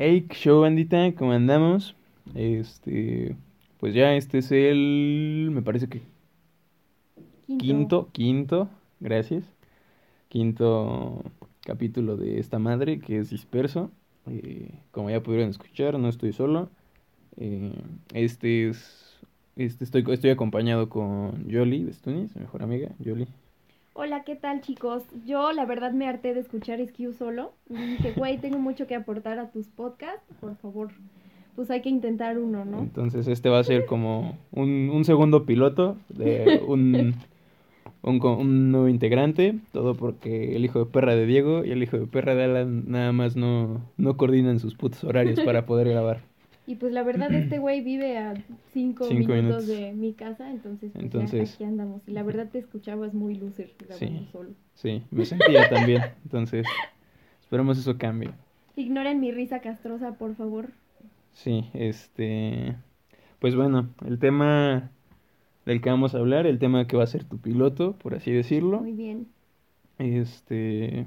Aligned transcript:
Hey, 0.00 0.28
show 0.30 0.60
bandita, 0.60 1.12
¿cómo 1.16 1.32
andamos? 1.32 1.96
Este, 2.36 3.34
pues 3.80 3.94
ya 3.94 4.14
este 4.14 4.38
es 4.38 4.52
el, 4.52 5.50
me 5.52 5.60
parece 5.60 5.88
que 5.88 6.02
quinto, 7.58 8.08
quinto, 8.12 8.70
gracias, 9.00 9.42
quinto 10.28 11.24
capítulo 11.62 12.16
de 12.16 12.38
esta 12.38 12.60
madre 12.60 13.00
que 13.00 13.18
es 13.18 13.30
disperso. 13.30 13.90
Eh, 14.28 14.70
como 14.92 15.10
ya 15.10 15.20
pudieron 15.20 15.50
escuchar, 15.50 15.98
no 15.98 16.08
estoy 16.08 16.32
solo. 16.32 16.70
Eh, 17.36 17.72
este 18.14 18.68
es, 18.68 19.18
este 19.56 19.82
estoy, 19.82 20.04
estoy 20.12 20.30
acompañado 20.30 20.88
con 20.88 21.48
Yoli 21.48 21.82
de 21.82 21.92
Stunis, 21.92 22.36
mi 22.36 22.42
mejor 22.42 22.62
amiga, 22.62 22.94
Yoli. 23.00 23.26
Hola, 24.00 24.22
¿qué 24.22 24.36
tal 24.36 24.60
chicos? 24.60 25.02
Yo 25.26 25.50
la 25.50 25.66
verdad 25.66 25.90
me 25.90 26.06
harté 26.06 26.32
de 26.32 26.38
escuchar 26.38 26.78
Skew 26.86 27.12
solo. 27.14 27.54
Y 27.68 27.74
dije, 27.74 28.12
güey, 28.16 28.38
tengo 28.38 28.60
mucho 28.60 28.86
que 28.86 28.94
aportar 28.94 29.40
a 29.40 29.50
tus 29.50 29.66
podcasts. 29.66 30.22
Por 30.38 30.54
favor, 30.54 30.90
pues 31.56 31.68
hay 31.72 31.82
que 31.82 31.88
intentar 31.88 32.38
uno, 32.38 32.64
¿no? 32.64 32.78
Entonces 32.78 33.26
este 33.26 33.48
va 33.48 33.58
a 33.58 33.64
ser 33.64 33.86
como 33.86 34.38
un, 34.52 34.88
un 34.90 35.04
segundo 35.04 35.44
piloto 35.44 35.96
de 36.10 36.62
un, 36.68 37.16
un, 38.02 38.24
un, 38.24 38.70
nuevo 38.70 38.86
integrante. 38.86 39.58
Todo 39.72 39.96
porque 39.96 40.54
el 40.54 40.64
hijo 40.64 40.78
de 40.78 40.86
perra 40.86 41.16
de 41.16 41.26
Diego 41.26 41.64
y 41.64 41.72
el 41.72 41.82
hijo 41.82 41.98
de 41.98 42.06
perra 42.06 42.36
de 42.36 42.44
Alan 42.44 42.84
nada 42.86 43.10
más 43.10 43.34
no, 43.34 43.80
no 43.96 44.16
coordinan 44.16 44.60
sus 44.60 44.76
putos 44.76 45.02
horarios 45.02 45.40
para 45.40 45.66
poder 45.66 45.88
grabar. 45.88 46.20
Y 46.68 46.74
pues 46.74 46.92
la 46.92 47.02
verdad 47.02 47.32
este 47.32 47.58
güey 47.58 47.80
vive 47.80 48.18
a 48.18 48.34
cinco, 48.74 49.08
minutos, 49.10 49.66
de 49.66 49.94
mi 49.94 50.12
casa, 50.12 50.50
entonces, 50.50 50.90
pues, 50.92 51.02
entonces 51.02 51.54
aquí 51.54 51.64
andamos. 51.64 52.02
Y 52.06 52.10
la 52.10 52.22
verdad 52.22 52.50
te 52.52 52.58
escuchabas 52.58 53.14
muy 53.14 53.36
loser 53.36 53.72
grabando 53.78 54.20
sí, 54.20 54.28
solo. 54.30 54.50
Sí, 54.74 55.02
me 55.10 55.24
sentía 55.24 55.66
también. 55.70 56.02
Entonces, 56.24 56.66
esperemos 57.40 57.78
eso 57.78 57.96
cambie. 57.96 58.32
Ignoren 58.76 59.18
mi 59.18 59.32
risa 59.32 59.60
castrosa, 59.60 60.18
por 60.18 60.36
favor. 60.36 60.68
Sí, 61.32 61.70
este... 61.72 62.76
Pues 63.38 63.54
bueno, 63.56 63.88
el 64.06 64.18
tema 64.18 64.90
del 65.64 65.80
que 65.80 65.88
vamos 65.88 66.14
a 66.14 66.18
hablar, 66.18 66.46
el 66.46 66.58
tema 66.58 66.86
que 66.86 66.98
va 66.98 67.04
a 67.04 67.06
ser 67.06 67.24
tu 67.24 67.38
piloto, 67.38 67.94
por 67.94 68.14
así 68.14 68.30
decirlo. 68.30 68.80
Muy 68.80 68.92
bien. 68.92 69.26
Este... 69.96 71.06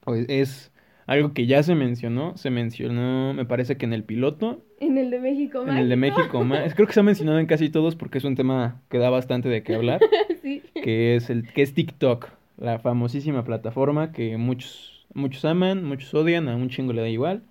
Pues 0.00 0.24
es 0.30 0.71
algo 1.06 1.32
que 1.32 1.46
ya 1.46 1.62
se 1.62 1.74
mencionó, 1.74 2.36
se 2.36 2.50
mencionó, 2.50 3.34
me 3.34 3.44
parece 3.44 3.76
que 3.76 3.86
en 3.86 3.92
el 3.92 4.04
piloto. 4.04 4.62
En 4.80 4.98
el 4.98 5.10
de 5.10 5.20
México 5.20 5.60
más. 5.64 5.70
En 5.70 5.76
el 5.76 5.88
de 5.88 5.96
México 5.96 6.44
más. 6.44 6.74
Creo 6.74 6.86
que 6.86 6.92
se 6.92 7.00
ha 7.00 7.04
mencionado 7.04 7.38
en 7.38 7.46
casi 7.46 7.70
todos 7.70 7.96
porque 7.96 8.18
es 8.18 8.24
un 8.24 8.34
tema 8.34 8.80
que 8.88 8.98
da 8.98 9.10
bastante 9.10 9.48
de 9.48 9.62
qué 9.62 9.74
hablar. 9.74 10.00
sí. 10.42 10.62
Que 10.74 11.16
es 11.16 11.30
el 11.30 11.52
que 11.52 11.62
es 11.62 11.74
TikTok, 11.74 12.28
la 12.58 12.78
famosísima 12.78 13.44
plataforma 13.44 14.12
que 14.12 14.36
muchos 14.36 14.92
muchos 15.14 15.44
aman, 15.44 15.84
muchos 15.84 16.12
odian, 16.14 16.48
a 16.48 16.56
un 16.56 16.68
chingo 16.68 16.92
le 16.92 17.02
da 17.02 17.08
igual, 17.08 17.42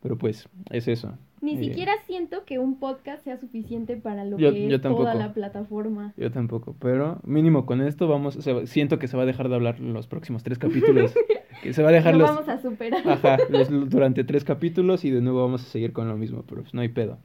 pero 0.00 0.16
pues 0.16 0.48
es 0.70 0.88
eso. 0.88 1.16
Ni 1.40 1.54
eh, 1.54 1.58
siquiera 1.58 1.92
siento 2.06 2.44
que 2.44 2.58
un 2.58 2.78
podcast 2.78 3.24
sea 3.24 3.38
suficiente 3.38 3.96
para 3.96 4.24
lo 4.24 4.36
que 4.36 4.66
es 4.66 4.80
toda 4.82 5.14
la 5.14 5.32
plataforma. 5.32 6.12
Yo 6.16 6.30
tampoco, 6.30 6.76
pero 6.78 7.20
mínimo 7.24 7.66
con 7.66 7.80
esto 7.80 8.08
vamos, 8.08 8.38
siento 8.64 8.98
que 8.98 9.08
se 9.08 9.16
va 9.16 9.22
a 9.22 9.26
dejar 9.26 9.48
de 9.48 9.54
hablar 9.54 9.80
los 9.80 10.06
próximos 10.06 10.42
tres 10.42 10.58
capítulos. 10.58 11.14
que 11.62 11.72
se 11.72 11.82
va 11.82 11.90
a 11.90 11.92
dejar 11.92 12.14
lo 12.14 12.20
los, 12.20 12.30
vamos 12.30 12.48
a 12.48 12.60
superar. 12.60 13.06
Ajá, 13.06 13.38
durante 13.86 14.24
tres 14.24 14.44
capítulos 14.44 15.04
y 15.04 15.10
de 15.10 15.20
nuevo 15.20 15.42
vamos 15.42 15.62
a 15.62 15.66
seguir 15.66 15.92
con 15.92 16.08
lo 16.08 16.16
mismo, 16.16 16.44
pero 16.48 16.62
pues 16.62 16.74
no 16.74 16.80
hay 16.80 16.88
pedo. 16.88 17.18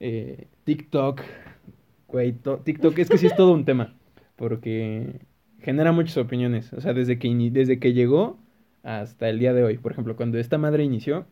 Eh, 0.00 0.48
TikTok, 0.64 1.20
güey, 2.08 2.32
TikTok 2.32 2.98
es 2.98 3.08
que 3.08 3.18
sí 3.18 3.26
es 3.26 3.36
todo 3.36 3.52
un 3.52 3.64
tema, 3.64 3.94
porque 4.36 5.20
genera 5.60 5.92
muchas 5.92 6.16
opiniones, 6.16 6.72
o 6.72 6.80
sea, 6.80 6.92
desde 6.92 7.18
que, 7.18 7.28
desde 7.52 7.78
que 7.78 7.92
llegó 7.92 8.38
hasta 8.82 9.28
el 9.28 9.38
día 9.38 9.54
de 9.54 9.62
hoy. 9.62 9.78
Por 9.78 9.92
ejemplo, 9.92 10.16
cuando 10.16 10.38
esta 10.38 10.58
madre 10.58 10.84
inició, 10.84 11.26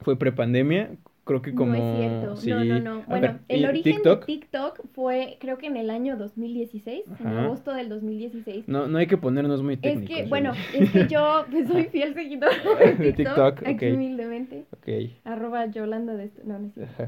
fue 0.00 0.18
prepandemia, 0.18 0.90
creo 1.28 1.42
que 1.42 1.54
como... 1.54 1.72
No 1.72 1.78
es 1.78 2.40
cierto, 2.40 2.56
no, 2.56 2.64
no, 2.64 2.80
no. 2.80 3.02
Bueno, 3.06 3.38
el 3.48 3.66
origen 3.66 4.02
de 4.02 4.16
TikTok 4.16 4.80
fue 4.94 5.36
creo 5.40 5.58
que 5.58 5.66
en 5.66 5.76
el 5.76 5.90
año 5.90 6.16
2016, 6.16 7.04
en 7.20 7.26
agosto 7.26 7.74
del 7.74 7.88
2016. 7.88 8.66
No, 8.66 8.88
no 8.88 8.98
hay 8.98 9.06
que 9.06 9.18
ponernos 9.18 9.62
muy 9.62 9.76
técnicos. 9.76 10.10
Es 10.10 10.22
que, 10.22 10.28
bueno, 10.28 10.52
es 10.74 10.90
que 10.90 11.06
yo 11.06 11.44
pues, 11.50 11.68
soy 11.68 11.84
fiel 11.84 12.14
seguidor 12.14 12.50
de 12.98 13.12
TikTok, 13.12 13.66
aquí 13.66 13.90
humildemente. 13.90 14.64
Ok. 14.72 15.12
Arroba 15.24 15.66
Yolanda 15.66 16.14
de 16.14 16.24
esto, 16.24 16.42
no, 16.44 16.58
no 16.58 16.68
es 16.68 16.74
cierto. 16.74 17.04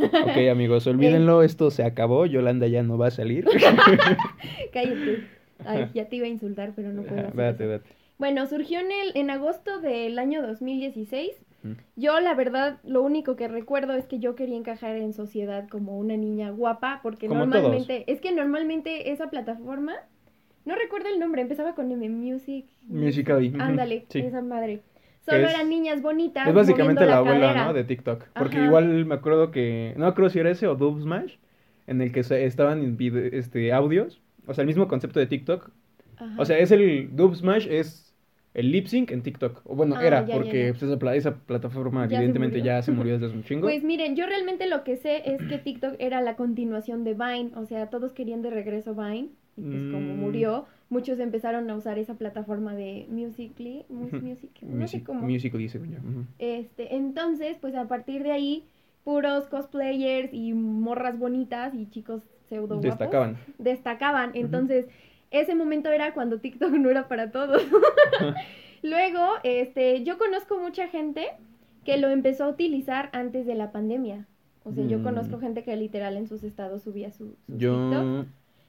Ok, 0.00 0.50
amigos, 0.50 0.86
olvídenlo, 0.88 1.42
esto 1.42 1.70
se 1.70 1.84
acabó, 1.84 2.26
Yolanda 2.26 2.66
ya 2.66 2.82
no 2.82 2.98
va 2.98 3.06
a 3.06 3.10
salir. 3.10 3.46
Cállate. 4.72 5.24
Ay, 5.64 5.90
ya 5.94 6.08
te 6.08 6.16
iba 6.16 6.26
a 6.26 6.28
insultar, 6.28 6.72
pero 6.76 6.92
no 6.92 7.02
puedo. 7.02 7.30
Date, 7.32 7.66
date. 7.66 7.88
Bueno, 8.18 8.46
surgió 8.46 8.80
en, 8.80 8.90
el, 8.90 9.12
en 9.14 9.30
agosto 9.30 9.80
del 9.80 10.18
año 10.18 10.42
2016 10.42 11.30
yo, 11.96 12.20
la 12.20 12.34
verdad, 12.34 12.78
lo 12.84 13.02
único 13.02 13.36
que 13.36 13.48
recuerdo 13.48 13.94
es 13.94 14.06
que 14.06 14.18
yo 14.18 14.34
quería 14.34 14.56
encajar 14.56 14.96
en 14.96 15.12
sociedad 15.12 15.68
como 15.68 15.98
una 15.98 16.16
niña 16.16 16.50
guapa, 16.50 17.00
porque 17.02 17.28
normalmente, 17.28 18.04
es 18.10 18.20
que 18.20 18.32
normalmente 18.32 19.10
esa 19.10 19.28
plataforma, 19.28 19.94
no 20.64 20.74
recuerdo 20.76 21.08
el 21.08 21.18
nombre, 21.18 21.42
empezaba 21.42 21.74
con 21.74 21.90
M, 21.90 22.08
Music. 22.08 22.66
Musical.ly. 22.86 23.54
Ándale, 23.58 24.06
esa 24.12 24.42
madre. 24.42 24.82
Solo 25.20 25.48
eran 25.48 25.68
niñas 25.68 26.00
bonitas. 26.00 26.46
Es 26.46 26.54
básicamente 26.54 27.04
la, 27.04 27.18
abuela, 27.18 27.66
¿no? 27.66 27.72
De 27.74 27.84
TikTok. 27.84 28.24
Porque 28.34 28.64
igual 28.64 29.04
me 29.04 29.16
acuerdo 29.16 29.50
que, 29.50 29.94
no 29.96 30.14
creo 30.14 30.30
si 30.30 30.38
era 30.38 30.50
ese 30.50 30.66
o 30.68 30.74
Dub 30.74 31.02
Smash, 31.02 31.34
en 31.86 32.00
el 32.00 32.12
que 32.12 32.20
estaban 32.20 32.96
este, 33.00 33.72
audios, 33.72 34.22
o 34.46 34.54
sea, 34.54 34.62
el 34.62 34.68
mismo 34.68 34.88
concepto 34.88 35.20
de 35.20 35.26
TikTok. 35.26 35.70
O 36.36 36.44
sea, 36.44 36.58
es 36.58 36.70
el 36.70 37.14
Dub 37.14 37.34
Smash, 37.34 37.66
es 37.68 38.07
el 38.58 38.72
lip 38.72 38.86
sync 38.86 39.12
en 39.12 39.22
TikTok. 39.22 39.62
O 39.64 39.76
bueno, 39.76 39.94
ah, 39.96 40.04
era, 40.04 40.26
porque 40.26 40.74
pues, 40.76 40.82
esa, 41.16 41.36
plataforma 41.36 42.04
evidentemente 42.06 42.60
ya 42.60 42.82
se 42.82 42.90
murió 42.90 43.12
desde 43.18 43.26
hace 43.26 43.36
un 43.36 43.44
chingo. 43.44 43.68
Pues 43.68 43.84
miren, 43.84 44.16
yo 44.16 44.26
realmente 44.26 44.68
lo 44.68 44.82
que 44.82 44.96
sé 44.96 45.22
es 45.26 45.40
que 45.44 45.58
TikTok 45.58 45.94
era 46.00 46.20
la 46.20 46.34
continuación 46.34 47.04
de 47.04 47.14
Vine. 47.14 47.52
O 47.54 47.66
sea, 47.66 47.88
todos 47.88 48.12
querían 48.12 48.42
de 48.42 48.50
regreso 48.50 48.96
Vine. 48.96 49.28
Y 49.56 49.62
pues 49.62 49.82
como 49.92 50.14
mm. 50.14 50.18
murió, 50.18 50.66
muchos 50.88 51.20
empezaron 51.20 51.70
a 51.70 51.76
usar 51.76 51.98
esa 51.98 52.14
plataforma 52.14 52.74
de 52.74 53.06
Musically. 53.08 53.84
Music, 53.88 54.50
no 54.62 54.88
sé 54.88 55.04
cómo. 55.04 55.22
Musically, 55.22 55.70
Este, 56.38 56.96
entonces, 56.96 57.58
pues 57.60 57.76
a 57.76 57.86
partir 57.86 58.24
de 58.24 58.32
ahí, 58.32 58.64
puros 59.04 59.46
cosplayers 59.46 60.34
y 60.34 60.52
morras 60.52 61.16
bonitas 61.16 61.74
y 61.74 61.88
chicos 61.90 62.22
pseudo 62.48 62.76
guapos. 62.76 62.82
Destacaban. 62.82 63.36
Destacaban. 63.58 64.30
Entonces 64.34 64.86
ese 65.30 65.54
momento 65.54 65.90
era 65.90 66.14
cuando 66.14 66.40
TikTok 66.40 66.70
no 66.72 66.90
era 66.90 67.08
para 67.08 67.30
todos. 67.30 67.62
Luego, 68.82 69.26
este, 69.42 70.04
yo 70.04 70.18
conozco 70.18 70.58
mucha 70.58 70.88
gente 70.88 71.26
que 71.84 71.96
lo 71.96 72.08
empezó 72.08 72.44
a 72.44 72.48
utilizar 72.48 73.10
antes 73.12 73.46
de 73.46 73.54
la 73.54 73.72
pandemia. 73.72 74.26
O 74.64 74.72
sea, 74.72 74.84
yo 74.84 74.98
mm. 74.98 75.02
conozco 75.02 75.38
gente 75.38 75.62
que 75.62 75.74
literal 75.76 76.16
en 76.16 76.28
sus 76.28 76.44
estados 76.44 76.82
subía 76.82 77.10
su, 77.10 77.34
TikTok. 77.46 78.26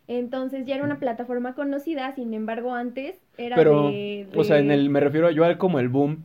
Entonces 0.08 0.66
ya 0.66 0.75
era 0.75 0.84
una 0.84 0.98
plataforma 0.98 1.53
conocida, 1.53 2.16
sin 2.16 2.34
embargo 2.34 2.74
antes 2.74 3.22
era 3.38 3.56
Pero, 3.56 3.90
de, 3.90 4.28
o 4.36 4.44
sea, 4.44 4.58
en 4.58 4.72
el, 4.72 4.90
me 4.90 5.02
refiero 5.02 5.30
yo 5.30 5.44
al 5.44 5.59
como 5.59 5.80
el 5.80 5.90
boom 5.90 6.24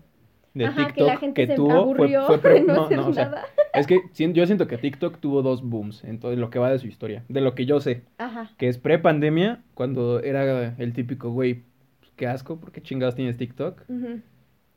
de 0.55 0.67
Ajá, 0.67 0.87
TikTok 0.87 0.95
que, 0.95 1.03
la 1.03 1.17
gente 1.17 1.47
se 1.47 1.55
tuvo 1.55 1.73
aburrió 1.73 2.27
fue, 2.27 2.61
no, 2.67 2.89
no, 2.89 3.09
o 3.09 3.13
sea, 3.13 3.45
es 3.75 3.87
que 3.87 4.01
yo 4.15 4.47
siento 4.47 4.69
que 4.69 4.79
TikTok 4.79 5.19
tuvo 5.19 5.43
dos 5.43 5.63
booms 5.63 6.05
en 6.05 6.21
todo 6.21 6.35
lo 6.37 6.49
que 6.51 6.61
va 6.61 6.71
de 6.71 6.79
su 6.79 6.87
historia, 6.87 7.25
de 7.29 7.41
lo 7.41 7.55
que 7.55 7.67
yo 7.67 7.81
sé. 7.81 8.03
Ajá. 8.19 8.51
Que 8.57 8.69
es 8.69 8.79
pre-pandemia, 8.79 9.63
cuando 9.75 10.21
era 10.21 10.75
el 10.79 10.93
típico, 10.93 11.31
güey, 11.31 11.63
pues, 12.01 12.13
qué 12.17 12.29
asco, 12.29 12.59
porque 12.59 12.81
chingados 12.81 13.17
tienes 13.17 13.37
TikTok? 13.37 13.83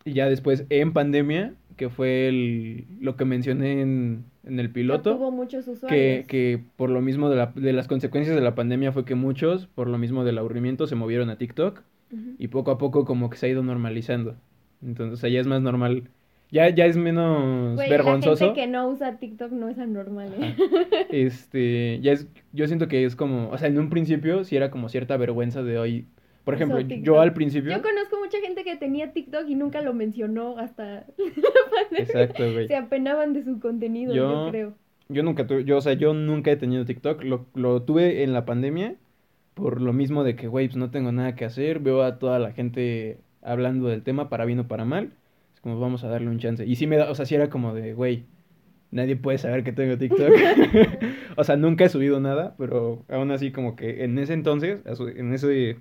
Y 0.03 0.13
ya 0.13 0.27
después 0.27 0.66
en 0.69 0.93
pandemia, 0.93 1.53
que 1.75 1.89
fue 1.89 2.27
el, 2.27 2.85
lo 2.99 3.16
que 3.16 3.25
mencioné 3.25 3.81
en, 3.81 4.25
en 4.45 4.59
el 4.59 4.71
piloto. 4.71 5.16
tuvo 5.16 5.31
muchos 5.31 5.67
usuarios. 5.67 5.89
Que, 5.89 6.25
que 6.27 6.63
por 6.75 6.89
lo 6.89 7.01
mismo 7.01 7.29
de, 7.29 7.35
la, 7.35 7.51
de 7.53 7.73
las 7.73 7.87
consecuencias 7.87 8.35
de 8.35 8.41
la 8.41 8.55
pandemia 8.55 8.91
fue 8.91 9.05
que 9.05 9.16
muchos, 9.16 9.67
por 9.67 9.87
lo 9.87 9.97
mismo 9.97 10.23
del 10.23 10.40
aburrimiento, 10.40 10.87
se 10.87 10.96
movieron 10.96 11.29
a 11.29 11.37
TikTok. 11.37 11.81
Y 12.40 12.47
poco 12.47 12.72
a 12.72 12.78
poco 12.78 13.03
como 13.03 13.29
que 13.29 13.35
se 13.35 13.47
ha 13.47 13.49
ido 13.49 13.63
normalizando. 13.63 14.37
Entonces, 14.82 15.24
allá 15.24 15.40
es 15.40 15.47
más 15.47 15.62
normal. 15.62 16.09
Ya, 16.50 16.70
ya 16.70 16.85
es 16.85 16.96
menos 16.96 17.78
vergonzoso. 17.78 18.46
La 18.46 18.52
gente 18.53 18.62
que 18.62 18.68
no 18.68 18.88
usa 18.88 19.18
TikTok 19.18 19.52
no 19.52 19.68
es 19.68 19.78
anormal, 19.79 20.34
¿eh? 20.40 20.56
Este, 21.09 22.00
ya 22.02 22.14
es, 22.14 22.28
yo 22.53 22.68
siento 22.68 22.88
que 22.88 23.03
es 23.03 23.16
como, 23.18 23.50
o 23.50 23.58
sea, 23.58 23.68
en 23.68 23.78
un 23.78 23.90
principio 23.90 24.44
sí 24.46 24.56
era 24.56 24.72
como 24.72 24.88
cierta 24.88 25.18
vergüenza 25.18 25.62
de 25.62 25.78
hoy. 25.78 26.08
Por 26.46 26.53
ejemplo, 26.53 26.79
yo 26.79 27.20
al 27.20 27.34
principio. 27.34 27.72
Yo 27.72 27.82
conozco 27.82 28.18
mucha 28.24 28.40
gente 28.40 28.64
que 28.64 28.78
tenía 28.78 29.12
TikTok 29.12 29.50
y 29.50 29.56
nunca 29.56 29.82
lo 29.82 29.94
mencionó 29.94 30.58
hasta 30.58 31.06
Exacto, 31.91 32.50
güey. 32.53 32.68
Se 32.68 32.78
apenaban 32.78 33.34
de 33.34 33.44
su 33.44 33.59
contenido, 33.59 34.16
yo, 34.16 34.47
creo. 34.50 34.74
Yo 35.09 35.24
nunca 35.24 35.46
tuve, 35.46 35.66
yo, 35.66 35.76
o 35.76 35.82
sea, 35.82 35.94
yo 35.94 36.14
nunca 36.14 36.52
he 36.52 36.56
tenido 36.56 36.85
TikTok. 36.85 37.24
Lo, 37.26 37.47
lo 37.53 37.82
tuve 37.82 38.24
en 38.24 38.32
la 38.32 38.46
pandemia 38.46 38.96
por 39.58 39.82
lo 39.82 39.91
mismo 39.91 40.24
de 40.24 40.35
que, 40.35 40.47
güey, 40.47 40.68
pues 40.68 40.78
no 40.78 40.91
tengo 40.91 41.12
nada 41.12 41.35
que 41.35 41.44
hacer. 41.44 41.79
Veo 41.79 42.03
a 42.03 42.20
toda 42.20 42.40
la 42.40 42.53
gente 42.53 43.18
hablando 43.47 43.88
del 43.88 44.03
tema, 44.03 44.29
para 44.29 44.46
bien 44.46 44.59
o 44.59 44.67
para 44.67 44.85
mal. 44.85 45.11
Es 45.53 45.61
como, 45.61 45.79
vamos 45.79 46.03
a 46.03 46.09
darle 46.09 46.29
un 46.29 46.40
chance. 46.40 46.66
Y 46.66 46.76
sí 46.76 46.88
me 46.88 46.97
da, 46.97 47.09
o 47.09 47.16
sea, 47.16 47.26
sí 47.26 47.35
era 47.35 47.49
como 47.49 47.73
de, 47.73 47.94
güey, 47.94 48.26
nadie 48.91 49.16
puede 49.16 49.38
saber 49.38 49.64
que 49.64 49.72
tengo 49.72 49.97
TikTok. 49.97 50.32
o 51.38 51.44
sea, 51.44 51.55
nunca 51.58 51.85
he 51.85 51.90
subido 51.90 52.20
nada, 52.20 52.55
pero 52.58 53.03
aún 53.09 53.32
así 53.32 53.52
como 53.52 53.76
que 53.76 54.03
en 54.03 54.17
ese 54.20 54.34
entonces, 54.34 54.79
en 55.16 55.34
ese, 55.34 55.79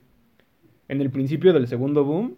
en 0.89 1.01
el 1.01 1.11
principio 1.11 1.53
del 1.53 1.67
segundo 1.69 2.05
boom, 2.05 2.37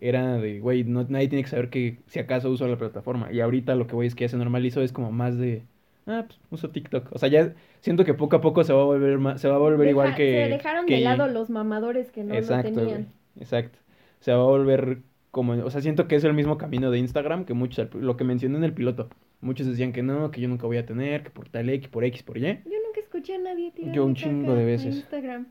era 0.00 0.36
de, 0.38 0.60
güey, 0.60 0.84
no, 0.84 1.04
nadie 1.08 1.28
tiene 1.28 1.42
que 1.42 1.50
saber 1.50 1.70
que 1.70 1.98
si 2.06 2.18
acaso 2.18 2.50
uso 2.50 2.68
la 2.68 2.76
plataforma. 2.76 3.32
Y 3.32 3.40
ahorita 3.40 3.74
lo 3.74 3.86
que 3.86 3.94
voy 3.94 4.06
es 4.06 4.14
que 4.14 4.24
ya 4.24 4.28
se 4.28 4.36
normalizó, 4.36 4.82
es 4.82 4.92
como 4.92 5.10
más 5.10 5.36
de, 5.38 5.62
ah, 6.06 6.24
pues 6.26 6.38
uso 6.50 6.70
TikTok. 6.70 7.12
O 7.12 7.18
sea, 7.18 7.28
ya 7.28 7.54
siento 7.80 8.04
que 8.04 8.14
poco 8.14 8.36
a 8.36 8.40
poco 8.40 8.62
se 8.64 8.72
va 8.72 8.82
a 8.82 8.84
volver 8.84 9.38
se 9.38 9.48
va 9.48 9.56
a 9.56 9.58
volver 9.58 9.88
igual 9.88 10.14
que... 10.14 10.44
Se 10.44 10.50
dejaron 10.50 10.86
que... 10.86 10.96
de 10.96 11.00
lado 11.00 11.26
los 11.26 11.50
mamadores 11.50 12.10
que 12.10 12.24
no 12.24 12.34
exacto, 12.34 12.70
lo 12.70 12.76
tenían. 12.76 13.08
exacto. 13.38 13.78
Se 14.20 14.32
va 14.32 14.38
a 14.38 14.46
volver 14.46 15.02
como, 15.30 15.52
o 15.52 15.70
sea, 15.70 15.80
siento 15.80 16.08
que 16.08 16.16
es 16.16 16.24
el 16.24 16.34
mismo 16.34 16.58
camino 16.58 16.90
de 16.90 16.98
Instagram 16.98 17.44
que 17.44 17.54
muchos, 17.54 17.94
lo 17.94 18.16
que 18.16 18.24
mencioné 18.24 18.58
en 18.58 18.64
el 18.64 18.72
piloto. 18.72 19.08
Muchos 19.40 19.66
decían 19.66 19.92
que 19.92 20.02
no, 20.02 20.30
que 20.30 20.40
yo 20.40 20.48
nunca 20.48 20.66
voy 20.66 20.78
a 20.78 20.86
tener, 20.86 21.22
que 21.22 21.30
por 21.30 21.48
tal 21.48 21.68
X, 21.68 21.88
por 21.88 22.04
X, 22.04 22.22
por 22.22 22.38
Y. 22.38 22.40
Yo 22.40 22.76
nunca 22.86 23.00
escuché 23.00 23.34
a 23.34 23.38
nadie 23.38 23.70
tirar 23.70 23.94
Yo 23.94 24.04
un 24.04 24.14
chingo 24.14 24.54
de 24.54 24.64
veces. 24.64 24.96
Instagram. 24.96 25.46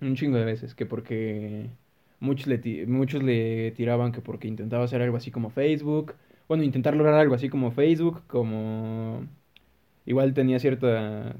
Un 0.00 0.14
chingo 0.14 0.38
de 0.38 0.44
veces, 0.44 0.74
que 0.74 0.86
porque 0.86 1.68
muchos 2.20 2.46
le, 2.46 2.86
muchos 2.86 3.22
le 3.22 3.72
tiraban 3.72 4.12
que 4.12 4.20
porque 4.20 4.48
intentaba 4.48 4.84
hacer 4.84 5.02
algo 5.02 5.16
así 5.16 5.30
como 5.30 5.50
Facebook. 5.50 6.14
Bueno, 6.46 6.62
intentar 6.62 6.96
lograr 6.96 7.14
algo 7.20 7.34
así 7.34 7.48
como 7.48 7.70
Facebook, 7.70 8.22
como... 8.26 9.26
Igual 10.06 10.32
tenía 10.32 10.58
cierta... 10.58 11.36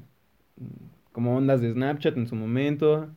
como 1.11 1.35
ondas 1.37 1.61
de 1.61 1.71
Snapchat 1.73 2.15
en 2.17 2.27
su 2.27 2.35
momento. 2.35 3.09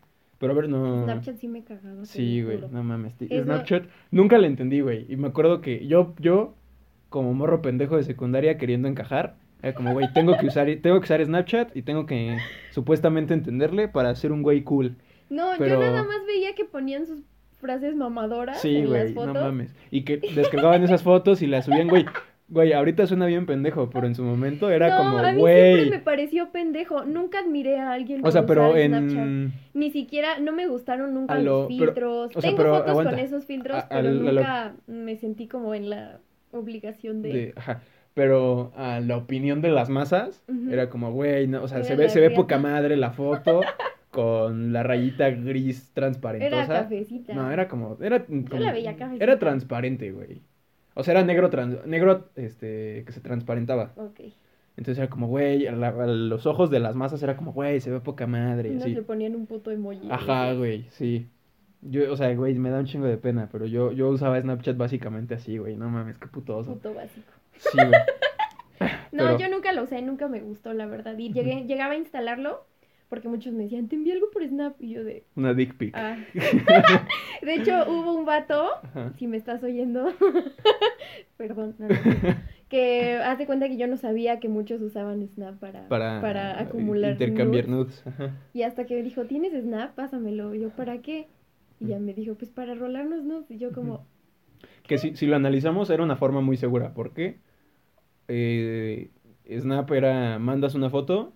Pero 0.43 0.55
a 0.55 0.57
ver, 0.57 0.69
no... 0.69 1.05
Snapchat 1.05 1.37
sí 1.37 1.47
me 1.47 1.63
cagaba. 1.63 2.05
Sí, 2.05 2.43
güey, 2.43 2.59
no 2.69 2.83
mames. 2.83 3.15
Snapchat 3.15 3.85
nunca 4.11 4.39
le 4.39 4.49
entendí, 4.49 4.81
güey. 4.81 5.07
Y 5.09 5.15
me 5.15 5.29
acuerdo 5.29 5.61
que 5.61 5.87
yo, 5.87 6.17
yo, 6.19 6.57
como 7.11 7.33
morro 7.33 7.63
pendejo 7.63 7.97
de 7.97 8.03
secundaria 8.03 8.59
queriendo 8.59 8.89
encajar, 8.89 9.37
era 9.63 9.73
como, 9.73 9.93
güey, 9.93 10.13
tengo 10.13 10.37
que 10.37 10.49
usar, 10.49 10.67
tengo 10.83 10.99
que 10.99 11.05
usar 11.05 11.25
Snapchat 11.25 11.77
y 11.77 11.83
tengo 11.83 12.07
que 12.07 12.39
supuestamente 12.73 13.35
entenderle 13.35 13.87
para 13.87 14.13
ser 14.17 14.33
un 14.33 14.43
güey 14.43 14.65
cool. 14.65 14.97
No, 15.31 15.57
yo 15.57 15.79
nada 15.79 16.03
más 16.03 16.27
veía 16.27 16.57
que 16.57 16.65
ponían 16.65 17.07
sus 17.07 17.21
frases 17.61 17.95
mamadoras 17.95 18.61
sí, 18.61 18.79
en 18.79 18.93
las 18.93 19.13
fotos. 19.13 19.35
no 19.35 19.43
mames. 19.43 19.77
Y 19.93 20.03
que 20.03 20.17
descargaban 20.35 20.83
esas 20.83 21.05
fotos 21.05 21.41
y 21.43 21.47
las 21.47 21.67
subían, 21.67 21.87
güey. 21.87 22.05
Güey, 22.53 22.75
ahorita 22.75 23.07
suena 23.07 23.25
bien 23.25 23.47
pendejo, 23.47 23.89
pero 23.89 24.07
en 24.07 24.15
su 24.15 24.23
momento 24.23 24.69
era 24.69 24.95
como, 24.99 25.13
güey. 25.13 25.25
A 25.25 25.33
mí 25.33 25.43
siempre 25.43 25.99
me 25.99 26.05
pareció 26.05 26.53
pendejo. 26.53 27.07
Nunca 27.07 27.39
admiré 27.39 27.79
a 27.81 27.93
alguien. 27.93 28.21
O 28.23 28.31
sea, 28.31 28.45
pero 28.45 28.77
en. 28.77 29.55
Ni 29.73 29.91
siquiera, 29.91 30.39
no 30.39 30.53
me 30.53 30.67
gustaron 30.67 31.15
nunca 31.15 31.39
los 31.39 31.67
filtros. 31.67 32.31
Tengo 32.33 32.63
fotos 32.63 33.05
con 33.05 33.19
esos 33.19 33.47
filtros, 33.47 33.83
pero 33.89 34.11
nunca 34.11 34.75
me 34.87 35.17
sentí 35.17 35.49
como 35.49 35.75
en 35.75 35.89
la 35.89 36.21
obligación 36.51 37.23
de. 37.23 37.55
ajá. 37.57 37.81
Pero 38.13 38.73
a 38.77 39.01
la 39.01 39.17
opinión 39.17 39.63
de 39.63 39.71
las 39.71 39.89
masas, 39.89 40.45
era 40.71 40.91
como, 40.91 41.11
güey, 41.11 41.47
no, 41.47 41.63
o 41.63 41.69
sea, 41.69 41.83
se 41.83 41.97
ve, 41.97 42.11
se 42.11 42.21
ve 42.21 42.29
poca 42.31 42.59
madre 42.59 42.99
la 42.99 43.13
foto. 43.13 43.63
con 44.11 44.75
la 44.75 44.83
rayita 44.83 45.31
gris 45.31 45.91
transparentosa. 45.95 46.65
Era 46.65 46.83
cafecita. 46.83 47.33
No, 47.33 47.51
era 47.51 47.67
como, 47.67 47.97
era 48.03 48.27
Yo 48.29 48.59
la 48.59 48.71
veía 48.71 48.95
cafecita. 48.95 49.25
Era 49.25 49.39
transparente, 49.39 50.13
güey. 50.13 50.43
O 50.95 51.03
sea, 51.03 51.13
era 51.13 51.25
negro 51.25 51.51
negro 51.87 52.29
este 52.37 53.05
que 53.07 53.13
se 53.13 53.21
transparentaba. 53.21 53.93
Ok. 53.97 54.21
Entonces 54.77 54.99
era 54.99 55.11
como, 55.11 55.29
güey, 55.29 55.67
a, 55.67 55.73
los 55.73 56.47
ojos 56.47 56.71
de 56.71 56.81
las 56.81 56.95
masas 56.95 57.23
era 57.23 57.37
como, 57.37 57.53
güey, 57.53 57.81
se 57.81 57.91
ve 57.91 58.01
poca 58.01 58.27
madre. 58.27 58.71
Y 58.71 58.95
le 58.95 59.03
ponían 59.03 59.35
un 59.35 59.47
puto 59.47 59.71
emoji. 59.71 60.09
Ajá, 60.11 60.55
güey, 60.55 60.87
sí. 60.91 61.29
Yo, 61.83 62.13
o 62.13 62.17
sea, 62.17 62.35
güey, 62.35 62.55
me 62.55 62.71
da 62.71 62.79
un 62.79 62.87
chingo 62.87 63.07
de 63.07 63.19
pena, 63.19 63.49
pero 63.51 63.67
yo, 63.67 63.93
yo 63.93 64.09
usaba 64.09 64.41
Snapchat 64.41 64.77
básicamente 64.77 65.35
así, 65.35 65.59
güey. 65.59 65.77
No 65.77 65.91
mames, 65.91 66.17
qué 66.17 66.29
putoso. 66.29 66.75
Puto 66.75 66.95
básico. 66.95 67.33
Sí, 67.59 67.77
güey. 67.77 68.91
no, 69.13 69.39
yo 69.39 69.49
nunca 69.49 69.73
lo 69.73 69.83
usé, 69.83 70.01
nunca 70.01 70.29
me 70.29 70.41
gustó, 70.41 70.73
la 70.73 70.87
verdad. 70.87 71.19
Y 71.19 71.33
llegué, 71.33 71.65
llegaba 71.65 71.93
a 71.93 71.97
instalarlo 71.97 72.65
porque 73.13 73.29
muchos 73.29 73.53
me 73.53 73.65
decían, 73.65 73.89
te 73.89 73.97
envié 73.97 74.15
algo 74.15 74.31
por 74.31 74.43
Snap. 74.43 74.81
Y 74.81 74.95
yo 74.95 75.05
de. 75.05 75.27
Una 75.37 75.53
dick 75.53 75.77
pic. 75.77 75.95
Ah. 75.95 76.17
de 77.43 77.55
hecho, 77.55 77.85
hubo 77.87 78.15
un 78.15 78.25
vato, 78.25 78.71
si 79.19 79.27
me 79.27 79.37
estás 79.37 79.63
oyendo, 79.63 80.15
perdón, 81.37 81.75
no, 81.79 81.89
que 82.71 83.17
hace 83.17 83.45
cuenta 83.45 83.69
que 83.69 83.77
yo 83.77 83.87
no 83.87 83.99
sabía 83.99 84.41
que 84.41 84.49
muchos 84.49 84.81
usaban 84.81 85.29
Snap 85.29 85.59
para, 85.59 85.91
para, 85.91 86.59
acumular. 86.59 87.13
Intercambiar 87.13 87.69
nudes. 87.69 88.03
Y 88.55 88.63
hasta 88.63 88.87
que 88.87 88.95
me 88.95 89.03
dijo, 89.03 89.27
¿tienes 89.27 89.53
Snap? 89.63 89.95
Pásamelo. 89.95 90.55
Y 90.55 90.61
yo, 90.61 90.71
¿para 90.71 91.03
qué? 91.03 91.29
Y 91.81 91.89
ya 91.89 91.99
me 91.99 92.15
dijo, 92.15 92.35
pues 92.37 92.51
para 92.51 92.75
rolarnos 92.75 93.25
nudes. 93.25 93.51
Y 93.51 93.59
yo, 93.59 93.73
como. 93.73 94.07
Que 94.85 94.97
si, 94.97 95.17
si 95.17 95.27
lo 95.27 95.37
analizamos, 95.37 95.91
era 95.91 96.03
una 96.03 96.17
forma 96.17 96.41
muy 96.41 96.57
segura. 96.57 96.95
¿Por 96.95 97.13
qué? 97.13 97.41
Eh, 98.29 99.11
Snap 99.51 99.91
era, 99.91 100.39
mandas 100.39 100.75
una 100.75 100.89
foto 100.89 101.35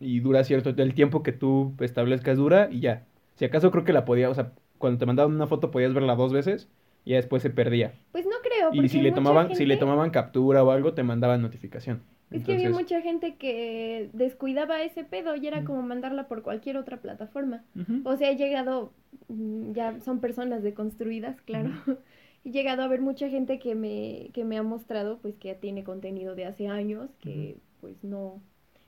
y 0.00 0.20
dura 0.20 0.42
cierto, 0.44 0.70
el 0.70 0.94
tiempo 0.94 1.22
que 1.22 1.32
tú 1.32 1.74
establezcas 1.78 2.38
dura 2.38 2.68
y 2.70 2.80
ya. 2.80 3.04
Si 3.36 3.44
acaso 3.44 3.70
creo 3.70 3.84
que 3.84 3.92
la 3.92 4.04
podía, 4.04 4.30
o 4.30 4.34
sea, 4.34 4.52
cuando 4.78 4.98
te 4.98 5.06
mandaban 5.06 5.34
una 5.34 5.46
foto 5.46 5.70
podías 5.70 5.94
verla 5.94 6.16
dos 6.16 6.32
veces 6.32 6.68
y 7.04 7.10
ya 7.10 7.16
después 7.16 7.42
se 7.42 7.50
perdía. 7.50 7.94
Pues 8.12 8.24
no 8.26 8.36
creo. 8.42 8.70
Y 8.72 8.88
si 8.88 9.00
le 9.00 9.12
tomaban, 9.12 9.54
si 9.54 9.66
le 9.66 9.76
tomaban 9.76 10.10
captura 10.10 10.64
o 10.64 10.70
algo, 10.70 10.94
te 10.94 11.02
mandaban 11.02 11.42
notificación. 11.42 12.02
Es 12.30 12.44
que 12.44 12.54
había 12.54 12.70
mucha 12.70 13.00
gente 13.00 13.34
que 13.34 14.08
descuidaba 14.12 14.82
ese 14.82 15.02
pedo 15.04 15.34
y 15.34 15.46
era 15.48 15.64
como 15.64 15.82
mandarla 15.82 16.28
por 16.28 16.42
cualquier 16.42 16.76
otra 16.76 16.98
plataforma. 16.98 17.64
O 18.04 18.16
sea, 18.16 18.30
he 18.30 18.36
llegado, 18.36 18.92
mm, 19.28 19.72
ya 19.72 20.00
son 20.00 20.20
personas 20.20 20.62
deconstruidas, 20.62 21.40
claro. 21.42 21.70
he 22.44 22.50
llegado 22.50 22.82
a 22.82 22.88
ver 22.88 23.00
mucha 23.00 23.28
gente 23.28 23.58
que 23.58 23.74
me, 23.74 24.30
que 24.32 24.44
me 24.44 24.56
ha 24.56 24.62
mostrado 24.62 25.18
pues 25.18 25.36
que 25.36 25.54
tiene 25.54 25.82
contenido 25.82 26.34
de 26.34 26.46
hace 26.46 26.68
años 26.68 27.10
que 27.20 27.56
pues 27.80 28.04
no, 28.04 28.40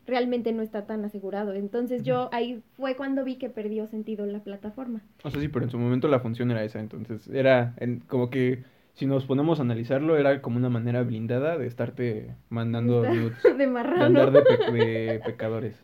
realmente 0.06 0.52
no 0.52 0.62
está 0.62 0.86
tan 0.86 1.04
asegurado. 1.04 1.52
Entonces 1.54 2.02
yo 2.02 2.28
ahí 2.32 2.62
fue 2.76 2.96
cuando 2.96 3.24
vi 3.24 3.36
que 3.36 3.50
perdió 3.50 3.86
sentido 3.86 4.26
la 4.26 4.40
plataforma. 4.40 5.02
O 5.22 5.30
sea, 5.30 5.40
sí, 5.40 5.48
pero 5.48 5.64
en 5.64 5.70
su 5.70 5.78
momento 5.78 6.08
la 6.08 6.20
función 6.20 6.50
era 6.50 6.64
esa, 6.64 6.80
entonces 6.80 7.28
era 7.28 7.74
en, 7.78 8.00
como 8.00 8.30
que 8.30 8.64
si 8.94 9.06
nos 9.06 9.24
ponemos 9.24 9.58
a 9.58 9.62
analizarlo 9.62 10.18
era 10.18 10.42
como 10.42 10.58
una 10.58 10.68
manera 10.68 11.02
blindada 11.02 11.56
de 11.56 11.66
estarte 11.66 12.34
mandando 12.48 13.04
nudes, 13.04 13.38
de 13.58 13.66
marrano. 13.66 14.30
De 14.30 14.40
de, 14.40 15.20
pecadores. 15.24 15.82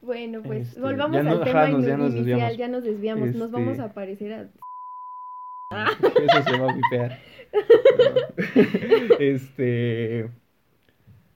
Bueno, 0.00 0.42
pues 0.42 0.68
este, 0.68 0.80
volvamos 0.80 1.16
al 1.26 1.42
tema 1.42 1.70
inicial, 1.70 2.56
ya 2.56 2.68
nos 2.68 2.84
desviamos, 2.84 3.34
nos 3.34 3.50
vamos 3.50 3.72
este 3.72 3.82
a 3.82 3.86
aparecer 3.86 4.32
a... 4.32 4.48
Eso 5.90 6.50
se 6.50 6.58
va 6.58 6.70
a 6.70 6.74
vipear. 6.74 7.18
este 9.18 10.30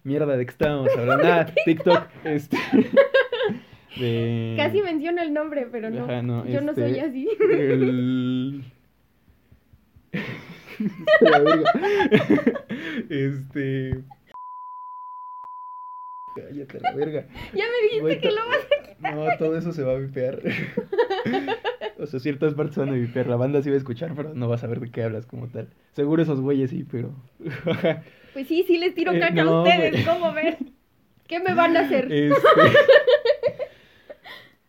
Mierda, 0.04 0.36
¿de 0.36 0.44
qué 0.44 0.50
estábamos 0.50 0.88
hablando? 0.96 1.28
Ah, 1.28 1.46
TikTok. 1.64 2.08
Este, 2.24 2.56
Casi 4.56 4.82
menciono 4.82 5.22
el 5.22 5.32
nombre, 5.32 5.68
pero 5.70 5.90
no. 5.90 6.44
yo 6.46 6.60
no 6.60 6.74
soy 6.74 6.98
este, 6.98 7.02
así. 7.02 7.28
El... 7.50 8.64
Este. 13.08 14.02
Cállate 16.34 16.80
la 16.80 16.92
verga. 16.94 17.26
Ya 17.54 17.64
me 17.66 17.88
dijiste 17.88 18.20
que 18.20 18.32
lo 18.32 18.48
vas 18.48 18.64
a 18.64 18.88
quitar. 18.88 19.14
No, 19.14 19.26
todo 19.38 19.56
eso 19.56 19.72
se 19.72 19.84
va 19.84 19.92
a 19.92 19.98
vipear. 19.98 20.40
o 21.98 22.06
sea, 22.06 22.18
ciertas 22.18 22.54
partes 22.54 22.76
van 22.76 22.88
a 22.88 22.92
vipear. 22.92 23.26
La 23.26 23.36
banda 23.36 23.62
sí 23.62 23.68
va 23.68 23.74
a 23.74 23.78
escuchar, 23.78 24.14
pero 24.16 24.34
no 24.34 24.48
va 24.48 24.56
a 24.56 24.58
saber 24.58 24.80
de 24.80 24.90
qué 24.90 25.04
hablas 25.04 25.26
como 25.26 25.48
tal. 25.48 25.68
Seguro 25.92 26.22
esos 26.22 26.40
güeyes 26.40 26.70
sí, 26.70 26.84
pero. 26.90 27.14
Pues 28.32 28.48
sí, 28.48 28.64
sí 28.66 28.78
les 28.78 28.94
tiro 28.94 29.12
eh, 29.12 29.20
caca 29.20 29.42
a 29.42 29.62
ustedes, 29.62 30.06
¿cómo 30.06 30.32
ven? 30.32 30.56
¿Qué 31.26 31.40
me 31.40 31.54
van 31.54 31.76
a 31.76 31.80
hacer? 31.80 32.12
Este... 32.12 32.34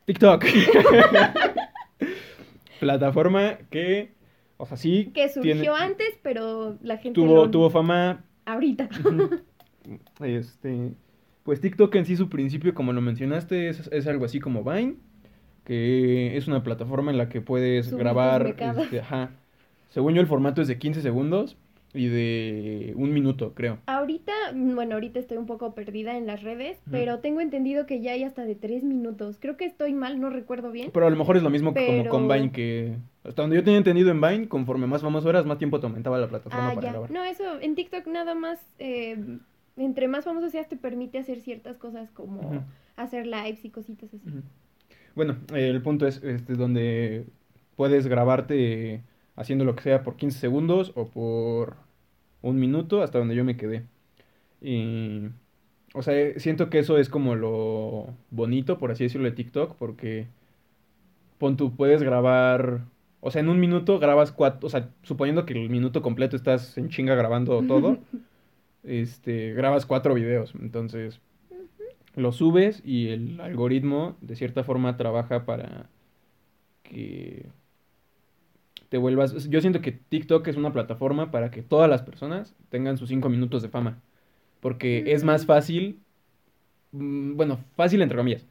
TikTok. 0.05 0.45
Plataforma 2.79 3.57
que, 3.69 4.11
o 4.57 4.65
sea, 4.65 4.77
sí. 4.77 5.11
Que 5.13 5.29
surgió 5.29 5.75
antes, 5.75 6.15
pero 6.21 6.77
la 6.81 6.97
gente. 6.97 7.19
Tuvo, 7.19 7.49
tuvo 7.49 7.69
fama. 7.69 8.23
Ahorita. 8.45 8.89
este. 10.21 10.93
Pues 11.43 11.59
TikTok 11.59 11.93
en 11.95 12.05
sí, 12.05 12.15
su 12.15 12.29
principio, 12.29 12.73
como 12.73 12.93
lo 12.93 13.01
mencionaste, 13.01 13.67
es, 13.67 13.89
es, 13.91 14.07
algo 14.07 14.25
así 14.25 14.39
como 14.39 14.63
Vine, 14.63 14.95
que 15.65 16.37
es 16.37 16.47
una 16.47 16.63
plataforma 16.63 17.11
en 17.11 17.17
la 17.17 17.27
que 17.27 17.41
puedes 17.41 17.93
grabar. 17.93 18.55
Este, 18.57 19.01
ajá. 19.01 19.31
Según 19.89 20.13
yo, 20.13 20.21
el 20.21 20.27
formato 20.27 20.61
es 20.61 20.67
de 20.67 20.79
15 20.79 21.01
segundos, 21.01 21.57
y 21.93 22.07
de 22.07 22.93
un 22.95 23.13
minuto, 23.13 23.53
creo. 23.53 23.77
Ahorita, 23.85 24.33
bueno, 24.53 24.95
ahorita 24.95 25.19
estoy 25.19 25.37
un 25.37 25.45
poco 25.45 25.75
perdida 25.75 26.17
en 26.17 26.25
las 26.25 26.41
redes, 26.41 26.81
pero 26.89 27.19
tengo 27.19 27.39
entendido 27.39 27.85
que 27.85 28.01
ya 28.01 28.13
hay 28.13 28.23
hasta 28.23 28.45
de 28.45 28.55
tres 28.55 28.83
minutos. 28.83 29.37
Creo 29.39 29.57
que 29.57 29.65
estoy 29.65 29.93
mal, 29.93 30.19
no 30.19 30.29
recuerdo 30.29 30.71
bien. 30.71 30.89
Pero 30.91 31.05
a 31.05 31.09
lo 31.09 31.15
mejor 31.15 31.37
es 31.37 31.43
lo 31.43 31.49
mismo 31.49 31.73
que 31.73 31.85
como 31.85 32.09
con 32.09 32.27
Vine, 32.27 32.51
que 32.51 32.97
hasta 33.23 33.43
donde 33.43 33.57
yo 33.57 33.63
tenía 33.63 33.77
entendido 33.77 34.09
en 34.09 34.21
Vine, 34.21 34.47
conforme 34.47 34.87
más 34.87 35.01
famoso 35.01 35.29
eras, 35.29 35.45
más 35.45 35.59
tiempo 35.59 35.79
te 35.79 35.85
aumentaba 35.85 36.17
la 36.17 36.27
plataforma 36.27 36.71
ah, 36.71 36.75
para 36.75 36.91
grabar. 36.91 37.11
No, 37.11 37.23
eso, 37.23 37.59
en 37.61 37.75
TikTok 37.75 38.07
nada 38.07 38.33
más, 38.33 38.59
eh, 38.79 39.17
entre 39.77 40.07
más 40.07 40.25
famoso 40.25 40.49
seas, 40.49 40.67
te 40.67 40.77
permite 40.77 41.19
hacer 41.19 41.41
ciertas 41.41 41.77
cosas 41.77 42.09
como 42.11 42.65
hacer 42.95 43.27
lives 43.27 43.63
y 43.65 43.69
cositas 43.69 44.13
así. 44.13 44.29
Bueno, 45.15 45.37
el 45.53 45.79
punto 45.83 46.07
es 46.07 46.23
este, 46.23 46.55
donde 46.55 47.27
puedes 47.75 48.07
grabarte 48.07 49.03
haciendo 49.35 49.65
lo 49.65 49.75
que 49.75 49.83
sea 49.83 50.03
por 50.03 50.15
15 50.17 50.39
segundos 50.39 50.91
o 50.95 51.07
por 51.09 51.75
un 52.41 52.59
minuto 52.59 53.01
hasta 53.03 53.19
donde 53.19 53.35
yo 53.35 53.43
me 53.45 53.57
quedé. 53.57 53.85
Y, 54.61 55.29
o 55.93 56.01
sea, 56.03 56.39
siento 56.39 56.69
que 56.69 56.79
eso 56.79 56.97
es 56.97 57.09
como 57.09 57.35
lo 57.35 58.15
bonito, 58.31 58.77
por 58.77 58.91
así 58.91 59.03
decirlo, 59.05 59.29
de 59.29 59.35
TikTok, 59.35 59.75
porque 59.77 60.27
pon 61.37 61.57
tú, 61.57 61.75
puedes 61.75 62.03
grabar 62.03 62.85
O 63.21 63.31
sea, 63.31 63.41
en 63.41 63.49
un 63.49 63.59
minuto 63.59 63.99
grabas 63.99 64.31
cuatro, 64.31 64.67
o 64.67 64.69
sea, 64.69 64.89
suponiendo 65.03 65.45
que 65.45 65.53
el 65.53 65.69
minuto 65.69 66.01
completo 66.01 66.35
estás 66.35 66.77
en 66.77 66.89
chinga 66.89 67.15
grabando 67.15 67.63
todo, 67.63 67.99
este, 68.83 69.53
grabas 69.53 69.85
cuatro 69.85 70.13
videos. 70.13 70.53
Entonces, 70.61 71.21
lo 72.15 72.31
subes 72.31 72.81
y 72.85 73.09
el 73.09 73.39
algoritmo 73.41 74.17
de 74.21 74.35
cierta 74.35 74.63
forma 74.63 74.97
trabaja 74.97 75.45
para 75.45 75.89
que 76.83 77.47
te 78.93 78.99
vuelvas... 78.99 79.49
Yo 79.49 79.59
siento 79.59 79.81
que 79.81 79.91
TikTok 79.91 80.47
es 80.47 80.55
una 80.55 80.71
plataforma 80.71 81.31
para 81.31 81.49
que 81.49 81.63
todas 81.63 81.89
las 81.89 82.03
personas 82.03 82.55
tengan 82.69 82.95
sus 82.95 83.09
cinco 83.09 83.27
minutos 83.27 83.63
de 83.63 83.69
fama. 83.69 83.97
Porque 84.59 85.05
es 85.07 85.23
más 85.23 85.47
fácil, 85.47 85.97
mm, 86.91 87.35
bueno, 87.35 87.57
fácil 87.75 88.03
entre 88.03 88.19
comillas, 88.19 88.45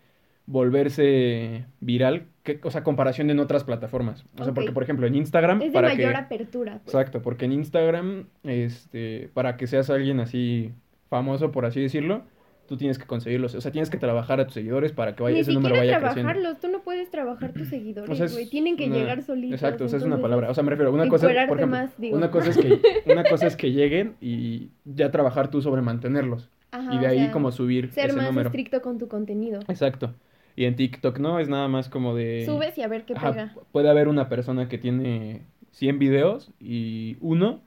volverse 0.46 1.66
viral, 1.78 2.26
que, 2.42 2.58
o 2.64 2.72
sea, 2.72 2.82
comparación 2.82 3.30
en 3.30 3.38
otras 3.38 3.62
plataformas. 3.62 4.25
O 4.37 4.42
sea, 4.42 4.52
porque 4.52 4.72
por 4.72 4.82
ejemplo 4.82 5.06
en 5.06 5.14
Instagram... 5.14 5.62
Es 5.62 5.68
de 5.68 5.75
para 5.75 5.90
mayor 5.90 6.11
que, 6.11 6.18
apertura. 6.18 6.80
pues. 6.82 6.92
Exacto, 6.92 7.22
porque 7.22 7.44
en 7.44 7.52
Instagram, 7.52 8.25
este, 8.42 9.30
para 9.34 9.56
que 9.56 9.68
seas 9.68 9.90
alguien 9.90 10.18
así 10.18 10.72
famoso, 11.08 11.52
por 11.52 11.66
así 11.66 11.80
decirlo, 11.80 12.25
tú 12.66 12.76
tienes 12.76 12.99
que 12.99 13.07
conseguirlos. 13.07 13.54
O 13.54 13.61
sea, 13.61 13.71
tienes 13.73 13.90
que 13.90 13.99
trabajar 13.99 14.40
a 14.40 14.45
tus 14.47 14.54
seguidores 14.54 14.92
para 14.92 15.14
que 15.14 15.23
vaya, 15.23 15.35
Ni 15.35 15.40
ese 15.40 15.52
número 15.52 15.76
vaya 15.76 15.99
creciendo. 15.99 16.14
trabajarlos, 16.33 16.61
tú 16.61 16.69
no 16.69 16.81
puedes 16.83 17.11
trabajar 17.11 17.52
tus 17.52 17.69
seguidores, 17.69 18.09
O 18.11 18.14
sea, 18.14 18.28
güey. 18.35 18.49
Tienen 18.49 18.76
que 18.76 18.87
una- 18.87 18.97
llegar 18.97 19.23
solitos. 19.23 19.54
Exacto, 19.61 19.85
o 19.85 19.88
sea, 19.88 19.99
es 19.99 20.04
una 20.04 20.21
palabra. 20.21 20.50
O 20.50 20.54
sea, 20.54 20.62
me 20.62 20.71
refiero, 20.71 20.92
una 20.92 21.09
cosa, 21.09 21.26
por 21.26 21.37
ejemplo, 21.37 21.66
más, 21.66 21.90
una 22.12 22.31
cosa 22.31 22.50
es 22.50 22.57
que 22.59 22.81
una 23.12 23.25
cosa 23.25 23.47
es 23.47 23.57
que 23.57 23.73
lleguen 23.73 24.14
y 24.21 24.71
ya 24.85 25.11
trabajar 25.11 25.50
tú 25.50 25.61
sobre 25.61 25.83
mantenerlos 25.83 26.49
Ajá, 26.71 26.95
y 26.95 26.99
de 26.99 27.07
ahí 27.07 27.19
sea, 27.19 27.33
como 27.33 27.50
subir 27.52 27.90
ser 27.92 28.07
ese 28.11 28.16
más 28.16 28.26
número. 28.26 28.49
estricto 28.49 28.81
con 28.81 28.99
tu 28.99 29.09
contenido. 29.09 29.61
Exacto. 29.69 30.14
Y 30.57 30.64
en 30.66 30.76
TikTok 30.76 31.19
no, 31.19 31.38
es 31.40 31.49
nada 31.49 31.66
más 31.69 31.88
como 31.88 32.14
de 32.14 32.45
Subes 32.47 32.76
y 32.78 32.83
a 32.83 32.88
ver 32.88 33.04
qué 33.04 33.14
Ajá, 33.16 33.31
pega. 33.33 33.54
puede 33.73 33.88
haber 33.90 34.09
una 34.09 34.28
persona 34.28 34.69
que 34.69 34.78
tiene 34.78 35.42
100 35.73 35.99
videos 35.99 36.50
y 36.61 37.16
uno 37.21 37.61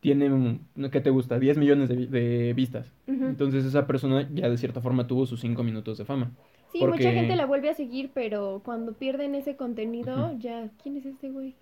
tiene, 0.00 0.60
¿qué 0.90 1.00
te 1.00 1.10
gusta? 1.10 1.38
10 1.38 1.58
millones 1.58 1.88
de, 1.88 2.06
de 2.06 2.52
vistas. 2.54 2.92
Entonces 3.06 3.64
esa 3.64 3.86
persona 3.86 4.28
ya 4.32 4.48
de 4.48 4.56
cierta 4.58 4.80
forma 4.80 5.06
tuvo 5.06 5.26
sus 5.26 5.40
5 5.40 5.62
minutos 5.64 5.98
de 5.98 6.04
fama. 6.04 6.32
Sí, 6.72 6.78
porque- 6.80 6.96
mucha 7.04 7.12
gente 7.12 7.36
la 7.36 7.46
vuelve 7.46 7.70
a 7.70 7.74
seguir, 7.74 8.10
pero 8.14 8.60
cuando 8.64 8.92
pierden 8.92 9.34
ese 9.34 9.56
contenido, 9.56 10.36
ya, 10.38 10.70
¿quién 10.82 10.96
es 10.96 11.06
este 11.06 11.30
güey? 11.30 11.54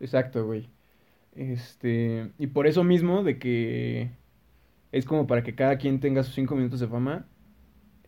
Exacto, 0.00 0.44
güey. 0.46 0.68
Este, 1.34 2.30
y 2.38 2.48
por 2.48 2.66
eso 2.66 2.84
mismo 2.84 3.22
de 3.22 3.38
que 3.38 4.10
es 4.92 5.04
como 5.04 5.26
para 5.26 5.42
que 5.42 5.54
cada 5.54 5.78
quien 5.78 6.00
tenga 6.00 6.22
sus 6.22 6.34
5 6.34 6.54
minutos 6.56 6.80
de 6.80 6.88
fama, 6.88 7.26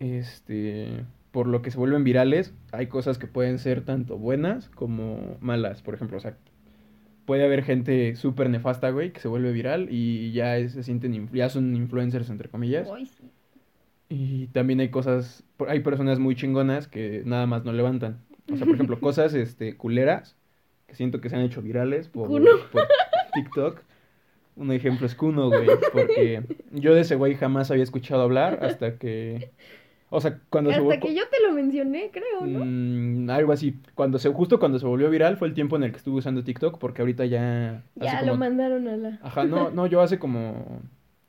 este, 0.01 1.05
por 1.31 1.47
lo 1.47 1.63
que 1.63 1.71
se 1.71 1.79
vuelven 1.79 2.05
virales, 2.05 2.53
hay 2.73 2.89
cosas 2.89 3.19
que 3.19 3.27
pueden 3.27 3.59
ser 3.59 3.85
tanto 3.85 4.19
buenas 4.19 4.69
como 4.71 5.37
malas, 5.41 5.83
por 5.83 5.95
ejemplo, 5.95 6.17
o 6.17 6.21
sea, 6.21 6.37
puede 7.25 7.45
haber 7.45 7.63
gente 7.65 8.15
súper 8.17 8.51
nefasta, 8.51 8.91
güey, 8.91 9.13
que 9.13 9.21
se 9.21 9.29
vuelve 9.29 9.53
viral 9.53 9.89
y 9.91 10.33
ya 10.33 10.57
es- 10.59 10.73
se 10.73 10.83
sienten, 10.83 11.29
ya 11.33 11.49
son 11.49 11.75
influencers, 11.77 12.31
entre 12.31 12.49
comillas. 12.49 12.89
Ay, 12.95 13.07
sí. 13.07 13.25
Y 14.09 14.47
también 14.49 14.81
hay 14.81 14.89
cosas, 14.91 15.43
hay 15.69 15.81
personas 15.81 16.19
muy 16.19 16.35
chingonas 16.35 16.87
que 16.89 17.23
nada 17.25 17.47
más 17.47 17.65
no 17.65 17.73
levantan. 17.73 18.19
O 18.53 18.57
sea, 18.57 18.67
por 18.67 18.75
ejemplo, 18.75 19.01
cosas 19.01 19.33
este, 19.35 19.77
culeras 19.77 20.37
que 20.87 20.95
siento 20.95 21.21
que 21.21 21.31
se 21.31 21.37
han 21.37 21.43
hecho 21.43 21.63
virales 21.63 22.09
por, 22.09 22.29
por 22.73 22.87
TikTok. 23.35 23.81
Un 24.55 24.71
ejemplo 24.71 25.07
es 25.07 25.15
Kuno, 25.15 25.49
güey, 25.49 25.67
porque 25.95 26.43
yo 26.73 26.95
de 26.95 27.01
ese 27.01 27.15
güey 27.15 27.37
jamás 27.37 27.71
había 27.71 27.85
escuchado 27.85 28.21
hablar 28.21 28.59
hasta 28.63 28.99
que... 28.99 29.51
O 30.15 30.21
sea, 30.21 30.41
cuando 30.51 30.69
se 30.71 30.77
Hasta 30.77 30.85
volvió... 30.85 31.01
que 31.01 31.15
yo 31.15 31.23
te 31.31 31.41
lo 31.47 31.55
mencioné, 31.55 32.11
creo, 32.13 32.47
¿no? 32.47 32.65
Mm, 32.67 33.31
algo 33.31 33.51
así. 33.53 33.81
Cuando 33.95 34.19
se, 34.19 34.29
justo 34.31 34.59
cuando 34.61 34.79
se 34.79 34.85
volvió 34.87 35.09
viral 35.09 35.39
fue 35.39 35.49
el 35.49 35.55
tiempo 35.55 35.77
en 35.77 35.85
el 35.85 35.91
que 35.91 35.97
estuve 35.97 36.19
usando 36.19 36.45
TikTok, 36.45 36.79
porque 36.79 37.01
ahorita 37.01 37.25
ya... 37.25 37.83
ya 37.97 38.21
como 38.21 38.33
lo 38.33 38.37
mandaron 38.39 38.89
a 38.89 38.97
la... 38.99 39.19
Ajá, 39.23 39.45
no, 39.45 39.71
no, 39.71 39.87
yo 39.87 40.03
hace 40.03 40.19
como 40.19 40.83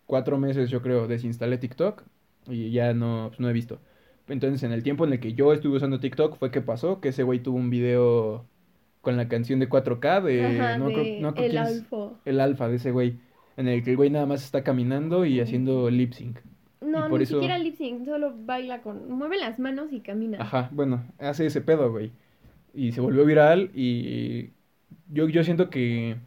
cuatro 0.05 0.37
meses, 0.37 0.69
yo 0.69 0.81
creo, 0.81 1.07
desinstalé 1.07 1.57
TikTok 1.57 2.03
y 2.47 2.71
ya 2.71 2.93
no, 2.93 3.27
pues, 3.29 3.39
no 3.39 3.49
he 3.49 3.53
visto. 3.53 3.79
Entonces, 4.27 4.61
en 4.63 4.73
el 4.73 4.83
tiempo 4.83 5.05
en 5.05 5.13
el 5.13 5.19
que 5.21 5.33
yo 5.33 5.53
estuve 5.53 5.77
usando 5.77 6.01
TikTok, 6.01 6.37
fue 6.37 6.51
que 6.51 6.59
pasó 6.61 6.99
que 6.99 7.09
ese 7.09 7.23
güey 7.23 7.39
tuvo 7.39 7.57
un 7.57 7.69
video 7.69 8.45
con 8.99 9.15
la 9.15 9.29
canción 9.29 9.59
de 9.61 9.69
4K 9.69 10.21
de... 10.23 10.45
Ajá, 10.59 10.77
no, 10.77 10.87
de 10.89 10.93
creo- 10.93 11.21
no 11.21 11.33
creo 11.33 11.45
el 11.45 11.51
quién 11.51 11.63
es- 11.63 11.69
alfo. 11.79 12.19
el 12.25 12.39
alfa 12.41 12.67
de 12.67 12.75
ese 12.75 12.91
güey, 12.91 13.19
en 13.55 13.69
el 13.69 13.81
que 13.83 13.91
el 13.91 13.97
güey 13.97 14.09
nada 14.09 14.25
más 14.25 14.43
está 14.43 14.61
caminando 14.63 15.25
y 15.25 15.39
haciendo 15.39 15.89
lip 15.89 16.11
sync. 16.13 16.39
No, 16.99 17.09
ni 17.17 17.23
eso- 17.23 17.35
siquiera 17.35 17.57
lip 17.57 17.75
sync, 17.75 18.05
solo 18.05 18.33
baila 18.35 18.81
con... 18.81 19.09
Mueve 19.11 19.37
las 19.37 19.59
manos 19.59 19.91
y 19.91 19.99
camina. 20.01 20.37
Ajá, 20.41 20.69
bueno, 20.71 21.03
hace 21.19 21.45
ese 21.45 21.61
pedo, 21.61 21.91
güey. 21.91 22.11
Y 22.73 22.91
se 22.93 23.01
volvió 23.01 23.25
viral 23.25 23.69
y 23.75 24.49
yo, 25.11 25.27
yo 25.29 25.43
siento 25.43 25.69
que, 25.69 26.17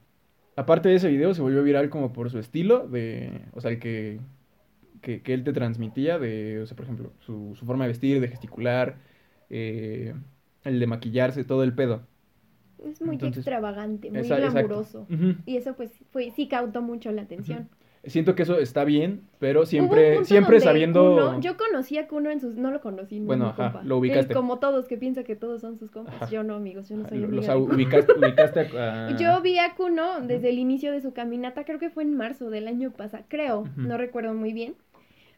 aparte 0.57 0.89
de 0.89 0.95
ese 0.97 1.09
video, 1.09 1.35
se 1.35 1.43
volvió 1.43 1.63
viral 1.63 1.91
como 1.91 2.13
por 2.13 2.31
su 2.31 2.39
estilo 2.39 2.87
de, 2.87 3.43
o 3.55 3.61
sea, 3.61 3.71
el 3.73 3.79
que, 3.79 4.21
que, 5.01 5.23
que 5.23 5.35
él 5.35 5.43
te 5.45 5.53
transmitía 5.53 6.19
de, 6.19 6.61
o 6.61 6.67
sea, 6.67 6.77
por 6.77 6.85
ejemplo, 6.85 7.13
su, 7.21 7.55
su 7.57 7.65
forma 7.67 7.85
de 7.85 7.89
vestir, 7.89 8.21
de 8.21 8.29
gesticular, 8.29 8.97
eh, 9.51 10.15
el 10.65 10.79
de 10.81 10.87
maquillarse, 10.87 11.45
todo 11.45 11.63
el 11.65 11.73
pedo. 11.75 12.03
Es 12.85 13.01
muy 13.01 13.15
Entonces, 13.15 13.39
extravagante, 13.39 14.11
muy 14.11 14.21
Esa- 14.21 14.37
glamuroso. 14.37 15.07
Y 15.47 15.57
eso 15.57 15.75
pues 15.75 15.91
fue, 16.13 16.31
sí 16.31 16.47
cautó 16.47 16.83
mucho 16.83 17.11
la 17.11 17.23
atención. 17.23 17.69
Siento 18.07 18.35
que 18.35 18.43
eso 18.45 18.59
está 18.59 18.85
bien, 18.85 19.23
pero 19.39 19.67
siempre, 19.67 20.25
siempre 20.25 20.61
sabiendo... 20.61 21.17
Kuno- 21.17 21.41
yo 21.41 21.57
conocí 21.57 21.99
a 21.99 22.07
Kuno 22.07 22.31
en 22.31 22.41
sus... 22.41 22.55
No 22.57 22.71
lo 22.71 22.81
conocí, 22.81 23.19
no 23.21 23.27
Bueno, 23.27 23.47
ajá, 23.49 23.73
compa. 23.73 23.83
lo 23.85 23.99
ubicaste. 23.99 24.33
Él, 24.33 24.37
como 24.37 24.59
todos 24.59 24.87
que 24.87 24.97
piensa 24.97 25.25
que 25.25 25.35
todos 25.37 25.61
son 25.61 25.79
sus 25.79 25.91
compas. 25.91 26.15
Ajá. 26.15 26.31
Yo 26.31 26.43
no, 26.45 26.55
amigos, 26.55 26.89
yo 26.89 26.97
no 26.97 27.09
soy 27.09 27.19
lo- 27.19 27.27
amiga 27.27 27.55
los 27.55 27.75
ubicaste, 27.75 28.13
ubicaste 28.13 28.61
a... 28.79 29.17
Yo 29.19 29.41
vi 29.43 29.59
a 29.59 29.75
Kuno 29.75 30.21
desde 30.23 30.51
el 30.51 30.59
inicio 30.59 30.93
de 30.93 31.01
su 31.01 31.13
caminata, 31.13 31.65
creo 31.65 31.79
que 31.79 31.91
fue 31.91 32.05
en 32.05 32.17
marzo 32.17 32.49
del 32.51 32.69
año 32.69 32.91
pasado, 32.93 33.25
creo, 33.29 33.65
no 33.77 33.99
recuerdo 33.99 34.35
muy 34.35 34.53
bien. 34.53 34.75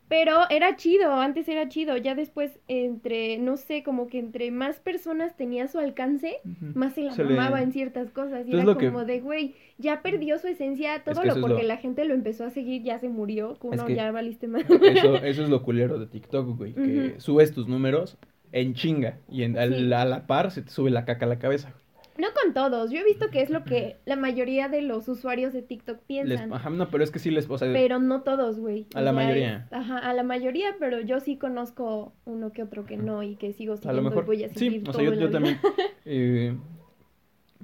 Pero 0.09 0.39
era 0.49 0.75
chido, 0.77 1.13
antes 1.13 1.49
era 1.49 1.69
chido, 1.69 1.97
ya 1.99 2.15
después 2.15 2.59
entre, 2.67 3.37
no 3.39 3.57
sé, 3.59 3.83
como 3.83 4.07
que 4.09 4.19
entre 4.19 4.51
más 4.51 4.81
personas 4.81 5.37
tenía 5.37 5.65
a 5.65 5.69
su 5.69 5.79
alcance, 5.79 6.37
más 6.75 6.95
se 6.95 7.03
la 7.03 7.13
Se 7.13 7.25
le- 7.25 7.35
mamaba 7.35 7.61
en 7.63 7.73
ciertas 7.73 8.11
cosas. 8.11 8.47
Y 8.47 8.53
Entonces, 8.53 8.69
era 8.71 8.79
que- 8.79 8.87
como 8.87 9.05
de, 9.05 9.21
güey, 9.21 9.55
ya 9.77 10.01
perdió 10.01 10.39
su 10.39 10.47
esencia, 10.49 11.03
todo 11.05 11.21
que 11.21 11.29
lo 11.29 11.41
porque 11.41 11.63
lo- 11.63 11.69
la 11.69 11.77
gente 11.77 12.05
lo 12.07 12.15
empezó 12.15 12.45
a 12.45 12.51
seguir, 12.51 12.83
ya 12.83 12.99
se 12.99 13.09
murió, 13.11 13.59
que- 13.87 13.95
ya 13.95 14.11
valiste 14.11 14.49
más. 14.49 14.63
Eso, 15.07 15.17
eso 15.17 15.43
es 15.43 15.49
lo 15.51 15.63
culero 15.63 15.99
de 15.99 16.07
TikTok, 16.07 16.57
güey, 16.57 16.73
que 16.75 17.15
subes 17.19 17.53
tus 17.53 17.69
números 17.69 18.17
en 18.53 18.73
chinga 18.75 19.19
y 19.31 19.43
en, 19.43 19.53
Sí. 19.55 19.93
a 19.93 20.05
la 20.07 20.27
par 20.27 20.51
se 20.51 20.63
te 20.63 20.71
sube 20.71 20.91
la 20.91 21.05
caca 21.05 21.27
a 21.27 21.29
la 21.29 21.39
cabeza. 21.39 21.75
No 22.19 22.27
con 22.43 22.53
todos, 22.53 22.91
yo 22.91 22.99
he 22.99 23.05
visto 23.05 23.31
que 23.31 23.43
es 23.43 23.49
lo 23.51 23.65
que 23.65 23.97
la 24.05 24.17
mayoría 24.17 24.69
de 24.69 24.83
los 24.83 25.07
usuarios 25.09 25.53
de 25.53 25.63
TikTok 25.63 25.99
Les, 25.99 26.07
piensan. 26.07 26.53
ajá, 26.53 26.69
no, 26.71 26.89
pero 26.91 27.05
es 27.05 27.13
que 27.13 27.21
sí 27.21 27.31
les, 27.31 27.49
o 27.49 27.57
sea, 27.57 27.73
Pero 27.73 28.01
no 28.01 28.23
todos, 28.23 28.59
güey. 28.59 28.87
A 28.95 29.01
la 29.01 29.13
mayoría. 29.13 29.67
es- 29.67 29.73
ajá, 29.73 29.99
a 29.99 30.13
la 30.13 30.25
mayoría, 30.25 30.75
pero 30.81 31.01
yo 31.01 31.21
sí 31.21 31.37
conozco 31.39 32.13
uno 32.25 32.53
que 32.53 32.65
otro 32.65 32.85
que 32.87 32.97
no 32.97 33.23
y 33.23 33.37
que 33.37 33.53
sigo 33.53 33.75
a 33.75 33.77
siguiendo 33.77 34.03
lo 34.03 34.09
mejor, 34.11 34.25
y 34.25 34.27
voy 34.27 34.45
a 34.45 34.49
sí, 34.49 34.55
seguir 34.59 34.83
o 34.89 34.93
sea, 34.93 35.05
todo 35.05 35.15
yo, 35.15 35.31
también, 35.31 35.59
eh, 36.05 36.57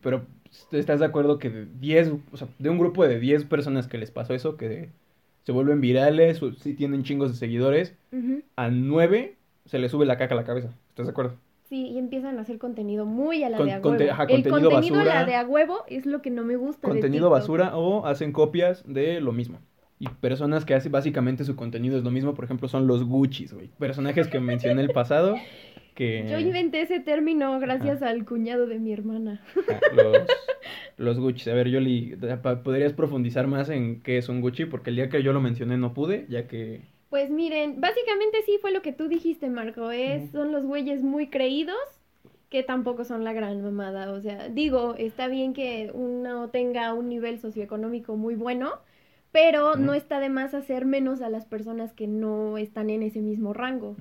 pero 0.01 0.27
¿estás 0.71 1.01
de 1.01 1.07
acuerdo 1.07 1.39
que 1.39 1.51
de 1.51 1.67
10, 1.67 2.13
o 2.33 2.37
sea, 2.37 2.47
de 2.59 2.71
un 2.71 2.79
grupo 2.79 3.07
de 3.07 3.19
10 3.19 3.45
personas 3.45 3.89
que 3.89 3.99
les 3.99 4.11
pasó 4.11 4.35
eso, 4.35 4.57
que 4.57 4.91
se 5.43 5.53
vuelven 5.53 5.81
virales, 5.81 6.43
o 6.43 6.53
sí 6.53 6.75
tienen 6.75 7.03
chingos 7.03 7.33
de 7.33 7.39
seguidores, 7.39 7.95
a 8.57 8.69
9 8.71 9.37
se 9.67 9.79
les 9.79 9.91
sube 9.91 10.07
la 10.07 10.17
caca 10.17 10.35
a 10.35 10.37
la 10.37 10.45
cabeza, 10.45 10.71
¿estás 10.91 11.07
de 11.07 11.11
acuerdo? 11.11 11.35
Sí, 11.75 11.89
y 11.89 11.99
empiezan 11.99 12.39
a 12.39 12.43
hacer 12.43 12.59
contenido 12.59 13.05
muy 13.05 13.43
a 13.43 13.51
la 13.51 13.57
Con- 13.57 13.67
de 13.67 13.73
a 13.73 13.81
conte- 13.83 14.05
huevo. 14.05 14.13
ajá, 14.13 14.23
El 14.23 14.29
contenido 14.45 14.71
contenido 14.71 15.01
a 15.01 15.05
la 15.05 15.25
de 15.25 15.35
a 15.35 15.45
huevo 15.45 15.79
es 15.89 16.07
lo 16.07 16.23
que 16.23 16.31
no 16.31 16.45
me 16.45 16.55
gusta 16.55 16.87
contenido 16.89 17.31
basura 17.31 17.77
o 17.77 18.07
hacen 18.07 18.31
copias 18.31 18.85
de 18.87 19.21
lo 19.21 19.33
mismo. 19.33 19.59
Y 19.99 20.09
personas 20.09 20.65
que 20.65 20.75
hacen 20.75 20.93
básicamente 20.93 21.43
su 21.43 21.57
contenido 21.57 21.99
es 21.99 22.05
lo 22.05 22.13
mismo, 22.13 22.35
por 22.35 22.45
ejemplo, 22.45 22.69
son 22.69 22.87
los 22.87 23.03
Gucci's, 23.03 23.53
güey. 23.53 23.71
Personajes 23.77 24.29
que 24.29 24.39
mencioné 24.39 24.83
el 24.83 24.91
pasado, 24.91 25.35
que... 25.97 26.25
Yo 26.31 26.39
inventé 26.39 26.81
ese 26.83 27.01
término 27.01 27.59
gracias 27.59 28.03
al 28.03 28.25
cuñado 28.25 28.69
de 28.69 28.79
mi 28.79 28.93
hermana. 28.93 29.41
Ah, 29.69 29.81
los, 29.97 30.19
los 30.97 31.19
Gucci's. 31.19 31.49
A 31.49 31.55
ver, 31.55 31.71
Yoli, 31.71 32.17
¿podrías 32.63 32.93
profundizar 32.93 33.49
más 33.49 33.69
en 33.69 34.01
qué 34.01 34.19
es 34.19 34.29
un 34.29 34.41
Gucci? 34.41 34.67
Porque 34.67 34.91
el 34.91 34.97
día 34.97 35.09
que 35.09 35.25
yo 35.25 35.33
lo 35.33 35.41
mencioné 35.41 35.77
no 35.77 35.93
pude, 35.93 36.27
ya 36.29 36.47
que... 36.47 36.83
Pues 37.15 37.31
miren, 37.31 37.81
básicamente 37.81 38.39
sí 38.45 38.59
fue 38.61 38.73
lo 38.73 38.83
que 38.83 38.93
tú 38.93 39.07
dijiste, 39.07 39.49
Marco. 39.49 39.93
Es, 39.93 40.33
son 40.33 40.51
los 40.51 40.65
güeyes 40.65 41.05
muy 41.05 41.29
creídos 41.29 41.77
que 42.49 42.65
tampoco 42.65 43.05
son 43.05 43.23
la 43.23 43.33
gran 43.33 43.63
mamada. 43.63 44.11
O 44.11 44.21
sea, 44.21 44.49
digo, 44.49 44.97
está 44.99 45.29
bien 45.29 45.53
que 45.53 45.93
uno 45.95 46.49
tenga 46.49 46.93
un 46.93 47.09
nivel 47.09 47.39
socioeconómico 47.39 48.17
muy 48.17 48.35
bueno, 48.35 48.81
pero 49.31 49.77
no 49.77 49.95
está 49.95 50.19
de 50.19 50.29
más 50.29 50.55
hacer 50.55 50.87
menos 50.87 51.23
a 51.23 51.29
las 51.29 51.45
personas 51.45 51.93
que 51.93 52.09
no 52.09 52.59
están 52.59 52.91
en 52.91 53.05
ese 53.05 53.21
mismo 53.21 53.53
rango. 53.53 53.95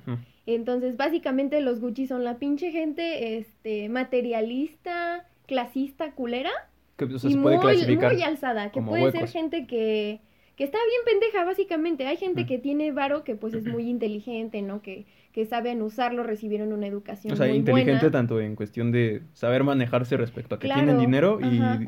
Entonces, 0.47 0.97
básicamente 0.97 1.61
los 1.61 1.81
Gucci 1.81 2.07
son 2.07 2.23
la 2.23 2.39
pinche 2.39 2.71
gente 2.71 3.37
este 3.37 3.89
materialista, 3.89 5.27
clasista, 5.45 6.13
culera 6.13 6.49
que 6.97 7.05
o 7.05 7.19
sea, 7.19 7.29
y 7.29 7.33
se 7.33 7.39
puede 7.39 7.57
muy, 7.57 7.63
clasificar. 7.63 8.11
muy 8.11 8.23
alzada, 8.23 8.71
que 8.71 8.81
puede 8.81 9.11
ser 9.11 9.27
gente 9.27 9.67
que, 9.67 10.19
que 10.55 10.63
está 10.63 10.77
bien 10.77 11.19
pendeja, 11.19 11.45
básicamente. 11.45 12.05
Hay 12.05 12.17
gente 12.17 12.45
que 12.45 12.59
tiene 12.59 12.91
varo 12.91 13.23
que 13.23 13.35
pues 13.35 13.53
es 13.53 13.65
muy 13.65 13.89
inteligente, 13.89 14.61
¿no? 14.61 14.81
Que, 14.81 15.05
que 15.31 15.45
saben 15.45 15.81
usarlo, 15.81 16.23
recibieron 16.23 16.73
una 16.73 16.87
educación. 16.87 17.33
O 17.33 17.35
sea, 17.35 17.47
inteligente 17.47 18.11
tanto 18.11 18.39
en 18.39 18.55
cuestión 18.55 18.91
de 18.91 19.23
saber 19.33 19.63
manejarse 19.63 20.15
respecto 20.17 20.55
a 20.55 20.59
que 20.59 20.67
tienen 20.67 20.99
dinero 20.99 21.39
y 21.41 21.87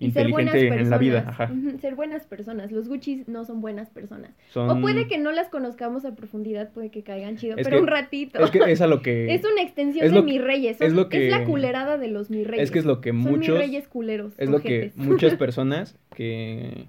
inteligente 0.00 0.66
en 0.68 0.90
la 0.90 0.98
vida. 0.98 1.24
Ajá. 1.28 1.52
Ser 1.80 1.94
buenas 1.94 2.26
personas. 2.26 2.72
Los 2.72 2.88
Gucci 2.88 3.24
no 3.26 3.44
son 3.44 3.60
buenas 3.60 3.90
personas. 3.90 4.32
O 4.54 4.80
puede 4.80 5.06
que 5.06 5.18
no 5.18 5.30
las 5.30 5.48
conozcamos 5.48 6.04
a 6.04 6.14
profundidad, 6.16 6.72
puede 6.72 6.90
que 6.90 7.02
caigan 7.02 7.36
chido, 7.36 7.56
pero 7.62 7.80
un 7.80 7.86
ratito. 7.86 8.42
Es 8.42 8.50
que 8.50 8.58
es 8.66 8.80
a 8.80 8.86
lo 8.86 9.02
que. 9.02 9.32
es 9.34 9.44
una 9.44 9.62
extensión 9.62 10.12
de 10.12 10.22
mis 10.22 10.42
reyes. 10.42 10.80
es, 10.80 10.92
lo 10.92 11.08
que, 11.08 11.26
es 11.26 11.30
la 11.30 11.44
culerada 11.44 11.98
de 11.98 12.08
los 12.08 12.30
mis 12.30 12.46
reyes. 12.46 12.64
Es 12.64 12.70
que 12.70 12.80
es 12.80 12.84
lo 12.84 13.00
que 13.00 13.12
muchos. 13.12 13.46
Son 13.46 13.54
mis 13.54 13.66
reyes 13.66 13.88
culeros. 13.88 14.32
Es 14.38 14.50
lo 14.50 14.60
que 14.60 14.92
muchas 14.96 15.34
personas 15.36 15.96
que. 16.14 16.88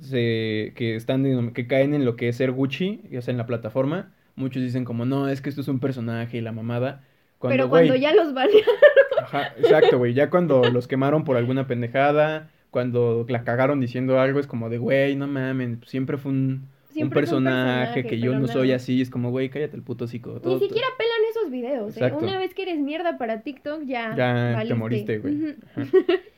Se, 0.00 0.72
que 0.76 0.96
están 0.96 1.52
que 1.52 1.66
caen 1.66 1.94
en 1.94 2.04
lo 2.04 2.16
que 2.16 2.28
es 2.28 2.36
ser 2.36 2.52
Gucci, 2.52 3.02
ya 3.10 3.22
sea 3.22 3.32
en 3.32 3.38
la 3.38 3.46
plataforma, 3.46 4.12
muchos 4.36 4.62
dicen 4.62 4.84
como 4.84 5.04
no, 5.04 5.28
es 5.28 5.40
que 5.40 5.48
esto 5.48 5.60
es 5.60 5.68
un 5.68 5.80
personaje 5.80 6.38
y 6.38 6.40
la 6.40 6.52
mamada. 6.52 7.02
Pero 7.40 7.68
cuando 7.68 7.94
ya 7.94 8.14
los 8.14 8.32
banearon. 8.32 8.74
Ajá, 9.22 9.52
exacto, 9.58 9.98
güey. 9.98 10.14
Ya 10.14 10.30
cuando 10.30 10.64
los 10.64 10.86
quemaron 10.86 11.24
por 11.24 11.36
alguna 11.36 11.66
pendejada, 11.66 12.50
cuando 12.70 13.26
la 13.28 13.44
cagaron 13.44 13.80
diciendo 13.80 14.20
algo, 14.20 14.40
es 14.40 14.46
como 14.46 14.68
de, 14.68 14.78
güey, 14.78 15.16
no 15.16 15.26
mames, 15.26 15.78
siempre 15.86 16.16
fue 16.16 16.32
un, 16.32 16.68
un, 16.94 17.10
personaje, 17.10 18.04
que 18.06 18.18
yo 18.18 18.38
no 18.38 18.46
soy 18.46 18.72
así. 18.72 19.00
Es 19.00 19.10
como, 19.10 19.30
güey, 19.30 19.48
cállate 19.48 19.76
el 19.76 19.82
puto 19.82 20.06
psico. 20.06 20.40
Ni 20.44 20.58
siquiera 20.58 20.88
pelan 20.96 21.20
esos 21.30 21.50
videos, 21.50 21.96
¿eh? 21.96 22.12
Una 22.18 22.38
vez 22.38 22.54
que 22.54 22.62
eres 22.62 22.78
mierda 22.78 23.18
para 23.18 23.42
TikTok, 23.42 23.84
ya. 23.84 24.14
Ya 24.16 24.64
te 24.66 24.74
moriste, 24.74 25.18
güey. 25.18 25.56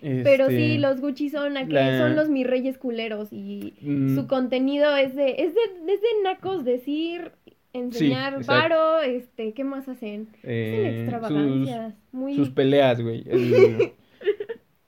Pero 0.00 0.48
sí, 0.48 0.74
este, 0.74 0.78
los 0.78 1.00
Gucci 1.00 1.30
son, 1.30 1.54
son 1.54 2.16
los 2.16 2.28
mis 2.28 2.46
reyes 2.46 2.78
culeros 2.78 3.32
y 3.32 3.74
mm. 3.80 4.14
su 4.14 4.26
contenido 4.26 4.94
es 4.96 5.14
de, 5.14 5.30
es 5.38 5.54
de, 5.54 5.92
es 5.92 6.00
de 6.00 6.08
nacos 6.22 6.64
decir 6.64 7.32
enseñar 7.74 8.44
varo, 8.46 9.00
este, 9.00 9.52
¿qué 9.52 9.64
más 9.64 9.88
hacen? 9.88 10.28
Eh, 10.44 11.00
extravagancias, 11.00 11.92
sus, 11.92 12.12
muy... 12.12 12.34
sus 12.36 12.50
peleas, 12.50 13.00
güey. 13.00 13.24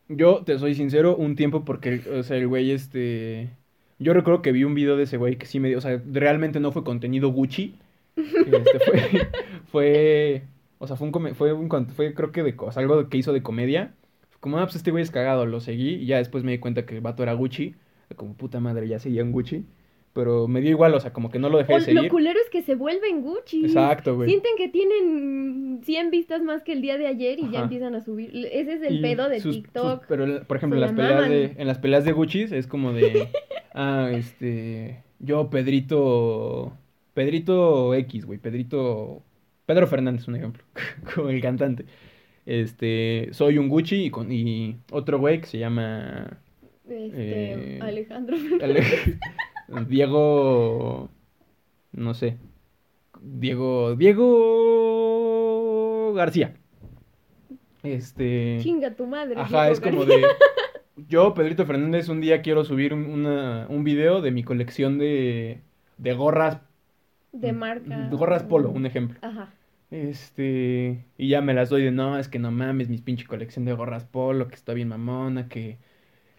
yo 0.08 0.42
te 0.44 0.58
soy 0.58 0.74
sincero, 0.74 1.16
un 1.16 1.36
tiempo 1.36 1.64
porque, 1.64 2.00
o 2.16 2.22
sea, 2.22 2.36
el 2.36 2.46
güey, 2.46 2.70
este, 2.70 3.50
yo 3.98 4.14
recuerdo 4.14 4.40
que 4.40 4.52
vi 4.52 4.64
un 4.64 4.74
video 4.74 4.96
de 4.96 5.02
ese 5.02 5.16
güey 5.16 5.36
que 5.36 5.46
sí 5.46 5.60
me 5.60 5.68
dio, 5.68 5.78
o 5.78 5.80
sea, 5.80 6.00
realmente 6.10 6.60
no 6.60 6.72
fue 6.72 6.84
contenido 6.84 7.30
Gucci, 7.30 7.74
este, 8.16 8.78
fue, 8.78 9.28
fue, 9.66 10.42
o 10.78 10.86
sea, 10.86 10.96
fue 10.96 11.08
un, 11.08 11.34
fue 11.34 11.52
un, 11.52 11.86
fue 11.88 12.14
creo 12.14 12.30
que 12.30 12.44
de 12.44 12.54
cosas, 12.54 12.78
algo 12.78 13.08
que 13.08 13.18
hizo 13.18 13.32
de 13.32 13.42
comedia, 13.42 13.94
como, 14.46 14.58
ah, 14.58 14.64
pues 14.64 14.76
este 14.76 14.92
güey 14.92 15.02
es 15.02 15.10
cagado, 15.10 15.44
lo 15.44 15.60
seguí, 15.60 15.94
y 15.94 16.06
ya 16.06 16.18
después 16.18 16.44
me 16.44 16.52
di 16.52 16.58
cuenta 16.58 16.86
que 16.86 16.94
el 16.94 17.00
vato 17.00 17.24
era 17.24 17.32
Gucci, 17.32 17.74
como 18.14 18.34
puta 18.34 18.60
madre, 18.60 18.86
ya 18.86 19.00
seguía 19.00 19.22
en 19.22 19.32
Gucci 19.32 19.64
pero 20.16 20.48
me 20.48 20.62
dio 20.62 20.70
igual, 20.70 20.94
o 20.94 20.98
sea, 21.00 21.12
como 21.12 21.30
que 21.30 21.38
no 21.38 21.50
lo 21.50 21.58
dejé 21.58 21.74
de 21.74 21.80
seguir. 21.82 22.04
Lo 22.04 22.08
culero 22.08 22.40
es 22.40 22.48
que 22.48 22.62
se 22.62 22.74
vuelven 22.74 23.20
Gucci. 23.20 23.66
Exacto, 23.66 24.16
güey. 24.16 24.30
Sienten 24.30 24.52
que 24.56 24.70
tienen 24.70 25.80
100 25.84 26.10
vistas 26.10 26.42
más 26.42 26.62
que 26.62 26.72
el 26.72 26.80
día 26.80 26.96
de 26.96 27.06
ayer 27.06 27.38
y 27.38 27.50
ya 27.50 27.60
empiezan 27.60 27.94
a 27.94 28.00
subir. 28.00 28.30
Ese 28.50 28.72
es 28.72 28.82
el 28.82 29.02
pedo 29.02 29.28
de 29.28 29.42
TikTok. 29.42 30.06
pero, 30.08 30.42
por 30.46 30.56
ejemplo, 30.56 30.78
en 30.78 30.80
las, 30.80 30.92
peleas 30.92 31.28
de, 31.28 31.54
en 31.58 31.66
las 31.66 31.78
peleas 31.78 32.04
de 32.06 32.12
Gucci 32.12 32.46
es 32.50 32.66
como 32.66 32.94
de, 32.94 33.28
ah, 33.74 34.08
este, 34.10 35.02
yo, 35.18 35.50
Pedrito, 35.50 36.72
Pedrito 37.12 37.92
X, 37.92 38.24
güey, 38.24 38.38
Pedrito, 38.38 39.22
Pedro 39.66 39.86
Fernández, 39.86 40.26
un 40.28 40.36
ejemplo, 40.36 40.64
como 41.14 41.28
el 41.28 41.42
cantante. 41.42 41.84
Este, 42.46 43.28
soy 43.32 43.58
un 43.58 43.68
Gucci 43.68 44.06
y, 44.06 44.10
con, 44.10 44.32
y 44.32 44.76
otro 44.92 45.18
güey 45.18 45.40
que 45.40 45.46
se 45.46 45.58
llama... 45.58 46.38
Este, 46.88 47.76
eh, 47.76 47.80
Alejandro 47.82 48.36
Diego. 49.88 51.10
No 51.92 52.14
sé. 52.14 52.36
Diego. 53.20 53.96
Diego. 53.96 55.02
García. 56.14 56.54
Este. 57.82 58.58
Chinga 58.60 58.94
tu 58.94 59.06
madre. 59.06 59.40
Ajá, 59.40 59.70
es 59.70 59.80
como 59.80 60.04
de. 60.04 60.22
Yo, 61.08 61.34
Pedrito 61.34 61.66
Fernández, 61.66 62.08
un 62.08 62.20
día 62.20 62.40
quiero 62.42 62.64
subir 62.64 62.94
un, 62.94 63.06
una, 63.06 63.66
un 63.68 63.82
video 63.84 64.22
de 64.22 64.30
mi 64.30 64.44
colección 64.44 64.98
de, 64.98 65.60
de 65.98 66.14
gorras. 66.14 66.60
De 67.32 67.52
marca. 67.52 68.08
De 68.08 68.16
gorras 68.16 68.44
polo, 68.44 68.70
un 68.70 68.86
ejemplo. 68.86 69.18
Ajá. 69.20 69.52
Este. 69.90 71.04
Y 71.16 71.28
ya 71.28 71.40
me 71.40 71.54
las 71.54 71.70
doy 71.70 71.82
de 71.84 71.90
no, 71.90 72.18
es 72.18 72.28
que 72.28 72.38
no 72.38 72.50
mames, 72.50 72.88
mi 72.88 72.98
pinche 72.98 73.26
colección 73.26 73.64
de 73.64 73.72
gorras 73.72 74.04
polo, 74.04 74.48
que 74.48 74.54
está 74.54 74.74
bien 74.74 74.88
mamona, 74.88 75.48
que 75.48 75.78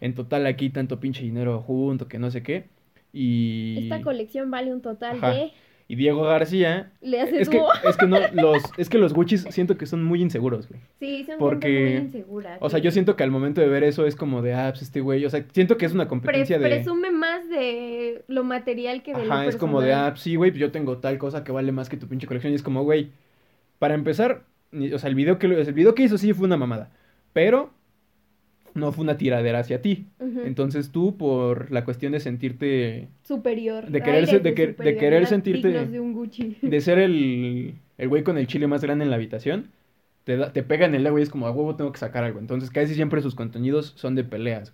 en 0.00 0.14
total 0.14 0.46
aquí 0.46 0.70
tanto 0.70 1.00
pinche 1.00 1.22
dinero 1.22 1.60
junto, 1.60 2.08
que 2.08 2.18
no 2.18 2.30
sé 2.30 2.42
qué. 2.42 2.66
Y... 3.12 3.78
Esta 3.84 4.02
colección 4.02 4.50
vale 4.50 4.72
un 4.72 4.82
total 4.82 5.20
de... 5.20 5.52
Y 5.90 5.96
Diego 5.96 6.22
García. 6.22 6.92
Le 7.00 7.18
hace 7.18 7.40
es 7.40 7.48
que, 7.48 7.62
es 7.88 7.96
que 7.96 8.06
no, 8.06 8.18
los, 8.34 8.62
es 8.76 8.90
que 8.90 8.98
los 8.98 9.14
Gucci 9.14 9.38
siento 9.38 9.78
que 9.78 9.86
son 9.86 10.04
muy 10.04 10.20
inseguros, 10.20 10.68
güey. 10.68 10.82
Sí, 11.00 11.24
son 11.24 11.38
Porque, 11.38 11.96
muy 11.96 12.06
inseguras. 12.06 12.58
O 12.60 12.68
sea, 12.68 12.78
yo 12.78 12.90
siento 12.90 13.16
que 13.16 13.22
al 13.22 13.30
momento 13.30 13.62
de 13.62 13.68
ver 13.68 13.84
eso 13.84 14.06
es 14.06 14.14
como 14.14 14.42
de, 14.42 14.52
ah, 14.52 14.68
pues 14.70 14.82
este 14.82 15.00
güey. 15.00 15.24
O 15.24 15.30
sea, 15.30 15.46
siento 15.50 15.78
que 15.78 15.86
es 15.86 15.94
una 15.94 16.06
competencia 16.06 16.58
de. 16.58 16.68
Presume 16.68 17.10
más 17.10 17.48
de 17.48 18.22
lo 18.28 18.44
material 18.44 19.02
que 19.02 19.14
de 19.14 19.22
Ajá, 19.22 19.46
es 19.46 19.56
como 19.56 19.80
de, 19.80 19.94
ah, 19.94 20.12
sí, 20.14 20.36
güey, 20.36 20.50
pues 20.50 20.60
yo 20.60 20.70
tengo 20.70 20.98
tal 20.98 21.16
cosa 21.16 21.42
que 21.42 21.52
vale 21.52 21.72
más 21.72 21.88
que 21.88 21.96
tu 21.96 22.06
pinche 22.06 22.26
colección. 22.26 22.52
Y 22.52 22.56
es 22.56 22.62
como, 22.62 22.82
güey, 22.82 23.08
para 23.78 23.94
empezar, 23.94 24.44
o 24.72 24.98
sea, 24.98 25.08
el 25.08 25.14
video 25.14 25.38
que, 25.38 25.46
el 25.46 25.72
video 25.72 25.94
que 25.94 26.02
hizo 26.02 26.18
sí 26.18 26.32
fue 26.32 26.46
una 26.46 26.56
mamada. 26.56 26.90
Pero 27.32 27.72
no 28.74 28.92
fue 28.92 29.04
una 29.04 29.16
tiradera 29.16 29.60
hacia 29.60 29.82
ti. 29.82 30.06
Entonces 30.18 30.90
tú, 30.90 31.16
por 31.16 31.70
la 31.70 31.84
cuestión 31.84 32.12
de 32.12 32.20
sentirte... 32.20 33.08
Superior. 33.22 33.88
De 33.88 34.00
querer, 34.00 34.42
de, 34.42 34.54
querer 34.54 35.26
sentirte... 35.26 35.68
De, 36.62 36.80
ser 36.80 36.98
el, 36.98 37.74
el 37.98 38.08
güey 38.08 38.22
con 38.22 38.38
el 38.38 38.46
chile 38.46 38.66
más 38.66 38.82
grande 38.82 39.04
en 39.04 39.10
la 39.10 39.16
habitación. 39.16 39.70
Te, 40.24 40.36
te 40.50 40.62
pega 40.62 40.86
en 40.86 40.94
el 40.94 41.06
ego 41.06 41.18
y 41.18 41.22
es 41.22 41.30
como, 41.30 41.46
a 41.46 41.50
huevo 41.50 41.76
tengo 41.76 41.92
que 41.92 41.98
sacar 41.98 42.24
algo. 42.24 42.38
Entonces 42.38 42.70
casi 42.70 42.94
siempre 42.94 43.20
sus 43.20 43.34
contenidos 43.34 43.94
son 43.96 44.14
de 44.14 44.24
peleas, 44.24 44.72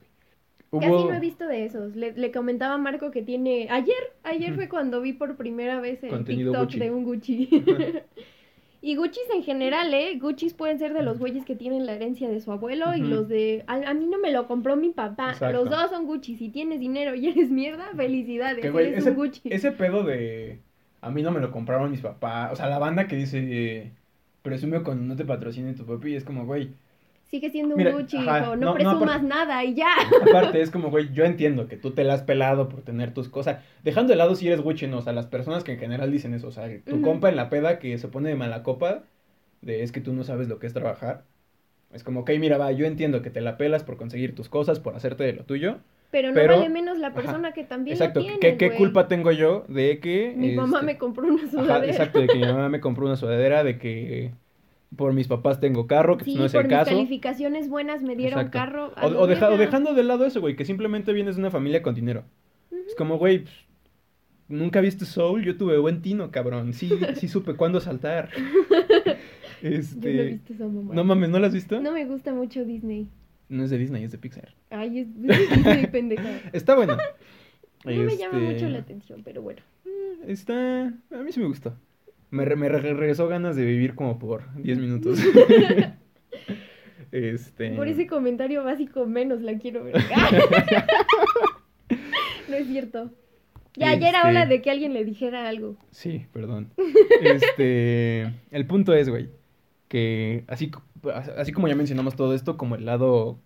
Casi 0.80 0.90
no 0.90 1.14
he 1.14 1.20
visto 1.20 1.46
de 1.46 1.64
esos. 1.64 1.94
Le, 1.94 2.32
comentaba 2.32 2.74
a 2.74 2.78
Marco 2.78 3.12
que 3.12 3.22
tiene... 3.22 3.68
Ayer, 3.70 3.94
ayer 4.24 4.54
fue 4.54 4.68
cuando 4.68 5.00
vi 5.00 5.12
por 5.12 5.36
primera 5.36 5.80
vez 5.80 6.02
el 6.02 6.24
TikTok 6.24 6.72
de 6.72 6.90
un 6.90 7.04
Gucci. 7.04 7.48
Y 8.84 8.96
Gucci 8.96 9.20
en 9.34 9.42
general, 9.42 9.94
¿eh? 9.94 10.18
Gucci 10.20 10.50
pueden 10.50 10.78
ser 10.78 10.92
de 10.92 11.02
los 11.02 11.18
güeyes 11.18 11.46
que 11.46 11.56
tienen 11.56 11.86
la 11.86 11.94
herencia 11.94 12.28
de 12.28 12.38
su 12.40 12.52
abuelo 12.52 12.94
y 12.94 13.00
los 13.00 13.28
de... 13.28 13.64
A, 13.66 13.94
mí 13.94 14.06
no 14.06 14.18
me 14.18 14.30
lo 14.30 14.46
compró 14.46 14.76
mi 14.76 14.90
papá. 14.90 15.34
Los 15.50 15.70
dos 15.70 15.88
son 15.88 16.04
Gucci. 16.04 16.36
Si 16.36 16.50
tienes 16.50 16.80
dinero 16.80 17.14
y 17.14 17.28
eres 17.28 17.50
mierda, 17.50 17.86
felicidades. 17.96 18.62
eres 18.62 19.06
un 19.06 19.14
Gucci. 19.14 19.40
Ese 19.44 19.72
pedo 19.72 20.04
de... 20.04 20.58
A 21.00 21.10
mí 21.10 21.22
no 21.22 21.30
me 21.30 21.40
lo 21.40 21.50
compraron 21.50 21.90
mis 21.90 22.02
papás. 22.02 22.52
O 22.52 22.56
sea, 22.56 22.68
la 22.68 22.78
banda 22.78 23.06
que 23.06 23.16
dice... 23.16 23.90
presume 24.42 24.82
cuando 24.82 25.02
no 25.04 25.16
te 25.16 25.24
patrocine 25.24 25.72
tu 25.72 25.86
papi 25.86 26.12
y 26.12 26.16
es 26.16 26.24
como, 26.24 26.44
güey 26.44 26.70
sigue 27.26 27.50
siendo 27.50 27.74
un 27.74 27.84
Gucci, 27.84 28.18
hijo. 28.18 28.56
No, 28.56 28.74
presumas 28.74 29.22
nada 29.22 29.64
y 29.64 29.74
ya. 29.74 29.92
Aparte, 30.22 30.60
es 30.60 30.70
como, 30.72 30.90
güey, 30.90 31.12
yo 31.12 31.24
entiendo 31.24 31.68
que 31.68 31.76
tú 31.76 31.92
te 31.92 32.04
la 32.04 32.14
has 32.14 32.22
pelado 32.22 32.68
por 32.68 32.82
tener 32.82 33.12
tus 33.12 33.28
cosas. 33.28 33.58
Dejando 33.82 34.12
de 34.12 34.16
lado 34.16 34.34
si 34.34 34.46
eres 34.46 34.60
Gucci, 34.60 34.86
no, 34.86 34.98
o 34.98 35.02
sea, 35.02 35.12
las 35.12 35.26
personas 35.26 35.64
que 35.64 35.72
en 35.72 35.78
general 35.78 36.10
dicen 36.10 36.34
eso, 36.34 36.48
o 36.48 36.52
sea, 36.52 36.68
tu 36.84 37.00
compa 37.02 37.28
en 37.28 37.36
la 37.36 37.50
peda 37.50 37.78
que 37.78 37.98
se 37.98 38.08
pone 38.08 38.28
de 38.28 38.36
mala 38.36 38.62
copa, 38.62 39.02
de 39.62 39.82
es 39.82 39.92
que 39.92 40.00
tú 40.00 40.12
no 40.12 40.24
sabes 40.24 40.48
lo 40.48 40.58
que 40.58 40.66
es 40.66 40.72
trabajar. 40.72 41.24
Es 41.92 42.02
como, 42.02 42.20
ok, 42.20 42.30
mira, 42.38 42.58
va, 42.58 42.72
yo 42.72 42.86
entiendo 42.86 43.22
que 43.22 43.30
te 43.30 43.40
la 43.40 43.56
pelas 43.56 43.84
por 43.84 43.96
conseguir 43.96 44.34
tus 44.34 44.48
cosas, 44.48 44.80
por 44.80 44.96
hacerte 44.96 45.24
de 45.24 45.32
lo 45.32 45.44
tuyo. 45.44 45.78
Pero 46.10 46.30
no 46.30 46.46
vale 46.46 46.68
menos 46.68 46.98
la 46.98 47.12
persona 47.12 47.52
que 47.52 47.64
también 47.64 47.96
Exacto, 47.96 48.20
lo 48.20 48.26
tiene, 48.38 48.56
¿qué, 48.56 48.70
culpa 48.76 49.08
tengo 49.08 49.32
yo 49.32 49.64
de 49.68 49.98
que... 49.98 50.32
Mi 50.36 50.52
mamá 50.52 50.78
este, 50.78 50.86
me 50.86 50.98
compró 50.98 51.26
una 51.26 51.50
sudadera. 51.50 51.86
exacto, 51.86 52.20
de 52.20 52.28
que 52.28 52.36
mi 52.36 52.46
mamá 52.46 52.68
me 52.68 52.80
compró 52.80 53.06
una 53.06 53.16
sudadera, 53.16 53.64
de 53.64 53.78
que 53.78 54.32
por 54.96 55.12
mis 55.12 55.28
papás 55.28 55.60
tengo 55.60 55.86
carro, 55.86 56.16
que 56.16 56.34
no 56.34 56.44
es 56.44 56.54
el 56.54 56.68
caso. 56.68 56.90
por 56.90 56.94
mis 56.94 57.06
calificaciones 57.08 57.68
buenas 57.68 58.02
me 58.02 58.16
dieron 58.16 58.48
carro. 58.48 58.92
O, 59.02 59.26
dejando 59.26 59.94
de 59.94 60.04
lado 60.04 60.24
eso, 60.24 60.40
güey, 60.40 60.56
que 60.56 60.64
simplemente 60.64 61.12
vienes 61.12 61.36
de 61.36 61.42
una 61.42 61.50
familia 61.50 61.82
con 61.82 61.94
dinero. 61.94 62.24
Es 62.86 62.94
como, 62.94 63.18
güey, 63.18 63.40
pues, 63.40 63.54
nunca 64.48 64.80
viste 64.80 65.04
Soul, 65.04 65.44
yo 65.44 65.56
tuve 65.56 65.78
buen 65.78 66.02
tino, 66.02 66.30
cabrón. 66.30 66.72
Sí, 66.72 66.90
sí 67.16 67.28
supe 67.28 67.54
cuándo 67.54 67.80
saltar. 67.80 68.30
este... 69.62 70.40
Yo 70.58 70.68
no, 70.68 70.92
no 70.92 71.04
mames, 71.04 71.30
¿no 71.30 71.38
lo 71.38 71.46
has 71.46 71.54
visto? 71.54 71.80
No 71.80 71.92
me 71.92 72.04
gusta 72.04 72.32
mucho 72.32 72.64
Disney. 72.64 73.08
No 73.48 73.64
es 73.64 73.70
de 73.70 73.78
Disney, 73.78 74.04
es 74.04 74.12
de 74.12 74.18
Pixar. 74.18 74.54
Ay, 74.70 75.00
es 75.00 75.22
de 75.22 75.36
Disney, 75.36 75.86
pendeja. 75.92 76.40
Está 76.52 76.74
bueno. 76.74 76.96
No 77.84 78.02
me 78.02 78.16
llama 78.16 78.38
mucho 78.38 78.54
este, 78.54 78.70
la 78.70 78.78
atención, 78.78 79.22
pero 79.22 79.42
bueno. 79.42 79.60
Está... 80.26 80.86
A 80.86 81.22
mí 81.22 81.32
sí 81.32 81.40
me 81.40 81.46
gustó. 81.46 81.74
Me, 82.34 82.44
me 82.56 82.68
regresó 82.68 83.28
ganas 83.28 83.54
de 83.54 83.64
vivir 83.64 83.94
como 83.94 84.18
por 84.18 84.52
10 84.60 84.78
minutos. 84.78 85.20
este... 87.12 87.70
Por 87.76 87.86
ese 87.86 88.08
comentario 88.08 88.64
básico 88.64 89.06
menos 89.06 89.40
la 89.40 89.56
quiero 89.56 89.84
ver. 89.84 89.94
no 92.48 92.56
es 92.56 92.66
cierto. 92.66 93.12
Ya, 93.76 93.94
ya 93.94 94.08
era 94.08 94.22
hora 94.28 94.42
este 94.42 94.54
de 94.54 94.62
que 94.62 94.70
alguien 94.72 94.94
le 94.94 95.04
dijera 95.04 95.48
algo. 95.48 95.76
Sí, 95.92 96.26
perdón. 96.32 96.72
Este, 97.22 98.32
el 98.50 98.66
punto 98.66 98.94
es, 98.94 99.08
güey, 99.08 99.28
que 99.86 100.42
así, 100.48 100.72
así 101.36 101.52
como 101.52 101.68
ya 101.68 101.76
mencionamos 101.76 102.16
todo 102.16 102.34
esto, 102.34 102.56
como 102.56 102.74
el 102.74 102.84
lado 102.84 103.38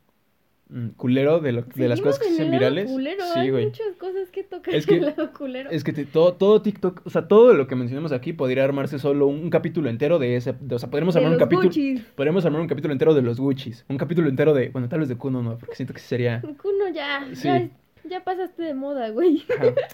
culero 0.97 1.41
de, 1.41 1.53
lo, 1.53 1.63
de 1.63 1.89
las 1.89 2.01
cosas 2.01 2.19
que 2.19 2.27
se 2.27 2.35
hacen 2.35 2.51
virales. 2.51 2.91
Culero, 2.91 3.25
sí, 3.33 3.41
hay 3.41 3.51
muchas 3.51 3.97
cosas 3.99 4.29
que 4.31 4.45
tocar 4.45 4.75
es 4.75 4.87
que, 4.87 4.97
el 4.97 5.07
lado 5.07 5.33
culero. 5.33 5.71
Es 5.71 5.83
que 5.83 5.93
todo, 6.05 6.35
todo 6.35 6.61
TikTok, 6.61 7.03
o 7.07 7.11
sea, 7.11 7.27
todo 7.27 7.55
lo 7.55 7.67
que 7.67 7.75
mencionamos 7.75 8.13
aquí 8.13 8.35
podría 8.35 8.65
armarse 8.65 8.99
solo 8.99 9.27
un 9.27 9.49
capítulo 9.49 9.89
entero 9.89 10.19
de 10.19 10.37
ese. 10.37 10.55
o 10.71 10.79
sea, 10.79 10.91
podríamos 10.91 11.17
armar 11.17 11.33
un 11.33 11.39
capítulo. 11.39 11.71
Podríamos 12.15 12.45
armar 12.45 12.61
un 12.61 12.69
capítulo 12.69 12.93
entero 12.93 13.15
de 13.15 13.23
los 13.23 13.41
Gucci's. 13.41 13.85
Un 13.89 13.97
capítulo 13.97 14.29
entero 14.29 14.53
de. 14.53 14.69
Bueno, 14.69 14.89
tal 14.89 15.01
vez 15.01 15.09
de 15.09 15.17
Kuno 15.17 15.43
no, 15.43 15.57
porque 15.57 15.75
siento 15.75 15.95
que 15.95 16.01
sería. 16.01 16.43
Kuno 16.63 16.89
ya. 16.93 17.27
Ya, 17.33 17.69
ya 18.05 18.25
pasaste 18.25 18.63
de 18.63 18.75
moda, 18.75 19.09
güey. 19.11 19.45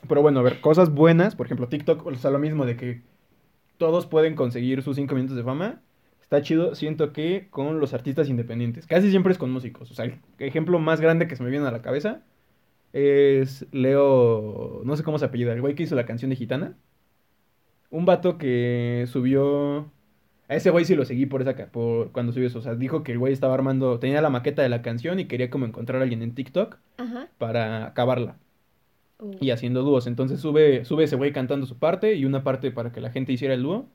Pero 0.08 0.22
bueno, 0.22 0.40
a 0.40 0.42
ver, 0.42 0.60
cosas 0.60 0.90
buenas. 0.90 1.36
Por 1.36 1.46
ejemplo, 1.46 1.68
TikTok, 1.68 2.04
o 2.04 2.14
sea, 2.16 2.30
lo 2.30 2.40
mismo 2.40 2.66
de 2.66 2.76
que 2.76 3.02
todos 3.78 4.06
pueden 4.06 4.34
conseguir 4.34 4.82
sus 4.82 4.96
5 4.96 5.14
minutos 5.14 5.36
de 5.36 5.44
fama 5.44 5.80
está 6.24 6.42
chido, 6.42 6.74
siento 6.74 7.12
que 7.12 7.48
con 7.50 7.78
los 7.78 7.94
artistas 7.94 8.28
independientes. 8.28 8.86
Casi 8.86 9.10
siempre 9.10 9.32
es 9.32 9.38
con 9.38 9.50
músicos. 9.52 9.90
O 9.90 9.94
sea, 9.94 10.06
el 10.06 10.18
ejemplo 10.38 10.78
más 10.78 11.00
grande 11.00 11.28
que 11.28 11.36
se 11.36 11.42
me 11.42 11.50
viene 11.50 11.66
a 11.66 11.70
la 11.70 11.82
cabeza 11.82 12.22
es 12.92 13.66
Leo, 13.72 14.82
no 14.84 14.96
sé 14.96 15.02
cómo 15.02 15.18
se 15.18 15.26
apellida, 15.26 15.52
el 15.52 15.60
güey 15.60 15.74
que 15.74 15.82
hizo 15.82 15.94
la 15.94 16.06
canción 16.06 16.30
de 16.30 16.36
Gitana. 16.36 16.76
Un 17.90 18.06
vato 18.06 18.38
que 18.38 19.04
subió... 19.06 19.90
A 20.48 20.56
ese 20.56 20.70
güey 20.70 20.84
sí 20.84 20.94
lo 20.94 21.06
seguí 21.06 21.24
por 21.24 21.40
esa 21.40 21.54
por 21.72 22.12
cuando 22.12 22.32
subió 22.32 22.46
eso. 22.46 22.58
O 22.58 22.62
sea, 22.62 22.74
dijo 22.74 23.02
que 23.02 23.12
el 23.12 23.18
güey 23.18 23.32
estaba 23.32 23.54
armando, 23.54 23.98
tenía 23.98 24.20
la 24.20 24.30
maqueta 24.30 24.62
de 24.62 24.68
la 24.68 24.82
canción 24.82 25.18
y 25.18 25.24
quería 25.26 25.48
como 25.48 25.64
encontrar 25.64 26.00
a 26.00 26.02
alguien 26.02 26.22
en 26.22 26.34
TikTok 26.34 26.76
para 27.38 27.86
acabarla. 27.86 28.36
Oh. 29.18 29.30
Y 29.40 29.50
haciendo 29.50 29.82
dúos. 29.82 30.06
Entonces 30.06 30.40
sube, 30.40 30.84
sube 30.84 31.04
ese 31.04 31.16
güey 31.16 31.32
cantando 31.32 31.66
su 31.66 31.78
parte 31.78 32.14
y 32.14 32.24
una 32.26 32.44
parte 32.44 32.70
para 32.70 32.92
que 32.92 33.00
la 33.00 33.10
gente 33.10 33.32
hiciera 33.32 33.54
el 33.54 33.62
dúo. 33.62 33.86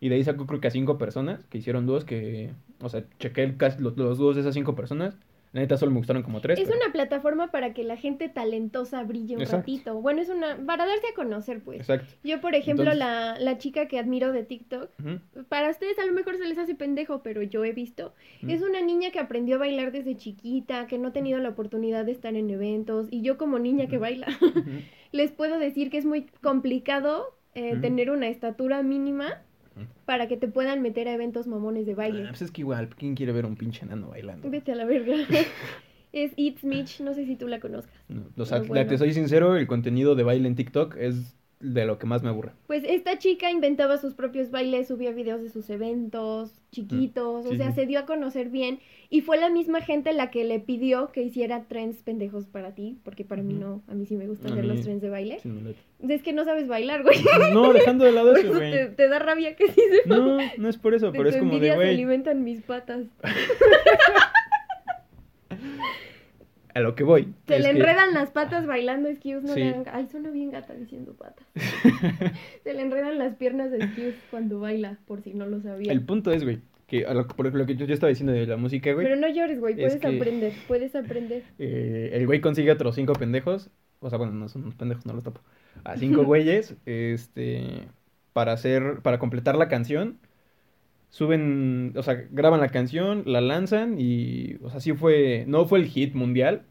Y 0.00 0.08
de 0.08 0.16
ahí 0.16 0.24
sacó 0.24 0.46
creo 0.46 0.60
que 0.60 0.68
a 0.68 0.70
cinco 0.70 0.98
personas 0.98 1.44
que 1.46 1.58
hicieron 1.58 1.86
dúos 1.86 2.04
que, 2.04 2.50
o 2.80 2.88
sea, 2.88 3.04
chequé 3.18 3.54
los, 3.78 3.96
los 3.96 4.18
dúos 4.18 4.34
de 4.34 4.42
esas 4.42 4.54
cinco 4.54 4.74
personas. 4.74 5.16
La 5.54 5.60
neta 5.60 5.76
solo 5.76 5.92
me 5.92 5.98
gustaron 5.98 6.24
como 6.24 6.40
tres. 6.40 6.58
Es 6.58 6.66
una 6.68 6.92
plataforma 6.92 7.52
para 7.52 7.72
que 7.74 7.84
la 7.84 7.96
gente 7.96 8.28
talentosa 8.28 9.04
brille 9.04 9.36
un 9.36 9.46
ratito. 9.46 9.94
Bueno, 10.00 10.20
es 10.20 10.28
una. 10.28 10.56
para 10.66 10.84
darse 10.84 11.06
a 11.12 11.14
conocer, 11.14 11.62
pues. 11.62 11.78
Exacto. 11.78 12.12
Yo, 12.24 12.40
por 12.40 12.56
ejemplo, 12.56 12.92
la, 12.92 13.38
la, 13.38 13.56
chica 13.56 13.86
que 13.86 14.00
admiro 14.00 14.32
de 14.32 14.42
TikTok, 14.42 14.90
para 15.48 15.70
ustedes 15.70 15.96
a 16.00 16.06
lo 16.06 16.12
mejor 16.12 16.38
se 16.38 16.44
les 16.44 16.58
hace 16.58 16.74
pendejo, 16.74 17.22
pero 17.22 17.40
yo 17.44 17.64
he 17.64 17.72
visto. 17.72 18.14
Es 18.48 18.62
una 18.62 18.80
niña 18.80 19.12
que 19.12 19.20
aprendió 19.20 19.54
a 19.54 19.58
bailar 19.60 19.92
desde 19.92 20.16
chiquita, 20.16 20.88
que 20.88 20.98
no 20.98 21.08
ha 21.08 21.12
tenido 21.12 21.38
la 21.38 21.50
oportunidad 21.50 22.04
de 22.04 22.10
estar 22.10 22.34
en 22.34 22.50
eventos. 22.50 23.06
Y 23.12 23.22
yo, 23.22 23.38
como 23.38 23.60
niña 23.60 23.86
que 23.86 23.98
baila, 23.98 24.26
les 25.12 25.30
puedo 25.30 25.60
decir 25.60 25.88
que 25.88 25.98
es 25.98 26.04
muy 26.04 26.26
complicado 26.42 27.38
eh, 27.54 27.76
tener 27.80 28.10
una 28.10 28.26
estatura 28.26 28.82
mínima 28.82 29.43
para 30.04 30.28
que 30.28 30.36
te 30.36 30.48
puedan 30.48 30.82
meter 30.82 31.08
a 31.08 31.12
eventos 31.14 31.46
mamones 31.46 31.86
de 31.86 31.94
baile. 31.94 32.24
Ah, 32.24 32.28
pues 32.30 32.42
es 32.42 32.50
que 32.50 32.62
igual, 32.62 32.88
¿quién 32.96 33.14
quiere 33.14 33.32
ver 33.32 33.46
un 33.46 33.56
pinche 33.56 33.84
enano 33.84 34.08
bailando? 34.08 34.48
Vete 34.50 34.72
a 34.72 34.74
la 34.74 34.84
verga. 34.84 35.14
es 36.12 36.32
It's 36.36 36.64
Mitch, 36.64 37.00
no 37.00 37.14
sé 37.14 37.26
si 37.26 37.36
tú 37.36 37.48
la 37.48 37.60
conozcas. 37.60 37.94
No, 38.08 38.24
o 38.36 38.44
sea, 38.44 38.62
te 38.62 38.98
soy 38.98 39.12
sincero, 39.12 39.56
el 39.56 39.66
contenido 39.66 40.14
de 40.14 40.22
baile 40.22 40.48
en 40.48 40.54
TikTok 40.54 40.96
es 40.96 41.36
de 41.64 41.86
lo 41.86 41.98
que 41.98 42.06
más 42.06 42.22
me 42.22 42.28
aburre. 42.28 42.52
Pues 42.66 42.84
esta 42.86 43.18
chica 43.18 43.50
inventaba 43.50 43.96
sus 43.96 44.14
propios 44.14 44.50
bailes, 44.50 44.88
subía 44.88 45.12
videos 45.12 45.42
de 45.42 45.48
sus 45.48 45.70
eventos 45.70 46.60
chiquitos, 46.70 47.46
mm, 47.46 47.48
o 47.48 47.54
sea, 47.56 47.72
se 47.72 47.86
dio 47.86 48.00
a 48.00 48.06
conocer 48.06 48.50
bien 48.50 48.80
y 49.08 49.22
fue 49.22 49.38
la 49.38 49.48
misma 49.48 49.80
gente 49.80 50.12
la 50.12 50.30
que 50.30 50.44
le 50.44 50.60
pidió 50.60 51.10
que 51.10 51.22
hiciera 51.22 51.64
trends 51.64 52.02
pendejos 52.02 52.46
para 52.46 52.74
ti, 52.74 52.98
porque 53.02 53.24
para 53.24 53.42
mí 53.42 53.54
no, 53.54 53.82
a 53.88 53.94
mí 53.94 54.04
sí 54.06 54.16
me 54.16 54.26
gustan 54.26 54.54
ver 54.54 54.66
los 54.66 54.82
trends 54.82 55.02
de 55.02 55.08
baile. 55.08 55.38
es 56.08 56.22
que 56.22 56.32
no 56.32 56.44
sabes 56.44 56.68
bailar, 56.68 57.02
güey. 57.02 57.16
No, 57.52 57.72
dejando 57.72 58.04
de 58.04 58.12
lado 58.12 58.34
eso, 58.36 58.52
güey. 58.52 58.94
Te, 58.94 59.08
da 59.08 59.18
rabia 59.18 59.56
que 59.56 59.68
sí 59.68 59.80
se 59.80 60.08
No, 60.08 60.38
no 60.58 60.68
es 60.68 60.76
por 60.76 60.94
eso, 60.94 61.12
pero 61.12 61.28
es 61.28 61.36
como 61.36 61.58
de 61.58 61.74
güey. 61.74 61.88
se 61.88 61.94
alimentan 61.94 62.44
mis 62.44 62.60
patas. 62.62 63.06
a 66.74 66.80
lo 66.80 66.94
que 66.96 67.04
voy. 67.04 67.32
Se 67.46 67.60
le 67.60 67.70
enredan 67.70 68.12
las 68.12 68.30
patas 68.30 68.66
bailando 68.66 69.08
excuse, 69.08 69.46
no 69.46 69.54
le 69.54 69.84
Ay, 69.92 70.08
suena 70.10 70.30
bien 70.30 70.50
gata 70.50 70.74
diciendo 70.74 71.14
patas. 71.14 71.46
Se 72.64 72.74
le 72.74 72.82
enredan 72.82 73.16
las 73.18 73.36
piernas 73.36 73.72
a 73.72 73.76
excuse 73.76 74.16
cuando 74.30 74.58
baila, 74.58 74.98
por 75.06 75.22
si 75.22 75.34
no 75.34 75.46
lo 75.46 75.60
sabía. 75.60 75.92
El 75.92 76.04
punto 76.04 76.32
es, 76.32 76.42
güey, 76.42 76.58
que 76.88 77.06
a 77.06 77.14
lo, 77.14 77.28
por 77.28 77.54
lo 77.54 77.66
que 77.66 77.76
yo, 77.76 77.86
estaba 77.86 78.08
diciendo 78.08 78.32
de 78.32 78.46
la 78.46 78.56
música, 78.56 78.92
güey. 78.92 79.06
Pero 79.06 79.20
no 79.20 79.28
llores, 79.28 79.60
güey, 79.60 79.76
puedes 79.76 80.04
aprender, 80.04 80.52
puedes 80.66 80.94
aprender. 80.96 81.44
Eh, 81.58 82.10
el 82.12 82.26
güey 82.26 82.40
consigue 82.40 82.72
otros 82.72 82.96
cinco 82.96 83.12
pendejos, 83.12 83.70
o 84.00 84.10
sea, 84.10 84.18
bueno, 84.18 84.32
no 84.32 84.48
son 84.48 84.62
unos 84.62 84.74
pendejos, 84.74 85.06
no 85.06 85.12
los 85.12 85.22
topo. 85.22 85.40
A 85.84 85.96
cinco 85.96 86.24
güeyes, 86.24 86.74
este, 86.86 87.86
para 88.32 88.52
hacer, 88.52 89.00
para 89.02 89.18
completar 89.18 89.54
la 89.54 89.68
canción 89.68 90.18
suben, 91.14 91.92
o 91.94 92.02
sea, 92.02 92.26
graban 92.32 92.58
la 92.58 92.70
canción, 92.70 93.22
la 93.24 93.40
lanzan 93.40 94.00
y, 94.00 94.56
o 94.64 94.70
sea, 94.70 94.80
sí 94.80 94.94
fue, 94.94 95.44
no 95.46 95.64
fue 95.64 95.78
el 95.78 95.86
hit 95.86 96.12
mundial, 96.12 96.62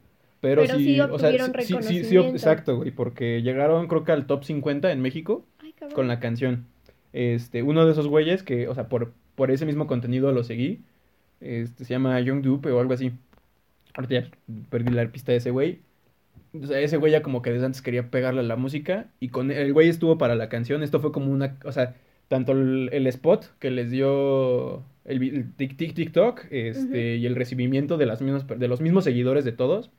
pero, 0.42 0.68
sí, 0.68 1.00
o 1.00 1.18
sea, 1.18 1.32
sí, 1.62 1.78
sí, 1.80 2.04
sí, 2.04 2.18
exacto, 2.18 2.76
güey, 2.76 2.92
porque 2.92 3.42
llegaron 3.42 3.88
creo 3.88 4.04
que 4.04 4.12
al 4.12 4.28
top 4.28 4.44
50 4.44 4.92
en 4.92 5.02
México 5.02 5.46
con 5.96 6.10
la 6.10 6.20
canción. 6.20 6.66
Este, 7.14 7.64
uno 7.64 7.86
de 7.86 7.94
esos 7.94 8.10
güeyes 8.10 8.44
que, 8.44 8.68
o 8.68 8.76
sea, 8.76 8.90
por, 8.90 9.14
por 9.36 9.50
ese 9.50 9.66
mismo 9.66 9.88
contenido 9.88 10.30
lo 10.34 10.44
seguí, 10.44 10.82
este, 11.40 11.86
se 11.86 11.94
llama 11.94 12.20
Young 12.20 12.42
Dupe 12.42 12.70
o 12.70 12.82
algo 12.82 12.94
así. 12.94 13.14
Ahorita 13.94 14.14
ya 14.14 14.32
perdí 14.70 14.92
la 14.92 15.08
pista 15.10 15.32
de 15.32 15.38
ese 15.38 15.52
güey. 15.52 15.80
O 16.62 16.68
sea, 16.68 16.82
ese 16.82 16.98
güey 16.98 17.14
ya 17.14 17.22
como 17.22 17.42
que 17.42 17.54
desde 17.54 17.66
antes 17.66 17.82
quería 17.82 18.10
pegarle 18.10 18.42
a 18.42 18.44
la 18.44 18.58
música 18.58 19.08
y 19.22 19.30
con 19.30 19.52
el 19.52 19.72
güey 19.72 19.88
estuvo 19.88 20.18
para 20.18 20.36
la 20.36 20.50
canción. 20.50 20.84
Esto 20.84 21.00
fue 21.00 21.14
como 21.14 21.32
una, 21.32 21.56
o 21.64 21.72
sea, 21.72 21.96
tanto 22.28 22.52
el, 22.54 23.08
spot 23.08 23.46
que 23.60 23.72
les 23.72 23.92
dio 23.92 24.84
el, 25.06 25.54
TikTok 25.56 26.46
este, 26.52 27.18
y 27.18 27.26
el 27.26 27.36
recibimiento 27.36 27.98
de, 27.98 28.06
las 28.06 28.22
mismas, 28.22 28.48
de 28.48 28.68
los 28.68 28.82
mismos 28.82 29.04
seguidores 29.04 29.46
de 29.46 29.52
todos 29.52 29.92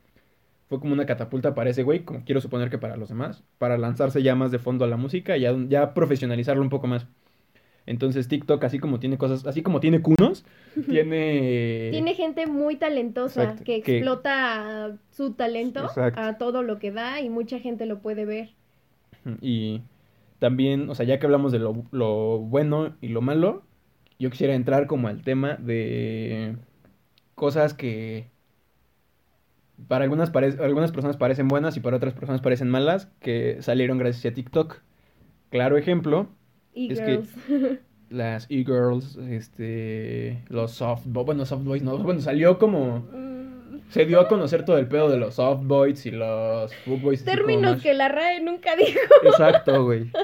fue 0.67 0.79
como 0.79 0.93
una 0.93 1.05
catapulta 1.05 1.53
para 1.53 1.69
ese 1.69 1.83
güey, 1.83 2.03
como 2.03 2.23
quiero 2.25 2.41
suponer 2.41 2.69
que 2.69 2.77
para 2.77 2.97
los 2.97 3.09
demás, 3.09 3.43
para 3.59 3.77
lanzarse 3.77 4.23
ya 4.23 4.35
más 4.35 4.51
de 4.51 4.59
fondo 4.59 4.83
a 4.83 4.87
la 4.87 4.97
música 4.97 5.37
y 5.37 5.41
ya, 5.41 5.55
ya 5.69 5.93
profesionalizarlo 5.93 6.61
un 6.61 6.69
poco 6.69 6.87
más. 6.87 7.05
Entonces 7.85 8.27
TikTok, 8.27 8.63
así 8.63 8.79
como 8.79 8.99
tiene 8.99 9.17
cosas, 9.17 9.45
así 9.45 9.61
como 9.61 9.79
tiene 9.79 10.01
cunos, 10.01 10.43
tiene... 10.89 11.89
Tiene 11.91 12.15
gente 12.15 12.47
muy 12.47 12.77
talentosa 12.77 13.55
que, 13.63 13.75
explota 13.77 14.97
su 15.11 15.33
talento 15.33 15.87
a 15.95 16.37
todo 16.37 16.63
lo 16.63 16.79
que 16.79 16.91
da 16.91 17.21
y 17.21 17.29
mucha 17.29 17.59
gente 17.59 17.85
lo 17.85 17.99
puede 17.99 18.25
ver. 18.25 18.49
Y 19.41 19.81
también, 20.39 20.89
o 20.89 20.95
sea, 20.95 21.05
ya 21.05 21.19
que 21.19 21.25
hablamos 21.25 21.51
de 21.51 21.59
lo, 21.59 21.85
lo 21.91 22.39
bueno 22.39 22.95
y 23.01 23.09
lo 23.09 23.21
malo, 23.21 23.63
yo 24.19 24.29
quisiera 24.29 24.55
entrar 24.55 24.87
como 24.87 25.07
al 25.07 25.21
tema 25.23 25.55
de 25.55 26.57
cosas 27.35 27.73
que 27.73 28.29
para 29.87 30.03
algunas, 30.03 30.33
algunas 30.59 30.91
personas 30.91 31.17
parecen 31.17 31.47
buenas 31.47 31.75
y 31.77 31.79
para 31.79 31.97
otras 31.97 32.13
personas 32.13 32.41
parecen 32.41 32.69
malas, 32.69 33.07
que 33.19 33.57
salieron 33.61 33.97
gracias 33.97 34.31
a 34.31 34.35
TikTok. 34.35 34.81
Claro 35.49 35.77
ejemplo 35.77 36.29
es 36.73 37.01
que 37.01 37.21
las 38.09 38.47
e-girls, 38.49 39.17
este, 39.17 40.43
los 40.49 40.71
soft, 40.71 41.05
bueno, 41.05 41.45
soft 41.45 41.63
boys 41.63 41.83
no, 41.83 41.97
bueno, 42.03 42.21
salió 42.21 42.57
como 42.57 43.05
se 43.89 44.05
dio 44.05 44.19
a 44.19 44.27
conocer 44.27 44.65
todo 44.65 44.77
el 44.77 44.87
pedo 44.87 45.09
de 45.09 45.17
los 45.17 45.35
soft 45.35 45.63
boys 45.63 46.05
y 46.05 46.11
los 46.11 46.73
foot 46.77 47.01
boys. 47.01 47.23
Términos 47.23 47.81
que 47.81 47.93
la 47.93 48.09
RAE 48.09 48.41
nunca 48.41 48.75
dijo. 48.75 48.99
Exacto, 49.23 49.83
güey. 49.83 50.11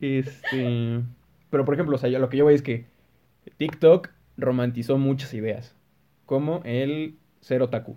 Este, 0.00 1.00
pero 1.50 1.64
por 1.64 1.74
ejemplo, 1.74 1.96
o 1.96 1.98
sea, 1.98 2.08
lo 2.20 2.28
que 2.28 2.36
yo 2.36 2.46
veo 2.46 2.54
es 2.54 2.62
que 2.62 2.86
TikTok 3.56 4.10
romantizó 4.36 4.96
muchas 4.96 5.34
ideas, 5.34 5.74
como 6.24 6.62
el 6.64 7.16
ser 7.40 7.62
otaku. 7.62 7.96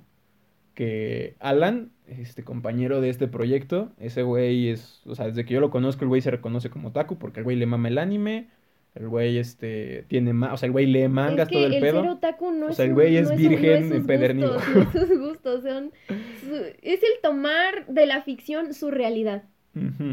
Que 0.74 1.36
Alan, 1.40 1.92
este 2.08 2.44
compañero 2.44 3.02
de 3.02 3.10
este 3.10 3.28
proyecto, 3.28 3.92
ese 4.00 4.24
güey 4.24 4.70
es, 4.70 5.02
o 5.06 5.14
sea, 5.14 5.28
desde 5.28 5.46
que 5.46 5.54
yo 5.54 5.60
lo 5.60 5.70
conozco, 5.70 6.04
el 6.04 6.10
güey 6.10 6.22
se 6.22 6.32
reconoce 6.32 6.72
como 6.72 6.90
otaku 6.90 7.20
porque 7.20 7.42
el 7.42 7.44
güey 7.44 7.58
le 7.58 7.68
mama 7.68 7.90
el 7.90 8.00
anime, 8.00 8.50
el 8.95 9.08
güey, 9.08 9.38
este, 9.38 10.06
tiene 10.10 10.34
más, 10.34 10.54
o 10.54 10.58
sea, 10.58 10.67
el 10.67 10.73
güey 10.73 10.86
lee 10.86 11.08
mangas, 11.08 11.47
todo 11.47 11.65
el, 11.65 11.80
pedo. 11.80 12.04
no 12.04 12.19
o 12.67 12.73
sea, 12.73 12.86
el 12.86 12.93
güey 12.93 13.15
es, 13.15 13.34
virgen 13.36 13.93
empedernido. 13.93 14.60
sus 14.91 15.17
gustos 15.17 15.63
son, 15.63 15.91
es 16.82 17.01
el 17.01 17.21
tomar 17.23 17.88
de 17.88 18.06
la 18.06 18.21
ficción 18.21 18.73
su 18.73 18.91
realidad. 18.91 19.43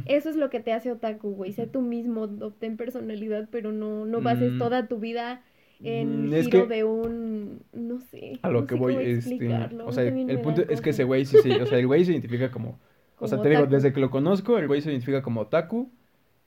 Eso 0.07 0.31
es 0.31 0.37
lo 0.37 0.51
que 0.51 0.61
te 0.61 0.73
hace 0.73 0.93
otaku, 0.93 1.31
güey. 1.35 1.53
Sé 1.53 1.67
tú 1.67 1.81
mismo, 1.81 2.23
obtén 2.23 2.77
personalidad, 2.77 3.49
pero 3.51 3.73
no, 3.73 4.05
no 4.05 4.21
bases 4.21 4.53
mm. 4.53 4.59
toda 4.59 4.87
tu 4.87 5.01
vida 5.01 5.43
en 5.81 6.29
mm, 6.29 6.43
giro 6.45 6.67
de 6.67 6.85
un, 6.85 7.63
no 7.73 8.01
sé. 8.01 8.39
A 8.43 8.51
lo 8.51 8.67
que 8.67 8.77
voy, 8.77 8.95
este, 8.95 9.49
o 9.85 9.93
sea, 9.93 10.05
el 10.05 10.41
punto 10.41 10.63
es 10.69 10.81
que 10.81 10.91
ese 10.91 11.03
güey 11.03 11.25
sí, 11.25 11.39
sí, 11.43 11.51
o 11.51 11.67
sea, 11.67 11.79
el 11.79 11.89
güey 11.89 12.05
se 12.05 12.13
identifica 12.13 12.53
como, 12.53 12.79
o 13.19 13.27
sea, 13.27 13.41
te 13.43 13.49
digo, 13.49 13.67
desde 13.67 13.93
que 13.93 14.01
lo 14.01 14.11
conozco, 14.11 14.59
el 14.59 14.69
güey 14.69 14.81
se 14.81 14.91
identifica 14.91 15.23
como 15.23 15.41
otaku, 15.41 15.91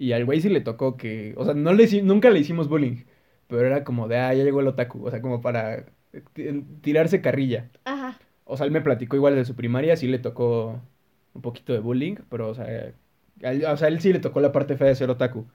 y 0.02 0.14
al 0.14 0.26
güey 0.26 0.42
sí 0.42 0.50
le 0.50 0.62
tocó 0.62 0.98
que, 0.98 1.36
o 1.38 1.46
sea, 1.46 1.54
no 1.54 1.74
le, 1.74 2.02
nunca 2.02 2.32
le 2.32 2.40
hicimos 2.40 2.68
bullying, 2.68 3.04
pero 3.48 3.68
era 3.68 3.84
como 3.84 4.08
de, 4.08 4.18
ah, 4.18 4.34
ya 4.34 4.44
llegó 4.44 4.62
el 4.62 4.68
otaku, 4.68 5.06
o 5.06 5.12
sea, 5.12 5.22
como 5.22 5.42
para 5.42 5.86
eh, 6.36 6.64
tirarse 6.82 7.22
carrilla. 7.22 7.70
Ajá. 7.86 8.20
O 8.46 8.58
sea, 8.58 8.66
él 8.66 8.72
me 8.72 8.82
platicó 8.82 9.16
igual 9.16 9.36
de 9.36 9.46
su 9.46 9.56
primaria, 9.56 9.96
sí 9.96 10.08
le 10.08 10.18
tocó 10.18 10.82
un 11.34 11.42
poquito 11.44 11.74
de 11.74 11.80
bullying, 11.80 12.16
pero, 12.30 12.50
o 12.50 12.56
sea, 12.56 12.94
o 13.72 13.78
sea, 13.78 13.88
él 13.90 14.02
sí 14.02 14.12
le 14.12 14.20
tocó 14.20 14.42
la 14.42 14.52
parte 14.52 14.76
fea 14.76 14.88
de 14.88 14.96
ser 14.96 15.12
otaku. 15.12 15.46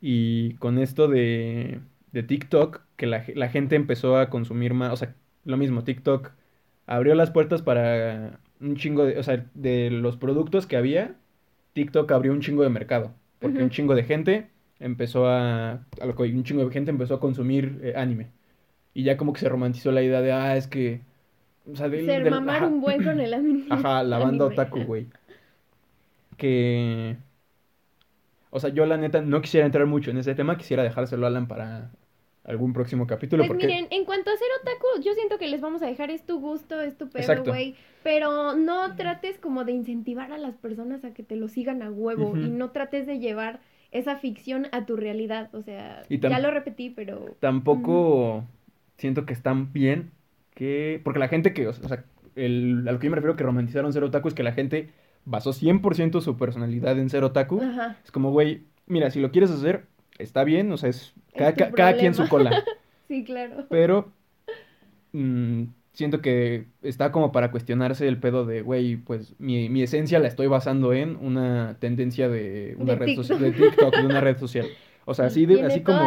Y 0.00 0.54
con 0.56 0.78
esto 0.78 1.08
de, 1.08 1.80
de 2.12 2.22
TikTok, 2.22 2.82
que 2.96 3.06
la, 3.06 3.24
la 3.34 3.48
gente 3.48 3.76
empezó 3.76 4.18
a 4.18 4.30
consumir 4.30 4.74
más, 4.74 4.92
o 4.92 4.96
sea, 4.96 5.14
lo 5.44 5.56
mismo, 5.56 5.84
TikTok 5.84 6.32
abrió 6.86 7.14
las 7.14 7.30
puertas 7.30 7.62
para 7.62 8.40
un 8.60 8.76
chingo 8.76 9.04
de, 9.06 9.18
o 9.18 9.22
sea, 9.22 9.46
de 9.54 9.90
los 9.90 10.16
productos 10.18 10.66
que 10.66 10.76
había, 10.76 11.16
TikTok 11.72 12.10
abrió 12.12 12.32
un 12.32 12.40
chingo 12.40 12.62
de 12.62 12.70
mercado, 12.70 13.14
porque 13.40 13.62
un 13.62 13.70
chingo 13.70 13.94
de 13.94 14.04
gente 14.04 14.48
empezó 14.80 15.28
a, 15.28 15.72
a 15.72 16.06
lo 16.06 16.14
que 16.14 16.22
un 16.22 16.44
chingo 16.44 16.64
de 16.64 16.70
gente 16.70 16.90
empezó 16.90 17.14
a 17.14 17.20
consumir 17.20 17.80
eh, 17.82 17.94
anime. 17.96 18.28
Y 18.94 19.02
ya 19.02 19.16
como 19.16 19.32
que 19.32 19.40
se 19.40 19.48
romantizó 19.48 19.92
la 19.92 20.02
idea 20.02 20.22
de, 20.22 20.32
ah, 20.32 20.56
es 20.56 20.66
que... 20.66 21.00
O 21.70 21.76
sea, 21.76 21.88
del, 21.88 22.06
Ser 22.06 22.30
mamar 22.30 22.64
un 22.64 22.80
buen 22.80 23.02
con 23.02 23.20
el 23.20 23.34
anime. 23.34 23.66
Ajá, 23.70 24.02
la 24.02 24.18
banda 24.18 24.46
otaku, 24.46 24.84
güey. 24.84 25.06
Que... 26.36 27.16
O 28.50 28.60
sea, 28.60 28.70
yo 28.70 28.86
la 28.86 28.96
neta 28.96 29.20
no 29.20 29.42
quisiera 29.42 29.66
entrar 29.66 29.86
mucho 29.86 30.10
en 30.10 30.18
ese 30.18 30.34
tema, 30.34 30.56
quisiera 30.56 30.82
dejárselo 30.82 31.26
a 31.26 31.28
Alan 31.28 31.46
para 31.46 31.90
algún 32.46 32.72
próximo 32.72 33.06
capítulo. 33.06 33.44
Pues 33.46 33.58
miren, 33.58 33.88
en 33.90 34.04
cuanto 34.04 34.30
a 34.30 34.36
ser 34.36 34.48
otaku, 34.60 35.02
yo 35.02 35.12
siento 35.14 35.38
que 35.38 35.48
les 35.48 35.60
vamos 35.60 35.82
a 35.82 35.86
dejar 35.86 36.10
es 36.10 36.24
tu 36.24 36.40
gusto, 36.40 36.80
es 36.80 36.96
tu 36.96 37.08
pedo, 37.08 37.44
güey. 37.44 37.74
Pero 38.02 38.54
no 38.54 38.94
trates 38.94 39.38
como 39.38 39.64
de 39.64 39.72
incentivar 39.72 40.32
a 40.32 40.38
las 40.38 40.56
personas 40.56 41.04
a 41.04 41.12
que 41.12 41.22
te 41.22 41.36
lo 41.36 41.48
sigan 41.48 41.82
a 41.82 41.90
huevo 41.90 42.36
y 42.36 42.48
no 42.48 42.70
trates 42.70 43.06
de 43.06 43.18
llevar 43.18 43.60
esa 43.90 44.16
ficción 44.16 44.68
a 44.72 44.86
tu 44.86 44.96
realidad. 44.96 45.52
O 45.54 45.62
sea, 45.62 46.02
ya 46.08 46.38
lo 46.38 46.50
repetí, 46.50 46.90
pero... 46.90 47.36
Tampoco 47.40 48.44
siento 48.96 49.26
que 49.26 49.32
están 49.32 49.72
bien 49.72 50.12
que... 50.54 51.00
Porque 51.02 51.18
la 51.18 51.28
gente 51.28 51.52
que, 51.52 51.66
o 51.66 51.72
sea, 51.72 52.04
el, 52.36 52.86
a 52.86 52.92
lo 52.92 52.98
que 52.98 53.06
yo 53.06 53.10
me 53.10 53.16
refiero 53.16 53.36
que 53.36 53.44
romantizaron 53.44 53.92
ser 53.92 54.04
otaku 54.04 54.28
es 54.28 54.34
que 54.34 54.44
la 54.44 54.52
gente 54.52 54.90
basó 55.24 55.50
100% 55.50 56.20
su 56.20 56.36
personalidad 56.36 56.96
en 56.98 57.10
ser 57.10 57.24
otaku. 57.24 57.60
Es 58.04 58.12
como, 58.12 58.30
güey, 58.30 58.62
mira, 58.86 59.10
si 59.10 59.18
lo 59.20 59.32
quieres 59.32 59.50
hacer, 59.50 59.86
está 60.18 60.44
bien, 60.44 60.70
o 60.72 60.76
sea, 60.76 60.90
es 60.90 61.14
cada, 61.34 61.96
quien 61.96 62.14
su 62.14 62.28
cola. 62.28 62.64
sí, 63.08 63.24
claro. 63.24 63.66
Pero 63.68 64.12
mm, 65.12 65.64
siento 65.92 66.20
que 66.20 66.66
está 66.82 67.10
como 67.12 67.32
para 67.32 67.50
cuestionarse 67.50 68.06
el 68.06 68.18
pedo 68.18 68.44
de, 68.44 68.62
güey, 68.62 68.96
pues 68.96 69.34
mi, 69.38 69.68
mi, 69.68 69.82
esencia 69.82 70.18
la 70.18 70.28
estoy 70.28 70.46
basando 70.46 70.92
en 70.92 71.16
una 71.16 71.76
tendencia 71.80 72.28
de 72.28 72.76
una 72.78 72.94
red 72.94 73.14
social, 73.14 73.40
de 73.40 73.52
TikTok, 73.52 73.96
de 73.96 74.06
una 74.06 74.20
red 74.20 74.38
social. 74.38 74.66
O 75.06 75.14
sea, 75.14 75.26
así, 75.26 75.46
de, 75.46 75.62
así 75.62 75.80
como, 75.82 76.00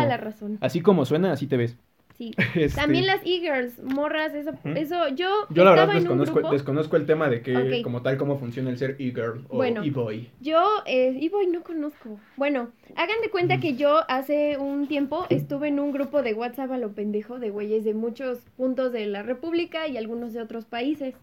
así 0.61 0.81
como 0.81 1.05
suena, 1.05 1.31
así 1.31 1.47
te 1.47 1.57
ves. 1.57 1.77
Este, 2.55 2.75
También 2.75 3.05
las 3.05 3.21
e-girls, 3.23 3.82
morras, 3.82 4.34
eso, 4.34 4.51
eso 4.75 5.08
yo. 5.10 5.47
Yo 5.49 5.63
la 5.63 5.71
verdad 5.71 5.93
desconozco, 5.93 6.51
desconozco 6.51 6.97
el 6.97 7.05
tema 7.05 7.29
de 7.29 7.41
que, 7.41 7.82
como 7.84 8.01
tal, 8.01 8.17
cómo 8.17 8.38
funciona 8.38 8.69
el 8.69 8.77
ser 8.77 8.97
e-girl 8.99 9.45
o 9.49 9.63
e-boy. 9.63 10.29
Yo, 10.41 10.62
eh, 10.86 11.17
e-boy 11.21 11.47
no 11.47 11.62
conozco. 11.63 12.19
Bueno, 12.36 12.71
hagan 12.95 13.21
de 13.21 13.29
cuenta 13.29 13.60
que 13.60 13.75
yo 13.75 14.01
hace 14.10 14.58
un 14.58 14.88
tiempo 14.88 15.25
estuve 15.29 15.69
en 15.69 15.79
un 15.79 15.91
grupo 15.91 16.21
de 16.21 16.34
WhatsApp 16.34 16.71
a 16.71 16.77
lo 16.77 16.91
pendejo 16.91 17.39
de 17.39 17.51
güeyes 17.51 17.86
de 17.86 17.93
muchos 17.93 18.39
puntos 18.58 18.91
de 18.91 19.05
la 19.05 19.23
República 19.23 19.88
y 19.88 19.97
algunos 19.97 20.34
de 20.34 20.41
otros 20.41 20.65
países. 20.65 21.15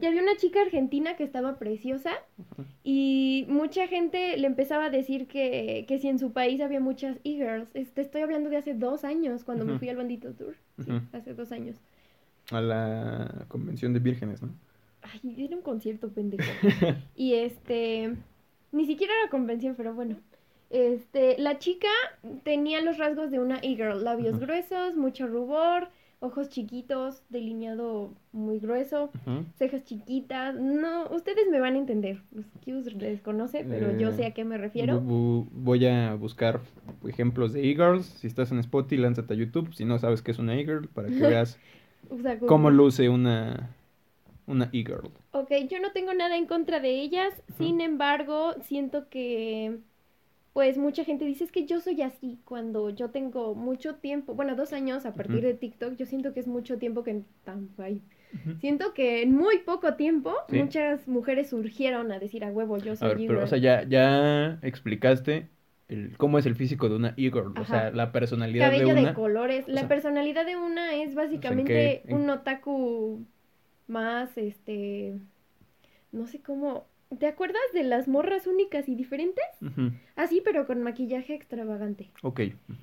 Y 0.00 0.06
había 0.06 0.22
una 0.22 0.36
chica 0.36 0.60
argentina 0.60 1.16
que 1.16 1.24
estaba 1.24 1.58
preciosa 1.58 2.10
y 2.84 3.46
mucha 3.48 3.86
gente 3.86 4.36
le 4.36 4.46
empezaba 4.46 4.86
a 4.86 4.90
decir 4.90 5.26
que, 5.26 5.84
que 5.88 5.98
si 5.98 6.08
en 6.08 6.18
su 6.18 6.32
país 6.32 6.60
había 6.60 6.80
muchas 6.80 7.18
e-girls. 7.24 7.68
Te 7.72 8.00
estoy 8.00 8.22
hablando 8.22 8.50
de 8.50 8.56
hace 8.56 8.74
dos 8.74 9.04
años 9.04 9.44
cuando 9.44 9.64
me 9.64 9.78
fui 9.78 9.88
al 9.88 9.96
bandito 9.96 10.32
Tour, 10.32 10.54
hace 11.12 11.34
dos 11.34 11.52
años. 11.52 11.76
A 12.50 12.60
la 12.60 13.44
convención 13.48 13.92
de 13.92 14.00
vírgenes, 14.00 14.42
¿no? 14.42 14.50
Ay, 15.02 15.34
era 15.44 15.56
un 15.56 15.62
concierto 15.62 16.08
pendejo. 16.08 16.50
y 17.16 17.34
este, 17.34 18.14
ni 18.72 18.86
siquiera 18.86 19.12
era 19.20 19.30
convención, 19.30 19.74
pero 19.76 19.94
bueno. 19.94 20.16
Este, 20.70 21.38
la 21.38 21.58
chica 21.58 21.88
tenía 22.44 22.82
los 22.82 22.98
rasgos 22.98 23.30
de 23.30 23.38
una 23.38 23.58
e-girl, 23.58 24.04
labios 24.04 24.38
gruesos, 24.38 24.96
mucho 24.96 25.26
rubor, 25.26 25.88
ojos 26.20 26.48
chiquitos, 26.48 27.22
delineado 27.28 28.12
muy 28.32 28.58
grueso, 28.58 29.10
cejas 29.56 29.84
chiquitas. 29.84 30.54
No, 30.54 31.08
ustedes 31.10 31.48
me 31.50 31.60
van 31.60 31.74
a 31.74 31.78
entender. 31.78 32.22
les 32.64 33.20
conoce, 33.20 33.64
pero 33.64 33.96
yo 33.98 34.12
sé 34.12 34.26
a 34.26 34.32
qué 34.32 34.44
me 34.44 34.58
refiero. 34.58 35.00
Voy 35.00 35.86
a 35.86 36.14
buscar 36.14 36.60
ejemplos 37.06 37.52
de 37.52 37.70
e-girls. 37.70 38.06
Si 38.06 38.26
estás 38.26 38.50
en 38.52 38.58
Spotify, 38.58 38.96
lánzate 39.00 39.34
a 39.34 39.36
YouTube. 39.36 39.74
Si 39.74 39.84
no 39.84 39.98
sabes 39.98 40.22
qué 40.22 40.32
es 40.32 40.38
una 40.38 40.56
e-girl, 40.58 40.88
para 40.88 41.08
que 41.08 41.14
veas 41.20 41.58
cómo 42.46 42.70
luce 42.70 43.08
una 43.08 43.70
una 44.46 44.70
e-girl. 44.72 45.10
Ok, 45.32 45.50
yo 45.68 45.78
no 45.78 45.92
tengo 45.92 46.14
nada 46.14 46.36
en 46.36 46.46
contra 46.46 46.80
de 46.80 47.00
ellas. 47.00 47.34
Sin 47.58 47.80
embargo, 47.80 48.54
siento 48.62 49.08
que 49.10 49.78
pues 50.52 50.76
mucha 50.76 51.04
gente 51.04 51.24
dice 51.24 51.44
es 51.44 51.52
que 51.52 51.66
yo 51.66 51.80
soy 51.80 52.02
así 52.02 52.40
cuando 52.44 52.90
yo 52.90 53.10
tengo 53.10 53.54
mucho 53.54 53.96
tiempo, 53.96 54.34
bueno, 54.34 54.56
dos 54.56 54.72
años 54.72 55.06
a 55.06 55.14
partir 55.14 55.42
de 55.42 55.54
TikTok, 55.54 55.96
yo 55.96 56.06
siento 56.06 56.32
que 56.32 56.40
es 56.40 56.46
mucho 56.48 56.78
tiempo 56.78 57.04
que 57.04 57.22
tan 57.44 57.68
Siento 58.60 58.92
que 58.92 59.22
en 59.22 59.34
muy 59.34 59.58
poco 59.58 59.94
tiempo 59.94 60.34
muchas 60.48 61.06
mujeres 61.08 61.50
surgieron 61.50 62.12
a 62.12 62.18
decir 62.18 62.44
a 62.44 62.50
huevo, 62.50 62.76
yo 62.78 62.96
soy 62.96 63.10
a 63.10 63.14
ver, 63.14 63.26
pero, 63.26 63.44
o 63.44 63.46
sea, 63.46 63.58
ya, 63.58 63.84
ya 63.84 64.58
explicaste 64.62 65.48
el, 65.88 66.16
cómo 66.16 66.38
es 66.38 66.46
el 66.46 66.54
físico 66.54 66.88
de 66.88 66.96
una 66.96 67.14
e-girl, 67.16 67.54
o 67.58 67.64
sea, 67.64 67.90
la 67.90 68.12
personalidad 68.12 68.70
de 68.70 68.84
una. 68.84 69.08
de 69.08 69.14
colores, 69.14 69.66
la 69.68 69.88
personalidad 69.88 70.44
de 70.44 70.56
una 70.56 70.94
es 70.94 71.14
básicamente 71.14 72.02
un 72.08 72.28
otaku 72.28 73.24
más, 73.86 74.36
este, 74.36 75.14
no 76.12 76.26
sé 76.26 76.40
cómo, 76.40 76.87
¿Te 77.18 77.26
acuerdas 77.26 77.62
de 77.72 77.84
las 77.84 78.06
morras 78.06 78.46
únicas 78.46 78.88
y 78.88 78.94
diferentes? 78.94 79.44
Así, 80.14 80.42
pero 80.44 80.66
con 80.66 80.82
maquillaje 80.82 81.34
extravagante. 81.34 82.10
Ok. 82.22 82.40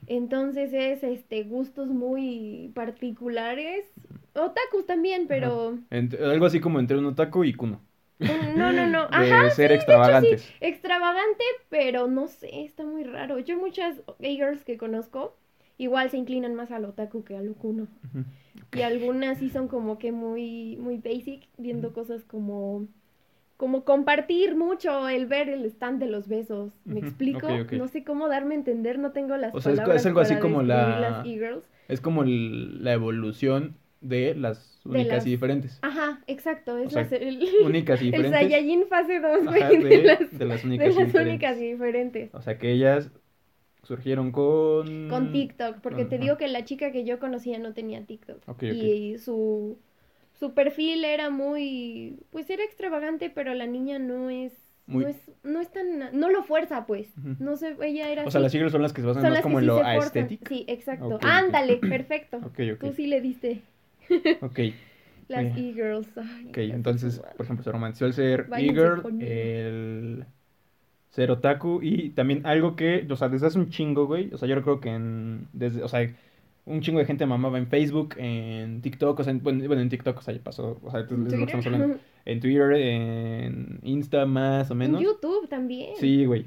Entonces 0.08 0.74
es 0.74 1.04
este 1.04 1.44
gustos 1.44 1.90
muy 1.90 2.72
particulares. 2.74 3.86
Otakus 4.34 4.86
también, 4.88 5.28
pero. 5.28 5.78
algo 5.92 6.46
así 6.46 6.60
como 6.60 6.80
entre 6.80 6.98
un 6.98 7.06
otaku 7.06 7.44
y 7.44 7.54
kuno. 7.54 7.82
No, 8.20 8.72
no, 8.72 8.88
no. 8.88 9.02
Ajá, 9.12 9.50
ser 9.52 9.72
extravagantes. 9.72 10.52
Extravagante, 10.60 11.44
pero 11.70 12.08
no 12.08 12.28
sé, 12.28 12.64
está 12.64 12.84
muy 12.84 13.04
raro. 13.04 13.40
Yo 13.40 13.58
muchas 13.58 14.02
gay-girls 14.20 14.64
que 14.64 14.78
conozco 14.78 15.36
igual 15.78 16.10
se 16.10 16.18
inclinan 16.18 16.56
más 16.56 16.72
al 16.72 16.86
otaku 16.86 17.24
que 17.24 17.36
al 17.36 17.54
kuno. 17.54 17.88
Y 18.74 18.82
algunas 18.82 19.38
sí 19.38 19.50
son 19.50 19.68
como 19.68 20.00
que 20.00 20.12
muy, 20.12 20.78
muy 20.78 20.98
basic, 20.98 21.48
viendo 21.58 21.94
cosas 21.94 22.24
como 22.24 22.88
como 23.58 23.86
compartir 23.86 24.56
mucho 24.56 25.08
el 25.08 25.28
ver 25.28 25.50
el 25.50 25.66
stand 25.66 26.00
de 26.00 26.08
los 26.08 26.28
besos. 26.28 26.74
¿Me 26.84 27.00
explico? 27.00 27.48
No 27.72 27.88
sé 27.88 28.04
cómo 28.04 28.28
darme 28.28 28.56
a 28.56 28.58
entender, 28.58 29.00
no 29.00 29.12
tengo 29.12 29.38
las 29.38 29.56
o 29.56 29.62
sea, 29.62 29.74
es, 29.74 30.06
algo 30.06 30.20
así 30.20 30.36
como 30.38 30.62
la 30.62 31.24
es 31.88 32.02
como 32.02 32.24
la 32.24 32.94
evolución 32.94 33.76
de 34.02 34.36
las 34.36 34.82
únicas 34.86 35.26
y 35.26 35.32
diferentes. 35.32 35.80
Ajá, 35.82 36.22
exacto, 36.28 36.78
es 36.78 36.94
el, 37.12 37.48
únicas 37.66 38.02
y 38.02 38.06
diferentes. 38.06 38.42
El 38.42 38.50
Saiyajin 38.50 38.88
fase 38.88 39.20
2, 39.20 39.46
güey, 39.46 39.84
de, 39.84 40.46
las, 40.46 40.64
únicas, 40.64 41.58
y 41.58 41.72
diferentes. 41.72 42.34
O 42.34 42.42
sea, 42.42 42.58
que 42.58 42.72
ellas 42.72 43.10
surgieron 43.84 44.32
con 44.32 45.10
con 45.10 45.32
TikTok, 45.32 45.78
porque 45.78 46.06
te 46.06 46.18
digo 46.18 46.38
que 46.38 46.48
la 46.48 46.66
chica 46.66 46.92
que 46.92 47.06
yo 47.06 47.20
conocía 47.20 47.58
no 47.60 47.74
tenía 47.74 48.04
TikTok. 48.04 48.62
y 48.62 49.18
su 49.18 49.78
su 50.40 50.54
perfil 50.54 51.06
era 51.06 51.30
muy, 51.30 52.20
pues 52.32 52.50
era 52.50 52.64
extravagante, 52.64 53.30
pero 53.30 53.54
la 53.54 53.68
niña 53.68 54.00
no 54.00 54.30
es, 54.30 54.54
no 54.88 55.08
es, 55.08 55.16
no 55.44 55.62
es 55.62 55.72
tan, 55.72 56.20
no 56.20 56.30
lo 56.30 56.44
fuerza, 56.44 56.86
pues, 56.86 57.10
no 57.40 57.56
sé, 57.58 57.76
ella 57.82 58.10
era. 58.10 58.26
O 58.26 58.32
sea, 58.32 58.42
las 58.42 58.52
siglas 58.52 58.72
son 58.72 58.82
las 58.82 58.94
que 58.94 59.02
se 59.02 59.08
basan 59.08 59.30
más 59.30 59.42
como 59.42 59.60
en 59.60 59.68
lo 59.68 59.82
estético. 59.82 60.46
Sí, 60.48 60.66
exacto. 60.68 61.20
Ándale, 61.22 61.78
perfecto. 61.90 62.40
Tú 62.80 62.94
sí 62.94 63.08
le 63.08 63.22
diste. 63.22 63.62
ok. 64.42 64.60
Las 65.28 65.58
e-girls. 65.58 66.08
Ok, 66.50 66.58
entonces, 66.58 67.20
por 67.36 67.46
ejemplo, 67.46 67.64
se 67.64 67.72
romantizó 67.72 68.06
el 68.06 68.14
ser 68.14 68.48
e-girl, 68.56 69.02
el 69.22 70.26
ser 71.10 71.32
otaku 71.32 71.80
y 71.82 72.10
también 72.10 72.46
algo 72.46 72.76
que, 72.76 73.08
o 73.10 73.16
sea, 73.16 73.30
desde 73.30 73.48
hace 73.48 73.58
un 73.58 73.70
chingo, 73.70 74.06
güey, 74.06 74.30
o 74.34 74.38
sea, 74.38 74.48
yo 74.48 74.62
creo 74.62 74.80
que 74.80 74.90
en, 74.90 75.48
desde, 75.54 75.82
o 75.82 75.88
sea, 75.88 76.14
un 76.66 76.82
chingo 76.82 77.00
de 77.00 77.06
gente 77.06 77.26
mamaba 77.26 77.58
en 77.58 77.68
Facebook, 77.68 78.16
en 78.18 78.82
TikTok, 78.82 79.20
o 79.20 79.24
sea, 79.24 79.32
en, 79.32 79.42
bueno, 79.42 79.80
en 79.80 79.90
TikTok, 79.90 80.18
o 80.18 80.22
sea, 80.22 80.34
ya 80.34 80.42
pasó, 80.42 80.80
o 80.84 80.92
sea, 80.92 81.02
es 81.02 81.12
lo 81.12 81.26
que 81.28 81.44
estamos 81.44 81.66
hablando. 81.66 81.98
En 82.26 82.40
Twitter, 82.40 82.72
en 82.74 83.80
Insta 83.84 84.26
más 84.26 84.72
o 84.72 84.76
menos. 84.76 85.00
En 85.00 85.06
YouTube 85.06 85.48
también. 85.48 85.92
Sí, 86.00 86.26
güey. 86.26 86.46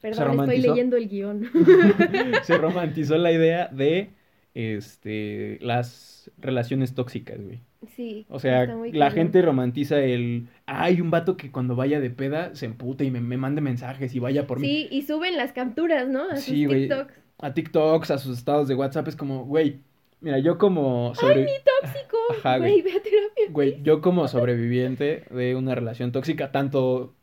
Perdón, 0.00 0.40
estoy 0.40 0.60
leyendo 0.60 0.96
el 0.96 1.08
guion. 1.08 1.50
se 2.44 2.58
romantizó 2.58 3.16
la 3.16 3.32
idea 3.32 3.68
de, 3.68 4.10
este, 4.54 5.58
las 5.60 6.30
relaciones 6.38 6.94
tóxicas, 6.94 7.42
güey. 7.42 7.60
Sí. 7.96 8.26
O 8.28 8.38
sea, 8.38 8.66
la 8.92 9.10
gente 9.10 9.42
romantiza 9.42 9.98
el. 9.98 10.48
Hay 10.66 11.00
un 11.00 11.10
vato 11.10 11.36
que 11.36 11.50
cuando 11.50 11.74
vaya 11.74 12.00
de 12.00 12.10
peda 12.10 12.54
se 12.54 12.66
emputa 12.66 13.04
y 13.04 13.10
me, 13.10 13.20
me 13.20 13.36
mande 13.36 13.60
mensajes 13.60 14.14
y 14.14 14.18
vaya 14.20 14.46
por 14.46 14.60
mí. 14.60 14.66
Sí, 14.66 14.88
y 14.90 15.02
suben 15.02 15.36
las 15.36 15.52
capturas, 15.52 16.08
¿no? 16.08 16.30
A 16.30 16.36
sí, 16.36 16.64
sus 16.64 16.72
TikToks 16.72 17.23
a 17.38 17.54
TikToks, 17.54 18.10
a 18.10 18.18
sus 18.18 18.38
estados 18.38 18.68
de 18.68 18.74
WhatsApp, 18.74 19.08
es 19.08 19.16
como, 19.16 19.44
güey, 19.44 19.80
mira, 20.20 20.38
yo 20.38 20.58
como... 20.58 21.12
¡Ay, 21.22 21.44
mi 21.44 21.52
tóxico! 21.64 22.18
güey, 22.58 22.82
ve 22.82 22.92
a 22.92 23.02
terapia. 23.02 23.44
Güey, 23.50 23.82
yo 23.82 24.00
como 24.00 24.28
sobreviviente 24.28 25.24
de 25.30 25.54
una 25.54 25.74
relación 25.74 26.12
tóxica, 26.12 26.52
tanto 26.52 27.14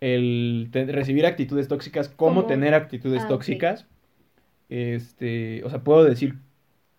el 0.00 0.68
recibir 0.72 1.26
actitudes 1.26 1.68
tóxicas 1.68 2.08
como 2.08 2.46
tener 2.46 2.74
actitudes 2.74 3.22
ah, 3.24 3.28
tóxicas, 3.28 3.86
este, 4.68 5.64
o 5.64 5.70
sea, 5.70 5.82
puedo 5.82 6.04
decir 6.04 6.36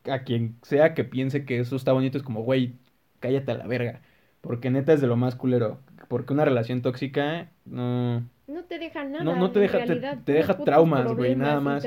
a 0.06 0.24
quien 0.24 0.56
sea 0.64 0.94
que 0.94 1.04
piense 1.04 1.46
que 1.46 1.60
eso 1.60 1.76
está 1.76 1.94
bonito, 1.94 2.18
es 2.18 2.24
como, 2.24 2.44
güey, 2.44 2.74
cállate 3.20 3.52
a 3.52 3.58
la 3.58 3.68
verga. 3.68 4.02
Porque 4.42 4.70
neta 4.70 4.94
es 4.94 5.02
de 5.02 5.08
lo 5.08 5.18
más 5.18 5.36
culero. 5.36 5.80
Porque 6.08 6.34
una 6.34 6.46
relación 6.46 6.82
tóxica 6.82 7.52
no... 7.66 8.24
No 8.48 8.64
te 8.64 8.80
deja 8.80 9.04
nada. 9.04 9.26
No, 9.26 9.36
no 9.36 9.52
te 9.52 9.60
deja, 9.60 9.84
te, 9.84 9.96
te 9.98 10.32
deja 10.32 10.58
traumas, 10.58 11.12
güey, 11.14 11.36
nada 11.36 11.60
más. 11.60 11.86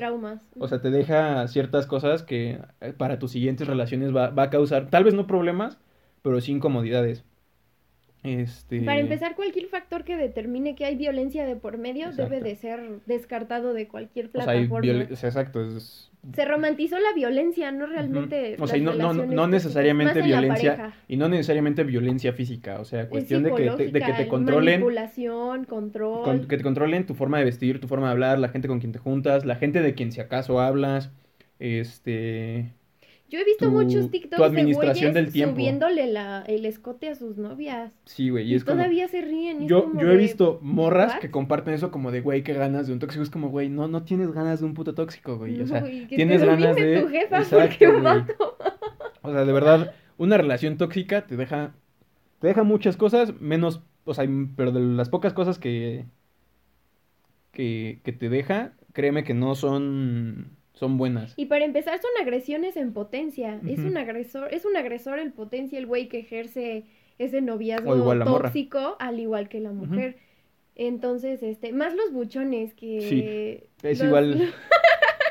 O 0.58 0.68
sea, 0.68 0.82
te 0.82 0.90
deja 0.90 1.48
ciertas 1.48 1.86
cosas 1.86 2.22
que 2.22 2.58
eh, 2.82 2.92
para 2.92 3.18
tus 3.18 3.32
siguientes 3.32 3.66
relaciones 3.66 4.14
va, 4.14 4.28
va 4.28 4.44
a 4.44 4.50
causar, 4.50 4.90
tal 4.90 5.04
vez 5.04 5.14
no 5.14 5.26
problemas, 5.26 5.78
pero 6.20 6.38
sí 6.40 6.52
incomodidades. 6.52 7.24
Este... 8.22 8.82
Para 8.82 9.00
empezar, 9.00 9.34
cualquier 9.34 9.66
factor 9.68 10.04
que 10.04 10.16
determine 10.16 10.74
que 10.74 10.84
hay 10.84 10.96
violencia 10.96 11.46
de 11.46 11.56
por 11.56 11.78
medio 11.78 12.12
debe 12.12 12.42
de 12.42 12.54
ser 12.54 13.00
descartado 13.06 13.72
de 13.72 13.88
cualquier 13.88 14.30
plataforma. 14.30 15.06
O 15.10 15.16
sea, 15.16 15.30
exacto. 15.30 15.62
Es... 15.62 16.09
Se 16.34 16.44
romantizó 16.44 16.98
la 16.98 17.12
violencia, 17.14 17.72
no 17.72 17.86
realmente. 17.86 18.56
O 18.58 18.66
sea, 18.66 18.78
no, 18.78 18.94
no, 18.94 19.12
no 19.14 19.46
necesariamente 19.46 20.20
violencia. 20.20 20.94
Y 21.08 21.16
no 21.16 21.28
necesariamente 21.28 21.82
violencia 21.82 22.32
física. 22.32 22.78
O 22.80 22.84
sea, 22.84 23.08
cuestión 23.08 23.42
de 23.42 23.54
que, 23.54 23.70
te, 23.70 23.88
de 23.90 24.00
que 24.00 24.12
te 24.12 24.28
controlen. 24.28 24.80
Manipulación, 24.80 25.64
control. 25.64 26.46
que 26.46 26.56
te 26.58 26.62
controlen 26.62 27.06
tu 27.06 27.14
forma 27.14 27.38
de 27.38 27.44
vestir, 27.44 27.80
tu 27.80 27.88
forma 27.88 28.06
de 28.06 28.12
hablar, 28.12 28.38
la 28.38 28.50
gente 28.50 28.68
con 28.68 28.80
quien 28.80 28.92
te 28.92 28.98
juntas, 28.98 29.46
la 29.46 29.56
gente 29.56 29.80
de 29.80 29.94
quien 29.94 30.12
si 30.12 30.20
acaso 30.20 30.60
hablas. 30.60 31.10
Este 31.58 32.74
yo 33.30 33.38
he 33.38 33.44
visto 33.44 33.70
muchos 33.70 34.10
TikToks 34.10 34.42
administración 34.42 35.14
de 35.14 35.22
güeyes 35.22 35.48
subiéndole 35.48 36.08
la, 36.08 36.42
el 36.48 36.66
escote 36.66 37.08
a 37.08 37.14
sus 37.14 37.38
novias. 37.38 37.92
Sí, 38.04 38.28
güey. 38.28 38.50
Y, 38.50 38.56
es 38.56 38.64
todavía 38.64 39.06
se 39.06 39.20
ríen. 39.20 39.68
yo 39.68 39.92
yo 39.94 40.10
he 40.10 40.16
visto 40.16 40.58
morras 40.62 41.14
que 41.20 41.30
comparten 41.30 41.74
eso 41.74 41.92
como 41.92 42.10
de, 42.10 42.22
güey, 42.22 42.42
qué 42.42 42.54
ganas 42.54 42.88
de 42.88 42.92
un 42.92 42.98
tóxico. 42.98 43.22
Es 43.22 43.30
como, 43.30 43.48
güey, 43.48 43.68
no, 43.68 43.86
no 43.86 44.02
tienes 44.02 44.32
ganas 44.32 44.58
de 44.58 44.66
un 44.66 44.74
puto 44.74 44.94
tóxico, 44.94 45.38
güey. 45.38 45.60
O 45.60 45.66
sea, 45.66 45.84
tienes 46.08 46.42
ganas 46.42 46.74
de... 46.74 47.02
Tu 47.02 47.08
jefa 47.08 47.38
Exacto, 47.38 48.56
O 49.22 49.30
sea, 49.30 49.44
de 49.44 49.52
verdad, 49.52 49.94
una 50.18 50.36
relación 50.36 50.76
tóxica 50.76 51.26
te 51.26 51.36
deja... 51.36 51.74
Te 52.40 52.48
deja 52.48 52.64
muchas 52.64 52.96
cosas, 52.96 53.40
menos... 53.40 53.80
O 54.04 54.14
sea, 54.14 54.26
pero 54.56 54.72
de 54.72 54.80
las 54.80 55.08
pocas 55.08 55.32
cosas 55.32 55.60
que... 55.60 56.04
Que, 57.52 58.00
que 58.02 58.12
te 58.12 58.28
deja, 58.28 58.72
créeme 58.92 59.24
que 59.24 59.34
no 59.34 59.54
son 59.54 60.56
son 60.80 60.96
buenas. 60.96 61.34
Y 61.36 61.44
para 61.44 61.66
empezar 61.66 62.00
son 62.00 62.10
agresiones 62.22 62.74
en 62.78 62.94
potencia. 62.94 63.60
Es 63.68 63.80
un 63.80 63.98
agresor, 63.98 64.52
es 64.52 64.64
un 64.64 64.78
agresor 64.78 65.18
en 65.18 65.30
potencia 65.30 65.78
el 65.78 65.86
güey 65.86 66.08
que 66.08 66.20
ejerce 66.20 66.84
ese 67.18 67.42
noviazgo 67.42 67.94
tóxico 68.24 68.96
al 68.98 69.20
igual 69.20 69.50
que 69.50 69.60
la 69.60 69.72
mujer. 69.72 70.16
Entonces, 70.74 71.42
este, 71.42 71.72
más 71.72 71.94
los 71.94 72.12
buchones 72.12 72.72
que 72.72 73.00
sí, 73.02 73.86
es 73.86 74.02
igual. 74.02 74.52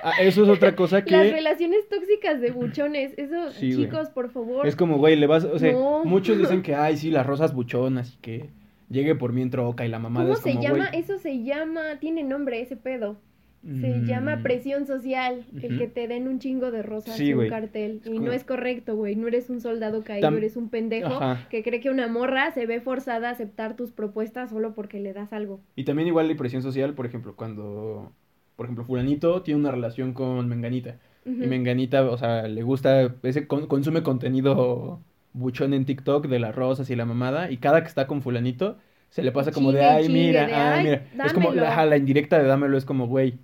Ah, 0.01 0.13
eso 0.21 0.43
es 0.43 0.49
otra 0.49 0.77
cosa 0.77 1.03
que 1.03 1.11
las 1.11 1.29
relaciones 1.29 1.89
tóxicas 1.89 2.39
de 2.39 2.51
buchones, 2.51 3.11
eso 3.17 3.51
chicos, 3.51 4.09
por 4.09 4.31
favor. 4.31 4.65
Es 4.65 4.77
como, 4.77 4.97
güey, 4.97 5.17
le 5.17 5.27
vas, 5.27 5.43
o 5.43 5.59
sea, 5.59 5.75
muchos 6.05 6.37
dicen 6.37 6.63
que 6.63 6.73
ay, 6.75 6.95
sí, 6.95 7.11
las 7.11 7.25
rosas 7.25 7.53
buchonas 7.53 8.13
y 8.13 8.17
que 8.19 8.49
llegue 8.89 9.15
por 9.15 9.33
mi 9.33 9.49
troca 9.49 9.85
y 9.85 9.89
la 9.89 9.99
mamada 9.99 10.29
¿Cómo 10.29 10.37
se 10.37 10.53
llama? 10.53 10.85
Eso 10.93 11.17
se 11.17 11.43
llama, 11.43 11.99
tiene 11.99 12.23
nombre 12.23 12.61
ese 12.61 12.77
pedo. 12.77 13.17
Se 13.61 14.05
llama 14.05 14.37
mm. 14.37 14.43
presión 14.43 14.87
social, 14.87 15.45
el 15.61 15.77
que 15.77 15.87
te 15.87 16.07
den 16.07 16.29
un 16.29 16.39
chingo 16.39 16.71
de 16.71 16.81
rosas 16.81 17.19
en 17.19 17.37
un 17.37 17.49
cartel. 17.49 18.01
y 18.05 18.19
no 18.19 18.31
es 18.31 18.45
correcto, 18.45 18.95
güey. 18.95 19.17
No 19.17 19.27
eres 19.27 19.49
un 19.49 19.59
soldado 19.59 20.03
caído, 20.03 20.29
eres 20.29 20.55
un 20.55 20.69
pendejo 20.69 21.19
que 21.49 21.61
cree 21.61 21.81
que 21.81 21.89
una 21.89 22.07
morra 22.07 22.51
se 22.51 22.65
ve 22.65 22.79
forzada 22.79 23.29
a 23.29 23.31
aceptar 23.31 23.75
tus 23.75 23.91
propuestas 23.91 24.49
solo 24.51 24.73
porque 24.75 24.99
le 24.99 25.11
das 25.11 25.33
algo. 25.33 25.59
Y 25.75 25.83
también 25.83 26.07
igual 26.07 26.29
la 26.29 26.35
presión 26.35 26.61
social, 26.61 26.93
por 26.93 27.05
ejemplo, 27.05 27.35
cuando, 27.35 28.13
por 28.55 28.65
ejemplo, 28.65 28.85
fulanito 28.85 29.41
tiene 29.41 29.59
una 29.59 29.71
relación 29.71 30.13
con 30.13 30.47
Menganita. 30.47 30.97
Y 31.25 31.31
Menganita, 31.31 32.09
o 32.09 32.17
sea, 32.17 32.47
le 32.47 32.63
gusta, 32.63 33.13
ese 33.23 33.45
consume 33.45 34.03
contenido 34.03 35.01
buchón 35.33 35.73
en 35.73 35.85
TikTok 35.85 36.27
de 36.27 36.39
las 36.39 36.55
rosas 36.55 36.89
y 36.89 36.95
la 36.95 37.05
mamada. 37.05 37.51
Y 37.51 37.57
cada 37.57 37.81
que 37.81 37.89
está 37.89 38.07
con 38.07 38.21
fulanito, 38.21 38.77
se 39.09 39.21
le 39.21 39.33
pasa 39.33 39.51
como 39.51 39.73
de, 39.73 39.83
ay, 39.83 40.07
mira, 40.07 40.75
ay, 40.75 40.83
mira. 40.85 41.25
Es 41.25 41.33
como, 41.33 41.51
la, 41.51 41.85
la 41.85 41.97
indirecta 41.97 42.39
de 42.39 42.47
dámelo 42.47 42.77
es 42.77 42.85
como, 42.85 43.05
güey 43.05 43.37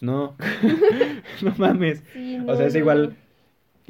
no, 0.00 0.36
no 1.42 1.54
mames. 1.58 2.02
o 2.46 2.56
sea, 2.56 2.66
es 2.66 2.74
igual, 2.74 3.16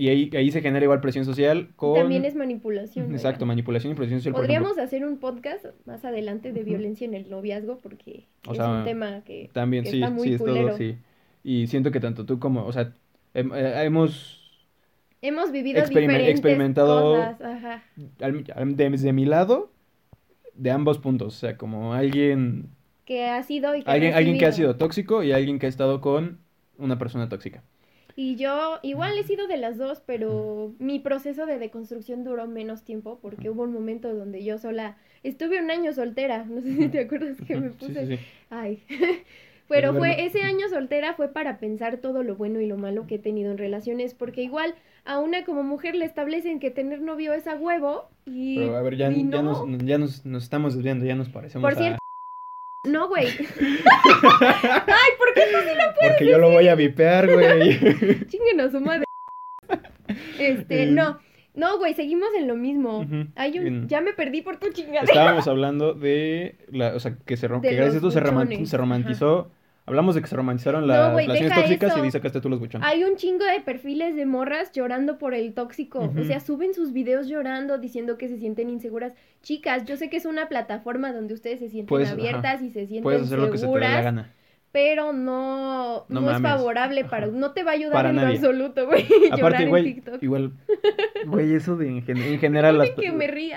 y 0.00 0.08
ahí, 0.08 0.30
ahí 0.34 0.50
se 0.50 0.62
genera 0.62 0.82
igual 0.82 1.02
presión 1.02 1.26
social 1.26 1.68
con... 1.76 1.94
También 1.94 2.24
es 2.24 2.34
manipulación. 2.34 3.12
Exacto, 3.12 3.44
manipulación 3.44 3.92
y 3.92 3.96
presión 3.96 4.20
social. 4.20 4.34
Podríamos 4.34 4.78
hacer 4.78 5.04
un 5.04 5.18
podcast 5.18 5.66
más 5.84 6.06
adelante 6.06 6.52
de 6.52 6.62
violencia 6.62 7.04
en 7.04 7.12
el 7.12 7.28
noviazgo 7.28 7.76
porque 7.82 8.26
es 8.50 8.58
un 8.58 8.84
tema 8.84 9.22
que, 9.26 9.50
también, 9.52 9.84
sí, 9.84 9.96
está 9.96 10.08
muy 10.08 10.28
sí, 10.28 10.34
es 10.34 10.42
todo, 10.42 10.76
sí. 10.78 10.96
Y 11.44 11.66
siento 11.66 11.90
que 11.90 12.00
tanto 12.00 12.24
tú 12.24 12.38
como, 12.38 12.64
o 12.64 12.72
sea, 12.72 12.94
eh, 13.34 13.44
hemos... 13.84 14.38
Hemos 15.20 15.52
vivido 15.52 15.84
diferentes 15.86 16.30
experimentado 16.30 17.16
cosas, 17.16 17.40
ajá. 17.42 17.84
desde 18.64 19.12
mi 19.12 19.26
lado, 19.26 19.70
de 20.54 20.70
ambos 20.70 20.96
puntos, 20.96 21.36
o 21.36 21.38
sea, 21.38 21.58
como 21.58 21.92
alguien 21.92 22.70
que 23.10 23.24
ha 23.24 23.42
sido 23.42 23.74
y 23.74 23.82
que 23.82 23.90
alguien, 23.90 24.14
alguien 24.14 24.38
que 24.38 24.46
ha 24.46 24.52
sido 24.52 24.76
tóxico 24.76 25.24
y 25.24 25.32
alguien 25.32 25.58
que 25.58 25.66
ha 25.66 25.68
estado 25.68 26.00
con 26.00 26.38
una 26.78 26.96
persona 26.96 27.28
tóxica. 27.28 27.64
Y 28.14 28.36
yo 28.36 28.78
igual 28.82 29.18
he 29.18 29.24
sido 29.24 29.48
de 29.48 29.56
las 29.56 29.78
dos, 29.78 30.00
pero 30.06 30.74
mi 30.78 31.00
proceso 31.00 31.44
de 31.44 31.58
deconstrucción 31.58 32.22
duró 32.22 32.46
menos 32.46 32.84
tiempo 32.84 33.18
porque 33.20 33.50
hubo 33.50 33.64
un 33.64 33.72
momento 33.72 34.14
donde 34.14 34.44
yo 34.44 34.58
sola 34.58 34.96
estuve 35.24 35.60
un 35.60 35.72
año 35.72 35.92
soltera, 35.92 36.44
no 36.44 36.60
sé 36.60 36.76
si 36.76 36.88
te 36.88 37.00
acuerdas 37.00 37.36
que 37.44 37.56
me 37.56 37.70
puse, 37.70 38.20
ay, 38.48 38.84
pero 39.68 39.92
fue 39.92 40.24
ese 40.24 40.42
año 40.42 40.68
soltera 40.68 41.14
fue 41.14 41.32
para 41.32 41.58
pensar 41.58 41.96
todo 41.96 42.22
lo 42.22 42.36
bueno 42.36 42.60
y 42.60 42.66
lo 42.66 42.76
malo 42.76 43.08
que 43.08 43.16
he 43.16 43.18
tenido 43.18 43.50
en 43.50 43.58
relaciones, 43.58 44.14
porque 44.14 44.44
igual 44.44 44.76
a 45.04 45.18
una 45.18 45.44
como 45.44 45.64
mujer 45.64 45.96
le 45.96 46.04
establecen 46.04 46.60
que 46.60 46.70
tener 46.70 47.00
novio 47.00 47.32
es 47.32 47.48
a 47.48 47.56
huevo 47.56 48.08
y 48.24 48.58
Pero 48.58 48.76
a 48.76 48.82
ver, 48.82 48.96
ya, 48.96 49.10
ya, 49.10 49.42
nos, 49.42 49.66
ya 49.84 49.98
nos, 49.98 50.24
nos, 50.24 50.44
estamos 50.44 50.74
desviando, 50.74 51.04
ya 51.06 51.16
nos 51.16 51.28
parecemos 51.28 51.68
Por 51.68 51.76
cierto, 51.76 51.99
no, 52.84 53.08
güey. 53.08 53.26
Ay, 53.28 53.36
¿por 55.18 55.34
qué 55.34 55.42
no 55.52 55.60
sí 55.60 55.68
lo 55.68 55.94
puedes 55.94 56.12
Porque 56.12 56.26
yo 56.26 56.38
lo 56.38 56.50
voy 56.50 56.68
a 56.68 56.74
vipear, 56.74 57.30
güey. 57.30 57.78
Chinguen 58.26 58.60
a 58.60 58.70
su 58.70 58.80
madre. 58.80 59.04
Este, 60.38 60.86
no. 60.86 61.18
No, 61.54 61.78
güey, 61.78 61.94
seguimos 61.94 62.28
en 62.38 62.48
lo 62.48 62.56
mismo. 62.56 63.06
Hay 63.34 63.58
un... 63.58 63.88
Ya 63.88 64.00
me 64.00 64.14
perdí 64.14 64.40
por 64.40 64.58
tu 64.58 64.70
chingada. 64.70 65.04
Estábamos 65.04 65.46
hablando 65.48 65.94
de... 65.94 66.56
La... 66.70 66.94
O 66.94 67.00
sea, 67.00 67.16
que, 67.26 67.36
se 67.36 67.48
rom... 67.48 67.60
que 67.60 67.74
gracias 67.74 67.94
a 67.94 67.96
esto 67.96 68.10
se, 68.10 68.66
se 68.66 68.76
romantizó 68.76 69.50
Hablamos 69.90 70.14
de 70.14 70.22
que 70.22 70.28
se 70.28 70.36
romantizaron 70.36 70.86
las 70.86 71.12
relaciones 71.16 71.52
tóxicas 71.52 71.96
y 71.96 72.00
dice 72.00 72.20
que 72.20 72.30
tú 72.30 72.48
los 72.48 72.60
buchones. 72.60 72.86
Hay 72.86 73.02
un 73.02 73.16
chingo 73.16 73.44
de 73.44 73.60
perfiles 73.60 74.14
de 74.14 74.24
morras 74.24 74.70
llorando 74.70 75.18
por 75.18 75.34
el 75.34 75.52
tóxico. 75.52 76.12
O 76.16 76.24
sea, 76.24 76.38
suben 76.38 76.74
sus 76.74 76.92
videos 76.92 77.26
llorando, 77.26 77.76
diciendo 77.78 78.16
que 78.16 78.28
se 78.28 78.38
sienten 78.38 78.70
inseguras. 78.70 79.14
Chicas, 79.42 79.84
yo 79.86 79.96
sé 79.96 80.08
que 80.08 80.16
es 80.16 80.26
una 80.26 80.48
plataforma 80.48 81.12
donde 81.12 81.34
ustedes 81.34 81.58
se 81.58 81.68
sienten 81.68 82.06
abiertas 82.06 82.62
y 82.62 82.70
se 82.70 82.86
sienten 82.86 83.02
Puedes 83.02 83.22
hacer 83.22 83.40
seguras. 83.40 83.48
Lo 83.48 83.52
que 83.52 83.58
se 83.58 83.66
te 83.66 83.72
dé 83.72 83.80
la 83.80 84.02
gana. 84.02 84.32
Pero 84.72 85.12
no, 85.12 86.04
no, 86.08 86.30
es 86.30 86.40
favorable 86.40 87.04
para... 87.04 87.26
No 87.26 87.50
te 87.50 87.64
va 87.64 87.72
a 87.72 87.74
ayudar 87.74 88.06
en 88.06 88.20
absoluto, 88.20 88.86
güey. 88.86 89.04
Aparte, 89.32 89.66
güey, 89.66 90.00
igual... 90.20 90.52
Güey, 91.26 91.54
eso 91.54 91.76
de 91.76 91.88
en, 91.88 92.38
general 92.38 92.78
las, 92.78 92.90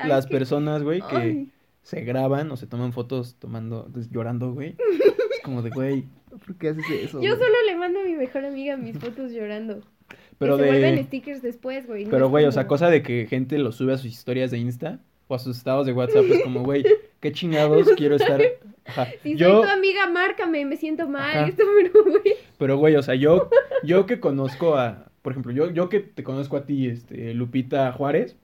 las 0.06 0.28
personas, 0.28 0.84
güey, 0.84 1.02
que 1.02 1.46
se 1.84 2.02
graban 2.02 2.52
o 2.52 2.58
se 2.58 2.68
toman 2.68 2.92
fotos 2.92 3.36
tomando, 3.40 3.88
pues, 3.94 4.10
llorando, 4.10 4.52
güey. 4.54 4.76
Como 5.44 5.62
de, 5.62 5.70
güey, 5.70 6.06
¿Por 6.40 6.56
qué 6.56 6.70
haces 6.70 6.86
eso? 6.90 7.22
Yo 7.22 7.36
solo 7.36 7.56
le 7.68 7.76
mando 7.76 8.00
a 8.00 8.04
mi 8.04 8.14
mejor 8.14 8.46
amiga 8.46 8.76
mis 8.78 8.98
fotos 8.98 9.32
llorando. 9.32 9.82
Pero 10.40 10.58
de... 10.58 10.64
se 10.64 10.70
vuelven 10.70 11.06
stickers 11.06 11.42
después, 11.42 11.86
güey. 11.88 12.06
Pero, 12.06 12.30
güey, 12.30 12.46
o 12.46 12.52
sea, 12.52 12.68
cosa 12.68 12.90
de 12.90 13.04
que 13.04 13.28
gente 13.30 13.58
lo 13.60 13.72
sube 13.72 13.94
a 13.94 13.98
sus 13.98 14.12
historias 14.12 14.52
de 14.52 14.58
Insta 14.58 15.00
o 15.28 15.36
a 15.36 15.40
sus 15.40 15.58
estados 15.58 15.86
de 15.86 15.94
WhatsApp, 15.94 16.26
es 16.30 16.44
como, 16.44 16.64
güey, 16.64 16.84
qué 17.20 17.32
chingados 17.32 17.88
quiero 17.96 18.16
estar. 18.16 18.42
Ajá. 18.86 19.08
Si 19.24 19.38
yo... 19.38 19.62
soy 19.62 19.68
tu 19.68 19.72
amiga, 19.72 20.10
márcame, 20.10 20.66
me 20.66 20.76
siento 20.76 21.08
mal. 21.08 21.48
Esto, 21.48 21.64
pero, 21.78 22.04
güey. 22.04 22.36
Pero, 22.58 22.78
güey, 22.78 22.96
o 22.96 23.04
sea, 23.04 23.16
yo, 23.16 23.50
yo 23.84 24.06
que 24.06 24.20
conozco 24.20 24.76
a. 24.76 25.06
Por 25.22 25.32
ejemplo, 25.32 25.54
yo, 25.54 25.72
yo 25.72 25.88
que 25.88 26.02
te 26.02 26.24
conozco 26.24 26.58
a 26.58 26.66
ti, 26.66 26.88
este, 26.88 27.34
Lupita 27.34 27.94
Juárez 27.94 28.36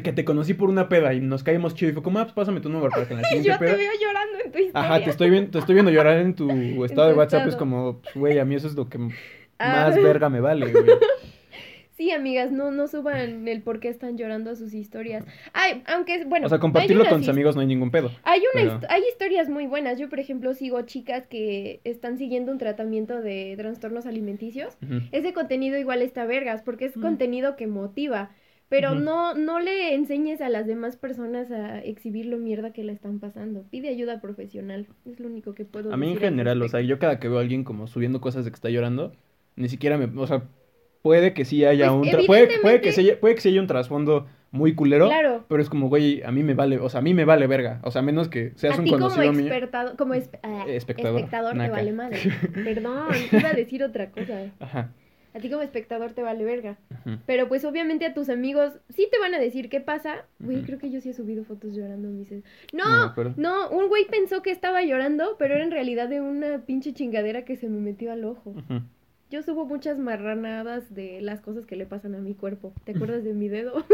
que 0.00 0.12
te 0.12 0.24
conocí 0.24 0.54
por 0.54 0.70
una 0.70 0.88
peda 0.88 1.12
y 1.12 1.20
nos 1.20 1.42
caímos 1.42 1.74
chido 1.74 1.90
y 1.90 1.94
fue 1.94 2.02
como, 2.02 2.18
ah, 2.18 2.24
pues 2.24 2.34
pásame 2.34 2.60
tu 2.60 2.70
número 2.70 2.90
para 2.90 3.06
que 3.06 3.14
en 3.14 3.20
la 3.20 3.28
siguiente 3.28 3.50
Yo 3.50 3.58
te 3.58 3.76
veo 3.76 3.92
llorando 4.00 4.38
en 4.44 4.52
tu 4.52 4.58
historia. 4.58 4.80
Ajá, 4.80 5.04
te 5.04 5.10
estoy, 5.10 5.30
viendo, 5.30 5.50
te 5.50 5.58
estoy 5.58 5.74
viendo 5.74 5.90
llorar 5.90 6.18
en 6.18 6.34
tu 6.34 6.50
estado 6.84 7.08
de 7.08 7.14
WhatsApp, 7.14 7.48
es 7.48 7.56
como, 7.56 8.00
pues, 8.00 8.14
güey, 8.14 8.38
a 8.38 8.44
mí 8.44 8.54
eso 8.54 8.68
es 8.68 8.74
lo 8.74 8.88
que 8.88 8.98
ah. 9.58 9.72
más 9.90 10.02
verga 10.02 10.30
me 10.30 10.40
vale, 10.40 10.72
güey. 10.72 10.84
Sí, 12.02 12.10
amigas, 12.10 12.50
no, 12.50 12.72
no 12.72 12.88
suban 12.88 13.46
el 13.46 13.62
por 13.62 13.78
qué 13.78 13.88
están 13.88 14.16
llorando 14.16 14.50
a 14.50 14.56
sus 14.56 14.74
historias. 14.74 15.24
Ay, 15.52 15.84
aunque, 15.86 16.24
bueno. 16.24 16.46
O 16.46 16.48
sea, 16.48 16.58
compartirlo 16.58 17.06
con 17.06 17.20
tus 17.20 17.28
amigos 17.28 17.54
no 17.54 17.60
hay 17.60 17.68
ningún 17.68 17.92
pedo. 17.92 18.10
Hay, 18.24 18.40
una 18.52 18.80
hay 18.88 19.02
historias 19.08 19.48
muy 19.48 19.68
buenas. 19.68 20.00
Yo, 20.00 20.08
por 20.08 20.18
ejemplo, 20.18 20.52
sigo 20.52 20.82
chicas 20.82 21.28
que 21.28 21.80
están 21.84 22.18
siguiendo 22.18 22.50
un 22.50 22.58
tratamiento 22.58 23.20
de 23.20 23.54
trastornos 23.56 24.06
alimenticios. 24.06 24.76
Ese 25.12 25.32
contenido 25.32 25.78
igual 25.78 26.02
está 26.02 26.24
vergas, 26.24 26.62
porque 26.62 26.86
es 26.86 26.94
contenido 26.94 27.54
que 27.54 27.68
motiva. 27.68 28.30
Pero 28.72 28.94
no, 28.94 29.34
no 29.34 29.60
le 29.60 29.94
enseñes 29.94 30.40
a 30.40 30.48
las 30.48 30.66
demás 30.66 30.96
personas 30.96 31.50
a 31.50 31.80
exhibir 31.80 32.24
lo 32.24 32.38
mierda 32.38 32.72
que 32.72 32.82
la 32.82 32.92
están 32.92 33.20
pasando. 33.20 33.64
Pide 33.70 33.90
ayuda 33.90 34.22
profesional. 34.22 34.86
Es 35.04 35.20
lo 35.20 35.28
único 35.28 35.54
que 35.54 35.66
puedo 35.66 35.92
a 35.92 35.96
decir. 35.96 36.06
Mí 36.06 36.12
en 36.12 36.18
general, 36.18 36.62
o 36.62 36.68
sea, 36.68 36.80
yo 36.80 36.98
cada 36.98 37.20
que 37.20 37.28
veo 37.28 37.36
a 37.36 37.42
alguien 37.42 37.64
como 37.64 37.86
subiendo 37.86 38.22
cosas 38.22 38.46
de 38.46 38.50
que 38.50 38.54
está 38.54 38.70
llorando, 38.70 39.12
ni 39.56 39.68
siquiera 39.68 39.98
me, 39.98 40.06
o 40.18 40.26
sea, 40.26 40.44
puede 41.02 41.34
que 41.34 41.44
sí 41.44 41.66
haya 41.66 41.92
pues, 41.92 42.14
un 42.14 42.26
puede, 42.26 42.60
puede 42.60 42.80
que 42.80 42.92
sí 42.92 43.02
haya, 43.02 43.20
puede 43.20 43.34
que 43.34 43.42
sí 43.42 43.50
haya 43.50 43.60
un 43.60 43.66
trasfondo 43.66 44.26
muy 44.52 44.74
culero. 44.74 45.08
Claro. 45.08 45.44
Pero 45.48 45.60
es 45.60 45.68
como, 45.68 45.90
güey, 45.90 46.22
a 46.22 46.32
mí 46.32 46.42
me 46.42 46.54
vale, 46.54 46.78
o 46.78 46.88
sea, 46.88 47.00
a 47.00 47.02
mí 47.02 47.12
me 47.12 47.26
vale 47.26 47.46
verga. 47.46 47.80
O 47.82 47.90
sea, 47.90 48.00
a 48.00 48.02
menos 48.02 48.30
que 48.30 48.52
seas 48.56 48.76
a 48.76 48.78
un 48.78 48.84
ti 48.84 48.90
como 48.90 49.08
conocido 49.08 49.32
mío. 49.34 49.52
como 49.98 50.14
ah, 50.14 50.64
Espectador. 50.66 51.20
espectador 51.20 51.58
te 51.58 51.68
vale 51.68 51.92
madre. 51.92 52.18
Perdón, 52.64 53.08
iba 53.32 53.50
a 53.50 53.54
decir 53.54 53.84
otra 53.84 54.10
cosa. 54.10 54.46
Ajá. 54.60 54.92
A 55.34 55.38
ti 55.38 55.48
como 55.48 55.62
espectador 55.62 56.12
te 56.12 56.22
vale 56.22 56.44
verga. 56.44 56.76
Pero 57.26 57.48
pues 57.48 57.64
obviamente 57.64 58.04
a 58.04 58.12
tus 58.14 58.28
amigos 58.28 58.72
sí 58.90 59.08
te 59.10 59.18
van 59.18 59.32
a 59.34 59.38
decir 59.38 59.68
qué 59.70 59.80
pasa. 59.80 60.26
Güey, 60.40 60.62
creo 60.62 60.78
que 60.78 60.90
yo 60.90 61.00
sí 61.00 61.08
he 61.08 61.14
subido 61.14 61.44
fotos 61.44 61.74
llorando. 61.74 62.08
No 62.08 62.18
me 62.20 62.42
No, 62.72 63.02
acuerdo. 63.04 63.34
no, 63.36 63.70
un 63.70 63.88
güey 63.88 64.04
pensó 64.06 64.42
que 64.42 64.50
estaba 64.50 64.82
llorando, 64.82 65.36
pero 65.38 65.54
era 65.54 65.64
en 65.64 65.70
realidad 65.70 66.08
de 66.08 66.20
una 66.20 66.58
pinche 66.66 66.92
chingadera 66.92 67.44
que 67.46 67.56
se 67.56 67.68
me 67.68 67.78
metió 67.80 68.12
al 68.12 68.24
ojo. 68.24 68.54
Yo 69.30 69.42
subo 69.42 69.64
muchas 69.64 69.98
marranadas 69.98 70.94
de 70.94 71.22
las 71.22 71.40
cosas 71.40 71.64
que 71.64 71.76
le 71.76 71.86
pasan 71.86 72.14
a 72.14 72.18
mi 72.18 72.34
cuerpo. 72.34 72.74
¿Te 72.84 72.92
acuerdas 72.92 73.24
de 73.24 73.32
mi 73.32 73.48
dedo? 73.48 73.84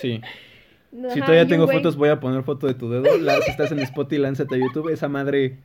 Sí. 0.00 0.20
Ajá, 0.96 1.10
Si 1.12 1.20
todavía 1.20 1.48
tengo 1.48 1.66
güey- 1.66 1.78
fotos, 1.78 1.96
voy 1.96 2.10
a 2.10 2.20
poner 2.20 2.44
foto 2.44 2.68
de 2.68 2.74
tu 2.74 2.88
dedo. 2.88 3.18
La, 3.18 3.40
si 3.40 3.50
estás 3.50 3.72
en 3.72 3.80
Spotify, 3.80 4.22
lánzate 4.22 4.54
a 4.54 4.58
YouTube. 4.58 4.90
Esa 4.90 5.08
madre 5.08 5.58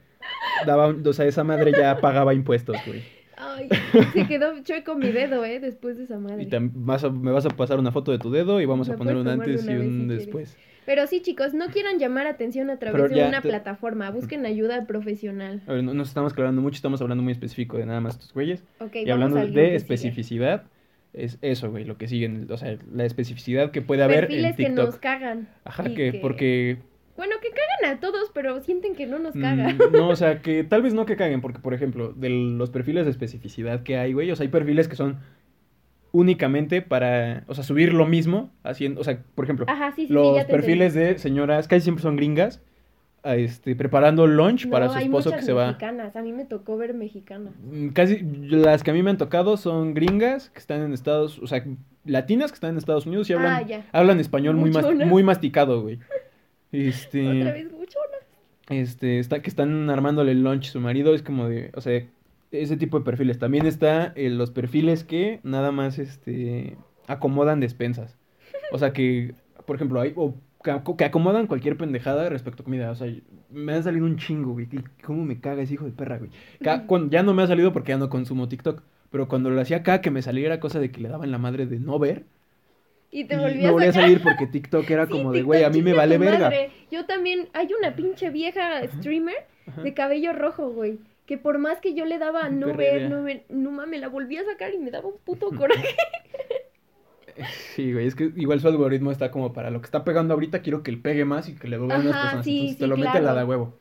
daba, 0.65 0.87
o 0.87 1.13
sea, 1.13 1.25
esa 1.27 1.43
madre 1.43 1.71
ya 1.71 1.99
pagaba 2.01 2.33
impuestos, 2.33 2.75
güey. 2.87 3.03
Ay, 3.39 3.69
se 4.13 4.27
quedó 4.27 4.61
chueco 4.63 4.95
mi 4.95 5.11
dedo, 5.11 5.45
¿eh? 5.45 5.59
Después 5.59 5.97
de 5.97 6.03
esa 6.03 6.19
madre. 6.19 6.43
Y 6.43 6.47
tam- 6.47 6.71
vas 6.73 7.03
a- 7.03 7.09
me 7.09 7.31
vas 7.31 7.45
a 7.45 7.49
pasar 7.49 7.79
una 7.79 7.91
foto 7.91 8.11
de 8.11 8.19
tu 8.19 8.29
dedo 8.31 8.59
y 8.61 8.65
vamos 8.65 8.89
a 8.89 8.95
poner 8.97 9.15
un 9.15 9.27
antes 9.27 9.65
y 9.65 9.69
un 9.69 9.81
si 9.81 9.87
quieres. 10.07 10.07
después. 10.07 10.57
Pero 10.85 11.05
sí, 11.07 11.21
chicos, 11.21 11.53
no 11.53 11.67
quieran 11.67 11.99
llamar 11.99 12.25
atención 12.27 12.69
a 12.71 12.77
través 12.79 13.11
de 13.11 13.23
una 13.27 13.41
te- 13.41 13.49
plataforma. 13.49 14.09
Busquen 14.09 14.45
ayuda 14.45 14.85
profesional. 14.87 15.61
A 15.67 15.73
ver, 15.73 15.83
no 15.83 15.93
nos 15.93 16.07
estamos 16.09 16.33
aclarando 16.33 16.61
mucho, 16.61 16.75
estamos 16.75 16.99
hablando 17.01 17.23
muy 17.23 17.31
específico 17.31 17.77
de 17.77 17.85
nada 17.85 18.01
más 18.01 18.15
estos 18.15 18.33
güeyes. 18.33 18.63
Ok, 18.79 18.95
Y 19.05 19.09
hablando 19.11 19.35
de 19.37 19.43
que 19.43 19.47
sigue. 19.49 19.75
especificidad, 19.75 20.63
es 21.13 21.37
eso, 21.41 21.69
güey, 21.71 21.85
lo 21.85 21.97
que 21.97 22.07
sigue. 22.07 22.25
en 22.25 22.35
el- 22.43 22.51
O 22.51 22.57
sea, 22.57 22.75
la 22.91 23.05
especificidad 23.05 23.71
que 23.71 23.81
puede 23.81 24.03
haber 24.03 24.23
en 24.25 24.29
Perfiles 24.29 24.55
que 24.55 24.65
TikTok. 24.65 24.85
nos 24.85 24.97
cagan. 24.97 25.47
Ajá, 25.63 25.83
que, 25.93 26.17
porque 26.21 26.77
Bueno, 27.19 27.35
que 27.41 27.49
cagan 27.49 27.97
a 27.97 27.99
todos, 27.99 28.31
pero 28.33 28.59
sienten 28.61 28.95
que 28.95 29.05
no 29.05 29.19
nos 29.19 29.33
cagan. 29.35 29.75
Mm, 29.77 29.91
no, 29.93 30.07
o 30.09 30.15
sea, 30.15 30.41
que 30.41 30.63
tal 30.63 30.81
vez 30.81 30.93
no 30.93 31.05
que 31.05 31.15
caguen, 31.17 31.41
porque, 31.41 31.59
por 31.59 31.73
ejemplo, 31.73 32.13
de 32.13 32.29
los 32.29 32.69
perfiles 32.71 33.05
de 33.05 33.11
especificidad 33.11 33.83
que 33.83 33.97
hay, 33.97 34.13
güey, 34.13 34.31
o 34.31 34.35
sea, 34.35 34.45
hay 34.45 34.49
perfiles 34.49 34.87
que 34.87 34.95
son 34.95 35.17
únicamente 36.11 36.81
para, 36.81 37.43
o 37.47 37.53
sea, 37.53 37.63
subir 37.63 37.93
lo 37.93 38.05
mismo, 38.07 38.49
haciendo, 38.63 39.01
o 39.01 39.03
sea, 39.03 39.21
por 39.35 39.45
ejemplo, 39.45 39.65
Ajá, 39.69 39.91
sí, 39.91 40.03
sí, 40.03 40.07
sí, 40.07 40.13
los 40.13 40.43
perfiles 40.45 40.93
de 40.95 41.17
señoras, 41.19 41.67
casi 41.67 41.81
siempre 41.81 42.01
son 42.01 42.15
gringas, 42.15 42.61
a, 43.21 43.35
este, 43.35 43.75
preparando 43.75 44.25
lunch 44.25 44.69
para 44.69 44.87
su 44.89 44.95
hay 44.97 45.05
esposo 45.05 45.29
que 45.31 45.35
muchas 45.35 45.45
se 45.45 45.51
va. 45.53 45.67
mexicanas. 45.67 46.15
A 46.15 46.21
mí 46.21 46.31
me 46.31 46.45
tocó 46.45 46.77
ver 46.77 46.93
mexicanas. 46.93 47.53
Mm, 47.61 47.89
Casi, 47.89 48.21
las 48.21 48.81
que 48.81 48.91
a 48.91 48.93
mí 48.93 49.03
me 49.03 49.09
han 49.09 49.17
tocado 49.17 49.57
son 49.57 49.93
gringas, 49.93 50.49
que 50.51 50.59
están 50.59 50.81
en 50.83 50.93
Estados, 50.93 51.37
o 51.39 51.45
sea, 51.45 51.63
latinas 52.05 52.51
que 52.51 52.55
están 52.55 52.71
en 52.71 52.77
Estados 52.77 53.05
Unidos 53.05 53.29
y 53.29 53.33
hablan, 53.33 53.51
Ah, 53.53 53.61
ya. 53.61 53.85
hablan 53.91 54.21
español 54.21 54.55
muy, 54.55 54.71
mas- 54.71 54.85
muy 55.05 55.21
masticado, 55.23 55.81
güey. 55.81 55.99
Este... 56.71 57.27
Otra 57.41 57.53
vez 57.53 57.67
este, 58.69 59.19
está, 59.19 59.41
que 59.41 59.49
están 59.49 59.89
armándole 59.89 60.31
el 60.31 60.43
lunch 60.43 60.65
su 60.71 60.79
marido, 60.79 61.15
es 61.15 61.23
como 61.23 61.49
de, 61.49 61.71
o 61.75 61.81
sea, 61.81 62.05
ese 62.51 62.77
tipo 62.77 62.99
de 62.99 63.05
perfiles. 63.05 63.39
También 63.39 63.65
está 63.65 64.13
eh, 64.15 64.29
los 64.29 64.51
perfiles 64.51 65.03
que 65.03 65.39
nada 65.43 65.71
más, 65.71 65.97
este, 65.97 66.77
acomodan 67.07 67.59
despensas. 67.59 68.15
O 68.71 68.77
sea, 68.77 68.93
que, 68.93 69.33
por 69.65 69.75
ejemplo, 69.75 69.99
hay, 69.99 70.13
o 70.15 70.35
que, 70.63 70.71
aco- 70.71 70.97
que 70.97 71.05
acomodan 71.05 71.47
cualquier 71.47 71.77
pendejada 71.77 72.29
respecto 72.29 72.61
a 72.61 72.65
comida. 72.65 72.91
O 72.91 72.95
sea, 72.95 73.11
me 73.49 73.73
han 73.73 73.83
salido 73.83 74.05
un 74.05 74.17
chingo, 74.17 74.51
güey. 74.51 74.67
¿Cómo 75.03 75.25
me 75.25 75.39
caga 75.39 75.63
ese 75.63 75.73
hijo 75.73 75.85
de 75.85 75.91
perra, 75.91 76.19
güey? 76.19 76.29
Ya 77.09 77.23
no 77.23 77.33
me 77.33 77.41
ha 77.43 77.47
salido 77.47 77.73
porque 77.73 77.89
ya 77.89 77.97
no 77.97 78.09
consumo 78.09 78.47
TikTok. 78.47 78.83
Pero 79.09 79.27
cuando 79.27 79.49
lo 79.49 79.59
hacía 79.59 79.77
acá, 79.77 80.01
que 80.01 80.11
me 80.11 80.21
saliera 80.21 80.59
cosa 80.59 80.79
de 80.79 80.91
que 80.91 81.01
le 81.01 81.09
daban 81.09 81.31
la 81.31 81.39
madre 81.39 81.65
de 81.65 81.79
no 81.79 81.97
ver. 81.97 82.25
Y 83.11 83.25
te 83.25 83.37
volví 83.37 83.59
me 83.59 83.67
a 83.67 83.71
volví 83.71 83.87
a 83.87 83.93
salir 83.93 84.21
porque 84.21 84.45
TikTok 84.47 84.89
era 84.89 85.05
Sí, 85.07 85.11
como 85.11 85.31
de, 85.31 85.41
güey, 85.41 85.63
a 85.63 85.69
mí 85.69 85.81
me 85.81 85.93
vale 85.93 86.17
verga. 86.17 86.45
madre. 86.49 86.71
Yo 86.91 87.05
también, 87.05 87.49
hay 87.53 87.69
una 87.77 87.95
pinche 87.95 88.29
vieja 88.29 88.87
streamer 88.87 89.35
Ajá. 89.67 89.81
de 89.81 89.93
cabello 89.93 90.33
rojo, 90.33 90.69
güey. 90.69 90.99
Que 91.25 91.37
por 91.37 91.59
más 91.59 91.79
que 91.79 91.93
yo 91.93 92.05
le 92.05 92.17
daba 92.17 92.49
no 92.49 92.73
ver, 92.75 93.09
no 93.09 93.21
ver, 93.23 93.45
no 93.49 93.69
mames, 93.71 94.01
la 94.01 94.07
volví 94.09 94.37
a 94.37 94.43
sacar 94.45 94.73
y 94.73 94.79
me 94.79 94.89
daba 94.91 95.07
un 95.09 95.17
puto 95.23 95.49
coraje. 95.57 95.95
Sí, 97.75 97.93
güey, 97.93 98.05
es 98.07 98.15
que 98.15 98.31
igual 98.35 98.59
su 98.59 98.67
algoritmo 98.67 99.11
está 99.11 99.31
como 99.31 99.53
para 99.53 99.69
lo 99.69 99.79
que 99.79 99.85
está 99.85 100.03
pegando 100.03 100.33
ahorita, 100.33 100.61
quiero 100.61 100.83
que 100.83 100.91
le 100.91 100.97
pegue 100.97 101.23
más 101.25 101.47
y 101.47 101.55
que 101.55 101.67
le 101.67 101.77
doble 101.77 101.93
a 101.93 101.99
unas 101.99 102.13
personas. 102.21 102.45
sí, 102.45 102.57
Entonces 102.59 102.77
te 102.79 102.87
lo 102.87 102.97
mete 102.97 103.11
claro. 103.11 103.25
la 103.25 103.35
de 103.35 103.43
huevo. 103.45 103.73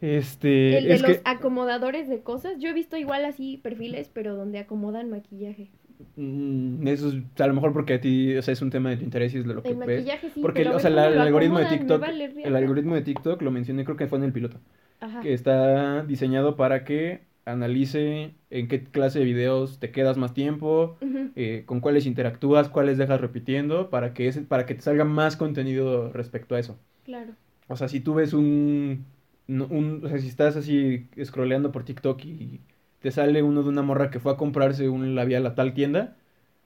Este, 0.00 0.78
El 0.78 0.84
de 0.88 0.94
es 0.94 1.02
los 1.02 1.10
que 1.12 1.20
acomodadores 1.24 2.08
de 2.08 2.20
cosas. 2.22 2.54
Yo 2.58 2.68
he 2.68 2.72
visto 2.72 2.96
igual 2.96 3.24
así 3.24 3.58
perfiles, 3.58 4.10
pero 4.12 4.34
donde 4.34 4.58
acomodan 4.58 5.08
maquillaje. 5.10 5.70
Mm, 6.16 6.86
eso 6.88 7.08
es 7.08 7.16
a 7.40 7.46
lo 7.46 7.54
mejor 7.54 7.72
porque 7.72 7.94
a 7.94 8.00
ti, 8.00 8.36
o 8.36 8.42
sea, 8.42 8.52
es 8.52 8.62
un 8.62 8.70
tema 8.70 8.90
de 8.90 8.96
tu 8.98 9.04
interés 9.04 9.34
y 9.34 9.38
es 9.38 9.46
de 9.46 9.54
lo 9.54 9.62
que 9.62 9.70
El 9.70 9.76
ves. 9.78 10.04
sí, 10.34 10.40
Porque, 10.40 10.66
o 10.68 10.78
sea, 10.78 10.90
la- 10.90 11.08
el 11.08 11.18
algoritmo 11.20 11.58
de 11.58 11.64
acomodan, 11.64 11.78
TikTok, 11.86 12.00
vale 12.00 12.32
el 12.44 12.56
algoritmo 12.56 12.94
de 12.94 13.02
TikTok 13.02 13.42
lo 13.42 13.50
mencioné, 13.50 13.84
creo 13.84 13.96
que 13.96 14.06
fue 14.08 14.18
en 14.18 14.24
el 14.24 14.32
piloto, 14.32 14.58
Ajá. 15.00 15.20
que 15.20 15.32
está 15.34 16.02
diseñado 16.04 16.56
para 16.56 16.84
que 16.84 17.22
analice 17.44 18.34
en 18.50 18.68
qué 18.68 18.84
clase 18.84 19.18
de 19.20 19.24
videos 19.24 19.78
te 19.80 19.90
quedas 19.90 20.16
más 20.18 20.34
tiempo, 20.34 20.96
eh, 21.36 21.62
con 21.66 21.80
cuáles 21.80 22.06
interactúas, 22.06 22.68
cuáles 22.68 22.98
dejas 22.98 23.20
repitiendo, 23.20 23.90
para 23.90 24.12
que 24.14 24.28
ese, 24.28 24.42
para 24.42 24.66
que 24.66 24.74
te 24.74 24.82
salga 24.82 25.04
más 25.04 25.36
contenido 25.36 26.12
respecto 26.12 26.54
a 26.54 26.60
eso. 26.60 26.78
Claro. 27.04 27.32
O 27.68 27.76
sea, 27.76 27.88
si 27.88 28.00
tú 28.00 28.14
ves 28.14 28.32
un, 28.34 29.06
un- 29.48 30.00
o 30.04 30.08
sea, 30.08 30.18
si 30.18 30.28
estás 30.28 30.56
así 30.56 31.08
scrolleando 31.24 31.72
por 31.72 31.84
TikTok 31.84 32.24
y 32.24 32.60
te 33.00 33.10
sale 33.10 33.42
uno 33.42 33.62
de 33.62 33.68
una 33.68 33.82
morra 33.82 34.10
que 34.10 34.20
fue 34.20 34.32
a 34.32 34.36
comprarse 34.36 34.88
un 34.88 35.14
labial 35.14 35.46
a 35.46 35.54
tal 35.54 35.74
tienda, 35.74 36.16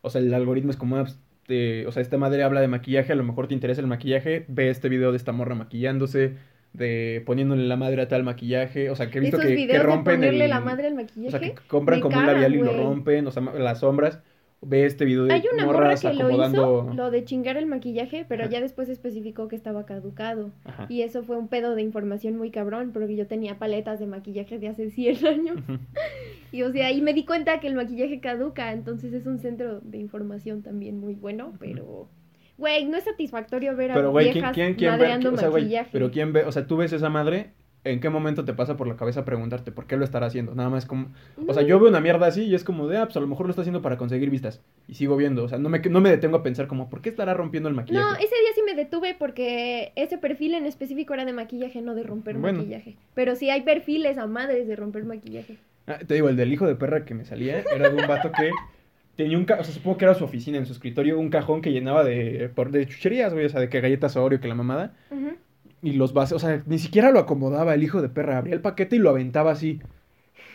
o 0.02 0.10
sea, 0.10 0.20
el 0.20 0.32
algoritmo 0.34 0.70
es 0.70 0.76
como, 0.76 0.96
ah, 0.96 1.02
pues, 1.04 1.18
te- 1.46 1.86
o 1.86 1.92
sea, 1.92 2.02
esta 2.02 2.18
madre 2.18 2.42
habla 2.42 2.60
de 2.60 2.68
maquillaje, 2.68 3.12
a 3.12 3.16
lo 3.16 3.24
mejor 3.24 3.48
te 3.48 3.54
interesa 3.54 3.80
el 3.80 3.86
maquillaje, 3.86 4.44
ve 4.48 4.70
este 4.70 4.88
video 4.88 5.10
de 5.12 5.16
esta 5.18 5.32
morra 5.32 5.54
maquillándose, 5.54 6.36
de 6.72 7.22
poniéndole 7.26 7.66
la 7.68 7.76
madre 7.76 8.02
a 8.02 8.08
tal 8.08 8.24
maquillaje, 8.24 8.90
o 8.90 8.96
sea, 8.96 9.10
que 9.10 9.18
he 9.18 9.20
visto 9.20 9.36
Esos 9.38 9.48
que, 9.48 9.54
que 9.54 9.56
videos 9.56 9.86
de 9.88 9.96
rompen 9.96 10.14
ponerle 10.16 10.44
el, 10.44 10.50
la 10.50 10.60
madre 10.60 10.86
al 10.88 10.94
o 10.94 10.96
maquillaje. 10.96 11.30
sea, 11.30 11.40
que 11.40 11.54
compran 11.68 12.00
como 12.00 12.18
un 12.18 12.26
labial 12.26 12.54
y 12.54 12.58
lo 12.62 12.72
rompen, 12.72 13.26
o 13.26 13.30
sea, 13.30 13.42
las 13.42 13.80
sombras, 13.80 14.20
ve 14.66 14.86
este 14.86 15.04
video 15.04 15.24
de 15.24 15.34
Hay 15.34 15.42
una 15.52 15.66
morra 15.66 15.78
morras 15.78 16.00
que 16.00 16.14
lo 16.14 16.30
hizo, 16.30 16.92
lo 16.94 17.10
de 17.10 17.24
chingar 17.24 17.56
el 17.56 17.66
maquillaje, 17.66 18.24
pero 18.28 18.44
Ajá. 18.44 18.52
ya 18.52 18.60
después 18.60 18.88
especificó 18.88 19.48
que 19.48 19.56
estaba 19.56 19.86
caducado. 19.86 20.50
Ajá. 20.64 20.86
Y 20.88 21.02
eso 21.02 21.22
fue 21.22 21.36
un 21.36 21.48
pedo 21.48 21.74
de 21.74 21.82
información 21.82 22.36
muy 22.36 22.50
cabrón, 22.50 22.90
porque 22.92 23.16
yo 23.16 23.26
tenía 23.26 23.58
paletas 23.58 24.00
de 24.00 24.06
maquillaje 24.06 24.58
de 24.58 24.68
hace 24.68 24.90
100 24.90 25.26
años. 25.26 25.56
Y 26.52 26.62
o 26.62 26.72
sea, 26.72 26.86
ahí 26.86 27.00
me 27.00 27.14
di 27.14 27.24
cuenta 27.24 27.60
que 27.60 27.66
el 27.66 27.74
maquillaje 27.74 28.20
caduca, 28.20 28.72
entonces 28.72 29.12
es 29.12 29.26
un 29.26 29.38
centro 29.38 29.80
de 29.80 29.98
información 29.98 30.62
también 30.62 30.98
muy 30.98 31.14
bueno, 31.14 31.52
pero... 31.58 32.08
Güey, 32.56 32.84
no 32.84 32.96
es 32.96 33.02
satisfactorio 33.02 33.74
ver 33.74 33.90
a 33.90 33.94
Pero, 33.94 34.12
¿quién, 34.12 34.32
viejas 34.32 34.52
quién, 34.54 34.74
quién 34.74 34.92
ve? 34.92 34.98
madreando 34.98 35.32
O 35.32 35.36
sea, 35.36 35.48
güey, 35.48 35.64
maquillaje. 35.64 35.90
pero 35.92 36.10
¿quién 36.12 36.32
ve? 36.32 36.44
O 36.44 36.52
sea, 36.52 36.66
tú 36.68 36.76
ves 36.76 36.92
esa 36.92 37.10
madre, 37.10 37.50
¿en 37.84 38.00
qué 38.00 38.08
momento 38.08 38.44
te 38.44 38.54
pasa 38.54 38.76
por 38.76 38.86
la 38.88 38.96
cabeza 38.96 39.24
preguntarte 39.24 39.70
por 39.70 39.86
qué 39.86 39.96
lo 39.96 40.04
estará 40.04 40.26
haciendo? 40.26 40.54
Nada 40.54 40.70
más 40.70 40.86
como... 40.86 41.08
O 41.46 41.52
sea, 41.54 41.62
yo 41.62 41.78
veo 41.78 41.88
una 41.90 42.00
mierda 42.00 42.26
así 42.26 42.42
y 42.44 42.54
es 42.54 42.64
como 42.64 42.88
de, 42.88 42.96
ah, 42.98 43.04
pues 43.04 43.16
a 43.16 43.20
lo 43.20 43.26
mejor 43.26 43.46
lo 43.46 43.50
está 43.50 43.62
haciendo 43.62 43.82
para 43.82 43.96
conseguir 43.96 44.30
vistas. 44.30 44.60
Y 44.88 44.94
sigo 44.94 45.16
viendo, 45.16 45.44
o 45.44 45.48
sea, 45.48 45.58
no 45.58 45.68
me, 45.68 45.78
no 45.80 46.00
me 46.00 46.10
detengo 46.10 46.38
a 46.38 46.42
pensar 46.42 46.66
como, 46.66 46.88
¿por 46.90 47.02
qué 47.02 47.10
estará 47.10 47.34
rompiendo 47.34 47.68
el 47.68 47.74
maquillaje? 47.74 48.04
No, 48.04 48.12
ese 48.14 48.26
día 48.40 48.50
sí 48.54 48.62
me 48.66 48.74
detuve 48.74 49.14
porque 49.18 49.92
ese 49.96 50.18
perfil 50.18 50.54
en 50.54 50.66
específico 50.66 51.14
era 51.14 51.24
de 51.24 51.32
maquillaje, 51.32 51.82
no 51.82 51.94
de 51.94 52.02
romper 52.04 52.38
Bueno. 52.38 52.58
maquillaje. 52.58 52.96
Pero 53.14 53.36
sí 53.36 53.50
hay 53.50 53.62
perfiles 53.62 54.18
a 54.18 54.26
madres 54.26 54.66
de 54.66 54.76
romper 54.76 55.04
maquillaje. 55.04 55.58
Ah, 55.86 55.98
te 56.06 56.14
digo, 56.14 56.28
el 56.30 56.36
del 56.36 56.52
hijo 56.52 56.66
de 56.66 56.76
perra 56.76 57.04
que 57.04 57.14
me 57.14 57.24
salía 57.26 57.62
era 57.74 57.90
de 57.90 57.96
un 58.00 58.06
vato 58.08 58.32
que 58.32 58.50
tenía 59.16 59.36
un... 59.36 59.44
ca- 59.44 59.58
O 59.60 59.64
sea, 59.64 59.74
supongo 59.74 59.98
que 59.98 60.06
era 60.06 60.14
su 60.14 60.24
oficina, 60.24 60.56
en 60.56 60.64
su 60.66 60.72
escritorio, 60.72 61.18
un 61.18 61.28
cajón 61.28 61.60
que 61.60 61.72
llenaba 61.72 62.02
de, 62.04 62.50
por, 62.54 62.70
de 62.70 62.86
chucherías, 62.86 63.34
güey, 63.34 63.44
o 63.44 63.48
sea, 63.50 63.60
de 63.60 63.68
que 63.68 63.80
galletas 63.82 64.16
Oreo, 64.16 64.40
que 64.40 64.48
la 64.48 64.54
mamada. 64.54 64.94
Ujú. 65.10 65.34
Y 65.84 65.92
los 65.92 66.12
vasos, 66.14 66.42
o 66.42 66.46
sea, 66.46 66.62
ni 66.66 66.78
siquiera 66.78 67.10
lo 67.10 67.18
acomodaba 67.20 67.74
el 67.74 67.82
hijo 67.82 68.00
de 68.02 68.08
perra. 68.08 68.38
Abría 68.38 68.54
el 68.54 68.60
paquete 68.62 68.96
y 68.96 68.98
lo 68.98 69.10
aventaba 69.10 69.52
así. 69.52 69.80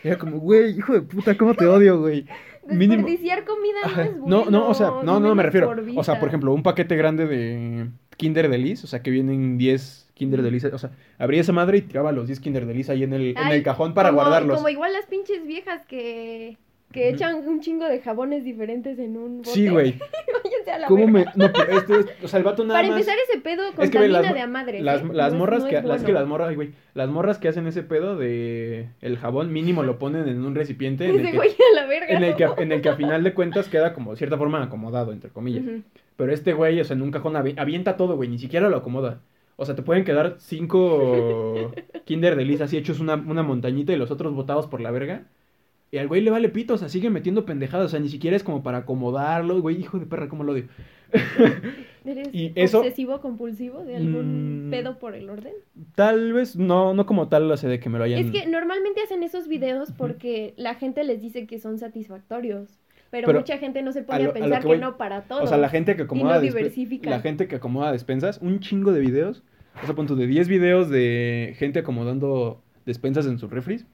Era 0.02 0.18
como, 0.18 0.38
güey, 0.38 0.76
hijo 0.76 0.92
de 0.92 1.02
puta, 1.02 1.36
¿cómo 1.38 1.54
te 1.54 1.66
odio, 1.66 2.00
güey? 2.00 2.26
Mínimo. 2.66 3.06
Desperdiciar 3.06 3.44
comida 3.44 3.78
no 3.84 4.02
es 4.02 4.18
bueno. 4.18 4.26
No, 4.26 4.50
no, 4.50 4.68
o 4.68 4.74
sea, 4.74 4.90
no, 5.04 5.20
no, 5.20 5.34
me 5.34 5.42
refiero. 5.42 5.72
O 5.96 6.04
sea, 6.04 6.18
por 6.18 6.28
ejemplo, 6.28 6.52
un 6.52 6.62
paquete 6.62 6.96
grande 6.96 7.26
de 7.26 7.88
Kinder 8.16 8.48
Delice, 8.48 8.84
o 8.84 8.88
sea, 8.88 9.02
que 9.02 9.10
vienen 9.10 9.56
10 9.56 10.08
Kinder 10.14 10.42
Delice, 10.42 10.68
o 10.68 10.78
sea, 10.78 10.90
abría 11.18 11.40
esa 11.40 11.52
madre 11.52 11.78
y 11.78 11.82
tiraba 11.82 12.12
los 12.12 12.26
10 12.26 12.40
Kinder 12.40 12.66
Delice 12.66 12.92
ahí 12.92 13.04
en 13.04 13.12
el, 13.14 13.36
en 13.38 13.48
el 13.48 13.62
cajón 13.62 13.94
para 13.94 14.10
como- 14.10 14.20
guardarlos. 14.20 14.56
Como 14.56 14.68
igual 14.68 14.92
las 14.92 15.06
pinches 15.06 15.46
viejas 15.46 15.86
que, 15.86 16.58
que 16.92 17.08
echan 17.08 17.36
un 17.46 17.60
chingo 17.60 17.84
de 17.86 18.00
jabones 18.00 18.42
diferentes 18.44 18.98
en 18.98 19.16
un 19.16 19.38
bote. 19.38 19.50
Sí, 19.50 19.68
güey. 19.68 19.94
Váyanse 20.44 20.70
a 20.72 20.78
la 20.78 20.86
¿Cómo 20.88 21.06
verga. 21.06 21.32
me.? 21.36 21.44
No, 21.46 21.52
pero 21.52 21.78
esto 21.78 22.00
es. 22.00 22.06
O 22.24 22.28
sea, 22.28 22.38
el 22.38 22.44
vato 22.44 22.64
nada 22.64 22.78
Para 22.80 22.88
más. 22.88 23.00
empezar, 23.00 23.16
ese 23.30 23.40
pedo 23.40 23.62
Es 23.78 23.90
que, 23.90 24.08
las, 24.08 24.34
de 24.34 24.40
a 24.40 24.46
madres. 24.46 24.82
las, 24.82 25.02
¿eh? 25.02 25.06
las 25.12 25.32
No 25.32 25.38
morras 25.38 25.64
que, 25.64 25.80
las 25.82 26.02
que 26.02 26.12
las 26.12 26.26
morras, 26.26 26.54
güey, 26.54 26.70
las 26.94 27.08
morras 27.08 27.38
que 27.38 27.48
hacen 27.48 27.66
ese 27.68 27.82
pedo 27.84 28.16
de 28.16 28.88
el 29.00 29.18
jabón 29.18 29.52
mínimo 29.52 29.82
lo 29.84 29.98
ponen 29.98 30.26
en 30.28 30.44
un 30.44 30.54
recipiente 30.54 31.04
en 31.08 31.20
el 31.20 31.30
que, 31.30 31.36
güey 31.36 31.50
a 31.50 31.74
la 31.80 31.86
verga. 31.86 32.08
en 32.08 32.24
el 32.24 32.34
que, 32.34 32.48
en 32.58 32.72
el 32.72 32.80
que 32.82 32.88
a 32.88 32.96
final 32.96 33.22
de 33.22 33.34
cuentas 33.34 33.68
queda 33.68 33.92
como 33.94 34.10
de 34.12 34.16
cierta 34.16 34.36
forma 34.36 34.62
acomodado, 34.62 35.12
entre 35.12 35.30
comillas. 35.30 35.64
Pero 36.16 36.32
este 36.32 36.52
güey, 36.54 36.80
o 36.80 36.84
sea, 36.84 36.96
en 36.96 37.02
un 37.02 37.10
cajón 37.12 37.34
avi- 37.34 37.54
avienta 37.56 37.96
todo, 37.96 38.16
güey, 38.16 38.28
ni 38.28 38.38
siquiera 38.38 38.68
lo 38.68 38.76
acomoda. 38.76 39.20
O 39.56 39.64
sea, 39.64 39.74
te 39.76 39.82
pueden 39.82 40.04
quedar 40.04 40.36
cinco 40.38 41.72
Kinder 42.04 42.34
Delice 42.36 42.64
así 42.64 42.76
hechos 42.78 42.98
una, 43.00 43.14
una 43.14 43.42
montañita 43.42 43.92
y 43.92 43.96
los 43.96 44.10
otros 44.10 44.34
botados 44.34 44.66
por 44.66 44.80
la 44.80 44.90
verga. 44.90 45.22
Y 45.92 45.98
al 45.98 46.06
güey 46.08 46.20
le 46.20 46.30
vale 46.30 46.48
pito, 46.48 46.74
o 46.74 46.78
sea, 46.78 46.88
sigue 46.88 47.10
metiendo 47.10 47.44
pendejadas, 47.44 47.86
o 47.86 47.88
sea, 47.88 47.98
ni 48.00 48.08
siquiera 48.08 48.36
es 48.36 48.44
como 48.44 48.62
para 48.62 48.78
acomodarlo, 48.78 49.60
güey, 49.60 49.80
hijo 49.80 49.98
de 49.98 50.06
perra, 50.06 50.28
cómo 50.28 50.44
lo 50.44 50.52
odio. 50.52 50.68
¿Eres 52.04 52.28
Y 52.32 52.52
eso- 52.54 52.78
obsesivo 52.80 53.20
compulsivo 53.20 53.84
de 53.84 53.96
algún 53.96 54.68
Mm. 54.68 54.70
pedo 54.70 54.98
por 54.98 55.14
el 55.14 55.28
orden? 55.28 55.52
Tal 55.94 56.32
vez, 56.32 56.56
no, 56.56 56.94
no 56.94 57.06
como 57.06 57.28
tal, 57.28 57.48
lo 57.48 57.56
sé 57.56 57.68
de 57.68 57.78
que 57.80 57.88
me 57.88 57.98
lo 57.98 58.04
hayan... 58.04 58.20
Es 58.20 58.30
que 58.30 58.46
normalmente 58.46 59.02
hacen 59.02 59.22
esos 59.22 59.48
videos 59.48 59.90
porque 59.92 60.54
la 60.56 60.74
gente 60.76 61.04
les 61.04 61.20
dice 61.20 61.46
que 61.46 61.58
son 61.58 61.78
satisfactorios. 61.78 62.78
Pero, 63.10 63.26
Pero 63.26 63.40
mucha 63.40 63.58
gente 63.58 63.82
no 63.82 63.90
se 63.92 64.02
pone 64.02 64.18
a, 64.20 64.22
lo- 64.22 64.30
a 64.30 64.34
lo 64.34 64.40
pensar 64.40 64.58
que 64.58 64.62
que, 64.62 64.68
voy- 64.68 64.78
no 64.78 64.96
para 64.96 65.22
todo. 65.22 65.42
O 65.42 65.46
sea, 65.48 65.58
la 65.58 65.68
gente 65.68 65.96
que 65.96 66.02
acomoda 66.02 66.36
no 66.36 66.40
despe- 66.40 66.54
diversifica. 66.54 67.10
la 67.10 67.20
gente 67.20 67.48
que 67.48 67.56
acomoda 67.56 67.90
despensas, 67.90 68.38
un 68.40 68.60
chingo 68.60 68.92
de 68.92 69.00
videos. 69.00 69.42
O 69.82 69.86
sea, 69.86 69.94
punto 69.96 70.14
de 70.14 70.26
10 70.28 70.46
videos 70.48 70.88
de 70.88 71.54
gente 71.58 71.80
acomodando 71.80 72.62
despensas 72.86 73.26
en 73.26 73.38
sus 73.38 73.50
refris. 73.50 73.86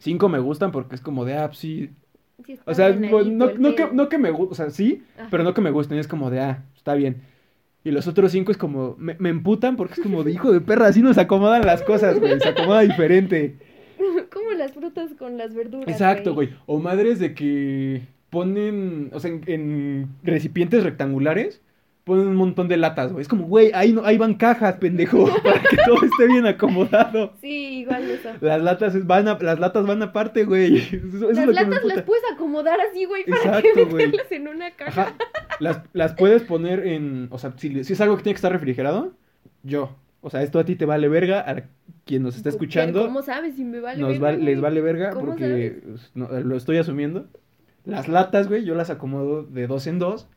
5 0.00 0.28
me 0.28 0.38
gustan 0.38 0.72
porque 0.72 0.94
es 0.94 1.00
como 1.00 1.24
de, 1.24 1.34
ah, 1.34 1.50
sí. 1.52 1.90
O 2.64 2.74
sea, 2.74 2.90
no, 2.90 3.22
no 3.22 3.74
que, 3.74 3.88
no 3.92 4.08
que 4.08 4.18
me 4.18 4.30
gusten, 4.30 4.52
o 4.52 4.54
sea, 4.54 4.70
sí, 4.70 5.02
Ajá. 5.18 5.28
pero 5.30 5.44
no 5.44 5.54
que 5.54 5.60
me 5.60 5.70
gusten. 5.70 5.98
Es 5.98 6.08
como 6.08 6.30
de, 6.30 6.40
ah, 6.40 6.64
está 6.76 6.94
bien. 6.94 7.22
Y 7.84 7.92
los 7.92 8.06
otros 8.06 8.32
5 8.32 8.50
es 8.52 8.58
como, 8.58 8.96
me, 8.98 9.14
me 9.18 9.28
emputan 9.28 9.76
porque 9.76 9.94
es 9.94 10.00
como 10.00 10.24
de 10.24 10.32
hijo 10.32 10.52
de 10.52 10.60
perra, 10.60 10.88
así 10.88 11.00
nos 11.02 11.18
acomodan 11.18 11.64
las 11.64 11.82
cosas, 11.82 12.18
güey. 12.18 12.40
Se 12.40 12.48
acomoda 12.48 12.80
diferente. 12.80 13.56
Como 14.32 14.52
las 14.52 14.72
frutas 14.72 15.10
con 15.18 15.36
las 15.36 15.54
verduras. 15.54 15.88
Exacto, 15.88 16.32
güey. 16.34 16.50
O 16.64 16.78
madres 16.78 17.18
de 17.18 17.34
que 17.34 18.02
ponen, 18.30 19.10
o 19.12 19.20
sea, 19.20 19.30
en, 19.30 19.42
en 19.46 20.08
recipientes 20.22 20.82
rectangulares, 20.84 21.60
ponen 22.10 22.26
un 22.28 22.36
montón 22.36 22.68
de 22.68 22.76
latas, 22.76 23.12
güey. 23.12 23.22
Es 23.22 23.28
como, 23.28 23.46
güey, 23.46 23.70
ahí, 23.72 23.92
no, 23.92 24.04
ahí 24.04 24.18
van 24.18 24.34
cajas, 24.34 24.74
pendejo, 24.76 25.24
para 25.44 25.60
que 25.62 25.76
todo 25.86 26.04
esté 26.04 26.26
bien 26.26 26.46
acomodado. 26.46 27.32
Sí, 27.40 27.80
igual 27.80 28.10
eso. 28.10 28.28
Las 28.40 28.60
latas 28.62 29.06
van 29.06 29.28
a- 29.28 29.38
las 29.40 29.58
latas 29.60 29.86
van 29.86 30.02
aparte, 30.02 30.44
güey. 30.44 30.76
Eso, 30.78 31.30
las 31.32 31.46
latas 31.46 31.84
las 31.84 32.02
puedes 32.02 32.24
acomodar 32.32 32.78
así, 32.80 33.04
güey, 33.04 33.24
para 33.24 33.36
Exacto, 33.42 33.68
que 33.74 33.84
güey. 33.84 34.06
meterlas 34.06 34.32
en 34.32 34.48
una 34.48 34.70
caja. 34.72 35.02
Ajá. 35.02 35.14
Las, 35.60 35.80
las 35.92 36.14
puedes 36.14 36.42
poner 36.42 36.86
en, 36.86 37.28
o 37.30 37.38
sea, 37.38 37.52
si, 37.56 37.84
si 37.84 37.92
es 37.92 38.00
algo 38.00 38.16
que 38.16 38.22
tiene 38.24 38.34
que 38.34 38.38
estar 38.38 38.52
refrigerado, 38.52 39.12
yo. 39.62 39.96
O 40.22 40.28
sea, 40.28 40.42
esto 40.42 40.58
a 40.58 40.64
ti 40.64 40.76
te 40.76 40.84
vale 40.84 41.08
verga, 41.08 41.40
a 41.48 41.62
quien 42.04 42.22
nos 42.22 42.36
está 42.36 42.48
escuchando. 42.50 43.06
¿Cómo 43.06 43.22
sabes 43.22 43.54
si 43.56 43.64
me 43.64 43.80
vale 43.80 44.00
nos 44.00 44.18
verga, 44.18 44.26
va- 44.38 44.44
les 44.44 44.60
vale 44.60 44.80
verga 44.82 45.10
¿Cómo 45.12 45.26
porque 45.26 45.80
no, 46.14 46.28
lo 46.28 46.56
estoy 46.56 46.76
asumiendo. 46.76 47.26
Las 47.86 48.08
latas, 48.08 48.48
güey, 48.48 48.64
yo 48.64 48.74
las 48.74 48.90
acomodo 48.90 49.42
de 49.44 49.66
dos 49.66 49.86
en 49.86 49.98
dos 49.98 50.28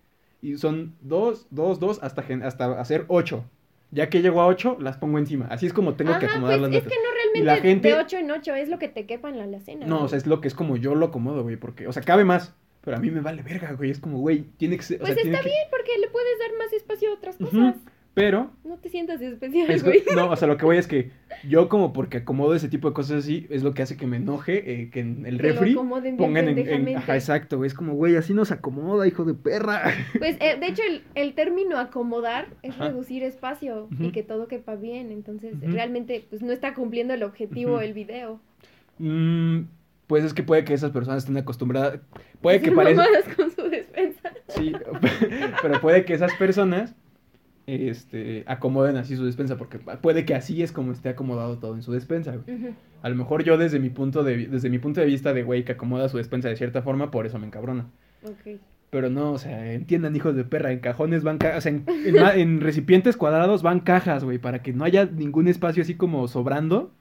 y 0.44 0.58
son 0.58 0.94
dos, 1.02 1.48
dos, 1.50 1.80
dos 1.80 2.00
hasta, 2.04 2.24
hasta 2.44 2.80
hacer 2.80 3.06
ocho. 3.08 3.46
Ya 3.92 4.10
que 4.10 4.22
llego 4.22 4.42
a 4.42 4.48
ocho, 4.48 4.76
las 4.80 4.98
pongo 4.98 5.18
encima. 5.20 5.46
Así 5.52 5.66
es 5.68 5.74
como 5.74 5.94
tengo 5.94 6.18
que 6.20 6.26
acomodar 6.26 6.60
pues 6.60 6.72
las 6.72 6.82
es 6.82 6.88
que 6.90 6.96
no 6.96 7.14
realmente 7.14 7.44
la 7.46 7.56
gente- 7.58 7.88
de 7.90 7.94
8 7.96 8.18
en 8.18 8.32
8 8.32 8.56
es 8.56 8.68
lo 8.70 8.80
que 8.80 8.88
te 8.88 9.06
quepa 9.06 9.30
en 9.30 9.38
la 9.38 9.44
alacena. 9.44 9.86
No, 9.86 9.96
güey. 9.98 10.06
o 10.06 10.08
sea, 10.10 10.18
es 10.18 10.26
lo 10.28 10.42
que 10.42 10.48
es 10.48 10.56
como 10.56 10.78
yo 10.78 10.96
lo 10.96 11.06
acomodo, 11.08 11.44
güey, 11.44 11.58
porque, 11.58 11.88
o 11.88 11.94
sea, 11.94 12.02
cabe 12.04 12.24
más. 12.26 12.54
Pero 12.82 12.98
a 12.98 13.00
mí 13.00 13.12
me 13.12 13.22
vale 13.22 13.44
verga, 13.44 13.72
güey. 13.74 13.92
Es 13.92 14.00
como, 14.00 14.18
güey, 14.20 14.46
tiene 14.58 14.76
que 14.78 14.84
ser. 14.84 14.98
o 14.98 15.06
Pues 15.06 15.14
sea, 15.14 15.24
está 15.24 15.40
que- 15.42 15.48
bien 15.50 15.68
porque 15.70 15.92
le 16.02 16.10
puedes 16.10 16.40
dar 16.40 16.50
más 16.58 16.74
espacio 16.74 17.12
a 17.12 17.14
otras 17.14 17.38
cosas. 17.38 17.76
Pero 18.16 18.52
No 18.64 18.78
te 18.78 18.90
sientas 18.90 19.20
especial, 19.22 19.72
Es 19.72 19.84
güey. 19.84 20.04
no, 20.16 20.30
o 20.30 20.36
sea, 20.36 20.48
lo 20.48 20.56
que 20.58 20.66
voy 20.66 20.78
es 20.78 20.86
que 20.88 21.10
yo 21.50 21.68
como 21.68 21.94
porque 21.94 22.18
acomodo 22.18 22.54
ese 22.54 22.70
tipo 22.70 22.88
de 22.88 22.94
cosas 22.94 23.24
así, 23.24 23.48
es 23.50 23.64
lo 23.64 23.74
que 23.74 23.82
hace 23.82 23.98
que 23.98 24.06
me 24.06 24.18
enoje 24.18 24.72
eh, 24.82 24.90
que 24.92 25.00
en 25.00 25.26
el 25.26 25.38
Que 25.38 25.48
lo 25.48 25.54
refri 25.54 25.76
bien 26.04 26.18
pongan 26.18 26.48
en, 26.48 26.60
en-. 26.60 26.98
Ajá, 26.98 27.16
exacto, 27.16 27.58
güey. 27.58 27.68
Es 27.68 27.74
como, 27.74 27.94
güey, 27.96 28.16
así 28.16 28.34
nos 28.36 28.52
acomoda, 28.52 29.08
hijo 29.08 29.26
de 29.26 29.34
perra. 29.34 29.82
Pues 30.20 30.38
eh, 30.42 30.58
de 30.60 30.68
hecho 30.68 30.84
el, 30.88 31.02
el 31.16 31.34
término 31.34 31.78
acomodar 31.80 32.50
es 32.62 32.76
Ajá. 32.76 32.90
reducir 32.90 33.24
espacio 33.24 33.88
y 34.00 34.12
que 34.12 34.22
todo 34.22 34.48
quepa 34.48 34.76
bien. 34.76 35.12
Entonces 35.12 35.56
realmente 35.62 36.26
pues 36.30 36.44
no 36.44 36.52
está 36.52 36.76
cumpliendo 36.76 37.14
el 37.16 37.24
objetivo 37.24 37.74
Ujú. 37.74 37.82
el 37.82 37.94
video. 37.94 38.40
Mm, 39.00 39.62
pues 40.06 40.24
es 40.24 40.34
que 40.36 40.44
puede 40.44 40.64
que 40.66 40.74
esas 40.76 40.92
personas 40.92 41.24
estén 41.24 41.38
acostumbradas. 41.38 42.00
Puede 42.42 42.62
que 42.62 42.72
parezca. 42.72 43.06
con 43.36 43.50
su 43.52 43.64
despensa. 43.70 44.32
Sí, 44.50 44.72
pero 45.64 45.82
puede 45.82 46.06
que 46.06 46.14
esas 46.14 46.34
personas 46.36 46.94
este, 47.68 48.44
acomoden 48.48 48.98
así 48.98 49.16
su 49.16 49.26
despensa, 49.26 49.58
porque 49.58 49.80
puede 49.80 50.26
que 50.26 50.36
así 50.36 50.62
es 50.64 50.72
como 50.72 50.92
esté 50.92 51.10
acomodado 51.10 51.58
todo 51.60 51.76
en 51.76 51.82
su 51.82 51.92
despensa. 51.92 52.36
güey. 52.36 52.74
A 53.02 53.10
lo 53.10 53.16
mejor 53.16 53.44
yo 53.44 53.58
desde 53.58 53.80
mi 53.80 53.90
punto 53.90 54.24
de 54.24 54.48
desde 54.48 54.70
mi 54.70 54.80
punto 54.80 55.00
de 55.02 55.08
vista 55.08 55.34
de 55.34 55.44
güey 55.44 55.64
que 55.66 55.74
acomoda 55.74 56.10
su 56.10 56.18
despensa 56.18 56.50
de 56.50 56.56
cierta 56.56 56.82
forma, 56.82 57.12
por 57.12 57.26
eso 57.26 57.40
me 57.40 57.48
encabrona. 57.48 57.88
Pero 58.90 59.10
no, 59.10 59.32
o 59.32 59.38
sea, 59.40 59.74
entiendan, 59.74 60.16
hijos 60.16 60.36
de 60.36 60.44
perra, 60.44 60.72
en 60.72 60.80
cajones 60.80 61.24
van 61.24 61.40
cajas, 61.40 61.58
o 61.58 61.62
sea, 61.62 61.72
en, 61.72 61.84
en 62.06 62.14
ma- 62.22 62.36
en 62.36 62.62
recipientes 62.62 63.18
cuadrados 63.18 63.64
van 63.64 63.80
cajas, 63.80 64.24
güey, 64.24 64.38
para 64.38 64.62
que 64.62 64.72
no 64.72 64.84
haya 64.84 65.06
ningún 65.06 65.48
espacio 65.48 65.82
así 65.82 65.96
como 65.96 66.28
sobrando. 66.28 66.92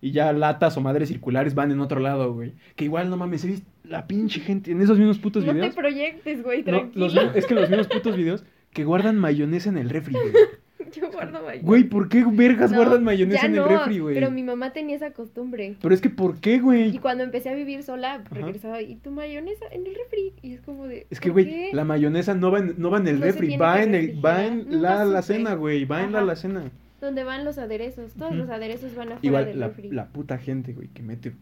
Y 0.00 0.12
ya 0.12 0.32
latas 0.32 0.76
o 0.76 0.80
madres 0.80 1.08
circulares 1.08 1.54
van 1.56 1.72
en 1.72 1.80
otro 1.80 1.98
lado, 1.98 2.32
güey. 2.32 2.52
Que 2.76 2.84
igual, 2.84 3.10
no 3.10 3.16
mames, 3.16 3.46
la 3.82 4.06
pinche 4.06 4.38
gente 4.40 4.70
en 4.70 4.80
esos 4.80 4.96
mismos 4.96 5.18
putos 5.18 5.44
No 5.44 5.50
te 5.52 5.58
videos. 5.58 5.74
proyectes, 5.74 6.42
güey, 6.44 6.58
No, 6.58 6.64
tranquilo. 6.64 7.06
los 7.06 7.34
es 7.36 7.46
que 7.46 7.54
los 7.54 7.68
mismos 7.68 7.88
putos 7.88 8.16
videos 8.16 8.44
que 8.72 8.84
guardan 8.84 9.18
mayonesa 9.18 9.68
en 9.68 9.78
el 9.78 9.90
refri, 9.90 10.14
güey. 10.14 10.32
Yo 10.94 11.10
guardo 11.10 11.42
mayonesa. 11.42 11.66
Güey, 11.66 11.84
¿por 11.84 12.08
qué 12.08 12.24
vergas 12.24 12.70
No, 12.70 12.78
guardan 12.78 13.04
mayonesa 13.04 13.46
en 13.46 13.54
el 13.56 13.60
no, 13.60 13.68
refri, 13.68 13.98
güey? 13.98 14.14
Pero 14.14 14.30
mi 14.30 14.42
mamá 14.42 14.72
tenía 14.72 14.96
esa 14.96 15.10
costumbre. 15.12 15.76
Pero 15.82 15.94
es 15.94 16.00
que, 16.00 16.08
¿por 16.08 16.40
qué, 16.40 16.54
Y 16.54 16.60
güey? 16.60 16.98
cuando 16.98 17.24
empecé 17.24 17.50
a 17.50 17.54
vivir 17.54 17.82
sola, 17.82 18.22
regresaba, 18.30 18.80
¿y 18.80 18.96
tu 18.96 19.10
mayonesa 19.10 19.66
en 19.70 19.86
el 19.86 19.94
refri? 19.94 20.32
Y 20.42 20.54
es 20.54 20.60
como 20.62 20.86
de. 20.86 21.06
Es 21.10 21.20
que, 21.20 21.28
¿por 21.30 21.42
güey, 21.42 21.72
la 21.72 21.84
mayonesa 21.84 22.34
no 22.34 22.50
va 22.50 22.60
en, 22.60 22.74
no 22.78 22.90
va 22.90 22.98
en 22.98 23.08
el 23.08 23.20
No 23.20 23.26
refri, 23.26 23.56
va 23.56 23.82
en, 23.82 23.94
el, 23.94 24.24
va 24.24 24.46
en 24.46 24.80
la 24.80 25.02
alacena, 25.02 25.54
güey, 25.54 25.84
va 25.84 26.02
en 26.02 26.12
la 26.12 26.20
alacena. 26.20 26.70
Donde 27.00 27.22
van 27.22 27.44
los 27.44 27.58
aderezos. 27.58 28.14
Todos 28.14 28.34
los 28.34 28.48
aderezos 28.48 28.94
van 28.96 29.12
afuera 29.12 29.20
Igual 29.22 29.44
del 29.46 29.60
la, 29.60 29.68
refri. 29.68 29.90
la 29.90 30.08
puta 30.08 30.38
gente, 30.38 30.72
güey, 30.72 30.88
que 30.88 31.02
mete 31.02 31.32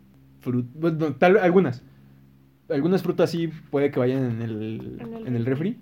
fruta. 0.41 0.69
Bueno, 0.75 1.15
tal, 1.15 1.39
algunas. 1.39 1.83
Algunas 2.69 3.03
frutas 3.03 3.31
sí 3.31 3.49
puede 3.71 3.91
que 3.93 4.01
vayan 4.01 4.25
en 4.25 4.43
el, 4.43 4.99
En 5.01 5.15
el 5.15 5.27
en 5.29 5.37
el 5.37 5.47
refri. 5.47 5.79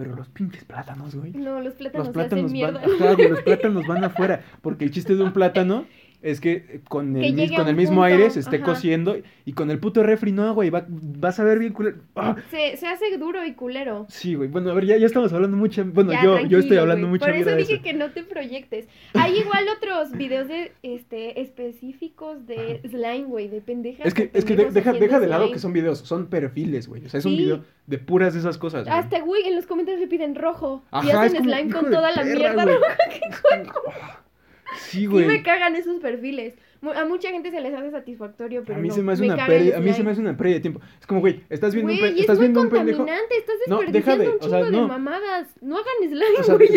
Pero 0.00 0.16
los 0.16 0.28
pinches 0.30 0.64
plátanos, 0.64 1.14
güey. 1.14 1.32
No, 1.32 1.60
los 1.60 1.74
plátanos, 1.74 2.06
Los 2.06 2.14
se 2.16 2.22
hacen 2.22 2.44
van, 2.44 2.52
mierda. 2.52 2.80
ajá, 2.80 3.12
güey, 3.14 3.28
los 3.28 3.42
plátanos 3.44 3.86
van 3.86 4.02
afuera. 4.02 4.40
Porque 4.62 4.86
el 4.86 4.90
chiste 4.92 5.14
de 5.14 5.22
un 5.22 5.34
plátano 5.34 5.84
es 6.22 6.40
que 6.40 6.52
eh, 6.52 6.80
con 6.88 7.14
Que 7.14 7.28
el, 7.28 7.54
a 7.54 7.56
con 7.56 7.68
el 7.68 7.76
mismo 7.76 7.96
punto, 8.02 8.04
aire 8.04 8.30
se 8.30 8.40
esté 8.40 8.56
ajá. 8.56 8.64
cociendo. 8.66 9.16
Y 9.44 9.52
con 9.54 9.70
el 9.70 9.78
puto 9.78 10.02
refri, 10.02 10.32
no, 10.32 10.52
güey, 10.54 10.70
va, 10.70 10.84
vas 10.88 11.40
a 11.40 11.44
ver 11.44 11.58
bien 11.58 11.72
culero. 11.72 11.98
¡Ah! 12.14 12.36
Se, 12.50 12.76
se 12.76 12.86
hace 12.86 13.16
duro 13.18 13.44
y 13.44 13.54
culero. 13.54 14.06
Sí, 14.08 14.34
güey. 14.34 14.48
Bueno, 14.48 14.70
a 14.70 14.74
ver, 14.74 14.84
ya, 14.86 14.96
ya 14.96 15.06
estamos 15.06 15.32
hablando 15.32 15.56
mucha. 15.56 15.82
Bueno, 15.82 16.12
Ya, 16.12 16.22
yo, 16.22 16.40
yo 16.46 16.58
estoy 16.58 16.76
hablando 16.76 17.06
güey. 17.08 17.18
mucha 17.18 17.26
Por 17.26 17.34
eso 17.36 17.56
dije 17.56 17.74
eso. 17.74 17.82
que 17.82 17.92
no 17.94 18.10
te 18.10 18.22
proyectes. 18.22 18.86
Hay 19.14 19.38
igual 19.38 19.64
otros 19.76 20.12
videos 20.12 20.48
de 20.48 20.72
este 20.82 21.40
específicos 21.40 22.46
de 22.46 22.80
slime, 22.88 23.24
güey, 23.24 23.48
de 23.48 23.60
pendejas. 23.60 24.06
Es 24.06 24.14
que, 24.14 24.30
es 24.32 24.44
que 24.44 24.56
de- 24.56 24.70
deja, 24.70 24.92
deja 24.92 25.20
de 25.20 25.26
lado 25.26 25.44
slime. 25.44 25.54
que 25.54 25.58
son 25.60 25.72
videos, 25.72 25.98
son 26.00 26.26
perfiles, 26.26 26.86
güey. 26.88 27.04
O 27.06 27.08
sea, 27.08 27.18
es 27.18 27.24
un 27.26 27.36
video 27.36 27.64
de 27.86 27.98
puras 27.98 28.34
de 28.34 28.40
esas 28.40 28.58
cosas. 28.58 28.84
güey. 28.84 28.96
Hasta, 28.98 29.20
güey, 29.20 29.42
en 29.48 29.56
los 29.56 29.66
comentarios 29.66 30.00
le 30.00 30.06
piden 30.06 30.34
rojo. 30.34 30.82
y 30.92 30.96
Ajá, 31.10 31.22
hacen 31.22 31.44
slime 31.44 31.72
con 31.72 31.90
toda 31.90 32.12
la 32.12 32.22
mierda 32.24 32.64
roja 32.64 32.96
que 33.08 33.20
Sí, 33.20 33.30
Sí 34.78 35.06
güey. 35.06 35.26
me 35.26 35.42
cagan 35.42 35.74
esos 35.76 36.00
perfiles. 36.00 36.54
A 36.94 37.04
mucha 37.04 37.28
gente 37.30 37.50
se 37.50 37.60
les 37.60 37.74
hace 37.74 37.90
satisfactorio, 37.90 38.62
pero 38.64 38.78
a 38.78 38.80
mí 38.82 38.88
no, 38.88 38.94
se 38.94 39.02
me 39.02 39.12
hace 39.12 39.24
una 39.24 39.36
caga 39.36 39.48
pérdida, 39.48 39.76
a 39.76 39.80
mí 39.80 39.92
se 39.92 40.02
me 40.02 40.10
hace 40.12 40.20
una 40.22 40.34
pérdida 40.36 40.54
de 40.54 40.60
tiempo. 40.60 40.80
Es 40.98 41.06
como, 41.06 41.20
güey, 41.20 41.42
estás 41.50 41.74
viendo 41.74 41.92
Güey, 41.92 42.00
un, 42.02 42.08
y 42.08 42.12
es 42.14 42.20
estás 42.20 42.38
muy 42.38 42.46
viendo 42.46 42.62
un 42.62 42.68
pendejo. 42.70 43.06
estás 43.06 43.56
No, 43.66 43.80
deja 43.80 43.92
desperdiciando 43.92 44.24
de- 44.24 44.30
un 44.30 44.36
o 44.36 44.48
sea, 44.48 44.58
chingo 44.60 44.70
no. 44.70 44.82
de 44.82 44.88
mamadas. 44.88 45.48
No 45.60 45.76
hagan 45.76 46.08
slime, 46.08 46.38
O 46.38 46.42
sea, 46.42 46.54
güey. 46.54 46.68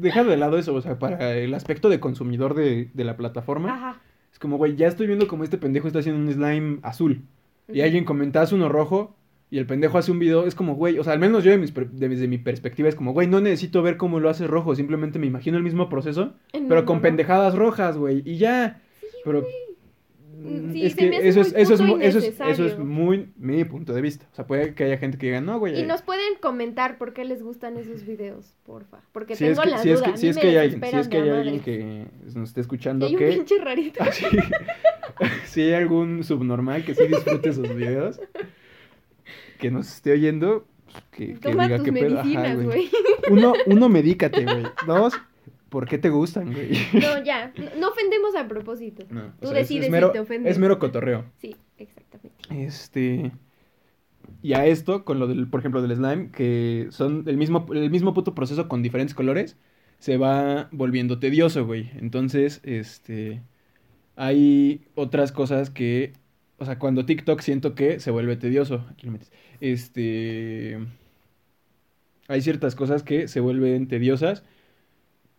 deja 0.00 0.24
de 0.24 0.36
lado 0.36 0.58
eso, 0.58 0.74
o 0.74 0.80
sea, 0.80 0.98
para 0.98 1.36
el 1.36 1.54
aspecto 1.54 1.88
de 1.88 2.00
consumidor 2.00 2.54
de, 2.54 2.90
de 2.92 3.04
la 3.04 3.16
plataforma. 3.16 3.72
Ajá. 3.72 4.00
Es 4.32 4.38
como, 4.40 4.56
güey, 4.56 4.74
ya 4.74 4.88
estoy 4.88 5.06
viendo 5.06 5.28
como 5.28 5.44
este 5.44 5.58
pendejo 5.58 5.86
está 5.86 6.00
haciendo 6.00 6.20
un 6.20 6.32
slime 6.32 6.78
azul. 6.82 7.22
Y 7.68 7.82
alguien 7.82 8.04
comenta, 8.04 8.44
uno 8.52 8.68
rojo. 8.68 9.16
Y 9.50 9.58
el 9.58 9.66
pendejo 9.66 9.98
hace 9.98 10.12
un 10.12 10.18
video, 10.18 10.46
es 10.46 10.54
como, 10.54 10.76
güey, 10.76 10.98
o 10.98 11.04
sea, 11.04 11.12
al 11.12 11.18
menos 11.18 11.42
yo 11.42 11.50
de 11.50 11.58
mis 11.58 11.74
desde 11.74 12.28
mi 12.28 12.38
perspectiva 12.38 12.88
es 12.88 12.94
como, 12.94 13.12
güey, 13.12 13.26
no 13.26 13.40
necesito 13.40 13.82
ver 13.82 13.96
cómo 13.96 14.20
lo 14.20 14.30
hace 14.30 14.46
rojo, 14.46 14.76
simplemente 14.76 15.18
me 15.18 15.26
imagino 15.26 15.56
el 15.56 15.64
mismo 15.64 15.88
proceso, 15.88 16.34
En 16.52 16.68
pero 16.68 16.84
con 16.84 17.00
pendejadas 17.00 17.56
rojas, 17.56 17.96
güey, 17.96 18.22
y 18.24 18.36
ya. 18.38 18.80
pero 19.24 19.44
Mm, 20.42 20.70
mm, 20.70 20.72
sí, 20.72 20.86
es 20.86 20.96
que 20.96 21.28
eso 21.28 21.40
es, 21.40 21.80
muy 21.80 22.02
eso 22.02 22.18
es, 22.18 22.24
eso 22.24 22.32
es, 22.32 22.40
eso 22.40 22.48
es 22.48 22.58
innecesario. 22.58 22.84
muy 22.84 23.32
mi 23.36 23.64
punto 23.64 23.92
de 23.92 24.00
vista. 24.00 24.26
O 24.32 24.34
sea, 24.34 24.46
puede 24.46 24.74
que 24.74 24.84
haya 24.84 24.96
gente 24.96 25.18
que 25.18 25.26
diga, 25.26 25.40
no, 25.40 25.58
güey. 25.58 25.78
Y 25.78 25.82
eh, 25.82 25.86
nos 25.86 26.02
pueden 26.02 26.36
comentar 26.40 26.98
por 26.98 27.12
qué 27.12 27.24
les 27.24 27.42
gustan 27.42 27.76
esos 27.76 28.06
videos, 28.06 28.54
porfa. 28.64 29.00
Porque 29.12 29.36
si 29.36 29.44
tengo 29.44 29.62
que, 29.62 29.70
la 29.70 29.78
si 29.78 29.90
duda. 29.90 30.06
es 30.06 30.12
que, 30.12 30.16
si 30.16 30.28
es 30.28 30.38
que 30.38 30.48
hay 30.48 30.56
alguien, 30.56 30.80
si 30.82 30.96
es 30.96 31.08
que 31.08 31.16
hay 31.18 31.28
alguien 31.28 31.60
que 31.60 32.06
nos 32.34 32.48
esté 32.48 32.60
Y 32.60 32.62
escuchando 32.62 33.06
un 33.10 33.16
que 33.16 33.28
pinche 33.28 33.58
rarito. 33.58 34.00
Ah, 34.04 34.12
sí. 34.12 34.24
si 35.44 35.60
hay 35.62 35.74
algún 35.74 36.24
subnormal 36.24 36.84
que 36.84 36.94
sí 36.94 37.06
disfrute 37.06 37.50
esos 37.50 37.74
videos, 37.74 38.20
que 39.60 39.70
nos 39.70 39.88
esté 39.88 40.12
oyendo, 40.12 40.66
pues, 40.90 41.04
que, 41.12 41.26
que 41.34 41.50
Toma 41.50 41.64
diga 41.64 41.76
tus 41.76 41.84
qué 41.84 41.92
pedo. 41.92 42.18
Ajá, 42.18 42.24
medicinas, 42.24 42.56
güey. 42.56 42.66
güey. 42.66 42.88
Uno, 43.30 43.52
uno, 43.66 43.88
medícate, 43.88 44.44
güey. 44.44 44.64
Dos, 44.86 45.14
¿por 45.68 45.86
qué 45.86 45.98
te 45.98 46.08
gustan, 46.08 46.52
güey? 46.52 46.70
No, 46.94 47.22
ya. 47.24 47.52
No, 47.56 47.80
no 47.80 47.88
ofendemos 47.90 48.34
a 48.34 48.48
propósito. 48.48 49.04
No, 49.10 49.20
o 49.26 49.30
Tú 49.40 49.48
sea, 49.48 49.60
es- 49.60 49.68
decides 49.68 49.92
es, 49.92 50.04
si 50.06 50.12
te 50.12 50.20
ofendes. 50.20 50.52
es 50.52 50.58
mero 50.58 50.78
cotorreo. 50.78 51.24
Sí, 51.38 51.54
exactamente. 51.78 52.32
Este. 52.64 53.32
Y 54.42 54.54
a 54.54 54.64
esto, 54.64 55.04
con 55.04 55.18
lo 55.18 55.26
del, 55.26 55.46
por 55.48 55.60
ejemplo, 55.60 55.82
del 55.82 55.94
slime, 55.96 56.30
que 56.32 56.86
son 56.90 57.24
el 57.26 57.36
mismo, 57.36 57.66
el 57.74 57.90
mismo 57.90 58.14
puto 58.14 58.34
proceso 58.34 58.68
con 58.68 58.82
diferentes 58.82 59.14
colores, 59.14 59.56
se 59.98 60.16
va 60.16 60.68
volviendo 60.72 61.18
tedioso, 61.18 61.66
güey. 61.66 61.90
Entonces, 62.00 62.60
este. 62.64 63.42
Hay 64.16 64.86
otras 64.94 65.30
cosas 65.32 65.70
que. 65.70 66.12
O 66.60 66.64
sea, 66.66 66.78
cuando 66.78 67.06
TikTok 67.06 67.40
siento 67.40 67.74
que 67.74 68.00
se 68.00 68.10
vuelve 68.10 68.36
tedioso. 68.36 68.86
Aquí 68.90 69.06
lo 69.06 69.12
metes. 69.12 69.32
Este. 69.60 70.78
hay 72.28 72.40
ciertas 72.42 72.74
cosas 72.74 73.02
que 73.02 73.28
se 73.28 73.40
vuelven 73.40 73.88
tediosas. 73.88 74.44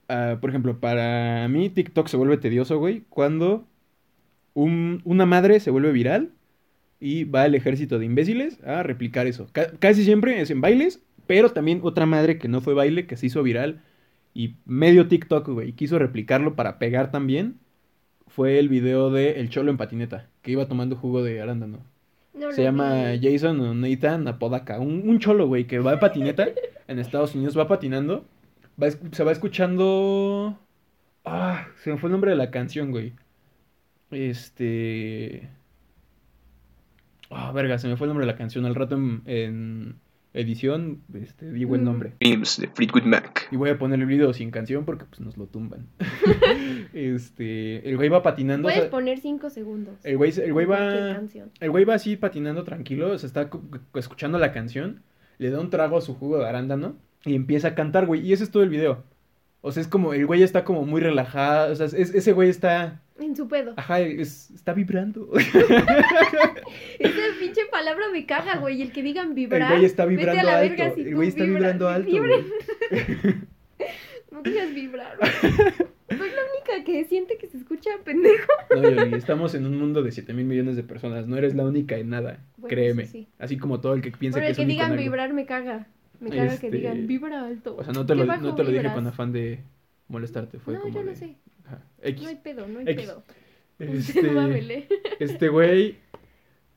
Ah, 0.09 0.37
por 0.41 0.49
ejemplo, 0.49 0.79
para 0.79 1.47
mí 1.47 1.69
TikTok 1.69 2.07
se 2.07 2.17
vuelve 2.17 2.37
tedioso, 2.37 2.79
güey, 2.79 3.03
cuando 3.09 3.67
un- 4.55 5.01
una 5.05 5.25
madre 5.25 5.59
se 5.61 5.71
vuelve 5.71 5.91
viral 5.93 6.33
y 6.99 7.25
va 7.25 7.45
el 7.47 7.55
ejército 7.55 7.99
de 7.99 8.05
imbéciles 8.05 8.59
a 8.65 8.83
replicar 8.83 9.27
eso. 9.27 9.47
Ca- 9.53 9.71
casi 9.79 10.03
siempre 10.05 10.41
es 10.41 10.51
en 10.51 10.61
bailes, 10.61 11.01
pero 11.27 11.51
también 11.51 11.81
otra 11.83 12.05
madre 12.07 12.39
que 12.39 12.47
no 12.49 12.61
fue 12.61 12.75
baile, 12.75 13.07
que 13.07 13.17
se 13.17 13.27
hizo 13.27 13.43
viral 13.43 13.81
y 14.35 14.55
medio 14.65 15.07
TikTok, 15.09 15.49
güey, 15.49 15.73
quiso 15.73 15.99
replicarlo 15.99 16.55
para 16.55 16.79
pegar 16.79 17.11
también, 17.11 17.59
fue 18.35 18.59
el 18.59 18.69
video 18.69 19.09
de 19.11 19.39
El 19.39 19.49
Cholo 19.49 19.71
en 19.71 19.77
patineta, 19.77 20.27
que 20.41 20.51
iba 20.51 20.67
tomando 20.67 20.95
jugo 20.95 21.23
de 21.23 21.41
arándano. 21.41 21.79
No 22.33 22.51
Se 22.51 22.63
llama 22.63 23.11
vi. 23.11 23.19
Jason 23.21 23.59
o 23.59 23.73
Nathan 23.73 24.27
Apodaca, 24.27 24.79
un, 24.79 25.07
un 25.07 25.19
cholo, 25.19 25.47
güey, 25.47 25.67
que 25.67 25.79
va 25.79 25.91
de 25.91 25.97
patineta 25.97 26.47
en 26.87 26.99
Estados 26.99 27.35
Unidos, 27.35 27.57
va 27.57 27.67
patinando, 27.67 28.25
va 28.81 28.89
se 28.89 29.23
va 29.23 29.31
escuchando... 29.31 30.57
Ah, 31.25 31.67
se 31.83 31.91
me 31.91 31.97
fue 31.97 32.07
el 32.07 32.13
nombre 32.13 32.31
de 32.31 32.37
la 32.37 32.51
canción, 32.51 32.91
güey. 32.91 33.13
Este... 34.09 35.49
Ah, 37.29 37.51
verga, 37.51 37.77
se 37.77 37.87
me 37.87 37.95
fue 37.97 38.05
el 38.05 38.09
nombre 38.09 38.25
de 38.25 38.31
la 38.31 38.37
canción. 38.37 38.65
Al 38.65 38.75
rato 38.75 38.95
en, 38.95 39.21
en 39.25 39.95
edición, 40.33 41.01
este, 41.13 41.51
digo 41.51 41.75
el 41.75 41.81
Mm. 41.81 41.85
nombre. 41.85 42.13
Dreams 42.19 42.59
de 42.61 42.67
Fleetwood 42.69 43.03
Mac. 43.03 43.47
Y 43.51 43.57
voy 43.57 43.69
a 43.69 43.77
poner 43.77 43.99
el 43.99 44.05
video 44.05 44.31
sin 44.33 44.49
canción 44.51 44.85
porque 44.85 45.05
pues 45.05 45.19
nos 45.19 45.37
lo 45.37 45.47
tumban. 45.47 45.87
este, 46.93 47.87
el 47.89 47.97
güey 47.97 48.09
va 48.09 48.23
patinando. 48.23 48.67
o 48.67 48.69
Puedes 48.69 48.81
sea, 48.83 48.89
poner 48.91 49.19
cinco 49.19 49.49
segundos. 49.49 49.95
el 50.03 50.17
güey, 50.17 50.31
el 50.37 50.53
güey 50.53 50.65
va... 50.65 51.13
canción. 51.13 51.51
El 51.59 51.71
güey 51.71 51.85
va 51.85 51.95
así 51.95 52.15
patinando 52.17 52.63
tranquilo, 52.63 53.17
se 53.17 53.27
está 53.27 53.49
cu- 53.49 53.61
cu- 53.69 53.99
escuchando 53.99 54.37
la 54.39 54.51
canción, 54.51 55.01
le 55.37 55.49
da 55.49 55.59
un 55.59 55.69
trago 55.69 55.97
a 55.97 56.01
su 56.01 56.13
jugo 56.15 56.39
de 56.39 56.47
arándano 56.47 56.95
y 57.25 57.35
empieza 57.35 57.69
a 57.69 57.75
cantar, 57.75 58.05
güey. 58.05 58.25
Y 58.25 58.33
ese 58.33 58.43
es 58.43 58.51
todo 58.51 58.63
el 58.63 58.69
video. 58.69 59.03
O 59.61 59.71
sea, 59.71 59.81
es 59.81 59.87
como, 59.87 60.13
el 60.13 60.25
güey 60.25 60.41
está 60.43 60.63
como 60.63 60.85
muy 60.85 61.01
relajado, 61.01 61.71
o 61.71 61.75
sea, 61.75 61.85
es- 61.85 61.93
ese 61.93 62.33
güey 62.33 62.49
está, 62.49 63.01
En 63.21 63.35
su 63.35 63.47
pedo. 63.47 63.73
ajá, 63.77 63.99
es- 64.01 64.51
está 64.51 64.73
vibrando. 64.73 65.31
Esa 66.99 67.21
pinche 67.39 67.61
palabra 67.71 68.05
me 68.11 68.25
caga, 68.25 68.57
güey. 68.57 68.81
El 68.81 68.91
que 68.91 69.03
digan 69.03 69.29
El 69.29 69.33
vibrar. 69.35 69.71
güey 69.71 69.85
está 69.85 70.05
vete 70.05 70.21
a 70.23 70.33
vibrando 70.33 70.51
la 70.51 70.59
alto. 70.59 70.69
verga 70.75 70.95
si 70.95 71.01
El 71.01 71.15
güey 71.15 71.29
está 71.29 71.43
vibras. 71.43 71.59
vibrando 71.61 71.89
alto. 71.89 72.17
Güey. 72.17 73.41
No 74.31 74.41
digas 74.43 74.73
vibrar. 74.73 75.17
güey. 75.17 75.31
Soy 75.41 76.29
la 76.29 76.41
única 76.51 76.83
que 76.85 77.03
siente 77.05 77.37
que 77.37 77.47
se 77.47 77.57
escucha 77.57 77.89
pendejo. 78.05 78.47
No, 78.75 78.81
Yoli, 78.89 79.15
estamos 79.15 79.53
en 79.55 79.65
un 79.65 79.77
mundo 79.77 80.01
de 80.03 80.11
7 80.11 80.33
mil 80.33 80.45
millones 80.45 80.75
de 80.77 80.83
personas. 80.83 81.27
No 81.27 81.35
eres 81.37 81.53
la 81.53 81.65
única 81.65 81.97
en 81.97 82.09
nada. 82.09 82.39
Bueno, 82.57 82.69
créeme. 82.69 83.03
eso 83.03 83.11
sí. 83.11 83.27
Así 83.39 83.57
como 83.57 83.81
todo 83.81 83.93
el 83.93 84.01
que 84.01 84.11
piensa 84.11 84.39
Bueno, 84.39 84.45
que 84.45 84.47
el 84.47 84.51
es 84.51 84.57
que 84.57 84.63
único 84.63 84.71
en 84.83 84.87
digan 84.87 84.91
algo. 84.91 85.03
vibrar 85.03 85.33
me 85.33 85.45
caga. 85.45 85.87
Me 86.21 86.29
caga 86.29 86.45
Este, 86.53 86.69
que 86.69 86.77
digan 86.77 87.07
vibra 87.07 87.45
alto. 87.45 87.75
O 87.77 87.83
sea, 87.83 87.91
no 87.93 88.05
te 88.05 88.13
¿Qué 88.13 88.19
lo, 88.19 88.37
no 88.37 88.55
te 88.55 88.63
lo 88.63 88.71
dije 88.71 88.93
con 88.93 89.05
afán 89.07 89.33
de 89.33 89.59
molestarte. 90.07 90.59
Fue 90.59 90.75
No, 90.75 90.81
como 90.81 90.93
yo 90.93 91.03
no 91.03 91.09
de- 91.11 91.15
sé. 91.17 91.35
Ajá, 91.65 91.83
X. 92.01 92.23
No 92.23 92.29
hay 92.29 92.35
pedo, 92.35 92.67
no 92.67 92.79
hay 92.79 92.85
X. 92.89 93.05
pedo. 93.05 93.23
Este, 93.79 94.87
este 95.19 95.49
güey 95.49 95.97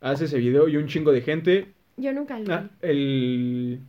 hace 0.01 0.25
ese 0.25 0.39
video 0.39 0.69
y 0.69 0.77
un 0.77 0.87
chingo 0.87 1.13
de 1.13 1.21
gente. 1.23 1.75
Yo 1.97 2.13
nunca 2.13 2.39
lo 2.39 2.45
vi. 2.45 2.51
Ah, 2.51 2.71
el, 2.83 3.81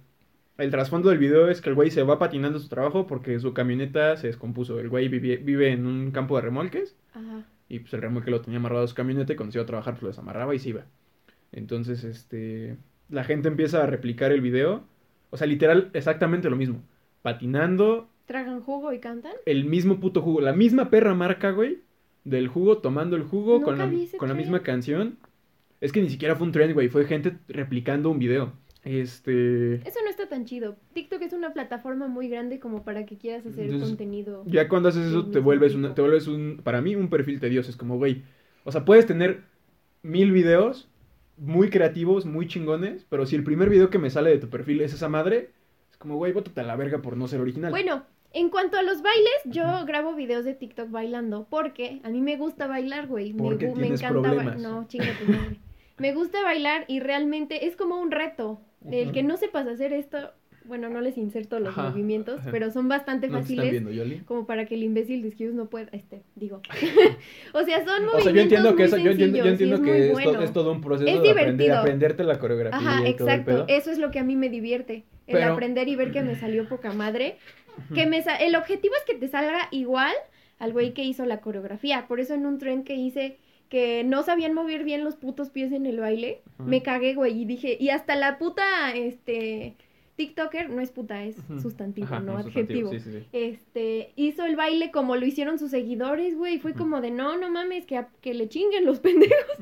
el 0.58 0.72
trasfondo 0.72 1.10
del 1.10 1.18
video 1.18 1.50
es 1.50 1.62
que 1.62 1.70
el 1.70 1.76
güey 1.76 1.92
se 1.92 2.04
va 2.04 2.20
patinando 2.20 2.60
su 2.60 2.70
trabajo 2.70 3.08
porque 3.08 3.40
su 3.40 3.54
camioneta 3.54 4.18
se 4.18 4.28
descompuso. 4.28 4.80
El 4.80 4.90
güey 4.90 5.08
vive, 5.08 5.38
vive 5.38 5.72
en 5.72 5.86
un 5.86 6.12
campo 6.12 6.36
de 6.36 6.42
remolques 6.42 6.96
Ajá. 7.14 7.46
y 7.70 7.80
pues 7.80 7.94
el 7.94 8.02
remolque 8.02 8.32
lo 8.32 8.42
tenía 8.42 8.60
amarrado 8.60 8.84
a 8.84 8.88
su 8.88 8.96
camioneta 8.96 9.34
y 9.34 9.36
cuando 9.36 9.52
se 9.52 9.58
iba 9.58 9.64
a 9.64 9.68
trabajar 9.68 9.94
pues 9.94 10.04
lo 10.04 10.10
desamarraba 10.10 10.54
y 10.56 10.60
se 10.60 10.70
iba. 10.70 10.86
Entonces, 11.52 12.04
este, 12.04 12.78
la 13.10 13.24
gente 13.24 13.48
empieza 13.48 13.84
a 13.84 13.88
replicar 13.88 14.32
el 14.32 14.42
video. 14.42 14.84
O 15.30 15.38
sea, 15.38 15.48
literal, 15.48 15.90
exactamente 15.94 16.50
lo 16.50 16.56
mismo. 16.58 16.84
Patinando, 17.22 18.10
¿Tragan 18.26 18.62
jugo 18.62 18.92
y 18.94 19.00
cantan? 19.00 19.34
el 19.46 19.66
mismo 19.66 20.00
puto 20.00 20.22
jugo, 20.22 20.42
la 20.42 20.54
misma 20.54 20.90
perra 20.90 21.14
marca, 21.14 21.52
güey, 21.52 21.80
del 22.24 22.48
jugo, 22.48 22.80
tomando 22.80 23.16
el 23.16 23.24
jugo 23.24 23.62
con 23.62 23.78
la, 23.78 23.92
con 24.18 24.30
la 24.30 24.36
misma 24.36 24.62
canción. 24.64 25.18
Es 25.82 25.92
que 25.92 26.02
ni 26.02 26.10
siquiera 26.10 26.36
fue 26.36 26.48
un 26.48 26.54
trend, 26.54 26.74
güey, 26.74 26.90
fue 26.90 27.06
gente 27.06 27.38
replicando 27.48 28.10
un 28.10 28.18
video. 28.20 28.54
Este, 28.84 29.76
Eso 29.88 30.00
no 30.04 30.10
está 30.10 30.30
tan 30.30 30.46
chido. 30.46 30.78
TikTok 30.94 31.22
es 31.24 31.34
una 31.34 31.54
plataforma 31.54 32.08
muy 32.08 32.30
grande 32.30 32.60
como 32.60 32.84
para 32.84 33.06
que 33.06 33.18
quieras 33.18 33.46
hacer 33.46 33.66
Entonces, 33.66 33.90
contenido. 33.90 34.44
ya 34.46 34.68
cuando 34.70 34.90
haces 34.90 35.08
eso 35.08 35.26
te 35.28 35.40
vuelves 35.40 35.72
tipo. 35.74 35.86
una, 35.86 35.96
te 35.96 36.02
vuelves 36.02 36.28
un, 36.28 36.62
para 36.64 36.82
mí 36.82 36.96
un 36.96 37.10
perfil 37.10 37.40
tedioso, 37.40 37.70
es 37.72 37.78
como, 37.78 37.98
güey, 37.98 38.24
o 38.64 38.72
sea, 38.72 38.86
puedes 38.86 39.06
tener 39.06 39.42
mil 40.04 40.32
videos 40.32 40.88
muy 41.38 41.70
creativos, 41.70 42.26
muy 42.26 42.48
chingones, 42.48 43.06
pero 43.10 43.26
si 43.26 43.36
el 43.36 43.44
primer 43.44 43.70
video 43.70 43.90
que 43.90 44.00
me 44.00 44.10
sale 44.10 44.30
de 44.30 44.38
tu 44.38 44.50
perfil 44.50 44.82
es 44.82 44.94
esa 44.94 45.10
madre, 45.10 45.50
es 45.92 45.98
como, 45.98 46.16
güey, 46.18 46.32
bótate 46.32 46.62
a 46.62 46.64
la 46.64 46.76
verga 46.76 47.02
por 47.02 47.18
no 47.18 47.28
ser 47.28 47.42
original. 47.42 47.72
Bueno, 47.72 48.04
en 48.36 48.50
cuanto 48.50 48.78
a 48.78 48.84
los 48.84 49.02
bailes, 49.02 49.34
yo 49.46 49.64
grabo 49.86 50.14
videos 50.14 50.46
de 50.46 50.54
TikTok 50.54 50.92
bailando 50.92 51.48
porque 51.50 52.00
a 52.04 52.10
mí 52.10 52.22
me 52.22 52.36
gusta 52.38 52.68
bailar, 52.68 53.08
güey. 53.08 53.34
Me, 53.34 53.42
Porque 53.42 53.68
gu- 53.70 53.76
me 53.76 53.82
tienes 53.84 54.02
encanta 54.02 54.20
ba- 54.20 54.36
problemas. 54.36 54.62
No, 54.62 54.88
chinga 54.88 55.08
tu 55.20 55.32
madre. 55.32 55.58
Me 55.98 56.14
gusta 56.14 56.44
bailar 56.44 56.86
y 56.88 57.00
realmente 57.00 57.66
es 57.68 57.76
como 57.76 58.00
un 58.00 58.12
reto. 58.12 58.60
El 58.92 59.12
que 59.14 59.24
no 59.24 59.38
sepas 59.38 59.66
hacer 59.68 59.94
esto, 59.94 60.32
bueno, 60.66 60.90
no 60.90 61.00
les 61.02 61.18
inserto 61.18 61.60
los 61.60 61.70
Ajá, 61.70 61.90
movimientos, 61.90 62.40
ajá. 62.42 62.52
pero 62.52 62.70
son 62.72 62.88
bastante 62.88 63.28
¿No 63.30 63.38
te 63.38 63.44
están 63.44 63.44
fáciles 63.58 63.72
viendo, 63.72 63.92
Yoli? 63.92 64.20
como 64.26 64.46
para 64.46 64.66
que 64.66 64.76
el 64.76 64.84
imbécil 64.84 65.22
de 65.22 65.30
Excuse 65.30 65.54
no 65.56 65.68
pueda, 65.70 65.88
este, 65.92 66.22
digo. 66.36 66.62
o 67.54 67.64
sea, 67.64 67.86
son 67.86 68.06
movimientos 68.06 68.16
O 68.16 68.22
sea, 68.22 68.32
yo 68.34 68.42
entiendo 68.42 68.70
que 68.72 68.76
muy 68.76 68.84
eso, 68.84 68.98
yo 68.98 69.12
entiendo, 69.12 69.38
yo 69.38 69.46
entiendo 69.46 69.76
es 69.78 69.82
que 69.82 70.06
es, 70.08 70.12
bueno. 70.12 70.32
to- 70.34 70.42
es 70.42 70.54
todo 70.54 70.72
un 70.72 70.82
proceso 70.82 71.10
Es 71.10 71.22
de 71.24 71.32
aprender, 71.32 71.72
aprenderte 71.72 72.24
la 72.24 72.38
coreografía 72.40 72.78
Ajá, 72.78 73.08
y 73.10 73.16
todo 73.16 73.28
el 73.30 73.34
exacto. 73.36 73.46
pedo. 73.52 73.66
Eso 73.70 73.92
es 73.92 73.98
lo 73.98 74.12
que 74.12 74.20
a 74.20 74.24
mí 74.24 74.36
me 74.36 74.50
divierte. 74.50 75.06
El 75.28 75.38
Pero- 75.40 75.54
aprender 75.54 75.88
y 75.88 75.96
ver 75.96 76.12
que 76.12 76.22
me 76.22 76.36
salió 76.36 76.68
poca 76.68 76.92
madre. 76.94 77.38
Que 77.94 78.06
me 78.06 78.22
sa- 78.22 78.36
el 78.38 78.56
objetivo 78.56 78.94
es 78.96 79.04
que 79.06 79.16
te 79.20 79.28
salga 79.28 79.68
igual 79.72 80.14
al 80.60 80.72
güey 80.74 80.94
que 80.94 81.04
hizo 81.04 81.26
la 81.26 81.42
coreografía. 81.42 82.06
Por 82.08 82.20
eso 82.20 82.34
en 82.34 82.46
un 82.46 82.58
tren 82.60 82.84
que 82.84 82.96
hice 82.96 83.38
que 83.70 84.04
no 84.04 84.24
sabían 84.24 84.54
mover 84.54 84.84
bien 84.84 85.04
los 85.04 85.16
putos 85.16 85.50
pies 85.50 85.72
en 85.72 85.86
el 85.86 86.00
baile, 86.00 86.42
me 86.60 86.84
cagué, 86.84 87.16
güey, 87.16 87.42
y 87.42 87.46
dije, 87.46 87.78
y 87.80 87.90
hasta 87.90 88.16
la 88.16 88.38
puta, 88.38 88.94
este, 88.94 89.76
TikToker, 90.16 90.70
no 90.70 90.82
es 90.82 90.92
puta, 90.92 91.24
es 91.26 91.36
sustantivo, 91.62 92.08
Ajá, 92.08 92.20
no 92.22 92.42
sustantivo, 92.42 92.90
adjetivo. 92.90 92.92
sí, 92.92 93.00
sí, 93.00 93.20
sí. 93.20 93.28
Este, 93.34 94.14
hizo 94.16 94.46
el 94.46 94.56
baile 94.56 94.90
como 94.92 95.16
lo 95.18 95.26
hicieron 95.26 95.60
sus 95.60 95.72
seguidores, 95.72 96.38
güey. 96.38 96.58
Fue 96.60 96.74
como 96.74 97.02
de, 97.02 97.12
no, 97.12 97.38
no 97.38 97.50
mames, 97.52 97.86
que, 97.86 97.98
a- 97.98 98.08
que 98.22 98.34
le 98.34 98.48
chinguen 98.48 98.86
los 98.86 99.00
pendejos 99.02 99.58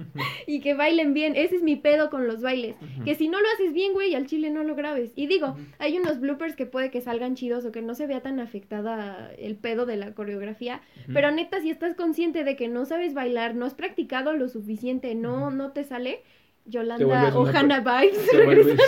y 0.45 0.59
que 0.59 0.75
bailen 0.75 1.13
bien. 1.15 1.35
Ese 1.35 1.55
es 1.55 1.63
mi 1.63 1.75
pedo 1.75 2.09
con 2.11 2.27
los 2.27 2.41
bailes. 2.41 2.75
Que 3.03 3.15
si 3.15 3.27
no 3.29 3.41
lo 3.41 3.47
haces 3.55 3.73
bien, 3.73 3.93
güey, 3.93 4.13
al 4.13 4.27
chile 4.27 4.51
no 4.51 4.63
lo 4.63 4.75
grabes. 4.75 5.11
Y 5.15 5.25
digo, 5.27 5.55
hay 5.79 5.97
unos 5.97 6.19
bloopers 6.19 6.55
que 6.55 6.65
puede 6.67 6.91
que 6.91 7.01
salgan 7.01 7.33
chidos 7.35 7.65
o 7.65 7.71
que 7.71 7.81
no 7.81 7.95
se 7.95 8.05
vea 8.05 8.21
tan 8.21 8.39
afectada 8.39 9.31
el 9.39 9.55
pedo 9.55 9.85
de 9.87 9.97
la 9.97 10.13
coreografía. 10.13 10.81
Pero 11.11 11.31
neta, 11.31 11.61
si 11.61 11.71
estás 11.71 11.95
consciente 11.95 12.43
de 12.43 12.55
que 12.55 12.67
no 12.67 12.85
sabes 12.85 13.13
bailar, 13.15 13.55
no 13.55 13.65
has 13.65 13.73
practicado 13.73 14.33
lo 14.33 14.47
suficiente, 14.49 15.15
no, 15.15 15.49
no 15.49 15.71
te 15.71 15.83
sale, 15.83 16.21
Yolanda 16.65 17.35
o 17.35 17.41
una 17.41 17.59
Hannah 17.59 17.79
Vibes. 17.79 18.29
Te 18.29 18.37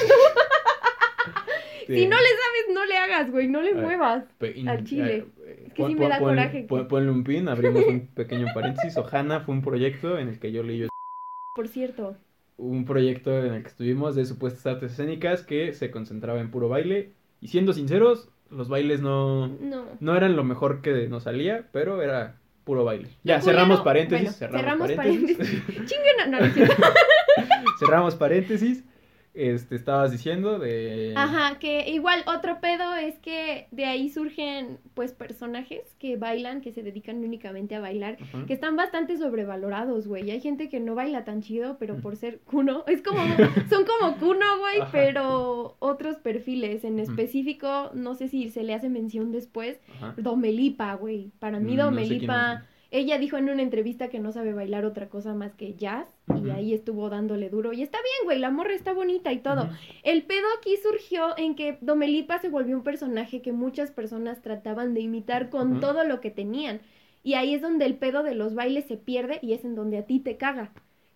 vuelves- 1.88 2.00
Si 2.04 2.08
no 2.08 2.16
le 2.18 2.28
sabes, 2.28 2.76
no 2.76 2.86
le 2.86 2.98
hagas, 2.98 3.32
güey, 3.32 3.48
no 3.48 3.62
le 3.62 3.70
Ay. 3.70 3.76
muevas. 3.76 4.26
In- 4.56 4.70
al 4.70 4.84
chile. 4.84 5.26
eh, 5.46 5.64
Es 5.68 5.74
que 5.74 5.82
pon- 5.82 5.90
sí 5.92 5.96
me 5.96 6.02
pon- 6.02 6.10
da 6.10 6.20
ponle- 6.20 6.36
coraje 6.42 6.66
pon- 6.68 6.88
Ponle 6.88 7.12
un 7.12 7.24
pin, 7.24 7.48
abrimos 7.50 7.86
un 7.86 8.08
pequeño 8.08 8.48
paréntesis. 8.54 8.98
Ojana 8.98 9.42
fue 9.42 9.54
un 9.56 9.62
proyecto 9.62 10.18
en 10.18 10.30
el 10.30 10.40
que 10.40 10.52
yo 10.52 10.64
leí 10.64 10.80
yo 10.80 10.88
Por 11.56 11.68
cierto. 11.68 12.16
un 12.58 12.86
proyecto 12.86 13.32
en 13.46 13.54
el 13.54 13.62
que 13.64 13.68
estuvimos 13.70 14.16
de 14.16 14.26
supuestas 14.26 14.66
artes 14.66 14.92
escénicas 14.94 15.44
que 15.44 15.74
se 15.74 15.92
concentraba 15.92 16.40
en 16.40 16.52
puro 16.52 16.70
baile. 16.70 17.12
Y 17.42 17.50
siendo 17.50 17.74
sinceros, 17.74 18.30
los 18.50 18.70
bailes 18.70 19.02
no, 19.02 19.48
No. 19.48 19.86
no 20.00 20.16
eran 20.16 20.36
lo 20.36 20.44
mejor 20.44 20.82
que 20.82 21.08
nos 21.10 21.24
salía, 21.24 21.68
pero 21.72 22.02
era 22.02 22.38
puro 22.64 22.84
baile. 22.84 23.10
Ya, 23.24 23.42
cerramos 23.42 23.82
paréntesis. 23.82 24.40
bueno, 24.40 24.54
cerramos, 24.56 24.88
cerramos 24.88 24.92
paréntesis. 24.94 25.64
Chinguen 25.86 26.20
a- 26.22 26.28
no, 26.28 26.40
no 26.40 26.46
cerramos 27.80 28.16
paréntesis. 28.16 28.84
Este, 29.36 29.76
estabas 29.76 30.12
diciendo 30.12 30.60
de... 30.60 31.14
Ajá, 31.16 31.60
que 31.60 31.90
igual 31.90 32.24
otro 32.26 32.60
pedo 32.62 32.96
es 32.96 33.20
que 33.20 33.68
de 33.72 33.86
ahí 33.86 34.10
surgen 34.10 34.80
pues 34.94 35.12
personajes 35.12 35.82
que 36.00 36.16
bailan, 36.16 36.62
que 36.62 36.72
se 36.72 36.84
dedican 36.84 37.18
únicamente 37.18 37.76
a 37.76 37.82
bailar, 37.82 38.18
que 38.48 38.54
están 38.54 38.76
bastante 38.76 39.18
sobrevalorados, 39.18 40.08
güey. 40.08 40.32
Hay 40.32 40.40
gente 40.40 40.70
que 40.70 40.80
no 40.80 40.96
baila 40.96 41.26
tan 41.26 41.42
chido, 41.42 41.78
pero 41.78 41.98
por 41.98 42.16
ser 42.16 42.40
cuno, 42.40 42.84
es 42.88 43.02
como, 43.02 43.20
son 43.70 43.86
como 43.86 44.18
cuno, 44.18 44.46
güey, 44.60 44.80
pero 44.92 45.76
otros 45.80 46.16
perfiles. 46.18 46.84
En 46.84 47.00
específico, 47.00 47.92
no 47.94 48.16
sé 48.16 48.30
si 48.30 48.50
se 48.50 48.64
le 48.64 48.74
hace 48.74 48.90
mención 48.90 49.32
después, 49.32 49.80
Ajá. 49.98 50.16
Domelipa, 50.18 50.94
güey. 50.96 51.32
Para 51.40 51.60
mí 51.60 51.74
Mm, 51.74 51.78
no 51.78 51.84
sé 51.92 52.08
quién 52.08 52.28
Domelipa... 52.28 52.66
Ella 52.96 53.18
dijo 53.18 53.36
en 53.36 53.50
una 53.50 53.62
entrevista 53.62 54.08
que 54.08 54.22
no 54.22 54.32
sabe 54.32 54.54
bailar 54.54 54.86
otra 54.86 55.10
cosa 55.10 55.34
más 55.34 55.54
que 55.54 55.74
jazz 55.74 56.08
y 56.42 56.50
ahí 56.50 56.74
estuvo 56.74 57.10
dándole 57.10 57.50
duro. 57.50 57.74
Y 57.74 57.82
está 57.82 57.98
bien, 57.98 58.24
güey, 58.24 58.40
la 58.40 58.52
morra 58.52 58.74
está 58.74 58.94
bonita 58.94 59.34
y 59.34 59.40
todo. 59.40 59.70
El 60.04 60.24
pedo 60.24 60.46
aquí 60.58 60.78
surgió 60.82 61.38
en 61.38 61.56
que 61.56 61.78
Domelipa 61.82 62.40
se 62.40 62.48
volvió 62.48 62.74
un 62.74 62.84
personaje 62.84 63.42
que 63.42 63.52
muchas 63.52 63.92
personas 63.92 64.42
trataban 64.42 64.94
de 64.94 65.02
imitar 65.02 65.50
con 65.50 65.82
todo 65.82 66.06
lo 66.06 66.22
que 66.22 66.32
tenían. 66.32 66.80
Y 67.22 67.34
ahí 67.34 67.54
es 67.54 67.62
donde 67.62 67.84
el 67.84 67.96
pedo 67.96 68.24
de 68.24 68.34
los 68.34 68.56
bailes 68.56 68.86
se 68.86 68.96
pierde 68.96 69.40
y 69.42 69.52
es 69.52 69.66
en 69.66 69.76
donde 69.76 69.98
a 69.98 70.06
ti 70.06 70.22
te 70.22 70.38
caga. 70.38 70.72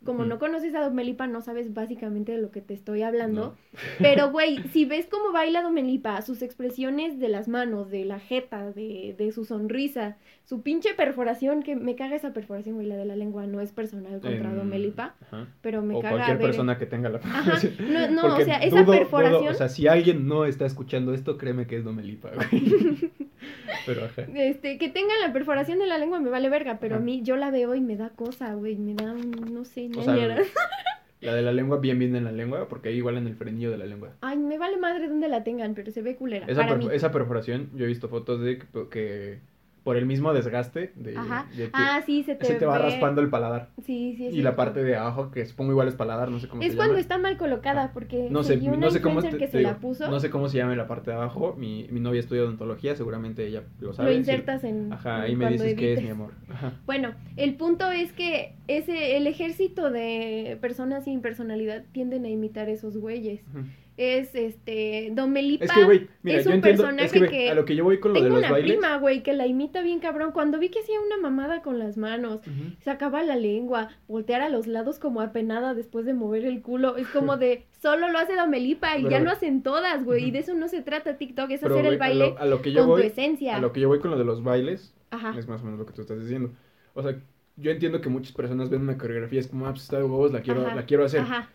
Como 0.06 0.24
no 0.24 0.40
conoces 0.40 0.74
a 0.76 0.82
Domelipa, 0.82 1.28
no 1.28 1.42
sabes 1.42 1.74
básicamente 1.74 2.32
de 2.32 2.38
lo 2.38 2.52
que 2.52 2.62
te 2.62 2.74
estoy 2.74 3.02
hablando. 3.04 3.42
No. 3.42 3.80
Pero, 4.00 4.32
güey, 4.32 4.60
si 4.72 4.86
ves 4.86 5.08
cómo 5.12 5.34
baila 5.34 5.62
Domelipa, 5.62 6.22
sus 6.22 6.42
expresiones 6.42 7.20
de 7.20 7.28
las 7.28 7.50
manos, 7.50 7.90
de 7.92 8.06
la 8.06 8.18
jeta, 8.20 8.72
de, 8.72 9.14
de 9.18 9.32
su 9.34 9.44
sonrisa, 9.44 10.16
su 10.46 10.62
pinche 10.62 10.94
perforación, 10.94 11.64
que 11.64 11.76
me 11.76 11.96
caga 11.96 12.16
esa 12.16 12.32
perforación, 12.32 12.76
güey, 12.76 12.88
la 12.88 12.96
de 12.96 13.04
la 13.06 13.18
lengua, 13.18 13.46
no 13.46 13.60
es 13.60 13.74
personal 13.74 14.22
contra 14.22 14.50
En- 14.52 14.56
Domelipa, 14.58 15.16
Ajá. 15.22 15.48
pero 15.62 15.82
me 15.82 15.96
o 15.96 16.00
caga 16.00 16.16
cualquier 16.16 16.38
ver- 16.38 16.48
persona 16.48 16.78
que 16.78 16.86
tenga 16.86 17.10
la 17.10 17.18
Ajá, 17.18 17.60
no, 17.80 18.10
no, 18.30 18.36
o 18.38 18.42
sea, 18.42 18.58
esa 18.60 18.78
dudo- 18.78 18.86
dudo- 18.86 18.98
perforación... 19.00 19.48
o 19.50 19.54
sea, 19.54 19.68
si 19.68 19.88
alguien 19.88 20.28
no 20.28 20.46
está 20.46 20.66
escuchando 20.66 21.14
esto, 21.14 21.38
créeme 21.38 21.68
que 21.68 21.76
es 21.78 21.84
Domelipa, 21.84 22.32
güey. 22.34 23.12
Pero 23.86 24.06
ajá. 24.06 24.24
Este, 24.36 24.78
que 24.78 24.90
tengan 24.90 25.20
la 25.22 25.32
perforación 25.34 25.80
de 25.80 25.88
la 25.88 25.98
lengua 25.98 26.20
me 26.20 26.30
vale 26.30 26.50
verga, 26.50 26.78
pero 26.80 26.98
a 26.98 27.00
mí 27.00 27.22
yo 27.24 27.36
la 27.38 27.50
veo 27.52 27.76
y 27.76 27.82
me 27.82 27.96
da 27.96 28.10
cosa, 28.10 28.54
güey, 28.54 28.76
me 28.76 28.94
da, 28.94 29.12
un- 29.14 29.32
no 29.54 29.66
sé, 29.66 29.90
O 29.96 30.04
sea, 30.04 30.16
la 31.22 31.34
de 31.36 31.42
la 31.42 31.52
lengua 31.52 31.78
bien 31.80 32.00
bien 32.00 32.16
en 32.16 32.24
la 32.24 32.32
lengua, 32.32 32.68
porque 32.70 32.90
ahí 32.90 32.96
igual 32.98 33.18
en 33.18 33.28
el 33.28 33.36
frenillo 33.36 33.72
de 33.72 33.78
la 33.78 33.86
lengua. 33.86 34.12
Ay, 34.22 34.38
me 34.38 34.58
vale 34.58 34.78
madre 34.78 35.08
donde 35.08 35.28
la 35.28 35.44
tengan, 35.44 35.74
pero 35.76 35.92
se 35.92 36.02
ve 36.02 36.16
culera, 36.16 36.46
Esa, 36.48 36.62
para 36.62 36.76
perf- 36.76 36.88
mí. 36.90 36.96
esa 36.96 37.12
perforación, 37.12 37.70
yo 37.76 37.86
he 37.86 37.88
visto 37.88 38.08
fotos 38.10 38.42
de 38.42 38.60
que, 38.60 38.66
que 38.90 39.40
por 39.84 39.98
el 39.98 40.06
mismo 40.06 40.34
desgaste 40.34 40.92
de, 40.96 41.18
Ajá. 41.18 41.48
de 41.56 41.66
que 41.66 41.70
Ah, 41.74 42.02
sí, 42.06 42.24
se 42.24 42.36
te 42.36 42.46
se 42.46 42.56
te 42.56 42.66
va 42.66 42.78
raspando 42.78 43.22
el 43.22 43.30
paladar. 43.30 43.70
Sí, 43.86 44.16
sí, 44.18 44.28
es 44.28 44.34
Y 44.36 44.42
la 44.42 44.56
parte 44.56 44.84
de 44.84 44.96
abajo, 44.96 45.32
que 45.32 45.46
supongo 45.46 45.72
igual 45.72 45.88
es 45.88 45.96
paladar, 45.96 46.30
no 46.30 46.40
sé 46.40 46.48
cómo 46.48 46.62
Es 46.62 46.72
se 46.72 46.76
cuando 46.76 46.94
llama. 46.94 47.02
está 47.02 47.18
mal 47.18 47.38
colocada, 47.38 47.86
Ajá. 47.86 47.94
porque 47.94 48.28
No 48.30 48.44
sé, 48.44 48.58
una 48.58 48.78
no 48.78 48.92
sé 48.92 49.02
cómo 49.02 49.22
te- 49.22 49.38
que 49.38 49.48
se 49.48 49.62
la 49.62 49.78
puso, 49.78 50.10
No 50.10 50.20
sé 50.20 50.30
cómo 50.30 50.50
se 50.50 50.58
llama 50.58 50.76
la 50.76 50.88
parte 50.88 51.12
de 51.12 51.18
abajo. 51.18 51.56
Mi, 51.58 51.88
mi 51.92 52.00
novia 52.00 52.20
estudia 52.20 52.44
odontología, 52.44 52.96
seguramente 52.96 53.46
ella 53.48 53.64
lo 53.80 53.94
sabe. 53.94 54.12
lo 54.12 54.18
insertas 54.18 54.64
en 54.64 54.92
Ajá, 54.94 55.22
ahí 55.22 55.36
me 55.36 55.46
cuando 55.46 55.64
dices 55.64 55.78
que 55.78 55.94
es 55.94 55.98
edites. 56.00 56.04
mi 56.04 56.10
amor. 56.12 56.32
Ajá. 56.50 56.74
Bueno, 56.86 57.14
el 57.38 57.56
punto 57.56 57.90
es 57.92 58.12
que 58.14 58.56
ese 58.68 59.18
el 59.18 59.28
ejército 59.28 59.90
de 59.92 60.58
personas 60.62 61.06
sin 61.06 61.22
personalidad 61.22 61.84
tienden 61.92 62.26
a 62.26 62.30
imitar 62.30 62.70
esos 62.70 62.98
güeyes. 62.98 63.42
Ujú. 63.54 63.66
Es 64.02 64.34
este 64.34 65.10
Domelipa. 65.14 65.66
Es 65.66 65.72
que, 65.74 65.84
güey, 65.84 66.08
mira, 66.24 66.38
es 66.38 66.46
yo 66.46 66.52
un 66.52 66.56
entiendo. 66.56 66.84
personaje 66.84 67.06
Es 67.18 67.24
que, 67.24 67.28
que 67.28 67.50
a 67.50 67.54
lo 67.54 67.66
que 67.66 67.76
yo 67.76 67.84
voy 67.84 68.00
con 68.00 68.14
lo 68.14 68.22
de 68.22 68.30
los 68.30 68.38
una 68.40 68.50
bailes. 68.50 68.72
prima, 68.78 68.96
güey, 68.98 69.24
que 69.24 69.34
la 69.34 69.46
imita 69.46 69.82
bien 69.82 70.00
cabrón. 70.00 70.32
Cuando 70.32 70.58
vi 70.58 70.70
que 70.70 70.80
hacía 70.80 71.02
una 71.02 71.18
mamada 71.18 71.62
con 71.62 71.80
las 71.80 71.98
manos, 71.98 72.40
sacaba 72.82 73.24
la 73.24 73.36
lengua, 73.36 73.90
voltear 74.08 74.42
a 74.42 74.48
los 74.48 74.68
lados 74.68 75.00
como 75.00 75.20
apenada 75.20 75.74
después 75.74 76.06
de 76.06 76.14
mover 76.14 76.46
el 76.46 76.62
culo. 76.62 76.96
Es 76.96 77.08
como 77.08 77.36
de, 77.36 77.66
solo 77.82 78.08
lo 78.10 78.18
hace 78.20 78.36
Domelipa 78.36 78.98
y 78.98 79.04
Pero- 79.04 79.12
ya 79.12 79.20
lo 79.20 79.32
hacen 79.32 79.64
todas, 79.64 80.06
güey. 80.06 80.24
Y 80.30 80.32
de 80.32 80.40
eso 80.40 80.54
no 80.54 80.70
se 80.70 80.82
trata 80.82 81.18
TikTok, 81.18 81.52
es 81.52 81.60
Pero, 81.60 81.74
hacer 81.76 81.86
el 81.88 81.96
a 81.96 81.98
baile 81.98 82.30
lo- 82.30 82.38
a 82.40 82.46
lo 82.46 82.62
que 82.62 82.72
yo 82.72 82.80
con 82.82 82.90
voy, 82.92 83.02
tu 83.02 83.08
esencia. 83.08 83.58
A 83.58 83.60
lo 83.60 83.74
que 83.74 83.82
yo 83.82 83.90
voy 83.90 84.00
con 84.00 84.12
lo 84.12 84.18
de 84.18 84.24
los 84.24 84.42
bailes, 84.44 84.94
Ajá. 85.12 85.36
es 85.38 85.46
más 85.50 85.62
o 85.62 85.66
menos 85.66 85.78
lo 85.78 85.86
que 85.86 85.92
tú 85.92 86.02
estás 86.04 86.22
diciendo. 86.22 86.52
O 86.94 87.04
sea, 87.04 87.20
yo 87.58 87.72
entiendo 87.72 88.00
que 88.00 88.08
muchas 88.08 88.32
personas 88.32 88.70
ven 88.70 88.80
una 88.82 88.98
coreografía, 88.98 89.42
es 89.42 89.48
como, 89.48 89.68
ah, 89.68 89.72
pues 89.72 89.84
está 89.84 89.98
de 89.98 90.04
huevos, 90.06 90.32
la 90.32 90.42
quiero, 90.42 90.66
Ajá, 90.66 90.76
la 90.76 90.86
quiero 90.86 91.04
hacer. 91.04 91.20
Ajá. 91.20 91.50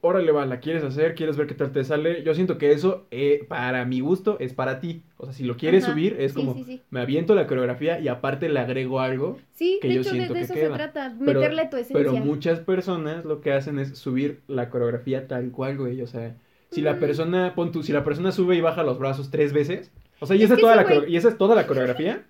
Órale, 0.00 0.30
va, 0.32 0.46
la 0.46 0.60
quieres 0.60 0.82
hacer, 0.84 1.14
quieres 1.14 1.36
ver 1.36 1.46
qué 1.46 1.54
tal 1.54 1.72
te 1.72 1.84
sale. 1.84 2.22
Yo 2.22 2.34
siento 2.34 2.58
que 2.58 2.72
eso, 2.72 3.06
eh, 3.10 3.44
para 3.48 3.84
mi 3.84 4.00
gusto, 4.00 4.36
es 4.40 4.52
para 4.54 4.80
ti. 4.80 5.02
O 5.16 5.24
sea, 5.26 5.34
si 5.34 5.44
lo 5.44 5.56
quieres 5.56 5.84
Ajá, 5.84 5.92
subir, 5.92 6.16
es 6.18 6.32
sí, 6.32 6.36
como, 6.36 6.54
sí, 6.54 6.64
sí. 6.64 6.82
me 6.90 7.00
aviento 7.00 7.34
la 7.34 7.46
coreografía 7.46 7.98
y 8.00 8.08
aparte 8.08 8.48
le 8.48 8.60
agrego 8.60 9.00
algo. 9.00 9.38
Sí, 9.54 9.78
que 9.80 9.88
de 9.88 9.94
yo 9.94 10.00
hecho, 10.02 10.10
siento 10.10 10.32
de 10.34 10.38
que 10.40 10.44
eso 10.44 10.54
queda. 10.54 10.68
se 10.70 10.74
trata, 10.74 11.14
Pero- 11.24 11.40
meterle 11.40 11.66
tu 11.70 11.76
esencia. 11.76 11.96
Pero 11.96 12.12
muchas 12.24 12.60
personas 12.60 13.24
lo 13.24 13.40
que 13.40 13.52
hacen 13.52 13.78
es 13.78 13.98
subir 13.98 14.40
la 14.48 14.70
coreografía 14.70 15.26
tal 15.28 15.50
cual, 15.50 15.76
güey. 15.78 16.00
O 16.02 16.06
sea, 16.06 16.34
si 16.70 16.80
la 16.82 16.94
Mm. 16.94 17.00
persona, 17.00 17.52
pon 17.54 17.72
tú, 17.72 17.82
si 17.82 17.92
la 17.92 18.04
persona 18.04 18.32
sube 18.32 18.56
y 18.56 18.60
baja 18.60 18.82
los 18.82 18.98
brazos 18.98 19.30
tres 19.30 19.52
veces, 19.52 19.90
o 20.20 20.26
sea, 20.26 20.36
y 20.36 20.42
Es 20.42 20.50
esa, 20.50 20.56
toda 20.60 20.76
la, 20.76 20.86
güey- 20.86 21.08
y 21.08 21.16
esa 21.16 21.28
es 21.28 21.38
toda 21.38 21.54
la 21.54 21.66
coreografía, 21.66 22.24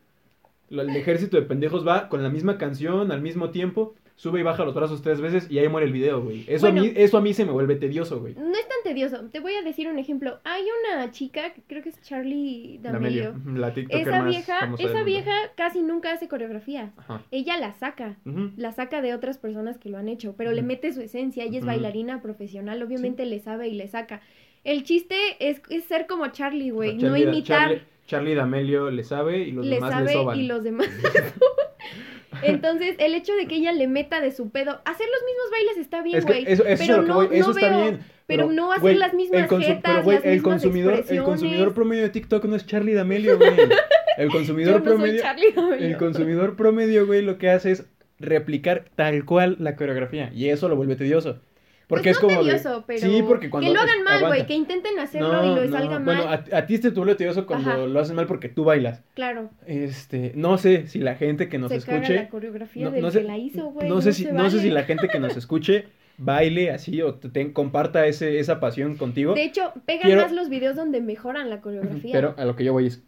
el 0.70 0.90
ejército 0.90 1.36
de 1.36 1.42
pendejos 1.42 1.86
va 1.86 2.08
con 2.08 2.22
la 2.22 2.28
misma 2.30 2.58
canción 2.58 3.12
al 3.12 3.20
mismo 3.20 3.50
tiempo, 3.50 3.94
sube 4.16 4.40
y 4.40 4.42
baja 4.42 4.64
los 4.64 4.74
brazos 4.74 5.02
tres 5.02 5.20
veces 5.20 5.50
y 5.50 5.58
ahí 5.58 5.68
muere 5.68 5.86
el 5.86 5.92
video, 5.92 6.22
güey. 6.22 6.44
Eso, 6.46 6.66
Bueno. 6.66 6.82
a 6.82 6.84
mí, 6.84 6.92
eso 6.96 7.18
a 7.18 7.20
mí 7.20 7.34
se 7.34 7.44
me 7.44 7.52
vuelve 7.52 7.76
tedioso, 7.76 8.20
güey. 8.20 8.34
No 8.34 8.52
es 8.52 8.68
tan 8.68 8.78
tedioso. 8.84 9.24
Te 9.30 9.40
voy 9.40 9.54
a 9.54 9.62
decir 9.62 9.88
un 9.88 9.98
ejemplo. 9.98 10.38
Hay 10.44 10.62
una 10.92 11.10
chica, 11.10 11.52
que 11.52 11.62
creo 11.66 11.82
que 11.82 11.88
es 11.88 12.00
Charlie 12.02 12.78
D'Amelio. 12.82 13.34
La 13.54 13.74
TikToker 13.74 14.08
Esa 14.08 14.22
más 14.22 14.30
vieja, 14.30 14.74
esa 14.78 15.02
vieja 15.02 15.32
casi 15.56 15.82
nunca 15.82 16.12
hace 16.12 16.28
coreografía. 16.28 16.92
Ajá. 16.96 17.22
Ella 17.30 17.58
la 17.58 17.72
saca. 17.72 18.16
La 18.56 18.72
saca 18.72 19.02
de 19.02 19.14
otras 19.14 19.38
personas 19.38 19.78
que 19.78 19.88
lo 19.88 19.98
han 19.98 20.08
hecho, 20.08 20.34
pero 20.36 20.52
le 20.52 20.62
mete 20.62 20.92
su 20.92 21.00
esencia. 21.00 21.44
Ella 21.44 21.58
es 21.58 21.64
bailarina 21.64 22.22
profesional, 22.22 22.82
obviamente 22.82 23.26
le 23.26 23.40
sabe 23.40 23.68
y 23.68 23.74
le 23.74 23.88
saca. 23.88 24.20
El 24.62 24.84
chiste 24.84 25.16
es, 25.40 25.60
es 25.68 25.84
ser 25.84 26.06
como 26.06 26.26
Charlie, 26.28 26.70
güey, 26.70 26.96
no 26.96 27.16
imitar. 27.16 27.68
Charlie, 27.68 27.82
Charlie 28.06 28.34
D'Amelio 28.34 28.90
le 28.90 29.04
sabe 29.04 29.40
y 29.40 29.52
los 29.52 29.66
le 29.66 29.74
demás 29.74 30.02
le 30.04 30.12
soban. 30.12 30.38
y 30.38 30.46
los 30.46 30.62
demás. 30.62 30.88
Entonces, 32.42 32.96
el 32.98 33.14
hecho 33.14 33.34
de 33.34 33.46
que 33.46 33.56
ella 33.56 33.72
le 33.72 33.86
meta 33.88 34.20
de 34.20 34.30
su 34.32 34.50
pedo, 34.50 34.80
hacer 34.84 35.06
los 35.06 35.22
mismos 35.24 35.50
bailes 35.50 35.76
está 35.78 36.02
bien, 36.02 36.18
Es 36.18 36.24
que 36.24 36.32
güey. 36.32 36.44
eso, 36.46 36.64
eso 36.64 36.68
es 36.68 36.80
pero 36.80 37.02
no- 37.02 37.14
voy, 37.14 37.28
eso 37.32 37.48
no 37.52 37.58
está 37.58 37.68
veo- 37.70 37.82
bien. 37.82 38.00
pero 38.26 38.50
no 38.52 38.72
hacer 38.72 38.96
las 38.96 39.14
mismas 39.14 39.48
jetas, 39.50 39.80
pero, 39.84 40.02
güey, 40.02 40.16
las 40.16 40.24
el 40.26 40.32
mismas 40.32 40.52
consumidor, 40.52 41.04
el 41.08 41.22
consumidor 41.22 41.74
promedio 41.74 42.02
de 42.02 42.10
TikTok 42.10 42.44
no 42.46 42.56
es 42.56 42.66
Charlie 42.66 42.94
D'Amelio, 42.94 43.38
güey. 43.38 43.50
El 44.16 44.28
Yo 44.28 44.32
consumidor 44.32 44.72
no 44.74 44.78
soy 44.78 44.88
promedio, 44.96 45.22
D'Amelio. 45.22 45.86
el 45.86 45.96
consumidor 45.96 46.56
promedio, 46.56 47.06
güey, 47.06 47.22
lo 47.22 47.36
que 47.38 47.50
hace 47.50 47.72
es 47.72 47.86
replicar 48.20 48.84
tal 48.94 49.24
cual 49.24 49.56
la 49.58 49.74
coreografía 49.76 50.30
y 50.32 50.48
eso 50.48 50.68
lo 50.68 50.76
vuelve 50.76 50.96
tedioso. 50.96 51.40
Porque 51.86 52.04
Pues 52.04 52.16
es 52.16 52.22
no 52.22 52.28
como 52.28 52.42
de- 52.44 52.50
tedioso, 52.52 52.84
pero 52.86 53.00
Sí, 53.00 53.22
porque 53.26 53.50
cuando 53.50 53.68
que 53.68 53.74
lo 53.74 53.80
hagan 53.80 54.02
mal, 54.04 54.26
güey, 54.26 54.46
que 54.46 54.54
intenten 54.54 54.98
hacerlo 54.98 55.44
y 55.52 55.54
lo 55.54 55.68
salga 55.70 55.98
mal. 55.98 56.04
Bueno, 56.16 56.22
a, 56.30 56.58
a 56.58 56.66
ti 56.66 56.78
te 56.78 56.90
vuelve 56.90 57.14
tedioso 57.14 57.46
cuando 57.46 57.70
Ajá. 57.70 57.86
lo 57.86 58.00
hacen 58.00 58.16
mal 58.16 58.26
porque 58.26 58.48
tú 58.48 58.64
bailas. 58.64 59.02
Claro, 59.14 59.50
Este, 59.66 60.32
no 60.34 60.56
sé 60.58 60.86
si 60.88 60.98
la 61.00 61.14
gente 61.16 61.48
que 61.48 61.58
nos 61.58 61.70
se 61.70 61.80
caga 61.80 61.98
escuche 61.98 62.14
la 62.14 62.28
coreografía 62.28 62.84
no- 62.86 62.90
del 62.90 63.02
no 63.02 63.10
sé- 63.10 63.20
que 63.20 63.26
la 63.26 63.36
hizo, 63.38 63.66
güey. 63.70 63.88
no 63.88 64.00
sé 64.00 64.12
si 64.14 64.24
no 64.26 64.48
sé 64.50 64.60
si 64.60 64.70
la 64.70 64.84
gente 64.84 65.08
que 65.08 65.18
nos 65.20 65.36
escuche 65.36 65.86
baile 66.16 66.70
así 66.70 67.02
o 67.02 67.14
te, 67.16 67.28
te- 67.28 67.52
comparta 67.52 68.06
ese, 68.06 68.38
esa 68.38 68.60
pasión 68.60 68.96
contigo. 68.96 69.34
De 69.34 69.44
hecho, 69.44 69.72
pegan 69.84 70.04
Quiero- 70.04 70.22
más 70.22 70.32
los 70.32 70.48
videos 70.48 70.76
donde 70.76 71.00
mejoran 71.00 71.50
la 71.50 71.60
coreografía. 71.60 72.12
Pero 72.12 72.34
a 72.38 72.44
lo 72.44 72.54
que 72.56 72.64
yo 72.64 72.72
voy 72.72 72.86
es, 72.86 73.02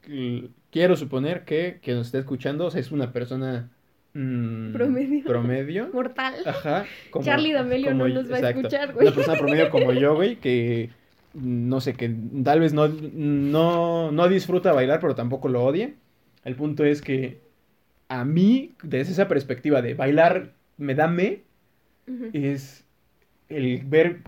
quiero 0.70 0.96
suponer 0.96 1.44
que 1.44 1.78
quien 1.82 1.96
nos 1.96 2.06
esté 2.08 2.18
escuchando 2.18 2.66
o 2.66 2.70
sea, 2.70 2.80
es 2.80 2.92
una 2.92 3.12
persona 3.12 3.70
mm, 4.16 4.72
Promedio. 4.72 5.24
promedio. 5.24 5.88
Mortal. 5.92 6.34
Ajá. 6.46 6.84
como- 7.10 7.24
Charlie 7.24 7.52
D'Amelio 7.52 7.94
no 7.94 8.08
nos 8.08 8.30
va 8.30 8.36
a 8.38 8.50
escuchar, 8.50 8.92
güey. 8.94 9.06
Una 9.06 9.14
persona 9.14 9.38
promedio 9.38 9.70
como 9.70 9.92
yo, 9.92 10.14
güey, 10.14 10.36
que 10.36 10.90
no 11.34 11.80
sé, 11.80 11.94
que 11.94 12.14
tal 12.44 12.60
vez 12.60 12.72
no, 12.72 12.88
no, 12.88 14.10
no 14.10 14.28
disfruta 14.28 14.72
bailar, 14.72 15.00
pero 15.00 15.14
tampoco 15.14 15.48
lo 15.48 15.64
odia. 15.64 15.92
El 16.44 16.54
punto 16.54 16.84
es 16.84 17.02
que 17.02 17.40
a 18.08 18.24
mí, 18.24 18.72
desde 18.82 19.12
esa 19.12 19.28
perspectiva 19.28 19.82
de 19.82 19.94
bailar 19.94 20.52
me 20.78 20.94
da 20.94 21.08
me, 21.08 21.42
es 22.32 22.84
el 23.48 23.82
ver 23.84 24.20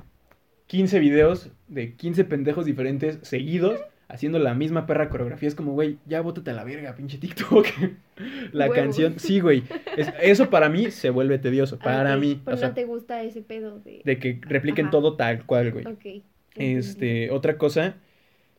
15 0.67 0.99
videos 0.99 1.51
de 1.69 1.95
15 1.95 2.25
pendejos 2.25 2.67
diferentes 2.67 3.19
seguidos 3.23 3.81
haciendo 4.09 4.39
la 4.39 4.55
misma 4.55 4.87
perra 4.87 5.09
coreografía. 5.11 5.49
Es 5.49 5.55
como, 5.55 5.73
güey, 5.73 5.99
ya 6.07 6.21
bótate 6.23 6.51
a 6.51 6.55
la 6.55 6.65
verga, 6.65 6.95
pinche 6.97 7.19
TikTok. 7.19 7.67
la 8.53 8.69
canción, 8.71 9.19
sí, 9.19 9.41
güey. 9.41 9.63
Es- 9.97 10.13
eso 10.21 10.51
para 10.51 10.69
mí 10.69 10.91
se 10.91 11.11
vuelve 11.11 11.39
tedioso, 11.39 11.79
para 11.79 12.13
Ah, 12.13 12.17
ok, 12.17 12.21
mí. 12.23 12.41
Pues 12.43 12.57
o 12.57 12.59
sea, 12.59 12.69
no 12.69 12.75
te 12.75 12.85
gusta 12.85 13.23
ese 13.23 13.43
pedo 13.43 13.79
de... 13.81 14.03
de 14.05 14.19
que 14.19 14.41
repliquen 14.43 14.87
Ajá. 14.87 14.93
todo 14.93 15.17
tal 15.17 15.45
cual, 15.45 15.73
güey. 15.73 15.87
Ok. 15.87 16.23
Este, 16.57 17.31
otra 17.31 17.57
cosa, 17.59 17.97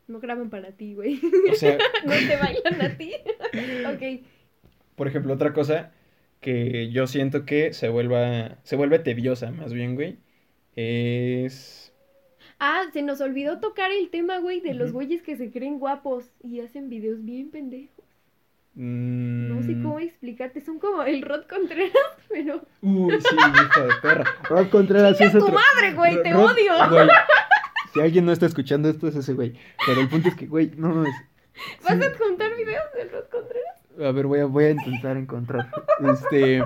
No 0.07 0.19
graban 0.19 0.49
para 0.49 0.71
ti, 0.71 0.93
güey. 0.93 1.19
o 1.51 1.55
sea, 1.55 1.77
no 2.05 2.13
te 2.13 2.37
bailan 2.37 2.81
a 2.81 2.97
ti. 2.97 3.11
ok. 3.93 4.25
por 4.95 5.07
ejemplo, 5.07 5.33
otra 5.33 5.51
cosa 5.53 5.91
que 6.41 6.89
yo 6.91 7.07
siento 7.07 7.45
que 7.45 7.73
se 7.73 7.89
vuelva, 7.89 8.57
se 8.63 8.75
vuelve 8.77 8.99
tediosa, 8.99 9.51
más 9.51 9.73
bien, 9.73 9.95
güey, 9.95 10.17
es... 10.75 11.88
Ah, 12.59 12.83
se 12.91 13.01
nos 13.01 13.21
olvidó 13.21 13.59
tocar 13.59 13.91
el 13.91 14.09
tema, 14.09 14.39
güey, 14.39 14.59
de 14.59 14.73
los 14.73 14.91
güeyes 14.91 15.21
que 15.21 15.37
se 15.37 15.51
creen 15.51 15.79
guapos 15.79 16.25
y 16.43 16.59
hacen 16.59 16.89
videos 16.89 17.23
bien 17.23 17.49
pendejos. 17.51 18.05
mm, 18.75 19.47
No 19.49 19.63
sé 19.63 19.73
cómo 19.73 19.99
explicarte. 19.99 20.59
Son 20.61 20.77
como 20.79 21.03
el 21.03 21.21
Rod 21.21 21.43
Contreras, 21.49 21.93
pero... 22.29 22.61
Uy, 22.81 23.19
sí, 23.21 23.35
hijo 23.35 23.81
de 23.87 23.93
perra. 24.01 24.25
Rod 24.49 24.67
Contreras 24.69 25.19
es 25.21 25.31
¡Tu 25.31 25.37
otro... 25.43 25.53
madre, 25.55 25.93
güey! 25.93 26.21
¡Te 26.21 26.33
Rod- 26.33 26.51
odio! 26.53 26.73
güey, 26.89 27.07
si 27.93 28.01
alguien 28.01 28.25
no 28.25 28.31
está 28.33 28.45
escuchando 28.45 28.89
esto 28.89 29.07
es 29.07 29.15
ese 29.15 29.33
güey. 29.33 29.53
Pero 29.85 30.01
el 30.01 30.09
punto 30.09 30.27
es 30.29 30.35
que, 30.35 30.45
güey, 30.47 30.71
no 30.75 30.89
mames. 30.89 31.15
¿Vas 31.83 31.97
Sí. 31.97 32.03
a 32.05 32.17
contar 32.17 32.55
videos 32.55 32.83
del 32.95 33.09
Rod 33.09 33.25
Contreras? 33.31 33.75
A 34.05 34.11
ver, 34.11 34.27
voy 34.27 34.39
a, 34.39 34.45
voy 34.45 34.65
a 34.65 34.69
intentar 34.71 35.17
encontrar. 35.17 35.69
Este... 36.13 36.63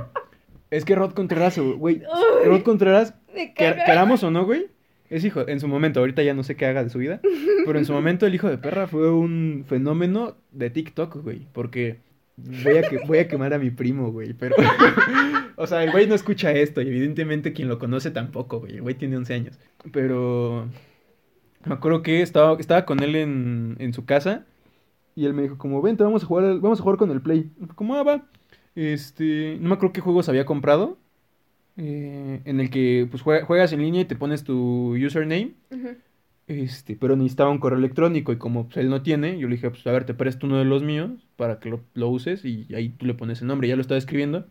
Es 0.70 0.86
que 0.86 0.96
Rod 0.96 1.14
Contreras, 1.14 1.60
güey. 1.60 2.02
Rod 2.46 2.64
Contreras 2.64 3.14
Quer- 3.32 3.86
queramos 3.86 4.24
o 4.24 4.32
no, 4.32 4.44
güey, 4.46 4.68
es 5.14 5.24
hijo, 5.24 5.48
en 5.48 5.60
su 5.60 5.68
momento, 5.68 6.00
ahorita 6.00 6.24
ya 6.24 6.34
no 6.34 6.44
sé 6.44 6.56
qué 6.56 6.66
haga 6.66 6.84
de 6.84 6.90
su 6.90 6.98
vida, 6.98 7.22
pero 7.66 7.78
en 7.78 7.86
su 7.86 7.94
momento 7.94 8.26
el 8.26 8.34
hijo 8.34 8.50
de 8.50 8.58
perra 8.58 8.88
fue 8.88 9.12
un 9.12 9.64
fenómeno 9.68 10.36
de 10.52 10.70
TikTok, 10.70 11.18
güey, 11.24 11.48
porque 11.54 12.00
voy 12.38 12.78
a, 12.78 12.82
que, 12.82 13.00
voy 13.06 13.20
a 13.20 13.28
quemar 13.28 13.54
a 13.54 13.60
mi 13.60 13.70
primo, 13.70 14.12
güey, 14.12 14.34
pero, 14.34 14.56
o 15.56 15.68
sea, 15.68 15.84
el 15.84 15.92
güey 15.92 16.08
no 16.08 16.16
escucha 16.16 16.52
esto 16.52 16.82
y 16.82 16.88
evidentemente 16.88 17.54
quien 17.54 17.68
lo 17.68 17.78
conoce 17.78 18.10
tampoco, 18.10 18.60
güey, 18.60 18.76
el 18.76 18.82
güey 18.82 18.96
tiene 18.96 19.18
11 19.18 19.34
años, 19.34 19.60
pero 19.92 20.68
me 21.66 21.76
acuerdo 21.76 22.02
que 22.02 22.22
estaba, 22.22 22.58
estaba 22.60 22.86
con 22.86 23.04
él 23.04 23.16
en, 23.16 23.76
en 23.80 23.94
su 23.94 24.06
casa 24.06 24.46
y 25.16 25.26
él 25.26 25.34
me 25.34 25.44
dijo 25.44 25.60
como, 25.60 25.82
vente, 25.82 26.04
vamos 26.04 26.24
a 26.24 26.26
jugar, 26.26 26.60
vamos 26.60 26.80
a 26.80 26.84
jugar 26.84 26.98
con 26.98 27.12
el 27.12 27.22
Play, 27.22 27.52
como, 27.76 27.96
ah, 27.96 28.04
va, 28.04 28.26
este, 28.74 29.58
no 29.62 29.70
me 29.70 29.76
acuerdo 29.76 29.94
qué 29.94 30.02
juegos 30.02 30.28
había 30.28 30.46
comprado, 30.46 30.98
eh, 31.76 32.42
en 32.46 32.60
el 32.60 32.70
que 32.70 33.08
pues 33.10 33.24
juegas 33.24 33.74
en 33.74 33.82
línea 33.82 34.02
y 34.02 34.06
te 34.06 34.16
pones 34.16 34.44
tu 34.44 34.96
username. 34.96 35.54
Este, 36.46 36.96
pero 36.98 37.16
necesitaba 37.16 37.50
un 37.50 37.60
correo 37.60 37.80
electrónico 37.80 38.34
y 38.34 38.38
como 38.38 38.66
pues, 38.66 38.78
él 38.78 38.90
no 38.90 39.02
tiene, 39.02 39.40
yo 39.40 39.48
le 39.48 39.56
dije, 39.56 39.70
pues 39.70 39.88
a 39.88 39.92
ver, 39.94 40.06
te 40.06 40.14
presto 40.14 40.46
uno 40.46 40.58
de 40.58 40.66
los 40.66 40.84
míos 40.84 41.12
para 41.38 41.60
que 41.60 41.70
lo, 41.70 42.10
uses 42.10 42.44
y 42.44 42.68
ahí 42.76 42.90
tú 42.90 43.06
le 43.06 43.14
pones 43.14 43.42
el 43.42 43.48
nombre. 43.48 43.68
Ya 43.68 43.76
lo 43.76 43.82
estaba 43.82 43.98
escribiendo 43.98 44.46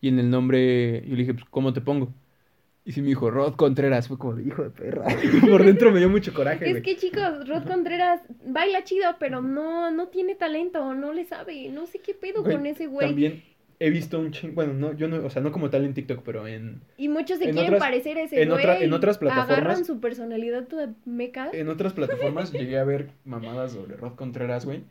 y 0.00 0.08
en 0.08 0.18
el 0.18 0.30
nombre 0.30 1.02
yo 1.06 1.14
le 1.14 1.22
dije, 1.22 1.34
pues 1.34 1.46
¿cómo 1.50 1.72
te 1.72 1.80
pongo? 1.80 2.12
Y 2.84 2.92
sí 2.92 3.02
me 3.02 3.08
dijo, 3.08 3.32
Rod 3.32 3.56
Contreras, 3.56 4.06
fue 4.06 4.16
como 4.16 4.36
de 4.36 4.44
hijo 4.44 4.62
de 4.62 4.70
perra. 4.70 5.06
Por 5.50 5.64
dentro 5.64 5.90
me 5.90 5.98
dio 5.98 6.08
mucho 6.08 6.32
coraje. 6.32 6.70
Es 6.70 6.82
que 6.82 6.96
chicos, 6.96 7.48
Rod 7.48 7.64
Contreras 7.64 8.20
baila 8.46 8.84
chido, 8.84 9.16
pero 9.18 9.42
no, 9.42 9.90
no 9.90 10.06
tiene 10.06 10.36
talento, 10.36 10.94
no 10.94 11.12
le 11.12 11.24
sabe, 11.24 11.68
no 11.70 11.88
sé 11.88 11.98
qué 11.98 12.14
pedo 12.14 12.44
con 12.44 12.64
ese 12.64 12.86
güey. 12.86 13.08
También 13.08 13.42
he 13.78 13.90
visto 13.90 14.18
un 14.18 14.30
ching, 14.32 14.54
bueno, 14.54 14.72
no, 14.72 14.92
yo 14.94 15.08
no, 15.08 15.24
o 15.24 15.30
sea, 15.30 15.42
no 15.42 15.52
como 15.52 15.70
tal 15.70 15.84
en 15.84 15.94
TikTok, 15.94 16.22
pero 16.22 16.46
en... 16.46 16.80
Y 16.96 17.08
muchos 17.08 17.38
se 17.38 17.50
quieren 17.50 17.78
parecer 17.78 18.16
a 18.18 18.22
ese 18.22 18.42
en 18.42 18.50
güey. 18.50 18.84
en 18.84 18.92
otras 18.92 19.18
plataformas. 19.18 19.58
Agarran 19.58 19.84
su 19.84 20.00
personalidad 20.00 20.66
toda 20.66 20.94
meca. 21.04 21.50
En 21.52 21.68
otras 21.68 21.92
plataformas 21.92 22.52
llegué 22.52 22.78
a 22.78 22.84
ver 22.84 23.10
mamadas 23.24 23.72
sobre 23.72 23.96
Rod 23.96 24.14
Contreras, 24.14 24.64
güey, 24.64 24.82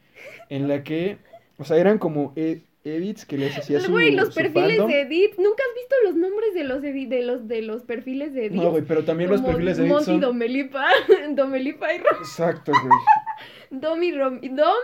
en 0.50 0.68
la 0.68 0.84
que, 0.84 1.18
o 1.58 1.66
sea, 1.66 1.78
eran 1.78 1.98
como... 1.98 2.34
Eh, 2.36 2.62
edits 2.88 3.26
que 3.26 3.36
les 3.36 3.58
hacía 3.58 3.80
su 3.80 3.92
Güey, 3.92 4.12
los 4.12 4.34
perfiles 4.34 4.78
de 4.86 5.02
edit. 5.02 5.38
¿Nunca 5.38 5.64
has 5.68 5.76
visto 5.76 5.96
los 6.04 6.16
nombres 6.16 6.54
de 6.54 6.64
los 6.64 6.84
edit, 6.84 7.10
de 7.10 7.24
los 7.24 7.48
de 7.48 7.64
los 7.64 7.82
perfiles 7.82 8.34
de 8.36 8.46
edit? 8.46 8.62
No, 8.62 8.70
güey, 8.70 8.84
pero 8.84 9.04
también 9.04 9.32
los 9.32 9.42
perfiles 9.42 9.78
de 9.78 9.84
edit 9.84 9.92
Monty 9.92 10.06
son... 10.06 10.20
Domelipa, 10.20 10.88
Domelipa 11.32 11.92
y 11.94 11.98
Rod. 11.98 12.18
Exacto, 12.20 12.72
güey. 12.72 13.00
Dom 13.82 14.04
y 14.04 14.12
Rom... 14.12 14.40
Dom 14.40 14.76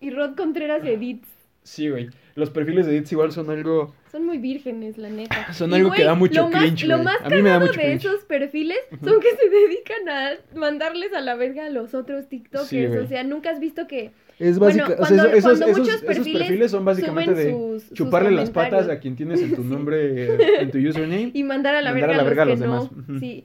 y 0.00 0.10
Rod 0.10 0.34
Contreras 0.34 0.82
edits. 0.84 1.28
Sí, 1.66 1.90
güey. 1.90 2.08
Los 2.36 2.50
perfiles 2.50 2.86
de 2.86 2.92
edits 2.96 3.10
igual 3.10 3.32
son 3.32 3.50
algo... 3.50 3.92
Son 4.12 4.24
muy 4.24 4.38
vírgenes, 4.38 4.98
la 4.98 5.10
neta. 5.10 5.52
Son 5.52 5.74
algo 5.74 5.90
que 5.90 6.04
da 6.04 6.14
mucho 6.14 6.42
lo 6.42 6.50
cringe, 6.50 6.86
Lo 6.86 6.98
más 6.98 7.16
a 7.22 7.28
mí 7.28 7.42
me 7.42 7.50
da 7.50 7.58
mucho 7.58 7.80
de 7.80 7.94
esos 7.94 8.24
perfiles 8.24 8.78
son 9.02 9.20
que 9.20 9.30
se 9.30 9.50
dedican 9.50 10.08
a 10.08 10.30
mandarles 10.54 11.12
a 11.12 11.20
la 11.20 11.34
verga 11.34 11.66
a 11.66 11.70
los 11.70 11.92
otros 11.92 12.28
TikTokers. 12.28 13.04
o 13.04 13.06
sea, 13.08 13.24
nunca 13.24 13.50
has 13.50 13.58
visto 13.58 13.86
que 13.88 14.12
es 14.38 14.58
básica, 14.58 14.96
o 14.98 15.06
sea, 15.06 15.24
esos, 15.32 15.60
esos, 15.60 16.02
perfiles, 16.02 16.70
son 16.70 16.84
básicamente 16.84 17.34
de 17.34 17.80
chuparle 17.94 18.30
las 18.30 18.50
patas 18.50 18.88
a 18.88 19.00
quien 19.00 19.16
tienes 19.16 19.40
en 19.40 19.54
tu 19.54 19.64
nombre, 19.64 20.60
en 20.60 20.70
tu 20.70 20.78
username. 20.78 21.30
Y 21.34 21.42
mandar 21.42 21.74
a 21.74 21.82
la 21.82 21.92
verga, 21.92 22.42
a, 22.42 22.44
los, 22.44 22.60
demás. 22.60 22.88
Sí. 23.18 23.44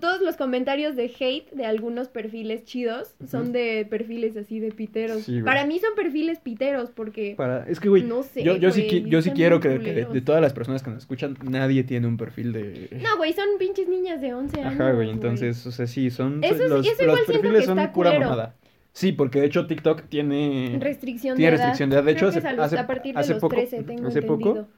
Todos 0.00 0.20
los 0.20 0.36
comentarios 0.36 0.94
de 0.96 1.10
hate 1.18 1.50
de 1.52 1.64
algunos 1.64 2.08
perfiles 2.08 2.64
chidos 2.64 3.14
son 3.26 3.52
de 3.52 3.86
perfiles 3.88 4.36
así 4.36 4.60
de 4.60 4.70
piteros. 4.72 5.26
Para 5.44 5.66
mí 5.66 5.78
son 5.78 5.94
perfiles 5.94 6.38
piteros 6.40 6.90
porque... 6.90 7.34
Para, 7.36 7.68
es 7.68 7.80
que, 7.80 7.88
güey, 7.88 8.02
no 8.02 8.22
sé, 8.22 8.42
yo, 8.42 8.56
yo 8.56 8.70
sí, 8.70 9.04
yo 9.06 9.22
sí 9.22 9.30
quiero 9.30 9.60
que, 9.60 9.78
de, 9.78 10.20
todas 10.20 10.42
las 10.42 10.52
personas 10.52 10.82
que 10.82 10.90
nos 10.90 11.00
escuchan, 11.00 11.36
nadie 11.42 11.84
tiene 11.84 12.06
un 12.06 12.16
perfil 12.16 12.52
de... 12.52 13.00
No, 13.02 13.16
güey, 13.16 13.32
son 13.32 13.46
pinches 13.58 13.88
niñas 13.88 14.20
de 14.20 14.34
11 14.34 14.60
años. 14.60 14.80
Ajá, 14.80 14.92
güey, 14.92 15.10
entonces, 15.10 15.66
o 15.66 15.72
sea, 15.72 15.86
sí, 15.86 16.10
son... 16.10 16.40
los, 16.40 17.00
los 17.00 17.20
perfiles 17.26 17.64
son 17.64 17.92
pura 17.92 18.18
mamada. 18.18 18.56
Sí, 18.92 19.10
porque 19.10 19.40
de 19.40 19.46
hecho 19.46 19.66
TikTok 19.66 20.04
tiene 20.08 20.78
restricción 20.80 21.36
tiene 21.36 21.50
de 21.50 21.56
restricción 21.56 21.90
de 21.90 21.96
edad. 21.96 22.04
De 22.04 22.12
hecho, 22.12 22.28
hace, 22.28 22.38
hace, 22.38 22.78
a 22.78 22.86
partir 22.86 23.12
de 23.12 23.20
hace 23.20 23.32
los 23.32 23.40
poco, 23.40 23.56
13, 23.56 23.82
tengo 23.82 24.06
hace 24.06 24.22
poco 24.22 24.68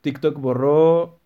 TikTok 0.00 0.38
borró 0.38 1.19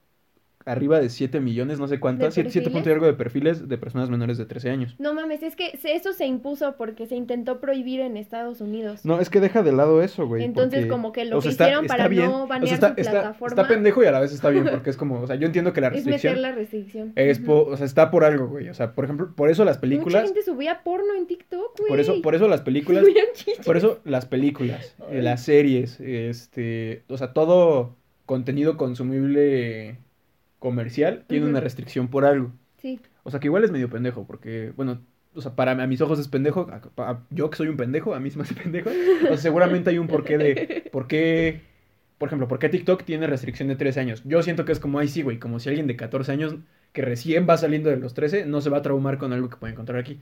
arriba 0.64 1.00
de 1.00 1.08
7 1.08 1.40
millones, 1.40 1.78
no 1.78 1.88
sé 1.88 2.00
cuántas, 2.00 2.34
7, 2.34 2.50
7 2.50 2.70
puntos 2.70 2.88
y 2.88 2.92
algo 2.92 3.06
de 3.06 3.14
perfiles 3.14 3.68
de 3.68 3.78
personas 3.78 4.10
menores 4.10 4.38
de 4.38 4.46
13 4.46 4.70
años. 4.70 4.94
No 4.98 5.14
mames, 5.14 5.42
es 5.42 5.56
que 5.56 5.78
eso 5.84 6.12
se 6.12 6.26
impuso 6.26 6.76
porque 6.76 7.06
se 7.06 7.16
intentó 7.16 7.60
prohibir 7.60 8.00
en 8.00 8.16
Estados 8.16 8.60
Unidos. 8.60 9.04
No, 9.04 9.20
es 9.20 9.30
que 9.30 9.40
deja 9.40 9.62
de 9.62 9.72
lado 9.72 10.02
eso, 10.02 10.26
güey. 10.26 10.44
Entonces, 10.44 10.86
como 10.86 11.12
que 11.12 11.24
lo 11.24 11.40
que 11.40 11.48
hicieron 11.48 11.86
para 11.86 12.08
no 12.08 12.46
banear 12.46 12.64
o 12.64 12.66
sea, 12.66 12.74
está, 12.74 12.88
su 12.88 13.10
plataforma. 13.10 13.62
Está, 13.62 13.68
pendejo 13.68 14.02
y 14.02 14.06
a 14.06 14.12
la 14.12 14.20
vez 14.20 14.32
está 14.32 14.50
bien, 14.50 14.64
porque 14.70 14.90
es 14.90 14.96
como, 14.96 15.20
o 15.20 15.26
sea, 15.26 15.36
yo 15.36 15.46
entiendo 15.46 15.72
que 15.72 15.80
la 15.80 15.90
restricción. 15.90 16.14
Es 16.14 16.24
meter 16.24 16.38
la 16.38 16.52
restricción. 16.52 17.12
Es 17.16 17.40
o 17.46 17.76
sea, 17.76 17.86
está 17.86 18.10
por 18.10 18.24
algo, 18.24 18.48
güey. 18.48 18.68
O 18.68 18.74
sea, 18.74 18.94
por 18.94 19.04
ejemplo, 19.04 19.34
por 19.34 19.50
eso 19.50 19.64
las 19.64 19.78
películas. 19.78 20.22
Mucha 20.22 20.34
gente 20.34 20.42
subía 20.42 20.82
porno 20.82 21.14
en 21.16 21.26
TikTok, 21.26 21.78
güey. 21.78 21.88
Por 21.88 22.00
eso, 22.00 22.22
por 22.22 22.34
eso 22.34 22.48
las 22.48 22.62
películas. 22.62 23.04
por 23.64 23.76
eso 23.76 24.00
las 24.04 24.26
películas, 24.26 24.96
las 25.10 25.42
series, 25.42 26.00
este. 26.00 27.04
O 27.08 27.18
sea, 27.18 27.32
todo 27.32 27.96
contenido 28.26 28.76
consumible 28.76 29.98
comercial 30.64 31.24
tiene 31.28 31.44
una 31.46 31.60
restricción 31.60 32.08
por 32.08 32.24
algo. 32.24 32.50
Sí. 32.80 32.98
O 33.22 33.30
sea, 33.30 33.38
que 33.38 33.48
igual 33.48 33.64
es 33.64 33.70
medio 33.70 33.90
pendejo, 33.90 34.26
porque, 34.26 34.72
bueno, 34.76 35.02
o 35.34 35.42
sea, 35.42 35.54
para 35.54 35.72
a 35.72 35.86
mis 35.86 36.00
ojos 36.00 36.18
es 36.18 36.26
pendejo, 36.26 36.70
yo 37.28 37.50
que 37.50 37.56
soy 37.58 37.68
un 37.68 37.76
pendejo, 37.76 38.14
a 38.14 38.20
mí 38.20 38.30
se 38.30 38.38
me 38.38 38.44
hace 38.44 38.54
pendejo. 38.54 38.88
O 39.24 39.26
sea, 39.26 39.36
seguramente 39.36 39.90
hay 39.90 39.98
un 39.98 40.08
porqué 40.08 40.38
de, 40.38 40.88
por 40.90 41.06
qué, 41.06 41.60
por 42.16 42.30
ejemplo, 42.30 42.48
por 42.48 42.58
qué 42.58 42.70
TikTok 42.70 43.04
tiene 43.04 43.26
restricción 43.26 43.68
de 43.68 43.76
13 43.76 44.00
años. 44.00 44.22
Yo 44.24 44.42
siento 44.42 44.64
que 44.64 44.72
es 44.72 44.80
como, 44.80 44.98
ay, 44.98 45.08
sí, 45.08 45.20
güey, 45.20 45.38
como 45.38 45.60
si 45.60 45.68
alguien 45.68 45.86
de 45.86 45.96
14 45.96 46.32
años 46.32 46.56
que 46.94 47.02
recién 47.02 47.46
va 47.46 47.58
saliendo 47.58 47.90
de 47.90 47.98
los 47.98 48.14
13 48.14 48.46
no 48.46 48.62
se 48.62 48.70
va 48.70 48.78
a 48.78 48.82
traumar 48.82 49.18
con 49.18 49.34
algo 49.34 49.50
que 49.50 49.56
puede 49.56 49.74
encontrar 49.74 49.98
aquí. 49.98 50.18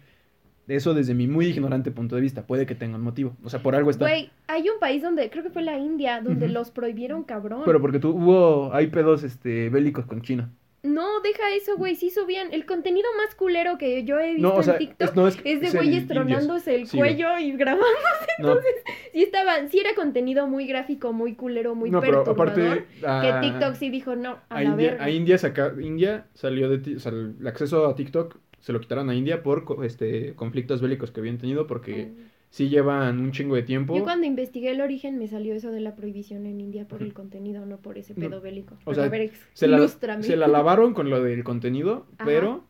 Eso 0.69 0.95
desde 0.95 1.15
mi 1.15 1.27
muy 1.27 1.47
ignorante 1.47 1.91
punto 1.91 2.15
de 2.15 2.23
vista. 2.23 2.47
Puede 2.47 2.67
que 2.67 2.75
tenga 2.75 2.97
un 2.97 3.03
motivo. 3.03 3.37
O 3.43 3.51
sea, 3.51 3.63
por 3.63 3.75
algo 3.75 3.91
está. 3.91 4.07
Güey, 4.07 4.31
hay 4.47 4.69
un 4.69 4.79
país 4.79 5.03
donde, 5.03 5.29
creo 5.29 5.43
que 5.43 5.51
fue 5.51 5.63
la 5.63 5.79
India, 5.79 6.21
donde 6.21 6.49
los 6.49 6.71
prohibieron 6.71 7.25
cabrón. 7.25 7.63
Pero 7.65 7.81
porque 7.81 8.05
hubo, 8.07 8.73
hay 8.73 8.87
pedos 8.87 9.23
este, 9.25 9.69
bélicos 9.69 10.07
con 10.07 10.23
China. 10.23 10.51
No, 10.83 11.21
deja 11.21 11.43
eso, 11.55 11.77
güey. 11.77 11.95
Sí 11.95 12.11
subían. 12.11 12.53
El 12.53 12.67
contenido 12.67 13.09
más 13.17 13.37
culero 13.37 13.79
que 13.79 14.03
yo 14.05 14.19
he 14.19 14.35
visto 14.35 14.63
en 14.63 14.79
TikTok 14.79 15.17
es, 15.45 15.61
de 15.61 15.71
güeyes 15.71 16.09
tronándose 16.09 16.75
el 16.75 16.89
cuello 16.89 17.39
y 17.39 17.53
grabándose. 17.53 17.93
Entonces, 18.39 18.73
sí 19.13 19.23
estaban, 19.23 19.71
sí 19.71 19.79
era 19.79 19.95
contenido 19.95 20.49
muy 20.49 20.67
gráfico, 20.67 21.13
muy 21.13 21.37
culero, 21.37 21.77
muy 21.77 21.91
no, 21.91 22.01
perturbador. 22.01 22.55
Pero 22.55 22.81
aparte, 23.11 23.41
que 23.41 23.49
TikTok 23.49 23.75
sí 23.77 23.91
dijo 23.91 24.17
no, 24.17 24.39
a, 24.49 24.57
a 24.57 24.65
India, 24.65 24.97
A 24.99 25.11
India, 25.11 25.39
saca, 25.39 25.73
India 25.81 26.27
salió 26.35 26.69
de, 26.69 26.97
o 26.97 26.99
sea, 26.99 27.13
el 27.13 27.47
acceso 27.47 27.87
a 27.87 27.95
TikTok 27.95 28.39
se 28.63 28.73
lo 28.73 28.81
quitaron 28.81 29.11
a 29.11 29.15
India 29.15 29.43
por 29.43 29.65
este 29.85 30.35
conflictos 30.35 30.81
bélicos 30.81 31.11
que 31.11 31.21
habían 31.21 31.37
tenido 31.37 31.67
porque 31.67 32.13
oh. 32.13 32.23
sí 32.49 32.69
llevan 32.69 33.19
un 33.21 33.33
chingo 33.33 33.57
de 33.57 33.63
tiempo. 33.63 33.97
Yo 33.97 34.05
cuando 34.05 34.25
investigué 34.25 34.71
el 34.71 34.81
origen 34.81 35.19
me 35.19 35.27
salió 35.27 35.53
eso 35.53 35.71
de 35.71 35.81
la 35.81 35.95
prohibición 35.97 36.47
en 36.47 36.61
India 36.61 36.87
por 36.87 37.03
el 37.03 37.13
contenido, 37.13 37.67
no 37.67 37.79
por 37.79 37.99
ese 37.99 38.15
pedo 38.15 38.41
bélico. 38.41 38.79
O 38.85 38.95
sea, 38.95 39.11
se, 39.53 39.67
la, 39.67 39.89
se 39.89 40.37
la 40.37 40.47
lavaron 40.47 40.95
con 40.95 41.11
lo 41.11 41.23
del 41.23 41.43
contenido, 41.43 42.07
pero 42.25 42.65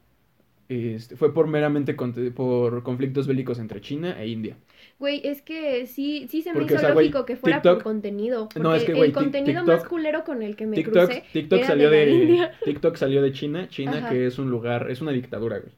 este, 0.73 1.17
fue 1.17 1.35
por 1.35 1.49
meramente 1.49 1.95
por 1.95 2.83
conflictos 2.83 3.27
bélicos 3.27 3.59
entre 3.59 3.81
China 3.83 4.17
e 4.19 4.29
India. 4.29 4.57
Güey, 4.99 5.21
es 5.25 5.43
que 5.43 5.87
sí, 5.87 6.27
sí 6.31 6.41
se 6.43 6.55
me 6.55 6.65
hizo 6.65 6.89
lógico 6.89 7.27
que 7.27 7.37
fuera 7.37 7.61
por 7.61 7.83
contenido. 7.83 8.49
no, 8.59 8.75
es 8.75 8.85
que, 8.85 8.95
güey, 8.95 9.09
el 9.09 9.13
contenido 9.13 9.65
más 9.65 9.85
culero 9.85 10.25
con 10.25 10.43
el 10.43 10.57
que 10.57 10.67
me 10.67 10.77
TikTok, 10.77 11.05
crucé 11.05 11.25
TikTok 11.33 11.65
salió 11.65 11.91
de, 11.91 12.51
TikTok 12.65 12.97
salió 12.97 13.21
de 13.21 13.33
China, 13.33 13.69
China 13.69 14.09
que 14.09 14.27
es 14.27 14.39
un 14.39 14.51
lugar, 14.51 14.91
es 14.91 15.01
una 15.03 15.13
dictadura, 15.13 15.59
güey. 15.59 15.73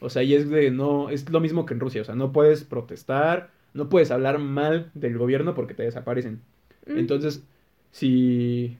O 0.00 0.10
sea, 0.10 0.22
y 0.22 0.34
es 0.34 0.48
de 0.48 0.70
no, 0.70 1.10
es 1.10 1.28
lo 1.30 1.40
mismo 1.40 1.66
que 1.66 1.74
en 1.74 1.80
Rusia, 1.80 2.02
o 2.02 2.04
sea, 2.04 2.14
no 2.14 2.32
puedes 2.32 2.64
protestar, 2.64 3.50
no 3.74 3.88
puedes 3.88 4.10
hablar 4.10 4.38
mal 4.38 4.90
del 4.94 5.18
gobierno 5.18 5.54
porque 5.54 5.74
te 5.74 5.82
desaparecen. 5.82 6.40
Mm. 6.86 6.98
Entonces, 6.98 7.44
si, 7.90 8.78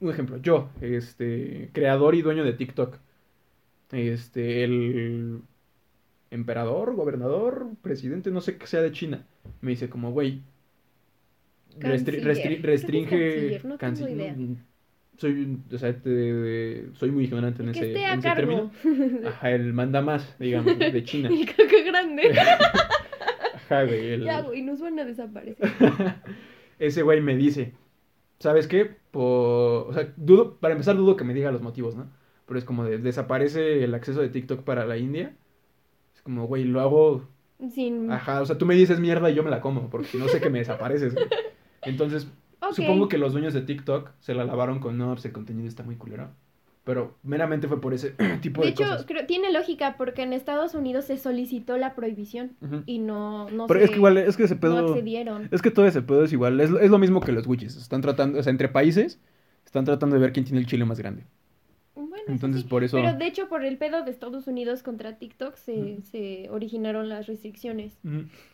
un 0.00 0.10
ejemplo, 0.10 0.36
yo, 0.38 0.70
este, 0.80 1.70
creador 1.72 2.14
y 2.14 2.22
dueño 2.22 2.44
de 2.44 2.52
TikTok, 2.52 2.96
este, 3.90 4.64
el 4.64 5.42
emperador, 6.30 6.94
gobernador, 6.94 7.68
presidente, 7.82 8.30
no 8.30 8.40
sé 8.40 8.56
qué 8.56 8.66
sea 8.66 8.82
de 8.82 8.92
China, 8.92 9.26
me 9.60 9.70
dice 9.70 9.90
como, 9.90 10.12
güey, 10.12 10.42
restringe, 11.78 13.60
canciller, 13.78 14.36
soy, 15.22 15.56
o 15.72 15.78
sea, 15.78 15.94
soy 16.02 17.10
muy 17.12 17.24
ignorante 17.24 17.62
en 17.62 17.68
ese, 17.68 17.92
en 17.92 18.18
ese 18.18 18.34
término. 18.34 18.72
Ajá, 19.28 19.52
el 19.52 19.72
manda 19.72 20.02
más, 20.02 20.36
digamos, 20.40 20.76
de 20.76 21.04
China. 21.04 21.30
caca 21.46 21.80
grande. 21.86 22.32
Ajá, 23.54 23.84
güey. 23.84 24.14
El... 24.14 24.24
Ya, 24.24 24.40
güey, 24.40 24.62
nos 24.62 24.80
van 24.80 24.98
a 24.98 25.04
desaparecer. 25.04 25.70
ese 26.80 27.02
güey 27.02 27.20
me 27.20 27.36
dice, 27.36 27.72
¿sabes 28.40 28.66
qué? 28.66 28.96
Por... 29.12 29.90
O 29.90 29.92
sea, 29.92 30.12
dudo, 30.16 30.56
para 30.56 30.72
empezar 30.72 30.96
dudo 30.96 31.16
que 31.16 31.24
me 31.24 31.34
diga 31.34 31.52
los 31.52 31.62
motivos, 31.62 31.94
¿no? 31.94 32.10
Pero 32.46 32.58
es 32.58 32.64
como 32.64 32.84
de, 32.84 32.98
desaparece 32.98 33.84
el 33.84 33.94
acceso 33.94 34.20
de 34.20 34.28
TikTok 34.28 34.64
para 34.64 34.86
la 34.86 34.96
India. 34.96 35.36
Es 36.16 36.22
como, 36.22 36.48
güey, 36.48 36.64
lo 36.64 36.80
hago... 36.80 37.28
Sin... 37.72 38.10
Ajá, 38.10 38.42
o 38.42 38.46
sea, 38.46 38.58
tú 38.58 38.66
me 38.66 38.74
dices 38.74 38.98
mierda 38.98 39.30
y 39.30 39.34
yo 39.34 39.44
me 39.44 39.50
la 39.50 39.60
como, 39.60 39.88
porque 39.88 40.18
no 40.18 40.26
sé 40.26 40.40
que 40.40 40.50
me 40.50 40.58
desapareces. 40.58 41.14
Entonces, 41.82 42.26
Supongo 42.72 43.08
que 43.08 43.18
los 43.18 43.32
dueños 43.32 43.54
de 43.54 43.62
TikTok 43.62 44.10
se 44.20 44.34
la 44.34 44.44
lavaron 44.44 44.78
con 44.78 44.96
no, 44.96 45.12
pues 45.12 45.24
el 45.24 45.32
contenido 45.32 45.68
está 45.68 45.82
muy 45.82 45.96
culero. 45.96 46.30
Pero 46.84 47.16
meramente 47.22 47.68
fue 47.68 47.80
por 47.80 47.94
ese 47.94 48.10
tipo 48.42 48.60
de, 48.60 48.68
de 48.68 48.72
hecho, 48.72 48.84
creo, 49.06 49.26
tiene 49.26 49.52
lógica 49.52 49.96
porque 49.96 50.22
en 50.22 50.32
Estados 50.32 50.74
Unidos 50.74 51.04
se 51.04 51.16
solicitó 51.16 51.76
la 51.76 51.94
prohibición 51.94 52.56
y 52.86 52.98
no, 52.98 53.48
no 53.50 53.68
Pero 53.68 53.80
es 53.80 53.90
que 53.90 53.96
igual, 53.96 54.18
es 54.18 54.36
que 54.36 54.44
ese 54.44 54.56
pedo... 54.56 54.82
No 54.82 54.88
accedieron. 54.88 55.48
Es 55.52 55.62
que 55.62 55.70
todo 55.70 55.86
ese 55.86 56.02
pedo 56.02 56.24
es 56.24 56.32
igual. 56.32 56.60
Es, 56.60 56.70
es 56.70 56.90
lo 56.90 56.98
mismo 56.98 57.20
que 57.20 57.32
los 57.32 57.46
witches. 57.46 57.76
Están 57.76 58.00
tratando, 58.00 58.40
o 58.40 58.42
sea, 58.42 58.50
entre 58.50 58.68
países, 58.68 59.20
están 59.64 59.84
tratando 59.84 60.16
de 60.16 60.22
ver 60.22 60.32
quién 60.32 60.44
tiene 60.44 60.58
el 60.58 60.66
chile 60.66 60.84
más 60.84 60.98
grande. 60.98 61.24
Entonces, 62.28 62.64
por 62.64 62.84
eso... 62.84 62.96
Pero 62.96 63.14
de 63.14 63.26
hecho, 63.26 63.48
por 63.48 63.64
el 63.64 63.78
pedo 63.78 64.04
de 64.04 64.10
Estados 64.10 64.46
Unidos 64.46 64.82
contra 64.82 65.18
TikTok 65.18 65.56
se, 65.56 66.02
se 66.02 66.48
originaron 66.50 67.08
las 67.08 67.26
restricciones. 67.26 67.98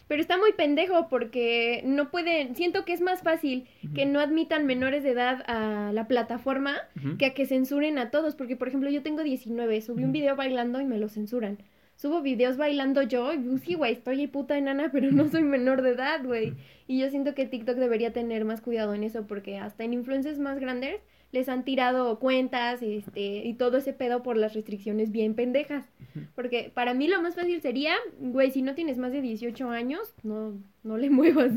Pero 0.07 0.21
está 0.21 0.39
muy 0.39 0.53
pendejo 0.53 1.09
porque 1.09 1.83
no 1.85 2.11
pueden... 2.11 2.55
Siento 2.57 2.85
que 2.85 2.93
es 2.93 3.01
más 3.01 3.23
fácil 3.23 3.67
que 3.95 4.07
no 4.07 4.21
admitan 4.21 4.67
menores 4.67 5.03
de 5.03 5.11
edad 5.11 5.43
a 5.47 5.93
la 5.93 6.09
plataforma 6.09 6.77
que 7.19 7.27
a 7.27 7.35
que 7.35 7.47
censuren 7.47 7.99
a 7.99 8.11
todos. 8.11 8.35
Porque, 8.35 8.57
por 8.57 8.69
ejemplo, 8.69 8.91
yo 8.91 9.03
tengo 9.03 9.23
19, 9.23 9.81
subí 9.81 10.05
un 10.05 10.13
video 10.13 10.37
bailando 10.37 10.81
y 10.81 10.85
me 10.85 10.99
lo 10.99 11.09
censuran. 11.09 11.59
Subo 11.99 12.23
videos 12.23 12.57
bailando 12.57 13.03
yo 13.03 13.35
y 13.35 13.59
sí, 13.59 13.75
güey, 13.75 13.95
estoy 13.95 14.29
puta 14.29 14.57
enana, 14.57 14.89
pero 14.93 15.11
no 15.11 15.29
soy 15.29 15.43
menor 15.43 15.83
de 15.83 15.91
edad, 15.91 16.25
güey. 16.25 16.55
Y 16.87 17.01
yo 17.01 17.11
siento 17.11 17.35
que 17.35 17.45
TikTok 17.45 17.77
debería 17.77 18.13
tener 18.13 18.45
más 18.45 18.61
cuidado 18.61 18.95
en 18.95 19.03
eso 19.03 19.27
porque 19.27 19.59
hasta 19.59 19.83
en 19.83 19.95
influencers 19.95 20.39
más 20.39 20.61
grandes 20.61 21.01
les 21.33 21.49
han 21.49 21.65
tirado 21.65 22.19
cuentas 22.19 22.81
este, 22.83 23.47
y 23.47 23.55
todo 23.55 23.79
ese 23.79 23.93
pedo 23.93 24.23
por 24.23 24.37
las 24.37 24.55
restricciones 24.55 25.11
bien 25.11 25.35
pendejas. 25.35 25.85
Porque 26.35 26.71
para 26.75 26.95
mí 26.95 27.07
lo 27.07 27.21
más 27.23 27.35
fácil 27.35 27.61
sería, 27.61 27.95
güey, 28.19 28.51
si 28.51 28.63
no 28.63 28.75
tienes 28.75 28.99
más 28.99 29.13
de 29.13 29.21
18 29.21 29.71
años, 29.71 30.15
no, 30.23 30.55
no 30.83 30.97
le 30.97 31.11
muevas. 31.11 31.53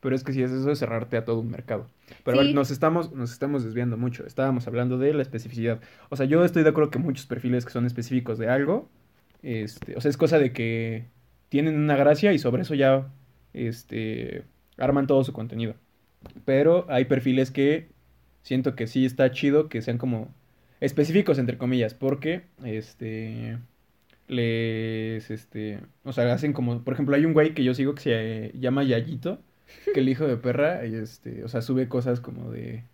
Pero 0.00 0.14
es 0.14 0.24
que 0.24 0.32
si 0.32 0.42
es 0.42 0.50
eso 0.50 0.68
de 0.68 0.76
cerrarte 0.76 1.16
a 1.16 1.24
todo 1.24 1.40
un 1.40 1.50
mercado. 1.50 1.86
Pero 2.24 2.40
a 2.40 2.44
ver, 2.44 2.54
nos 2.54 2.70
estamos, 2.70 3.12
nos 3.12 3.32
estamos 3.32 3.64
desviando 3.64 3.96
mucho. 3.96 4.24
Estábamos 4.26 4.66
hablando 4.66 4.96
de 4.96 5.12
la 5.12 5.22
especificidad. 5.22 5.80
O 6.08 6.16
sea, 6.16 6.26
yo 6.26 6.44
estoy 6.44 6.62
de 6.62 6.70
acuerdo 6.70 6.90
que 6.90 6.98
muchos 6.98 7.26
perfiles 7.26 7.64
que 7.64 7.72
son 7.72 7.84
específicos 7.84 8.38
de 8.38 8.48
algo 8.48 8.88
este, 9.42 9.96
o 9.96 10.00
sea, 10.00 10.10
es 10.10 10.16
cosa 10.16 10.38
de 10.38 10.52
que 10.52 11.06
tienen 11.48 11.76
una 11.76 11.96
gracia 11.96 12.32
y 12.32 12.38
sobre 12.38 12.62
eso 12.62 12.74
ya 12.74 13.08
este, 13.52 14.44
arman 14.76 15.06
todo 15.06 15.24
su 15.24 15.32
contenido. 15.32 15.74
Pero 16.44 16.86
hay 16.88 17.04
perfiles 17.04 17.50
que 17.50 17.90
siento 18.42 18.74
que 18.74 18.86
sí 18.86 19.04
está 19.04 19.30
chido 19.30 19.68
que 19.68 19.82
sean 19.82 19.98
como 19.98 20.32
específicos 20.80 21.38
entre 21.38 21.58
comillas, 21.58 21.94
porque 21.94 22.42
este 22.64 23.58
les 24.28 25.30
este, 25.30 25.80
o 26.04 26.12
sea, 26.12 26.32
hacen 26.32 26.52
como, 26.52 26.84
por 26.84 26.94
ejemplo, 26.94 27.16
hay 27.16 27.24
un 27.24 27.32
güey 27.32 27.54
que 27.54 27.64
yo 27.64 27.74
sigo 27.74 27.94
que 27.94 28.02
se 28.02 28.58
llama 28.58 28.84
Yayito, 28.84 29.40
que 29.94 30.00
el 30.00 30.08
hijo 30.08 30.26
de 30.26 30.36
perra 30.36 30.84
este, 30.84 31.44
o 31.44 31.48
sea, 31.48 31.62
sube 31.62 31.88
cosas 31.88 32.20
como 32.20 32.50
de 32.50 32.84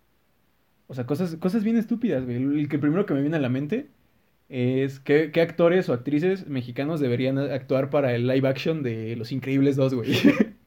o 0.87 0.93
sea, 0.93 1.05
cosas 1.05 1.35
cosas 1.37 1.63
bien 1.63 1.77
estúpidas, 1.77 2.25
güey. 2.25 2.37
El 2.37 2.69
que 2.69 2.79
primero 2.79 3.05
que 3.05 3.13
me 3.13 3.21
viene 3.21 3.37
a 3.37 3.39
la 3.39 3.49
mente 3.49 3.87
es 4.49 4.99
¿qué, 4.99 5.31
qué, 5.31 5.41
actores 5.41 5.89
o 5.89 5.93
actrices 5.93 6.47
mexicanos 6.47 6.99
deberían 6.99 7.37
actuar 7.39 7.89
para 7.89 8.13
el 8.15 8.27
live 8.27 8.47
action 8.47 8.83
de 8.83 9.15
Los 9.15 9.31
Increíbles 9.31 9.75
2, 9.75 9.93
güey. 9.95 10.13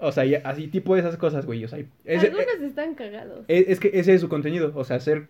o 0.00 0.12
sea, 0.12 0.24
así 0.44 0.68
tipo 0.68 0.94
de 0.94 1.00
esas 1.00 1.16
cosas, 1.16 1.46
güey. 1.46 1.64
O 1.64 1.68
sea, 1.68 1.78
Algunos 1.78 2.60
están 2.62 2.94
cagados. 2.94 3.44
Es, 3.48 3.80
que 3.80 3.90
ese 3.94 4.14
es 4.14 4.20
su 4.20 4.28
contenido, 4.28 4.72
o 4.74 4.84
sea, 4.84 4.96
hacer 4.96 5.28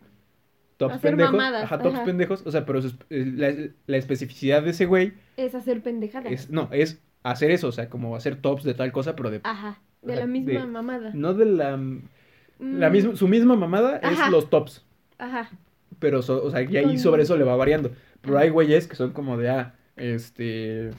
tops 0.76 0.98
pendejos. 0.98 1.40
Ajá, 1.40 1.78
tops 1.78 2.00
pendejos. 2.00 2.46
O 2.46 2.50
sea, 2.50 2.66
pero 2.66 2.80
la, 3.08 3.96
especificidad 3.96 4.62
de 4.62 4.70
ese 4.70 4.86
güey. 4.86 5.14
Es 5.36 5.54
hacer 5.54 5.82
pendejadas. 5.82 6.32
Es, 6.32 6.50
no, 6.50 6.68
es 6.72 7.00
hacer 7.22 7.50
eso, 7.50 7.68
o 7.68 7.72
sea, 7.72 7.88
como 7.88 8.16
hacer 8.16 8.36
tops 8.36 8.64
de 8.64 8.74
tal 8.74 8.92
cosa, 8.92 9.16
pero 9.16 9.30
de. 9.30 9.40
Ajá, 9.44 9.80
de 10.02 10.16
la 10.16 10.26
misma 10.26 10.66
mamada. 10.66 11.10
No 11.14 11.34
de 11.34 11.46
la. 11.46 11.70
la 11.70 11.76
mm. 11.78 12.92
misma, 12.92 13.16
su 13.16 13.28
misma 13.28 13.56
mamada 13.56 13.98
es 13.98 14.30
los 14.30 14.50
tops. 14.50 14.84
Ajá 15.18 15.50
pero, 15.98 16.20
o 16.20 16.50
sea, 16.50 16.62
y 16.62 16.76
ahí 16.76 16.98
sobre 16.98 17.22
eso 17.22 17.36
le 17.36 17.44
va 17.44 17.56
variando. 17.56 17.92
Pero 18.20 18.38
hay 18.38 18.50
güeyes 18.50 18.86
que 18.86 18.96
son 18.96 19.12
como 19.12 19.36
de, 19.36 19.50
ah, 19.50 19.74
este, 19.96 20.90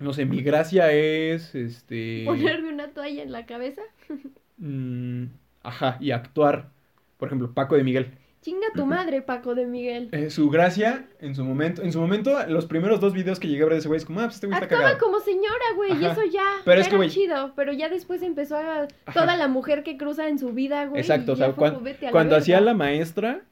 no 0.00 0.12
sé, 0.12 0.24
mi 0.24 0.42
gracia 0.42 0.92
es, 0.92 1.54
este... 1.54 2.24
Ponerme 2.24 2.72
una 2.72 2.88
toalla 2.88 3.22
en 3.22 3.32
la 3.32 3.46
cabeza. 3.46 3.82
Mm, 4.62 5.28
ajá, 5.62 5.96
y 6.00 6.10
actuar. 6.10 6.68
Por 7.16 7.28
ejemplo, 7.28 7.54
Paco 7.54 7.76
de 7.76 7.82
Miguel. 7.82 8.10
Chinga 8.42 8.66
tu 8.74 8.84
madre, 8.86 9.22
Paco 9.22 9.54
de 9.54 9.64
Miguel. 9.64 10.10
Eh, 10.12 10.28
su 10.28 10.50
gracia, 10.50 11.08
en 11.18 11.34
su 11.34 11.44
momento, 11.44 11.82
en 11.82 11.92
su 11.92 11.98
momento, 11.98 12.38
los 12.46 12.66
primeros 12.66 13.00
dos 13.00 13.14
videos 13.14 13.40
que 13.40 13.48
llegué 13.48 13.62
a 13.62 13.64
ver 13.64 13.72
de 13.72 13.78
ese 13.78 13.88
güey 13.88 13.96
es 13.96 14.04
como, 14.04 14.20
ah, 14.20 14.24
pues 14.24 14.34
este 14.34 14.48
güey 14.48 14.60
está 14.60 14.74
Actuaba 14.74 14.98
como 14.98 15.18
señora, 15.20 15.64
güey, 15.76 15.98
y 15.98 16.04
eso 16.04 16.22
ya, 16.30 16.44
pero 16.66 16.82
es 16.82 16.88
que, 16.88 16.96
era 16.96 17.08
chido, 17.08 17.52
pero 17.56 17.72
ya 17.72 17.88
después 17.88 18.20
empezó 18.22 18.58
a 18.58 18.86
toda 19.14 19.36
la 19.36 19.48
mujer 19.48 19.82
que 19.82 19.96
cruza 19.96 20.28
en 20.28 20.38
su 20.38 20.52
vida, 20.52 20.84
güey. 20.84 21.00
Exacto, 21.00 21.32
o 21.32 21.36
sea, 21.36 21.54
cuando 21.54 22.36
hacía 22.36 22.60
la 22.60 22.74
maestra, 22.74 23.44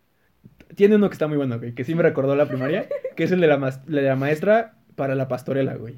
tiene 0.74 0.96
uno 0.96 1.08
que 1.08 1.14
está 1.14 1.26
muy 1.26 1.38
bueno, 1.38 1.58
güey, 1.58 1.74
que 1.74 1.84
sí 1.84 1.94
me 1.94 2.02
recordó 2.02 2.36
la 2.36 2.48
primaria, 2.48 2.86
que 3.16 3.24
es 3.24 3.32
el 3.32 3.40
de 3.40 3.46
la, 3.46 3.80
la 3.86 4.16
maestra 4.16 4.77
para 4.98 5.14
la 5.14 5.28
pastorela, 5.28 5.76
güey. 5.76 5.94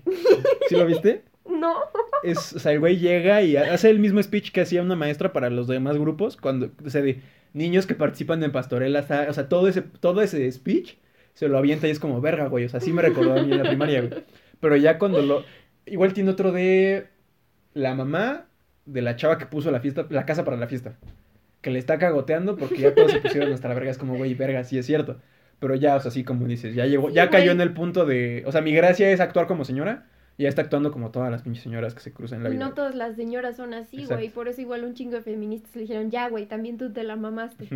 ¿Sí 0.68 0.76
lo 0.76 0.86
viste? 0.86 1.24
No. 1.50 1.74
Es, 2.22 2.52
o 2.52 2.60
sea, 2.60 2.70
el 2.70 2.78
güey 2.78 2.98
llega 2.98 3.42
y 3.42 3.56
hace 3.56 3.90
el 3.90 3.98
mismo 3.98 4.22
speech 4.22 4.52
que 4.52 4.60
hacía 4.60 4.82
una 4.82 4.94
maestra 4.94 5.32
para 5.32 5.50
los 5.50 5.66
demás 5.66 5.98
grupos, 5.98 6.36
cuando, 6.36 6.70
o 6.84 6.90
sea, 6.90 7.02
de 7.02 7.22
niños 7.54 7.86
que 7.86 7.96
participan 7.96 8.40
en 8.44 8.52
pastorela, 8.52 9.04
o 9.28 9.32
sea, 9.32 9.48
todo 9.48 9.66
ese, 9.66 9.82
todo 9.82 10.22
ese 10.22 10.50
speech 10.52 10.94
se 11.34 11.48
lo 11.48 11.58
avienta 11.58 11.88
y 11.88 11.90
es 11.90 11.98
como, 11.98 12.20
verga, 12.20 12.46
güey, 12.46 12.66
o 12.66 12.68
sea, 12.68 12.78
sí 12.78 12.92
me 12.92 13.02
recordó 13.02 13.32
a 13.32 13.42
mí 13.42 13.50
en 13.50 13.58
la 13.58 13.68
primaria, 13.68 14.02
güey. 14.02 14.22
Pero 14.60 14.76
ya 14.76 14.98
cuando 14.98 15.22
lo, 15.22 15.44
igual 15.86 16.12
tiene 16.12 16.30
otro 16.30 16.52
de 16.52 17.08
la 17.74 17.94
mamá 17.94 18.46
de 18.86 19.02
la 19.02 19.16
chava 19.16 19.36
que 19.36 19.46
puso 19.46 19.72
la 19.72 19.80
fiesta, 19.80 20.06
la 20.08 20.26
casa 20.26 20.44
para 20.44 20.56
la 20.56 20.68
fiesta 20.68 20.98
que 21.60 21.70
le 21.70 21.78
está 21.78 21.98
cagoteando 21.98 22.56
porque 22.56 22.78
ya 22.78 22.94
todos 22.94 23.12
se 23.12 23.20
pusieron 23.20 23.52
hasta 23.52 23.68
la 23.68 23.74
verga. 23.74 23.90
Es 23.90 23.98
como, 23.98 24.16
güey, 24.16 24.34
verga, 24.34 24.64
sí 24.64 24.78
es 24.78 24.86
cierto. 24.86 25.20
Pero 25.60 25.74
ya, 25.76 25.96
o 25.96 26.00
sea, 26.00 26.08
así 26.08 26.24
como 26.24 26.46
dices, 26.46 26.74
ya 26.74 26.86
llegó, 26.86 27.10
ya 27.10 27.30
cayó 27.30 27.52
en 27.52 27.60
el 27.60 27.72
punto 27.72 28.06
de. 28.06 28.42
O 28.46 28.52
sea, 28.52 28.62
mi 28.62 28.72
gracia 28.72 29.10
es 29.10 29.20
actuar 29.20 29.46
como 29.46 29.64
señora. 29.64 30.06
Y 30.38 30.44
ya 30.44 30.48
está 30.48 30.62
actuando 30.62 30.90
como 30.90 31.10
todas 31.10 31.30
las 31.30 31.42
pinches 31.42 31.62
señoras 31.62 31.94
que 31.94 32.00
se 32.00 32.14
cruzan 32.14 32.38
en 32.38 32.44
la 32.44 32.50
vida. 32.50 32.64
No 32.64 32.72
todas 32.72 32.94
las 32.94 33.14
señoras 33.14 33.56
son 33.56 33.74
así, 33.74 34.06
güey. 34.06 34.30
Por 34.30 34.48
eso 34.48 34.62
igual 34.62 34.84
un 34.84 34.94
chingo 34.94 35.16
de 35.16 35.22
feministas 35.22 35.76
le 35.76 35.82
dijeron, 35.82 36.10
ya, 36.10 36.30
güey, 36.30 36.46
también 36.46 36.78
tú 36.78 36.90
te 36.90 37.04
la 37.04 37.14
mamaste. 37.16 37.68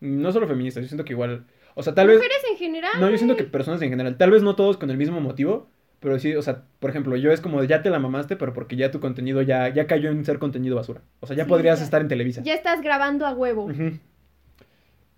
No 0.00 0.32
solo 0.32 0.46
feministas, 0.46 0.82
yo 0.82 0.88
siento 0.88 1.06
que 1.06 1.14
igual. 1.14 1.46
O 1.74 1.82
sea, 1.82 1.94
tal 1.94 2.08
vez. 2.08 2.18
Mujeres 2.18 2.42
en 2.50 2.58
general. 2.58 2.92
No, 3.00 3.08
yo 3.08 3.16
siento 3.16 3.36
que 3.36 3.44
personas 3.44 3.80
en 3.80 3.88
general. 3.88 4.18
Tal 4.18 4.30
vez 4.30 4.42
no 4.42 4.54
todos 4.54 4.76
con 4.76 4.90
el 4.90 4.98
mismo 4.98 5.22
motivo. 5.22 5.70
Pero 6.00 6.18
sí, 6.18 6.34
o 6.34 6.42
sea, 6.42 6.64
por 6.78 6.90
ejemplo, 6.90 7.16
yo 7.16 7.32
es 7.32 7.40
como 7.40 7.64
ya 7.64 7.82
te 7.82 7.88
la 7.88 7.98
mamaste, 7.98 8.36
pero 8.36 8.52
porque 8.52 8.76
ya 8.76 8.90
tu 8.90 9.00
contenido 9.00 9.40
ya, 9.40 9.70
ya 9.70 9.86
cayó 9.86 10.10
en 10.10 10.26
ser 10.26 10.38
contenido 10.38 10.76
basura. 10.76 11.00
O 11.20 11.26
sea, 11.26 11.34
ya 11.34 11.46
podrías 11.46 11.80
estar 11.80 12.02
en 12.02 12.08
Televisa. 12.08 12.42
Ya 12.42 12.52
estás 12.52 12.82
grabando 12.82 13.24
a 13.24 13.32
huevo. 13.32 13.70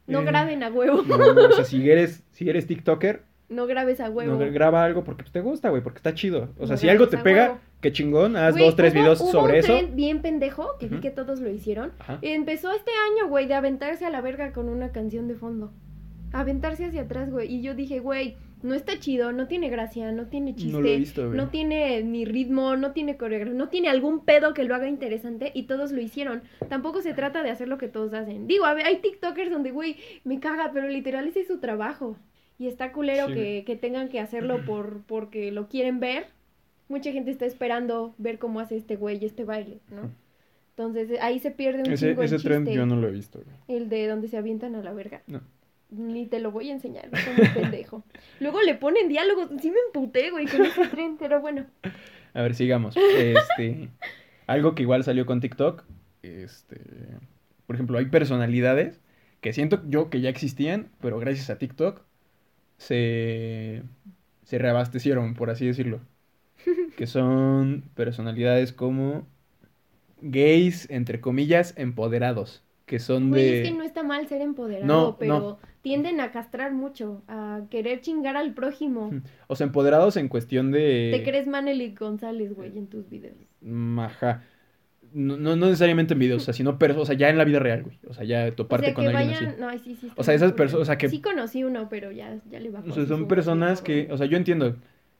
No 0.08 0.20
eh, 0.20 0.24
graben 0.24 0.62
a 0.64 0.70
huevo. 0.70 1.02
No, 1.02 1.16
o 1.16 1.52
sea, 1.52 1.64
si 1.64 1.88
eres, 1.90 2.24
si 2.32 2.48
eres 2.48 2.66
TikToker. 2.66 3.22
No 3.48 3.66
grabes 3.66 4.00
a 4.00 4.10
huevo. 4.10 4.36
No, 4.36 4.52
graba 4.52 4.84
algo 4.84 5.04
porque 5.04 5.24
te 5.30 5.40
gusta, 5.40 5.70
güey, 5.70 5.82
porque 5.82 5.98
está 5.98 6.14
chido. 6.14 6.48
O 6.58 6.66
sea, 6.66 6.76
si 6.76 6.88
algo 6.88 7.08
te 7.08 7.16
pega, 7.16 7.60
qué 7.80 7.92
chingón, 7.92 8.36
haz 8.36 8.56
dos, 8.56 8.76
tres 8.76 8.92
videos 8.92 9.18
sobre 9.18 9.60
eso. 9.60 9.74
bien 9.92 10.20
pendejo, 10.20 10.76
que 10.78 10.88
vi 10.88 11.00
que 11.00 11.10
todos 11.10 11.40
lo 11.40 11.48
hicieron. 11.48 11.92
Empezó 12.20 12.72
este 12.72 12.90
año, 13.12 13.28
güey, 13.28 13.46
de 13.46 13.54
aventarse 13.54 14.04
a 14.04 14.10
la 14.10 14.20
verga 14.20 14.52
con 14.52 14.68
una 14.68 14.90
canción 14.90 15.28
de 15.28 15.34
fondo. 15.34 15.72
Aventarse 16.32 16.84
hacia 16.84 17.02
atrás, 17.02 17.30
güey. 17.30 17.50
Y 17.50 17.62
yo 17.62 17.74
dije, 17.74 18.00
güey, 18.00 18.36
no 18.62 18.74
está 18.74 18.98
chido, 18.98 19.32
no 19.32 19.46
tiene 19.46 19.68
gracia, 19.68 20.10
no 20.12 20.26
tiene 20.26 20.54
chiste, 20.54 21.18
no, 21.20 21.48
tiene 21.48 22.02
ni 22.02 22.24
ritmo, 22.24 22.76
no 22.76 22.92
tiene 22.92 23.16
coreografía, 23.16 23.54
no 23.54 23.68
tiene 23.68 23.88
algún 23.88 24.24
pedo 24.24 24.54
que 24.54 24.64
lo 24.64 24.74
haga 24.74 24.88
interesante 24.88 25.52
y 25.54 25.64
todos 25.64 25.92
lo 25.92 26.00
hicieron. 26.00 26.42
Tampoco 26.68 27.00
se 27.00 27.14
trata 27.14 27.42
de 27.42 27.50
hacer 27.50 27.68
lo 27.68 27.78
que 27.78 27.88
todos 27.88 28.14
hacen. 28.14 28.46
Digo, 28.46 28.64
hay 28.64 28.96
TikTokers 28.98 29.50
donde, 29.50 29.70
güey, 29.70 29.96
me 30.24 30.40
caga, 30.40 30.70
pero 30.72 30.88
literal 30.88 31.28
ese 31.28 31.40
es 31.40 31.46
su 31.46 31.58
trabajo. 31.58 32.16
Y 32.58 32.66
está 32.66 32.92
culero 32.92 33.28
que, 33.28 33.62
que, 33.64 33.76
tengan 33.76 34.08
que 34.08 34.18
hacerlo 34.18 34.60
por 34.66 35.02
porque 35.02 35.52
lo 35.52 35.68
quieren 35.68 36.00
ver. 36.00 36.26
Mucha 36.88 37.12
gente 37.12 37.30
está 37.30 37.46
esperando 37.46 38.14
ver 38.18 38.38
cómo 38.38 38.60
hace 38.60 38.76
este 38.76 38.96
güey 38.96 39.24
este 39.24 39.44
baile, 39.44 39.78
¿no? 39.90 40.10
Entonces 40.70 41.18
ahí 41.20 41.38
se 41.38 41.50
pierde 41.50 41.80
un 41.80 41.92
ese, 41.92 42.12
ese 42.12 42.38
tren 42.38 42.64
yo 42.66 42.86
no 42.86 42.96
lo 42.96 43.08
he 43.08 43.10
visto. 43.10 43.40
El 43.66 43.88
de 43.88 44.06
donde 44.06 44.28
se 44.28 44.36
avientan 44.36 44.74
a 44.74 44.82
la 44.82 44.92
verga. 44.92 45.22
No. 45.26 45.40
Ni 45.90 46.26
te 46.26 46.38
lo 46.38 46.50
voy 46.50 46.68
a 46.70 46.74
enseñar, 46.74 47.08
como 47.10 47.54
pendejo. 47.54 48.04
Luego 48.40 48.60
le 48.62 48.74
ponen 48.74 49.08
diálogos. 49.08 49.48
Sí 49.60 49.70
me 49.70 49.78
emputé, 49.86 50.30
güey, 50.30 50.46
con 50.46 50.64
ese 50.64 50.86
tren, 50.90 51.16
pero 51.18 51.40
bueno. 51.40 51.66
A 52.34 52.42
ver, 52.42 52.54
sigamos. 52.54 52.96
Este, 52.96 53.88
algo 54.46 54.74
que 54.74 54.82
igual 54.82 55.04
salió 55.04 55.24
con 55.26 55.40
TikTok. 55.40 55.84
Este, 56.22 56.80
por 57.66 57.76
ejemplo, 57.76 57.98
hay 57.98 58.06
personalidades 58.06 59.00
que 59.40 59.52
siento 59.52 59.82
yo 59.88 60.10
que 60.10 60.20
ya 60.20 60.28
existían, 60.28 60.90
pero 61.00 61.18
gracias 61.18 61.48
a 61.48 61.58
TikTok 61.58 62.02
se, 62.76 63.82
se 64.44 64.58
reabastecieron, 64.58 65.34
por 65.34 65.50
así 65.50 65.66
decirlo. 65.66 66.00
Que 66.96 67.06
son 67.06 67.84
personalidades 67.94 68.72
como 68.72 69.26
gays, 70.20 70.90
entre 70.90 71.20
comillas, 71.20 71.72
empoderados 71.76 72.62
que 72.88 72.98
son 72.98 73.30
de... 73.30 73.60
Es 73.60 73.68
que 73.68 73.76
no 73.76 73.84
está 73.84 74.02
mal 74.02 74.26
ser 74.26 74.40
empoderado, 74.40 75.16
pero 75.16 75.60
tienden 75.82 76.20
a 76.20 76.32
castrar 76.32 76.72
mucho, 76.72 77.22
a 77.28 77.60
querer 77.70 78.00
chingar 78.00 78.36
al 78.36 78.54
prójimo. 78.54 79.12
O 79.46 79.54
sea, 79.54 79.66
empoderados 79.68 80.16
en 80.16 80.26
cuestión 80.26 80.72
de... 80.72 81.10
Te 81.14 81.22
crees 81.22 81.46
Manely 81.46 81.94
González, 81.94 82.52
güey, 82.56 82.76
en 82.76 82.88
tus 82.88 83.08
videos. 83.08 83.36
Ajá. 83.98 84.42
No, 85.12 85.36
no, 85.36 85.54
necesariamente 85.54 86.14
en 86.14 86.18
videos, 86.18 86.42
o 86.42 86.44
sea, 86.44 86.52
sino, 86.52 86.78
pero, 86.78 87.00
o 87.00 87.06
sea, 87.06 87.16
ya 87.16 87.30
en 87.30 87.38
la 87.38 87.44
vida 87.44 87.60
real, 87.60 87.82
güey. 87.82 87.98
O 88.08 88.12
sea, 88.12 88.24
ya 88.24 88.50
toparte 88.50 88.92
con 88.92 89.06
alguien 89.06 89.32
así. 89.32 89.46
No, 89.58 89.78
sí, 89.78 89.94
sí. 89.94 90.10
O 90.16 90.24
sea, 90.24 90.34
esas 90.34 90.52
personas, 90.52 90.82
o 90.82 90.84
sea, 90.84 90.98
que... 90.98 91.08
Sí 91.08 91.20
conocí 91.20 91.62
uno, 91.64 91.88
pero 91.88 92.10
ya, 92.10 92.40
ya 92.50 92.58
le 92.58 92.70
bajó. 92.70 92.90
O 92.90 92.92
sea, 92.92 93.06
son 93.06 93.28
personas 93.28 93.80
que, 93.80 94.08
o 94.10 94.18
sea, 94.18 94.26
yo 94.26 94.36
entiendo 94.36 94.76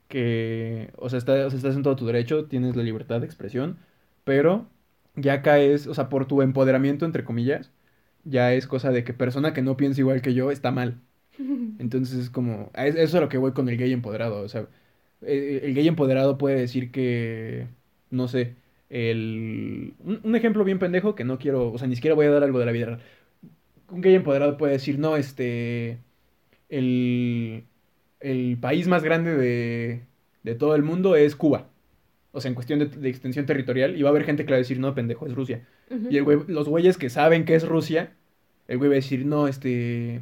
que, 0.07 0.91
o 0.97 1.09
sea, 1.09 1.17
está, 1.17 1.45
o 1.45 1.49
sea, 1.49 1.57
estás 1.57 1.75
en 1.75 1.83
todo 1.83 1.95
tu 1.95 2.05
derecho, 2.05 2.45
tienes 2.45 2.75
la 2.75 2.83
libertad 2.83 3.19
de 3.21 3.25
expresión, 3.25 3.77
pero 4.23 4.67
ya 5.15 5.41
caes, 5.41 5.87
o 5.87 5.93
sea, 5.93 6.09
por 6.09 6.27
tu 6.27 6.41
empoderamiento, 6.41 7.05
entre 7.05 7.23
comillas, 7.23 7.71
ya 8.23 8.53
es 8.53 8.67
cosa 8.67 8.91
de 8.91 9.03
que 9.03 9.13
persona 9.13 9.53
que 9.53 9.61
no 9.61 9.77
piensa 9.77 10.01
igual 10.01 10.21
que 10.21 10.33
yo 10.33 10.51
está 10.51 10.71
mal. 10.71 11.01
Entonces 11.79 12.19
es 12.19 12.29
como, 12.29 12.71
eso 12.75 12.97
es 12.97 13.15
a 13.15 13.21
lo 13.21 13.29
que 13.29 13.37
voy 13.37 13.53
con 13.53 13.69
el 13.69 13.77
gay 13.77 13.91
empoderado. 13.93 14.41
O 14.41 14.49
sea, 14.49 14.67
e, 15.21 15.61
el 15.63 15.73
gay 15.75 15.87
empoderado 15.87 16.37
puede 16.37 16.59
decir 16.59 16.91
que, 16.91 17.67
no 18.11 18.27
sé, 18.27 18.55
el... 18.89 19.93
Un, 19.99 20.35
ejemplo 20.35 20.63
bien 20.63 20.79
pendejo 20.79 21.15
que 21.15 21.23
no 21.25 21.39
quiero, 21.39 21.71
o 21.71 21.77
sea, 21.77 21.87
ni 21.87 21.95
siquiera 21.95 22.15
voy 22.15 22.27
a 22.27 22.31
dar 22.31 22.43
algo 22.43 22.59
de 22.59 22.65
la 22.65 22.71
vida 22.71 22.85
real. 22.87 23.01
Un 23.89 24.01
gay 24.01 24.15
empoderado 24.15 24.57
puede 24.57 24.73
decir, 24.73 24.99
no, 24.99 25.15
este, 25.17 25.99
el, 26.69 27.65
el 28.19 28.57
país 28.59 28.87
más 28.87 29.03
grande 29.03 29.35
de, 29.35 30.01
de 30.43 30.55
todo 30.55 30.75
el 30.75 30.83
mundo 30.83 31.15
es 31.15 31.35
Cuba. 31.35 31.69
O 32.31 32.41
sea, 32.41 32.49
en 32.49 32.55
cuestión 32.55 32.79
de, 32.79 33.09
extensión 33.09 33.45
territorial, 33.45 33.97
y 33.97 34.03
va 34.03 34.09
a 34.09 34.11
haber 34.11 34.23
gente 34.23 34.45
que 34.45 34.51
va 34.51 34.55
a 34.55 34.59
decir, 34.59 34.79
no, 34.79 34.93
pendejo, 34.93 35.25
es 35.25 35.33
Rusia. 35.33 35.65
Y 36.09 36.17
el 36.17 36.23
güey, 36.23 36.39
los 36.47 36.69
güeyes 36.69 36.97
que 36.97 37.09
saben 37.09 37.45
que 37.45 37.55
es 37.55 37.67
Rusia, 37.67 38.13
el 38.67 38.77
güey 38.77 38.89
va 38.89 38.93
a 38.93 38.97
decir, 38.97 39.25
no, 39.25 39.47
este, 39.47 40.21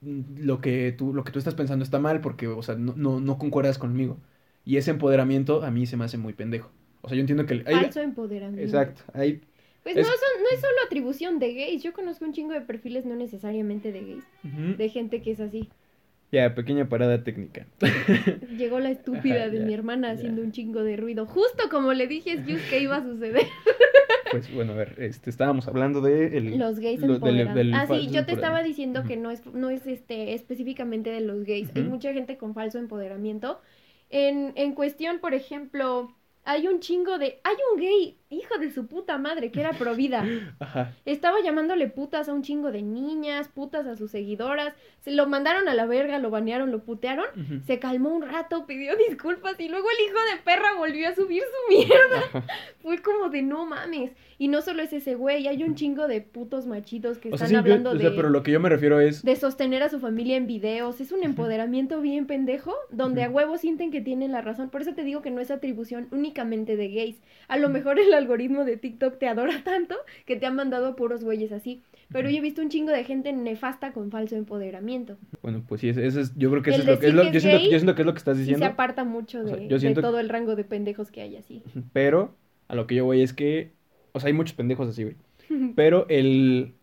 lo 0.00 0.60
que 0.60 0.94
tú, 0.96 1.12
lo 1.12 1.24
que 1.24 1.32
tú 1.32 1.38
estás 1.38 1.54
pensando 1.54 1.82
está 1.82 1.98
mal 1.98 2.20
porque, 2.20 2.46
o 2.46 2.62
sea, 2.62 2.76
no, 2.76 2.94
no, 2.96 3.20
no 3.20 3.38
concuerdas 3.38 3.78
conmigo. 3.78 4.18
Y 4.64 4.76
ese 4.76 4.90
empoderamiento 4.90 5.64
a 5.64 5.70
mí 5.70 5.86
se 5.86 5.96
me 5.96 6.04
hace 6.04 6.18
muy 6.18 6.32
pendejo. 6.32 6.70
O 7.00 7.08
sea, 7.08 7.16
yo 7.16 7.20
entiendo 7.20 7.46
que... 7.46 7.62
Hay... 7.66 7.74
Falso 7.74 8.00
empoderamiento. 8.00 8.62
Exacto. 8.62 9.02
Hay... 9.12 9.40
Pues 9.82 9.96
no, 9.96 10.02
no 10.02 10.48
es 10.52 10.60
solo 10.60 10.76
atribución 10.84 11.38
de 11.38 11.54
gays. 11.54 11.82
Yo 11.82 11.92
conozco 11.92 12.24
un 12.24 12.32
chingo 12.32 12.52
de 12.52 12.60
perfiles 12.60 13.06
no 13.06 13.16
necesariamente 13.16 13.92
de 13.92 14.00
gays. 14.00 14.24
De 14.76 14.88
gente 14.90 15.22
que 15.22 15.30
es 15.30 15.40
así. 15.40 15.70
Ya, 16.30 16.54
pequeña 16.54 16.88
parada 16.88 17.24
técnica. 17.24 17.66
Llegó 18.58 18.80
la 18.80 18.90
estúpida 18.90 19.48
de 19.48 19.60
mi 19.60 19.72
hermana 19.72 20.10
haciendo 20.10 20.42
un 20.42 20.52
chingo 20.52 20.82
de 20.82 20.96
ruido. 20.96 21.24
Justo 21.24 21.70
como 21.70 21.94
le 21.94 22.06
dije 22.06 22.32
a 22.32 22.44
que 22.44 22.80
iba 22.80 22.96
a 22.96 23.02
suceder. 23.02 23.46
Pues 24.30 24.52
bueno, 24.52 24.74
a 24.74 24.76
ver, 24.76 24.94
este, 24.98 25.30
estábamos 25.30 25.68
hablando 25.68 26.02
de 26.02 26.40
los 26.42 26.78
gays 26.80 27.00
del, 27.00 27.72
Ah, 27.74 27.86
sí, 27.86 28.08
yo 28.10 28.26
te 28.26 28.32
estaba 28.32 28.62
diciendo 28.62 29.04
que 29.04 29.16
no 29.16 29.30
es, 29.30 29.46
no 29.46 29.70
es 29.70 29.86
este, 29.86 30.34
específicamente 30.34 31.10
de 31.10 31.20
los 31.20 31.44
gays. 31.44 31.70
Hay 31.74 31.84
mucha 31.84 32.12
gente 32.12 32.36
con 32.36 32.52
falso 32.54 32.78
empoderamiento. 32.78 33.60
En, 34.10 34.52
en 34.56 34.74
cuestión, 34.74 35.20
por 35.20 35.32
ejemplo, 35.32 36.14
hay 36.44 36.66
un 36.66 36.80
chingo 36.80 37.18
de. 37.18 37.40
Hay 37.44 37.56
un 37.72 37.80
gay, 37.80 38.18
hijo 38.30 38.58
de 38.58 38.70
su 38.70 38.86
puta 38.86 39.18
madre, 39.18 39.50
que 39.50 39.60
era 39.60 39.72
pro 39.72 39.94
vida. 39.94 40.24
Ajá. 40.60 40.94
Estaba 41.04 41.40
llamándole 41.42 41.88
putas 41.88 42.28
a 42.28 42.34
un 42.34 42.42
chingo 42.42 42.70
de 42.72 42.82
niñas, 42.82 43.48
putas 43.48 43.86
a 43.86 43.96
sus 43.96 44.10
seguidoras. 44.10 44.74
Se 45.00 45.12
lo 45.12 45.26
mandaron 45.26 45.68
a 45.68 45.74
la 45.74 45.86
verga, 45.86 46.18
lo 46.18 46.30
banearon, 46.30 46.70
lo 46.70 46.84
putearon. 46.84 47.26
Se 47.66 47.78
calmó 47.78 48.10
un 48.10 48.22
rato, 48.22 48.66
pidió 48.66 48.96
disculpas 48.96 49.58
y 49.58 49.68
luego 49.68 49.88
el 49.90 50.06
hijo 50.06 50.18
de 50.34 50.42
perra 50.42 50.74
volvió 50.76 51.08
a 51.08 51.14
subir 51.14 51.42
su 51.42 51.74
mierda. 51.74 52.46
Fue 52.82 53.00
como 53.00 53.30
de 53.30 53.42
no 53.42 53.64
mames. 53.66 54.12
Y 54.40 54.48
no 54.48 54.62
solo 54.62 54.82
es 54.82 54.92
ese 54.92 55.16
güey, 55.16 55.48
hay 55.48 55.64
un 55.64 55.74
chingo 55.74 56.06
de 56.06 56.20
putos 56.20 56.66
machitos 56.66 57.18
que 57.18 57.30
están 57.30 57.56
hablando 57.56 57.90
de. 57.90 57.96
O 57.96 58.00
sea, 58.00 58.10
pero 58.14 58.30
lo 58.30 58.44
que 58.44 58.52
yo 58.52 58.60
me 58.60 58.68
refiero 58.68 59.00
es. 59.00 59.24
De 59.24 59.34
sostener 59.34 59.82
a 59.82 59.88
su 59.88 59.98
familia 59.98 60.36
en 60.36 60.46
videos. 60.46 61.00
Es 61.00 61.10
un 61.10 61.24
empoderamiento 61.24 62.00
bien 62.00 62.26
pendejo, 62.26 62.74
donde 62.90 63.24
a 63.24 63.30
huevos 63.30 63.62
sienten 63.62 63.90
que 63.90 64.00
tienen 64.00 64.30
la 64.30 64.40
razón. 64.40 64.70
Por 64.70 64.82
eso 64.82 64.94
te 64.94 65.02
digo 65.02 65.22
que 65.22 65.30
no 65.30 65.40
es 65.40 65.50
atribución 65.50 66.06
únicamente 66.12 66.76
de 66.76 66.88
gays. 66.88 67.20
A 67.48 67.56
lo 67.56 67.68
mejor 67.68 67.98
el 67.98 68.14
algoritmo 68.18 68.64
de 68.64 68.76
TikTok 68.76 69.18
te 69.18 69.28
adora 69.28 69.62
tanto 69.64 69.96
que 70.26 70.36
te 70.36 70.46
ha 70.46 70.50
mandado 70.50 70.96
puros 70.96 71.24
güeyes 71.24 71.52
así. 71.52 71.82
Pero 72.10 72.30
yo 72.30 72.38
he 72.38 72.40
visto 72.40 72.62
un 72.62 72.70
chingo 72.70 72.90
de 72.90 73.04
gente 73.04 73.32
nefasta 73.32 73.92
con 73.92 74.10
falso 74.10 74.34
empoderamiento. 74.36 75.18
Bueno, 75.42 75.62
pues 75.68 75.82
sí, 75.82 75.90
eso 75.90 76.00
es, 76.20 76.34
yo 76.36 76.50
creo 76.50 76.62
que 76.62 76.70
eso 76.70 76.80
es 76.80 76.86
lo 76.86 76.98
que, 76.98 77.06
es 77.08 77.14
lo, 77.14 77.22
yo, 77.24 77.40
siento, 77.40 77.58
yo, 77.58 77.78
siento, 77.78 77.94
que 77.94 78.02
es 78.02 78.06
lo 78.06 78.14
que 78.14 78.18
estás 78.18 78.38
diciendo. 78.38 78.64
se 78.64 78.72
aparta 78.72 79.04
mucho 79.04 79.44
de, 79.44 79.68
de 79.68 79.94
todo 79.94 80.18
el 80.18 80.28
rango 80.28 80.56
de 80.56 80.64
pendejos 80.64 81.10
que 81.10 81.20
hay 81.20 81.36
así. 81.36 81.62
Pero 81.92 82.34
a 82.68 82.74
lo 82.74 82.86
que 82.86 82.94
yo 82.94 83.04
voy 83.04 83.20
es 83.20 83.34
que 83.34 83.72
o 84.12 84.20
sea, 84.20 84.28
hay 84.28 84.32
muchos 84.32 84.54
pendejos 84.54 84.88
así, 84.88 85.04
güey. 85.04 85.16
Pero 85.76 86.06
el... 86.08 86.74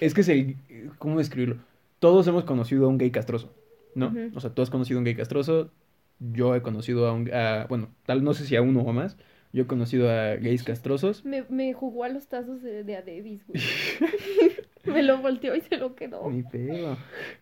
Es 0.00 0.14
que 0.14 0.22
es 0.22 0.28
el... 0.28 0.56
¿Cómo 0.98 1.18
describirlo? 1.18 1.56
Todos 1.98 2.26
hemos 2.26 2.44
conocido 2.44 2.86
a 2.86 2.88
un 2.88 2.98
gay 2.98 3.10
castroso, 3.10 3.52
¿no? 3.94 4.12
O 4.34 4.40
sea, 4.40 4.50
todos 4.50 4.68
has 4.68 4.70
conocido 4.70 4.98
a 4.98 5.00
un 5.00 5.04
gay 5.04 5.14
castroso. 5.14 5.70
Yo 6.18 6.54
he 6.54 6.62
conocido 6.62 7.06
a 7.06 7.12
un... 7.12 7.30
bueno, 7.68 7.88
tal, 8.06 8.24
no 8.24 8.32
sé 8.32 8.46
si 8.46 8.56
a 8.56 8.62
uno 8.62 8.80
o 8.80 8.92
más. 8.92 9.16
Yo 9.52 9.64
he 9.64 9.66
conocido 9.66 10.08
a 10.08 10.36
gays 10.36 10.62
castrosos. 10.62 11.24
Me, 11.24 11.44
me 11.48 11.72
jugó 11.72 12.04
a 12.04 12.08
los 12.08 12.28
tazos 12.28 12.62
de, 12.62 12.84
de 12.84 12.96
Adebis, 12.96 13.44
güey. 13.46 13.60
me 14.84 15.02
lo 15.02 15.18
volteó 15.18 15.54
y 15.54 15.60
se 15.60 15.76
lo 15.76 15.94
quedó. 15.94 16.30
Ni 16.30 16.42
pedo. 16.42 16.96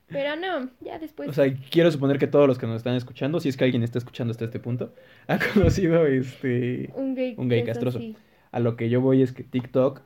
Pero 0.08 0.36
no, 0.36 0.70
ya 0.80 0.98
después. 0.98 1.28
O 1.28 1.32
sea, 1.32 1.52
quiero 1.70 1.90
suponer 1.90 2.18
que 2.18 2.26
todos 2.26 2.46
los 2.46 2.58
que 2.58 2.66
nos 2.66 2.76
están 2.76 2.94
escuchando, 2.94 3.40
si 3.40 3.48
es 3.48 3.56
que 3.56 3.64
alguien 3.64 3.82
está 3.82 3.98
escuchando 3.98 4.30
hasta 4.30 4.44
este 4.44 4.58
punto, 4.58 4.94
ha 5.26 5.38
conocido 5.38 6.06
este. 6.06 6.90
Un 6.94 7.14
gay, 7.14 7.34
un 7.36 7.48
gay 7.48 7.64
castroso. 7.64 8.00
A 8.50 8.60
lo 8.60 8.76
que 8.76 8.88
yo 8.88 9.00
voy 9.00 9.22
es 9.22 9.32
que 9.32 9.44
TikTok 9.44 10.00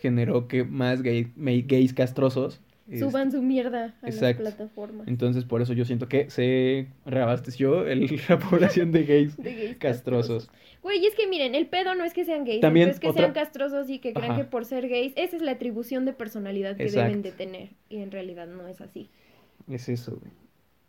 generó 0.00 0.46
que 0.46 0.64
más 0.64 1.02
gay, 1.02 1.32
gays 1.36 1.92
castrosos 1.92 2.60
suban 2.98 3.30
su 3.30 3.42
mierda 3.42 3.94
a 4.02 4.10
las 4.10 4.34
plataformas. 4.36 5.08
Entonces, 5.08 5.44
por 5.44 5.60
eso 5.60 5.72
yo 5.72 5.84
siento 5.84 6.08
que 6.08 6.30
se 6.30 6.88
reabasteció 7.04 7.86
el, 7.86 8.20
la 8.28 8.38
población 8.38 8.92
de 8.92 9.04
gays, 9.04 9.36
castrosos. 9.78 10.50
Güey, 10.82 11.04
es 11.04 11.14
que 11.14 11.26
miren, 11.26 11.54
el 11.54 11.66
pedo 11.66 11.94
no 11.94 12.04
es 12.04 12.14
que 12.14 12.24
sean 12.24 12.44
gays, 12.44 12.60
También 12.60 12.88
es 12.88 13.00
que 13.00 13.12
sean 13.12 13.32
castrosos 13.32 13.90
y 13.90 13.98
que 13.98 14.12
crean 14.12 14.36
que 14.36 14.44
por 14.44 14.64
ser 14.64 14.88
gays, 14.88 15.12
esa 15.16 15.36
es 15.36 15.42
la 15.42 15.52
atribución 15.52 16.04
de 16.04 16.12
personalidad 16.12 16.76
que 16.76 16.90
deben 16.90 17.22
de 17.22 17.32
tener. 17.32 17.70
Y 17.88 17.98
en 17.98 18.10
realidad 18.10 18.46
no 18.46 18.66
es 18.68 18.80
así. 18.80 19.10
Es 19.68 19.88
eso, 19.88 20.16
güey. 20.16 20.32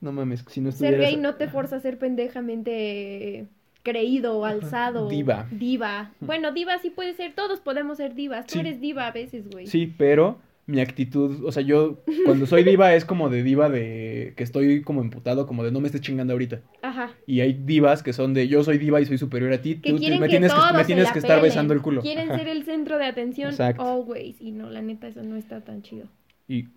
No 0.02 0.14
mames, 0.14 0.46
si 0.48 0.62
no 0.62 0.72
Ser 0.72 0.98
gay 0.98 1.18
no 1.18 1.36
te 1.36 1.50
forza 1.50 1.76
a 1.76 1.80
ser 1.82 1.98
pendejamente 1.98 3.48
creído, 3.84 4.46
alzado. 4.46 5.10
Diva. 5.10 5.48
Diva. 5.52 6.14
Bueno, 6.22 6.54
diva 6.54 6.78
sí 6.80 6.90
puede 6.90 7.14
ser, 7.14 7.34
todos 7.34 7.60
podemos 7.60 7.98
ser 7.98 8.16
divas. 8.16 8.46
Tú 8.46 8.60
eres 8.60 8.80
diva 8.80 9.08
a 9.08 9.12
veces, 9.12 9.50
güey. 9.50 9.68
Sí, 9.68 9.94
pero 9.98 10.40
mi 10.70 10.82
actitud, 10.82 11.44
o 11.44 11.52
sea, 11.52 11.64
yo 11.64 12.04
cuando 12.26 12.46
soy 12.46 12.64
diva 12.64 12.94
es 12.94 13.04
como 13.04 13.30
de 13.30 13.42
diva 13.42 13.70
de 13.70 14.34
que 14.38 14.44
estoy 14.44 14.84
como 14.84 15.02
emputado, 15.02 15.48
como 15.48 15.64
de 15.64 15.72
no 15.72 15.80
me 15.80 15.88
estés 15.88 16.02
chingando 16.02 16.34
ahorita. 16.34 16.62
Ajá. 16.84 17.14
Y 17.26 17.42
hay 17.42 17.54
divas 17.54 18.04
que 18.04 18.14
son 18.14 18.34
de 18.34 18.48
yo 18.48 18.64
soy 18.64 18.78
diva 18.78 19.02
y 19.02 19.06
soy 19.06 19.18
superior 19.18 19.52
a 19.52 19.62
ti, 19.62 19.76
tú 19.76 19.94
me, 19.94 20.00
tienes 20.00 20.20
que, 20.54 20.78
me 20.78 20.86
tienes 20.86 21.12
que 21.12 21.20
estar 21.20 21.42
besando 21.42 21.74
el 21.74 21.82
culo. 21.82 22.02
Quieren 22.02 22.28
ser 22.28 22.48
el 22.48 22.64
centro 22.66 22.98
de 22.98 23.06
atención 23.06 23.54
always 23.78 24.40
y 24.40 24.52
no, 24.52 24.70
la 24.70 24.82
neta 24.82 25.08
eso 25.08 25.24
no 25.24 25.36
está 25.36 25.62
tan 25.62 25.82
chido. 25.82 26.06
Y 26.48 26.68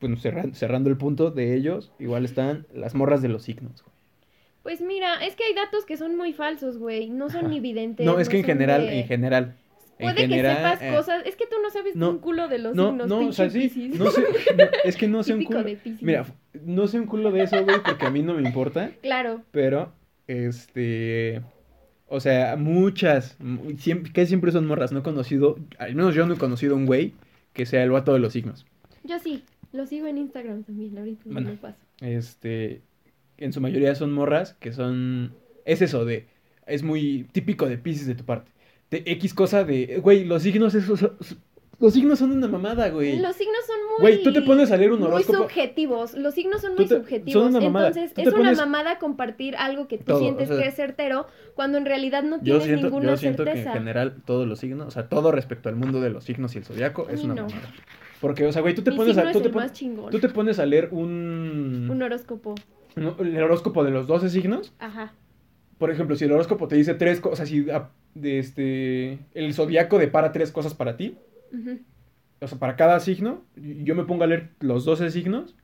bueno, 0.00 0.16
cerrando 0.16 0.90
el 0.90 0.96
punto 0.96 1.30
de 1.30 1.54
ellos, 1.54 1.92
igual 1.98 2.24
están 2.24 2.66
las 2.74 2.94
morras 2.94 3.22
de 3.22 3.28
los 3.28 3.42
signos. 3.42 3.82
Güey. 3.82 3.94
Pues 4.62 4.80
mira, 4.80 5.22
es 5.22 5.36
que 5.36 5.44
hay 5.44 5.54
datos 5.54 5.84
que 5.84 5.98
son 5.98 6.16
muy 6.16 6.32
falsos, 6.32 6.78
güey. 6.78 7.10
No 7.10 7.28
son 7.28 7.52
evidentes. 7.52 8.06
No, 8.06 8.18
es 8.18 8.30
que 8.30 8.38
en 8.38 8.44
general, 8.44 8.88
en 8.88 9.06
general. 9.06 9.56
Puede 9.98 10.28
que 10.28 10.36
sepas 10.36 10.82
eh, 10.82 10.92
cosas. 10.94 11.22
Es 11.24 11.36
que 11.36 11.46
tú 11.46 11.56
no 11.62 11.70
sabes 11.70 11.94
un 11.94 12.18
culo 12.18 12.48
de 12.48 12.58
los 12.58 12.76
signos. 12.76 13.08
No, 13.08 13.28
o 13.28 13.32
sea, 13.32 13.50
sí. 13.50 13.92
No 13.94 14.10
sé, 14.10 14.24
es 14.84 14.96
que 14.96 15.08
no 15.08 15.22
sé 15.22 15.34
un 15.34 15.44
culo. 15.44 15.64
Mira, 16.00 16.26
no 16.64 16.86
sé 16.86 16.98
un 16.98 17.06
culo 17.06 17.30
de 17.30 17.42
eso, 17.42 17.62
güey, 17.64 17.76
porque 17.84 18.06
a 18.06 18.10
mí 18.10 18.22
no 18.22 18.34
me 18.34 18.42
importa. 18.42 18.90
Claro. 19.02 19.42
Pero, 19.50 19.92
este. 20.26 21.42
O 22.08 22.20
sea, 22.20 22.56
muchas. 22.56 23.38
Siempre, 23.78 24.12
que 24.12 24.26
siempre 24.26 24.52
son 24.52 24.66
morras. 24.66 24.92
No 24.92 25.00
he 25.00 25.02
conocido. 25.02 25.56
Al 25.78 25.94
menos 25.94 26.14
yo 26.14 26.26
no 26.26 26.34
he 26.34 26.38
conocido 26.38 26.76
un 26.76 26.86
güey 26.86 27.14
que 27.52 27.66
sea 27.66 27.82
el 27.82 27.90
vato 27.90 28.12
de 28.12 28.18
los 28.18 28.32
signos. 28.32 28.66
Yo 29.04 29.18
sí. 29.18 29.44
Lo 29.72 29.86
sigo 29.86 30.06
en 30.06 30.18
Instagram 30.18 30.62
también. 30.64 30.96
Ahorita 30.96 31.22
bueno, 31.26 31.50
lo 31.50 31.56
paso. 31.56 31.78
Este 32.00 32.82
en 33.38 33.52
su 33.52 33.60
mayoría 33.60 33.94
son 33.94 34.12
morras 34.12 34.54
que 34.54 34.72
son... 34.72 35.34
Es 35.64 35.82
eso 35.82 36.04
de... 36.04 36.26
Es 36.66 36.82
muy 36.82 37.26
típico 37.32 37.68
de 37.68 37.78
Pisces 37.78 38.06
de 38.06 38.14
tu 38.14 38.24
parte. 38.24 38.50
De 38.90 39.02
X 39.06 39.34
cosa 39.34 39.64
de... 39.64 39.98
Güey, 40.02 40.24
los 40.24 40.42
signos 40.42 40.74
esos... 40.74 41.00
Los 41.80 41.92
signos 41.92 42.20
son 42.20 42.30
una 42.30 42.46
mamada, 42.46 42.88
güey. 42.88 43.18
Los 43.18 43.34
signos 43.34 43.66
son 43.66 43.76
muy. 43.90 44.00
Güey, 44.00 44.22
tú 44.22 44.32
te 44.32 44.42
pones 44.42 44.70
a 44.70 44.76
leer 44.76 44.92
un 44.92 45.02
horóscopo. 45.02 45.38
Muy 45.38 45.48
subjetivos. 45.48 46.14
Los 46.14 46.34
signos 46.34 46.62
son 46.62 46.76
muy 46.76 46.86
subjetivos. 46.86 47.32
Son 47.32 47.50
una 47.50 47.60
mamada. 47.60 47.88
Entonces, 47.88 48.12
es 48.16 48.32
una 48.32 48.54
mamada 48.54 48.98
compartir 49.00 49.56
algo 49.56 49.88
que 49.88 49.98
tú 49.98 50.16
sientes 50.18 50.48
que 50.48 50.68
es 50.68 50.74
certero 50.76 51.26
cuando 51.54 51.76
en 51.76 51.84
realidad 51.84 52.22
no 52.22 52.40
tienes 52.40 52.62
siento, 52.62 52.86
ninguna 52.86 53.10
yo 53.10 53.16
siento 53.16 53.44
que 53.44 53.60
en 53.60 53.72
general 53.72 54.22
todos 54.24 54.46
los 54.46 54.60
signos, 54.60 54.86
o 54.86 54.90
sea, 54.92 55.08
todo 55.08 55.32
respecto 55.32 55.68
al 55.68 55.74
mundo 55.74 56.00
de 56.00 56.10
los 56.10 56.24
signos 56.24 56.54
y 56.54 56.58
el 56.58 56.64
zodiaco 56.64 57.08
es 57.10 57.24
una 57.24 57.34
mamada. 57.34 57.72
Porque, 58.20 58.46
o 58.46 58.52
sea, 58.52 58.62
güey, 58.62 58.74
tú 58.74 58.82
te 58.82 58.92
pones 58.92 59.18
a. 59.18 59.32
Tú 59.32 59.40
te, 59.40 59.50
tú 59.50 60.20
te 60.20 60.28
pones 60.28 60.60
a 60.60 60.66
leer 60.66 60.90
un. 60.92 61.88
Un 61.90 62.02
horóscopo 62.02 62.54
el 62.96 63.42
horóscopo 63.42 63.84
de 63.84 63.90
los 63.90 64.06
12 64.06 64.30
signos. 64.30 64.72
Ajá. 64.78 65.12
Por 65.78 65.90
ejemplo, 65.90 66.16
si 66.16 66.24
el 66.24 66.32
horóscopo 66.32 66.68
te 66.68 66.76
dice 66.76 66.94
tres 66.94 67.20
cosas, 67.20 67.48
si 67.48 67.66
de 68.14 68.38
este, 68.38 69.18
el 69.34 69.54
zodiaco 69.54 69.98
depara 69.98 70.32
tres 70.32 70.52
cosas 70.52 70.74
para 70.74 70.96
ti, 70.96 71.16
o 72.40 72.48
sea, 72.48 72.58
para 72.58 72.76
cada 72.76 73.00
signo, 73.00 73.44
yo 73.56 73.94
me 73.94 74.04
pongo 74.04 74.24
a 74.24 74.26
leer 74.26 74.50
los 74.60 74.84
12 74.84 75.10
signos, 75.10 75.54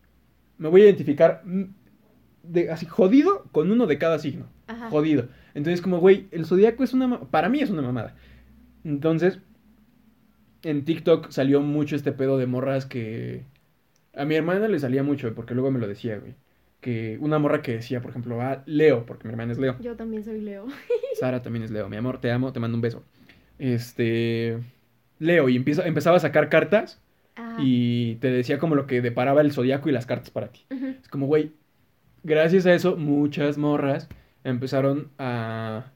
me 0.59 0.68
voy 0.68 0.82
a 0.82 0.85
identificar 0.85 1.43
de, 2.43 2.70
así 2.70 2.86
jodido 2.86 3.44
con 3.52 3.70
uno 3.70 3.86
de 3.86 3.98
cada 3.98 4.18
signo. 4.18 4.47
Ajá. 4.66 4.89
Jodido. 4.90 5.28
Entonces, 5.55 5.81
como, 5.81 5.98
güey, 5.98 6.28
el 6.31 6.44
zodiaco 6.47 6.85
es 6.85 6.93
una. 6.93 7.20
Para 7.31 7.48
mí 7.48 7.60
es 7.60 7.70
una 7.70 7.82
mamada. 7.82 8.14
Entonces, 8.85 9.40
en 10.62 10.85
TikTok 10.85 11.31
salió 11.31 11.60
mucho 11.60 11.97
este 11.97 12.12
pedo 12.12 12.39
de 12.39 12.47
morras 12.47 12.86
que. 12.86 13.44
A 14.14 14.24
mi 14.24 14.36
hermana 14.36 14.68
le 14.68 14.78
salía 14.78 15.02
mucho, 15.02 15.35
porque 15.35 15.55
luego 15.55 15.70
me 15.70 15.81
lo 15.81 15.89
decía, 15.89 16.18
güey 16.18 16.35
que 16.81 17.19
una 17.20 17.39
morra 17.39 17.62
que 17.62 17.73
decía, 17.73 18.01
por 18.01 18.11
ejemplo, 18.11 18.40
a 18.40 18.62
Leo, 18.66 19.07
porque 19.07 19.28
mi 19.28 19.32
hermana 19.32 19.52
es 19.52 19.59
Leo. 19.59 19.77
Yo 19.81 19.97
también 19.97 20.24
soy 20.24 20.40
Leo. 20.40 20.66
Sara 21.20 21.43
también 21.43 21.65
es 21.65 21.70
Leo. 21.70 21.89
Mi 21.89 21.97
amor, 21.97 22.20
te 22.20 22.31
amo, 22.31 22.52
te 22.52 22.61
mando 22.61 22.77
un 22.77 22.82
beso. 22.82 23.02
Este. 23.59 24.59
Leo, 25.19 25.48
y 25.48 25.57
empieza, 25.57 25.86
empezaba 25.86 26.16
a 26.16 26.20
sacar 26.20 26.48
cartas 26.48 27.01
Ajá. 27.36 27.57
y 27.61 28.15
te 28.16 28.31
decía 28.31 28.59
como 28.59 28.74
lo 28.74 28.86
que 28.86 29.02
deparaba 29.02 29.43
el 29.43 29.52
zodiaco 29.52 29.89
y 29.90 29.93
las 29.93 30.07
cartas 30.07 30.31
para 30.31 30.48
ti. 30.48 30.65
Es 30.70 31.09
como, 31.09 31.27
güey, 31.27 31.52
gracias 32.23 32.65
a 32.65 32.73
eso 32.73 32.97
muchas 32.97 33.59
morras 33.59 34.09
empezaron 34.44 35.11
a... 35.19 35.93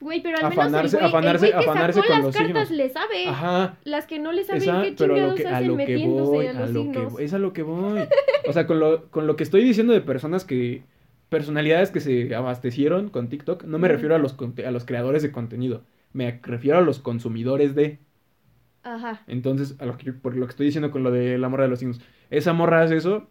Güey, 0.00 0.22
pero 0.22 0.38
al 0.38 0.44
Afanarse- 0.44 0.70
menos 0.70 0.94
el 0.94 0.98
güey, 1.00 1.12
afanarse- 1.12 1.32
el 1.46 1.52
güey 1.52 1.64
que 1.64 1.70
afanarse 1.70 2.00
sacó 2.00 2.06
con 2.08 2.16
las 2.16 2.24
los 2.24 2.34
cartas 2.36 2.68
signos. 2.68 2.70
le 2.70 2.88
sabe. 2.90 3.26
Ajá, 3.28 3.76
Las 3.84 4.06
que 4.06 4.18
no 4.18 4.32
le 4.32 4.44
saben, 4.44 4.62
esa, 4.62 4.82
¿qué 4.82 4.94
pero 4.96 5.14
a 5.14 5.18
lo 5.18 5.34
que, 5.34 5.46
a 5.46 5.60
lo 5.60 5.76
que 5.76 5.96
voy, 6.06 6.46
a 6.46 6.50
a 6.50 6.52
los 6.60 6.70
lo 6.70 6.90
que 7.16 7.24
es 7.24 7.34
a 7.34 7.38
lo 7.38 7.52
que 7.52 7.62
voy. 7.62 8.00
O 8.48 8.52
sea, 8.54 8.66
con 8.66 8.80
lo, 8.80 9.10
con 9.10 9.26
lo 9.26 9.36
que 9.36 9.42
estoy 9.44 9.62
diciendo 9.62 9.92
de 9.92 10.00
personas 10.00 10.44
que, 10.46 10.84
personalidades 11.28 11.90
que 11.90 12.00
se 12.00 12.34
abastecieron 12.34 13.10
con 13.10 13.28
TikTok, 13.28 13.64
no 13.64 13.78
me 13.78 13.88
refiero 13.88 14.14
a 14.14 14.18
los, 14.18 14.36
a 14.66 14.70
los 14.70 14.84
creadores 14.86 15.22
de 15.22 15.30
contenido, 15.32 15.82
me 16.14 16.40
refiero 16.42 16.78
a 16.78 16.80
los 16.80 16.98
consumidores 16.98 17.74
de... 17.74 17.98
Ajá. 18.82 19.22
Entonces, 19.26 19.76
a 19.80 19.84
lo 19.84 19.98
que, 19.98 20.14
por 20.14 20.34
lo 20.34 20.46
que 20.46 20.50
estoy 20.50 20.64
diciendo 20.66 20.90
con 20.90 21.02
lo 21.02 21.10
de 21.10 21.36
la 21.36 21.50
morra 21.50 21.64
de 21.64 21.70
los 21.70 21.78
signos. 21.80 22.00
Esa 22.30 22.54
morra 22.54 22.82
hace 22.82 22.96
eso. 22.96 23.28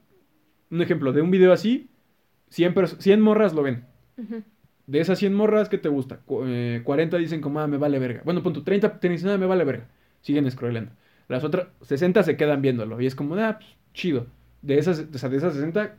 Un 0.69 0.81
ejemplo 0.83 1.11
de 1.13 1.23
un 1.23 1.31
video 1.31 1.51
así, 1.51 1.89
100, 2.49 2.75
pers- 2.75 2.97
100 2.99 3.19
morras 3.21 3.53
lo 3.53 3.63
ven. 3.63 3.85
Ujú. 4.17 4.43
De 4.89 4.99
esas 4.99 5.19
100 5.19 5.35
morras, 5.35 5.69
¿qué 5.69 5.77
te 5.77 5.87
gusta? 5.87 6.21
Eh, 6.47 6.81
40 6.83 7.17
dicen 7.17 7.41
como, 7.41 7.59
ah, 7.59 7.67
me 7.67 7.77
vale 7.77 7.99
verga. 7.99 8.23
Bueno, 8.25 8.41
punto, 8.41 8.63
30 8.63 8.99
te 8.99 9.07
dicen, 9.07 9.29
ah, 9.29 9.37
me 9.37 9.45
vale 9.45 9.63
verga. 9.63 9.87
Siguen 10.21 10.49
scrollando. 10.49 10.91
Las 11.27 11.43
otras 11.43 11.67
60 11.83 12.23
se 12.23 12.35
quedan 12.35 12.63
viéndolo. 12.63 12.99
Y 12.99 13.05
es 13.05 13.13
como, 13.13 13.35
ah, 13.35 13.59
pues, 13.59 13.69
chido. 13.93 14.25
De 14.63 14.79
esas, 14.79 15.05
o 15.13 15.17
sea, 15.19 15.29
de 15.29 15.37
esas 15.37 15.53
60, 15.53 15.95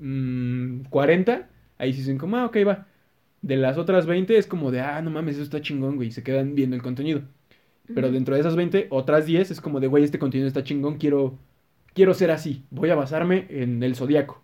mm, 0.00 0.80
40, 0.90 1.48
ahí 1.78 1.92
sí 1.92 2.00
dicen 2.00 2.18
como, 2.18 2.36
ah, 2.38 2.46
ok, 2.46 2.56
va. 2.66 2.88
De 3.40 3.56
las 3.56 3.78
otras 3.78 4.04
20 4.06 4.36
es 4.36 4.48
como 4.48 4.72
de, 4.72 4.80
ah, 4.80 5.00
no 5.00 5.10
mames, 5.10 5.36
eso 5.36 5.44
está 5.44 5.60
chingón, 5.60 5.94
güey. 5.94 6.08
Y 6.08 6.10
se 6.10 6.24
quedan 6.24 6.56
viendo 6.56 6.74
el 6.74 6.82
contenido. 6.82 7.22
Pero 7.94 8.10
dentro 8.10 8.34
de 8.34 8.40
esas 8.40 8.56
20, 8.56 8.88
otras 8.90 9.26
10 9.26 9.52
es 9.52 9.60
como 9.60 9.78
de, 9.78 9.86
güey, 9.86 10.02
este 10.02 10.18
contenido 10.18 10.48
está 10.48 10.64
chingón, 10.64 10.98
quiero, 10.98 11.38
quiero 11.94 12.14
ser 12.14 12.32
así. 12.32 12.64
Voy 12.70 12.90
a 12.90 12.96
basarme 12.96 13.46
en 13.48 13.80
el 13.84 13.94
zodiaco. 13.94 14.42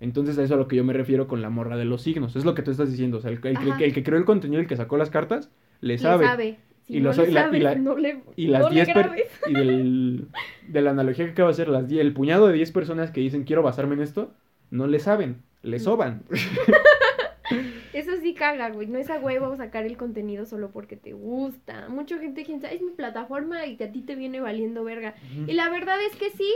Entonces 0.00 0.38
a 0.38 0.42
eso 0.42 0.54
a 0.54 0.56
lo 0.56 0.66
que 0.66 0.76
yo 0.76 0.84
me 0.84 0.92
refiero 0.94 1.28
con 1.28 1.42
la 1.42 1.50
morra 1.50 1.76
de 1.76 1.84
los 1.84 2.02
signos. 2.02 2.34
Es 2.34 2.44
lo 2.44 2.54
que 2.54 2.62
tú 2.62 2.70
estás 2.70 2.90
diciendo. 2.90 3.18
O 3.18 3.20
sea, 3.20 3.30
el, 3.30 3.38
el 3.44 3.82
el 3.82 3.92
que 3.94 4.02
creó 4.02 4.18
el 4.18 4.24
contenido, 4.24 4.60
el 4.60 4.66
que 4.66 4.76
sacó 4.76 4.96
las 4.96 5.10
cartas, 5.10 5.50
le 5.80 5.94
Le 5.94 5.98
sabe. 5.98 6.24
sabe. 6.26 6.58
Si 6.86 6.96
Y 6.96 7.00
no 7.00 7.08
los- 7.10 7.18
le 7.18 7.28
y 7.28 7.32
la- 7.32 7.56
y 7.56 7.60
la- 7.60 7.74
no 7.76 7.96
le, 7.96 8.22
Y 8.34 8.46
las 8.48 8.62
no 8.62 8.68
le 8.70 8.74
10 8.76 8.88
per- 8.88 9.06
grabes. 9.06 9.30
y 9.48 9.52
del, 9.52 10.26
de 10.66 10.80
la 10.80 10.90
analogía 10.90 11.26
que 11.26 11.32
acaba 11.32 11.48
de 11.50 11.52
hacer, 11.52 11.68
las 11.68 11.86
10 11.86 12.00
el 12.00 12.12
puñado 12.14 12.46
de 12.48 12.54
10 12.54 12.72
personas 12.72 13.10
que 13.10 13.20
dicen 13.20 13.44
quiero 13.44 13.62
basarme 13.62 13.94
en 13.94 14.00
esto, 14.00 14.32
no 14.70 14.86
le 14.86 14.98
saben, 14.98 15.42
le 15.62 15.78
soban. 15.78 16.22
Eso 17.92 18.12
sí 18.22 18.34
caga, 18.34 18.70
güey. 18.70 18.86
No 18.86 18.98
es 18.98 19.10
a 19.10 19.18
huevo 19.18 19.56
sacar 19.56 19.84
el 19.84 19.96
contenido 19.96 20.46
solo 20.46 20.70
porque 20.70 20.96
te 20.96 21.12
gusta. 21.12 21.88
Mucha 21.88 22.18
gente 22.18 22.44
piensa, 22.44 22.70
es 22.70 22.80
mi 22.80 22.92
plataforma 22.92 23.66
y 23.66 23.76
que 23.76 23.84
a 23.84 23.92
ti 23.92 24.02
te 24.02 24.14
viene 24.14 24.40
valiendo 24.40 24.84
verga. 24.84 25.14
Y 25.46 25.52
la 25.54 25.68
verdad 25.70 25.96
es 26.08 26.16
que 26.16 26.30
sí, 26.30 26.50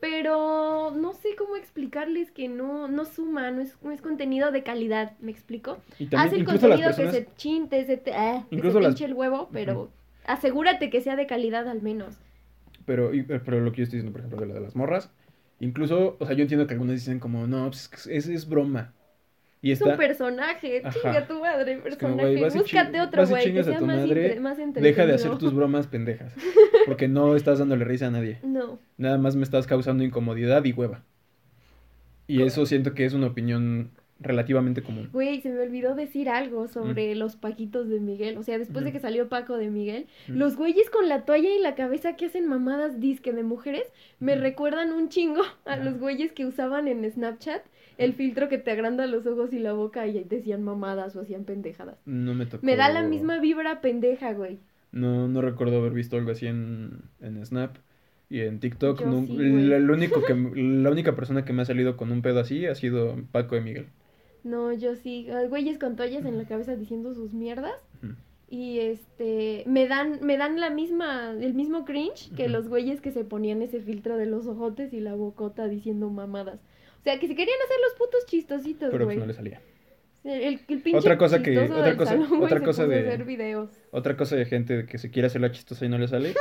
pero 0.00 0.92
no 0.96 1.12
sé 1.12 1.30
cómo 1.36 1.56
explicarles 1.56 2.30
que 2.30 2.48
no, 2.48 2.88
no 2.88 3.04
suma, 3.04 3.50
no 3.50 3.60
es, 3.60 3.76
no 3.82 3.90
es 3.92 4.00
contenido 4.00 4.50
de 4.50 4.62
calidad, 4.62 5.12
¿me 5.20 5.30
explico? 5.30 5.78
Y 5.98 6.08
Haz 6.14 6.32
el 6.32 6.44
contenido 6.44 6.88
personas... 6.88 7.14
que 7.14 7.20
se 7.24 7.28
chinte, 7.36 7.84
se 7.84 7.96
te, 7.96 8.12
ah, 8.14 8.44
que 8.48 8.56
Incluso 8.56 8.78
se 8.78 8.82
las- 8.82 8.92
hinche 8.92 9.04
el 9.04 9.14
huevo, 9.14 9.48
pero 9.52 9.90
asegúrate 10.26 10.90
que 10.90 11.00
sea 11.00 11.16
de 11.16 11.26
calidad 11.26 11.68
al 11.68 11.82
menos. 11.82 12.16
Pero, 12.86 13.14
y- 13.14 13.22
pero 13.22 13.60
lo 13.60 13.72
que 13.72 13.78
yo 13.78 13.84
estoy 13.84 13.98
diciendo, 13.98 14.12
por 14.12 14.20
ejemplo, 14.20 14.40
de 14.40 14.46
lo 14.46 14.54
de 14.54 14.60
las 14.60 14.74
morras, 14.74 15.10
incluso, 15.60 16.16
o 16.18 16.26
sea, 16.26 16.34
yo 16.34 16.42
entiendo 16.42 16.66
que 16.66 16.74
algunas 16.74 16.96
dicen 16.96 17.20
como, 17.20 17.46
no, 17.46 17.66
pues, 17.68 17.90
es, 18.06 18.26
es 18.28 18.48
broma. 18.48 18.92
Y 19.62 19.72
Es 19.72 19.82
un 19.82 19.94
personaje, 19.96 20.80
Ajá. 20.82 20.98
chinga 20.98 21.26
tu 21.26 21.38
madre, 21.40 21.76
personaje. 21.78 22.36
Búscate 22.54 23.00
otro 23.00 23.26
güey 23.26 23.52
que 23.52 23.60
a 23.60 23.64
sea 23.64 23.78
tu 23.78 23.84
más, 23.86 23.96
madre, 23.98 24.40
más 24.40 24.58
deja 24.74 25.04
de 25.04 25.14
hacer 25.14 25.36
tus 25.36 25.52
bromas 25.54 25.86
pendejas. 25.86 26.34
Porque 26.86 27.08
no 27.08 27.36
estás 27.36 27.58
dándole 27.58 27.84
risa 27.84 28.06
a 28.06 28.10
nadie. 28.10 28.38
No. 28.42 28.78
Nada 28.96 29.18
más 29.18 29.36
me 29.36 29.42
estás 29.42 29.66
causando 29.66 30.02
incomodidad 30.02 30.64
y 30.64 30.72
hueva. 30.72 31.02
Y 32.26 32.42
eso 32.42 32.64
siento 32.64 32.94
que 32.94 33.04
es 33.04 33.12
una 33.12 33.26
opinión 33.26 33.90
relativamente 34.20 34.82
común. 34.82 35.08
Güey, 35.12 35.40
se 35.40 35.48
me 35.50 35.60
olvidó 35.62 35.94
decir 35.94 36.28
algo 36.28 36.68
sobre 36.68 37.14
los 37.14 37.36
paquitos 37.36 37.88
de 37.88 38.00
Miguel. 38.00 38.36
O 38.38 38.42
sea, 38.42 38.58
después 38.58 38.84
de 38.84 38.90
Ujú. 38.90 38.96
que 38.98 39.00
salió 39.00 39.28
Paco 39.28 39.56
de 39.56 39.68
Miguel, 39.70 40.06
Ujú. 40.28 40.38
los 40.38 40.56
güeyes 40.56 40.90
con 40.90 41.08
la 41.08 41.24
toalla 41.24 41.48
y 41.54 41.58
la 41.58 41.74
cabeza 41.74 42.16
que 42.16 42.26
hacen 42.26 42.46
mamadas 42.46 43.00
disque 43.00 43.32
de 43.32 43.42
mujeres 43.42 43.84
me 44.20 44.36
recuerdan 44.36 44.92
un 44.92 45.08
chingo 45.08 45.42
a 45.64 45.76
los 45.76 45.98
güeyes 45.98 46.32
que 46.32 46.44
usaban 46.46 46.86
en 46.86 47.10
Snapchat 47.10 47.62
el 48.00 48.14
filtro 48.14 48.48
que 48.48 48.58
te 48.58 48.70
agranda 48.70 49.06
los 49.06 49.26
ojos 49.26 49.52
y 49.52 49.58
la 49.58 49.72
boca 49.72 50.06
y 50.06 50.24
decían 50.24 50.62
mamadas 50.62 51.14
o 51.16 51.20
hacían 51.20 51.44
pendejadas. 51.44 51.96
No 52.06 52.34
me 52.34 52.46
tocó. 52.46 52.64
Me 52.64 52.76
da 52.76 52.90
la 52.90 53.02
misma 53.02 53.38
vibra 53.40 53.80
pendeja, 53.80 54.32
güey. 54.32 54.58
No, 54.92 55.28
no 55.28 55.40
recuerdo 55.40 55.78
haber 55.78 55.92
visto 55.92 56.16
algo 56.16 56.32
así 56.32 56.46
en, 56.46 57.02
en 57.20 57.44
Snap 57.46 57.76
y 58.28 58.40
en 58.40 58.58
TikTok. 58.60 59.04
No- 59.04 59.26
sí, 59.26 59.36
la, 59.38 59.78
lo 59.78 59.92
único 60.00 60.22
que, 60.22 60.34
la 60.34 60.90
única 60.90 61.14
persona 61.14 61.44
que 61.44 61.52
me 61.52 61.62
ha 61.62 61.64
salido 61.64 61.96
con 61.96 62.10
un 62.10 62.22
pedo 62.22 62.40
así 62.40 62.66
ha 62.66 62.74
sido 62.74 63.16
Paco 63.30 63.54
de 63.54 63.60
Miguel. 63.60 63.86
No, 64.42 64.72
yo 64.72 64.96
sí. 64.96 65.28
Güeyes 65.48 65.78
con 65.78 65.96
toallas 65.96 66.24
en 66.24 66.38
la 66.38 66.44
cabeza 66.44 66.74
diciendo 66.76 67.14
sus 67.14 67.34
mierdas. 67.34 67.74
Y 68.52 68.80
este, 68.80 69.62
me 69.66 69.86
dan, 69.86 70.18
me 70.22 70.36
dan 70.36 70.58
la 70.58 70.70
misma, 70.70 71.30
el 71.30 71.54
mismo 71.54 71.84
cringe 71.84 72.32
que 72.34 72.48
los 72.48 72.68
güeyes 72.68 73.00
que 73.00 73.12
se 73.12 73.24
ponían 73.24 73.62
ese 73.62 73.80
filtro 73.80 74.16
de 74.16 74.26
los 74.26 74.46
ojotes 74.48 74.92
y 74.92 74.98
la 74.98 75.14
bocota 75.14 75.68
diciendo 75.68 76.10
mamadas. 76.10 76.58
O 77.00 77.02
sea, 77.02 77.18
que 77.18 77.26
se 77.28 77.34
querían 77.34 77.58
hacer 77.64 77.76
los 77.82 77.94
putos 77.94 78.26
chistositos, 78.26 78.90
Pero 78.90 79.04
pues 79.06 79.16
güey. 79.16 79.18
no 79.18 79.26
le 79.26 79.32
salía. 79.34 79.60
el, 80.24 80.60
el 80.68 80.82
pinche 80.82 80.96
Otra 80.98 81.16
cosa 81.18 81.42
que- 81.42 81.58
otra 81.58 81.96
cosa- 81.96 82.10
salón, 82.12 82.42
otra 82.42 82.60
cosa 82.60 82.86
de- 82.86 83.00
hacer 83.08 83.24
videos. 83.24 83.70
Otra 83.90 84.16
cosa 84.16 84.36
de 84.36 84.44
gente 84.44 84.84
que 84.86 84.98
se 84.98 85.10
quiere 85.10 85.26
hacer 85.26 85.40
la 85.40 85.50
chistosa 85.50 85.84
y 85.86 85.88
no 85.88 85.96
le 85.98 86.08
sale 86.08 86.34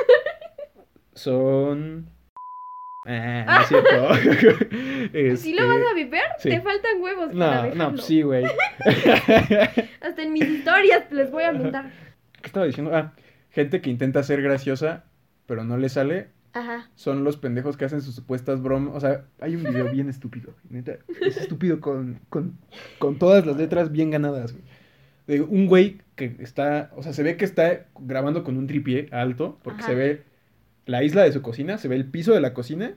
son. 1.13 2.09
Ah, 3.05 3.45
no 3.47 3.61
es 3.61 3.67
cierto. 3.69 5.37
Si 5.37 5.53
lo 5.53 5.65
vas 5.67 5.77
Este, 5.77 5.89
a 5.89 5.93
viper, 5.95 6.21
sí. 6.39 6.49
te 6.49 6.61
faltan 6.61 7.01
huevos 7.01 7.27
para 7.31 7.35
No, 7.37 7.51
dejarlo. 7.63 7.75
no, 7.75 7.89
pues 7.91 8.03
sí, 8.03 8.21
güey. 8.21 8.43
Hasta 10.01 10.21
en 10.21 10.33
mis 10.33 10.43
historias 10.47 11.09
les 11.11 11.31
voy 11.31 11.43
a 11.43 11.51
montar. 11.53 11.91
¿Qué 12.41 12.47
estaba 12.47 12.65
diciendo? 12.65 12.93
Ah, 12.95 13.13
gente 13.51 13.81
que 13.81 13.89
intenta 13.89 14.21
ser 14.23 14.41
graciosa, 14.41 15.05
pero 15.45 15.63
no 15.63 15.77
le 15.77 15.89
sale, 15.89 16.27
Ajá. 16.59 16.89
son 16.95 17.23
los 17.23 17.37
pendejos 17.37 17.77
que 17.77 17.85
hacen 17.85 18.01
sus 18.01 18.15
supuestas 18.15 18.61
bromas. 18.61 18.95
O 18.95 18.99
sea, 18.99 19.25
hay 19.39 19.55
un 19.55 19.63
video 19.63 19.91
bien 19.91 20.09
estúpido, 20.09 20.53
neta. 20.69 20.97
Es 21.21 21.37
estúpido 21.37 21.79
con, 21.79 22.19
con, 22.29 22.57
con 22.99 23.17
todas 23.17 23.45
las 23.45 23.57
letras 23.57 23.91
bien 23.91 24.11
ganadas, 24.11 24.53
güey. 24.53 24.63
De 25.27 25.41
un 25.41 25.67
güey 25.67 26.01
que 26.15 26.35
está, 26.39 26.91
o 26.95 27.03
sea, 27.03 27.13
se 27.13 27.21
ve 27.23 27.37
que 27.37 27.45
está 27.45 27.85
grabando 27.99 28.43
con 28.43 28.57
un 28.57 28.65
tripié 28.67 29.07
alto, 29.11 29.59
porque 29.63 29.81
Ajá. 29.81 29.89
se 29.89 29.95
ve 29.95 30.23
la 30.85 31.03
isla 31.03 31.23
de 31.23 31.31
su 31.31 31.41
cocina, 31.43 31.77
se 31.77 31.87
ve 31.87 31.95
el 31.95 32.05
piso 32.05 32.33
de 32.33 32.41
la 32.41 32.53
cocina 32.55 32.93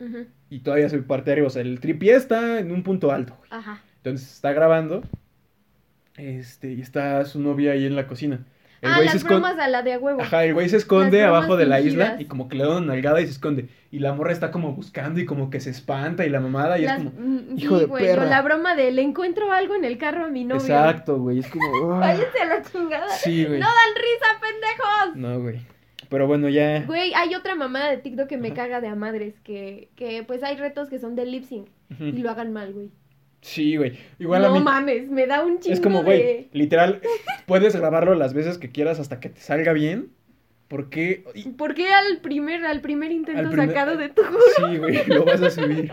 y 0.48 0.60
todavía 0.60 0.88
se 0.88 0.96
ve 0.96 1.02
parte 1.02 1.26
de 1.26 1.32
arriba. 1.32 1.48
O 1.48 1.50
sea, 1.50 1.60
el 1.62 1.78
tripié 1.80 2.14
está 2.14 2.58
en 2.58 2.72
un 2.72 2.82
punto 2.82 3.12
alto, 3.12 3.36
güey. 3.36 3.48
Ajá. 3.50 3.82
Entonces 3.98 4.32
está 4.32 4.52
grabando, 4.52 5.02
este, 6.16 6.72
y 6.72 6.80
está 6.80 7.24
su 7.24 7.40
novia 7.40 7.72
ahí 7.72 7.86
en 7.86 7.96
la 7.96 8.06
cocina. 8.06 8.44
El 8.82 8.90
Ah, 8.90 8.96
güey 8.96 9.08
se 9.08 9.14
las 9.14 9.24
escon- 9.24 9.28
bromas 9.28 9.58
a 9.58 9.68
la 9.68 9.82
de 9.82 9.92
a 9.94 9.98
huevo. 10.00 10.20
Ajá, 10.20 10.44
el 10.44 10.54
güey 10.54 10.68
se 10.68 10.76
esconde 10.76 11.22
abajo 11.24 11.56
de 11.56 11.66
la 11.66 11.80
isla 11.80 12.16
y 12.18 12.24
como 12.24 12.48
que 12.48 12.56
le 12.56 12.64
da 12.64 12.78
una 12.78 12.86
nalgada 12.88 13.20
y 13.20 13.26
se 13.26 13.30
esconde. 13.30 13.68
Y 13.92 14.00
la 14.00 14.12
morra 14.12 14.32
está 14.32 14.50
como 14.50 14.72
buscando 14.72 15.20
y 15.20 15.24
como 15.24 15.50
que 15.50 15.60
se 15.60 15.70
espanta 15.70 16.26
y 16.26 16.30
la 16.30 16.40
mamada 16.40 16.78
y 16.78 16.82
Las- 16.82 16.98
es 16.98 17.04
como... 17.04 17.12
mm, 17.16 17.58
hijo 17.58 17.74
sí, 17.76 17.80
de 17.80 17.86
güey, 17.86 18.04
perra. 18.06 18.24
la 18.24 18.42
broma 18.42 18.74
de 18.74 18.90
le 18.90 19.02
encuentro 19.02 19.52
algo 19.52 19.76
en 19.76 19.84
el 19.84 19.98
carro 19.98 20.24
a 20.24 20.28
mi 20.28 20.44
novio. 20.44 20.60
Exacto, 20.62 21.18
güey, 21.18 21.38
es 21.38 21.46
como... 21.48 21.88
Váyanse 22.00 22.40
a 22.40 22.44
la 22.46 22.62
chingada. 22.62 23.08
Sí, 23.10 23.44
güey. 23.44 23.60
¡No 23.60 23.66
dan 23.66 23.94
risa, 23.94 24.40
pendejos! 24.40 25.16
No, 25.16 25.40
güey. 25.40 25.60
Pero 26.08 26.26
bueno, 26.26 26.48
ya... 26.48 26.82
Güey, 26.84 27.14
hay 27.14 27.34
otra 27.36 27.54
mamada 27.54 27.88
de 27.88 27.96
TikTok 27.98 28.26
que 28.26 28.36
me 28.36 28.48
Ajá. 28.48 28.56
caga 28.56 28.80
de 28.80 28.88
a 28.88 28.94
madres, 28.96 29.34
que, 29.44 29.90
que 29.96 30.24
pues 30.24 30.42
hay 30.42 30.56
retos 30.56 30.88
que 30.90 30.98
son 30.98 31.14
de 31.14 31.24
lip 31.24 31.44
sync 31.44 31.68
y 32.00 32.18
lo 32.18 32.30
hagan 32.30 32.52
mal, 32.52 32.72
güey. 32.72 32.90
Sí, 33.42 33.76
güey. 33.76 33.98
Igual 34.18 34.44
a 34.44 34.48
no 34.48 34.54
mí... 34.54 34.60
mames, 34.60 35.10
me 35.10 35.26
da 35.26 35.44
un 35.44 35.58
chingo 35.60 35.74
Es 35.74 35.80
como, 35.80 36.02
güey, 36.04 36.18
de... 36.22 36.48
literal, 36.52 37.00
puedes 37.46 37.76
grabarlo 37.76 38.14
las 38.14 38.32
veces 38.34 38.56
que 38.56 38.70
quieras 38.70 38.98
hasta 39.00 39.20
que 39.20 39.28
te 39.28 39.40
salga 39.40 39.72
bien. 39.74 40.08
Porque... 40.68 41.24
y- 41.34 41.50
¿Por 41.50 41.74
qué 41.74 41.88
al 41.92 42.18
primer, 42.22 42.64
al 42.64 42.80
primer 42.80 43.12
intento 43.12 43.40
Al 43.40 43.50
primer- 43.50 43.68
sacado 43.68 43.96
de 43.98 44.08
tu 44.08 44.22
Sí, 44.22 44.76
güey, 44.78 45.04
lo 45.06 45.24
vas 45.24 45.42
a 45.42 45.50
subir. 45.50 45.92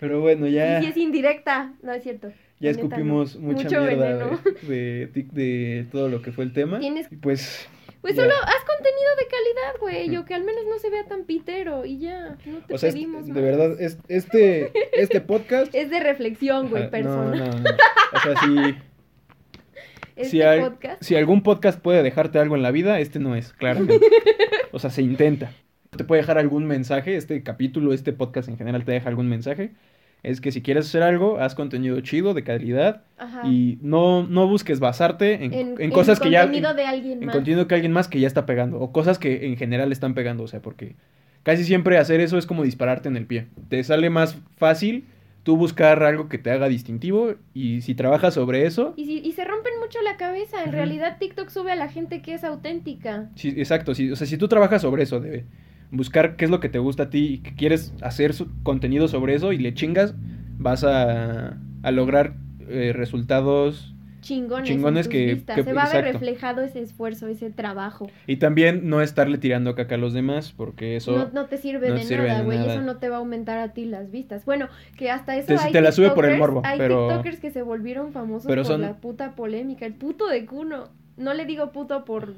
Pero 0.00 0.20
bueno, 0.20 0.46
ya... 0.48 0.78
Sí, 0.80 0.86
sí, 0.86 0.90
es 0.92 0.96
indirecta. 0.96 1.74
No, 1.82 1.92
es 1.92 2.02
cierto. 2.02 2.28
Ya 2.60 2.70
neta, 2.70 2.80
escupimos 2.82 3.36
no. 3.36 3.48
mucha 3.48 3.64
Mucho 3.64 3.80
mierda 3.82 4.38
de, 4.62 5.10
de 5.32 5.86
todo 5.92 6.08
lo 6.08 6.22
que 6.22 6.32
fue 6.32 6.44
el 6.44 6.52
tema. 6.52 6.78
Tienes- 6.78 7.08
Y 7.10 7.16
pues, 7.16 7.68
Pues 8.02 8.16
solo 8.16 8.34
haz 8.34 8.64
contenido 8.66 9.16
de 9.16 9.26
calidad, 9.28 9.80
güey. 9.80 10.16
O 10.16 10.24
que 10.24 10.34
al 10.34 10.44
menos 10.44 10.64
no 10.68 10.78
se 10.78 10.90
vea 10.90 11.04
tan 11.04 11.24
pitero 11.24 11.84
y 11.86 11.98
ya. 11.98 12.36
No 12.44 12.58
te 12.66 12.74
o 12.74 12.78
sea, 12.78 12.88
es- 12.88 12.94
pedimos 12.96 13.26
de 13.26 13.40
verdad, 13.40 13.80
es, 13.80 13.98
este, 14.08 14.72
este 14.92 15.20
podcast... 15.20 15.72
Es 15.74 15.88
de 15.88 16.00
reflexión, 16.00 16.68
güey, 16.68 16.82
Ajá, 16.82 16.90
persona. 16.90 17.36
No, 17.36 17.46
no, 17.46 17.58
no. 17.60 17.70
O 18.14 18.20
sea, 18.20 18.34
si, 18.42 18.74
Este 20.16 20.30
si, 20.30 20.42
al- 20.42 20.60
podcast. 20.72 21.02
si 21.02 21.16
algún 21.16 21.42
podcast 21.42 21.80
puede 21.80 22.02
dejarte 22.02 22.38
algo 22.38 22.54
en 22.56 22.62
la 22.62 22.70
vida, 22.70 23.00
este 23.00 23.18
no 23.18 23.34
es, 23.36 23.52
claramente. 23.52 24.04
O 24.74 24.78
sea, 24.78 24.90
se 24.90 25.02
intenta. 25.02 25.52
Te 25.96 26.02
puede 26.04 26.22
dejar 26.22 26.38
algún 26.38 26.64
mensaje, 26.66 27.16
este 27.16 27.42
capítulo, 27.42 27.92
este 27.92 28.14
podcast 28.14 28.48
en 28.48 28.56
general 28.56 28.84
te 28.86 28.92
deja 28.92 29.10
algún 29.10 29.28
mensaje. 29.28 29.72
Es 30.22 30.40
que 30.40 30.52
si 30.52 30.62
quieres 30.62 30.86
hacer 30.86 31.02
algo, 31.02 31.38
haz 31.40 31.54
contenido 31.56 32.00
chido, 32.00 32.32
de 32.32 32.44
calidad, 32.44 33.02
Ajá. 33.18 33.42
y 33.44 33.78
no, 33.82 34.24
no 34.26 34.46
busques 34.46 34.78
basarte 34.78 35.44
en, 35.44 35.52
en, 35.52 35.52
en 35.52 35.80
en 35.80 35.90
cosas 35.90 36.20
que 36.20 36.30
ya... 36.30 36.42
contenido 36.42 36.74
de 36.74 36.84
alguien 36.84 37.18
en 37.20 37.26
más. 37.26 37.34
contenido 37.34 37.66
que 37.66 37.74
alguien 37.74 37.92
más 37.92 38.06
que 38.06 38.20
ya 38.20 38.28
está 38.28 38.46
pegando 38.46 38.78
o 38.80 38.92
cosas 38.92 39.18
que 39.18 39.46
en 39.46 39.56
general 39.56 39.90
están 39.90 40.14
pegando, 40.14 40.44
o 40.44 40.48
sea, 40.48 40.62
porque 40.62 40.94
casi 41.42 41.64
siempre 41.64 41.98
hacer 41.98 42.20
eso 42.20 42.38
es 42.38 42.46
como 42.46 42.62
dispararte 42.62 43.08
en 43.08 43.16
el 43.16 43.26
pie. 43.26 43.48
Te 43.68 43.82
sale 43.82 44.10
más 44.10 44.38
fácil 44.56 45.06
tú 45.42 45.56
buscar 45.56 46.04
algo 46.04 46.28
que 46.28 46.38
te 46.38 46.52
haga 46.52 46.68
distintivo 46.68 47.34
y 47.52 47.80
si 47.80 47.96
trabajas 47.96 48.34
sobre 48.34 48.64
eso... 48.64 48.94
Y, 48.96 49.06
si, 49.06 49.18
y 49.18 49.32
se 49.32 49.44
rompen 49.44 49.72
mucho 49.80 50.00
la 50.02 50.16
cabeza, 50.16 50.62
en 50.62 50.70
realidad 50.70 51.16
TikTok 51.18 51.48
sube 51.48 51.72
a 51.72 51.74
la 51.74 51.88
gente 51.88 52.22
que 52.22 52.34
es 52.34 52.44
auténtica. 52.44 53.28
Sí, 53.34 53.52
exacto, 53.56 53.92
sí, 53.92 54.12
o 54.12 54.14
sea, 54.14 54.28
si 54.28 54.36
tú 54.38 54.46
trabajas 54.46 54.82
sobre 54.82 55.02
eso, 55.02 55.18
de 55.18 55.44
buscar 55.92 56.34
qué 56.36 56.46
es 56.46 56.50
lo 56.50 56.58
que 56.58 56.68
te 56.68 56.78
gusta 56.80 57.04
a 57.04 57.10
ti 57.10 57.34
y 57.34 57.38
que 57.38 57.54
quieres 57.54 57.94
hacer 58.02 58.34
su 58.34 58.48
contenido 58.64 59.06
sobre 59.06 59.34
eso 59.34 59.52
y 59.52 59.58
le 59.58 59.72
chingas, 59.74 60.14
vas 60.58 60.82
a, 60.84 61.56
a 61.82 61.90
lograr 61.92 62.34
eh, 62.68 62.92
resultados 62.94 63.94
chingones, 64.22 65.08
que- 65.08 65.42
se 65.64 65.72
va 65.72 65.82
a 65.82 65.92
ver 65.92 66.04
reflejado 66.04 66.62
ese 66.62 66.80
esfuerzo, 66.80 67.26
ese 67.26 67.50
trabajo. 67.50 68.08
y 68.28 68.36
también 68.36 68.88
no 68.88 69.00
estarle 69.02 69.36
tirando 69.36 69.74
caca 69.74 69.96
a 69.96 69.98
los 69.98 70.12
demás 70.12 70.54
porque 70.56 70.94
eso... 70.96 71.16
no, 71.16 71.30
no 71.32 71.46
te 71.46 71.58
sirve 71.58 71.88
no 71.88 71.96
de 71.96 72.04
sirve 72.04 72.28
nada, 72.28 72.42
güey. 72.42 72.58
Eso 72.58 72.80
no 72.82 72.98
te 72.98 73.08
va 73.08 73.16
a 73.16 73.18
aumentar 73.18 73.58
a 73.58 73.72
ti 73.72 73.84
las 73.84 74.12
vistas. 74.12 74.44
Bueno, 74.44 74.68
que 74.96 75.10
hasta 75.10 75.36
eso 75.36 75.48
Te- 75.48 75.58
hay 75.58 75.72
te 75.72 75.80
la 75.80 75.90
sube 75.90 76.10
por 76.12 76.24
el 76.24 76.38
morbo, 76.38 76.62
Hay 76.64 76.78
pero- 76.78 77.08
tiktokers 77.08 77.40
que 77.40 77.50
se 77.50 77.62
volvieron 77.62 78.12
famosos 78.12 78.46
pero 78.46 78.62
por 78.62 78.70
son- 78.72 78.80
la 78.82 78.94
puta 78.94 79.34
polémica. 79.34 79.86
El 79.86 79.94
puto 79.94 80.28
de 80.28 80.46
Kuno. 80.46 80.84
No 81.16 81.34
le 81.34 81.44
digo 81.44 81.72
puto 81.72 82.04
por... 82.04 82.34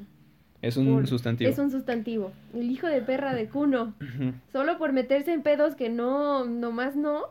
es 0.61 0.77
un 0.77 0.93
por- 0.93 1.07
sustantivo. 1.07 1.49
Es 1.49 1.57
un 1.59 1.71
sustantivo. 1.71 2.31
El 2.53 2.69
hijo 2.71 2.87
de 2.87 3.01
perra 3.01 3.33
de. 3.33 3.93
Ujú. 4.01 4.33
Solo 4.51 4.77
por 4.77 4.93
meterse 4.93 5.31
en 5.33 5.41
pedos 5.43 5.75
que 5.75 5.89
no, 5.89 6.45
nomás 6.45 6.95
no. 6.95 7.21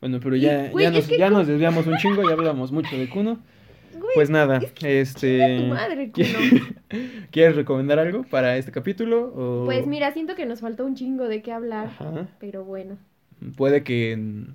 Bueno, 0.00 0.18
pero 0.22 0.36
Y, 0.36 0.40
ya, 0.40 0.70
güey, 0.70 0.84
ya, 0.84 0.90
nos, 0.90 1.06
ya 1.08 1.26
Kuno- 1.28 1.38
nos 1.38 1.46
desviamos 1.46 1.86
un 1.86 1.96
chingo, 1.98 2.22
ya 2.28 2.32
hablamos 2.34 2.72
mucho 2.72 2.96
de. 2.96 3.06
Güey, 3.92 4.14
Pues 4.14 4.30
nada, 4.30 4.58
es 4.58 4.72
Tu 4.74 4.86
este... 4.86 5.66
madre, 5.68 6.10
Kuno. 6.12 6.26
¿Quieres 7.30 7.56
recomendar 7.56 7.98
algo 7.98 8.22
para 8.24 8.56
este 8.56 8.72
capítulo? 8.72 9.32
O... 9.34 9.64
Pues 9.66 9.86
mira, 9.86 10.12
siento 10.12 10.34
que 10.36 10.46
nos 10.46 10.60
faltó 10.60 10.86
un 10.86 10.94
chingo 10.94 11.28
de 11.28 11.42
qué 11.42 11.52
hablar. 11.52 11.86
Ajá. 11.88 12.28
Pero 12.38 12.64
bueno. 12.64 12.96
Puede 13.56 13.82
que... 13.84 14.12
en- 14.12 14.54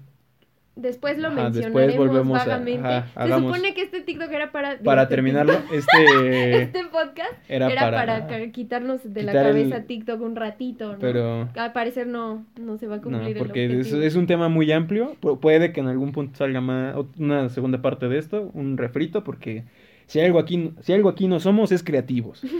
Después 0.75 1.17
lo 1.17 1.29
Ajá, 1.29 1.49
después 1.51 1.73
mencionaremos 1.87 2.37
a- 2.41 2.45
vagamente. 2.45 2.85
ajá, 2.87 3.27
Se 3.27 3.33
supone 3.33 3.73
que 3.73 3.81
este 3.83 4.01
TikTok 4.01 4.29
era 4.29 4.51
para... 4.51 4.77
Para 4.79 5.07
terminarlo, 5.07 5.53
este... 5.71 6.61
Este 6.63 6.83
podcast 6.91 7.31
Era, 7.47 7.71
era, 7.71 7.91
para... 7.91 8.51
quitarnos 8.51 8.99
de 9.13 9.23
la 9.23 9.31
el- 9.31 9.37
cabeza 9.37 9.83
TikTok 9.83 10.19
un 10.21 10.35
ratito, 10.35 10.93
¿no? 10.93 10.99
Pero... 10.99 11.47
Al 11.55 11.71
parecer 11.71 12.07
no, 12.07 12.45
no 12.59 12.77
se 12.77 12.87
va 12.87 12.95
a 12.95 12.97
No, 12.97 13.03
cumplir 13.03 13.37
porque 13.37 13.65
el 13.65 13.79
es, 13.79 13.93
es 13.93 14.15
un 14.15 14.27
tema 14.27 14.49
muy 14.49 14.69
amplio. 14.73 15.15
Pu- 15.21 15.39
puede 15.39 15.71
que 15.71 15.79
en 15.79 15.87
algún 15.87 16.11
punto 16.11 16.35
salga 16.37 16.59
más, 16.59 16.93
una 17.17 17.47
segunda 17.47 17.81
parte 17.81 18.09
de 18.09 18.17
esto, 18.17 18.51
un 18.53 18.77
refrito, 18.77 19.23
porque 19.23 19.63
si 20.07 20.19
algo 20.19 20.39
aquí, 20.39 20.73
si 20.81 20.91
algo 20.91 21.07
aquí 21.07 21.27
no 21.29 21.39
somos 21.39 21.71
es 21.71 21.83
creativos. 21.83 22.43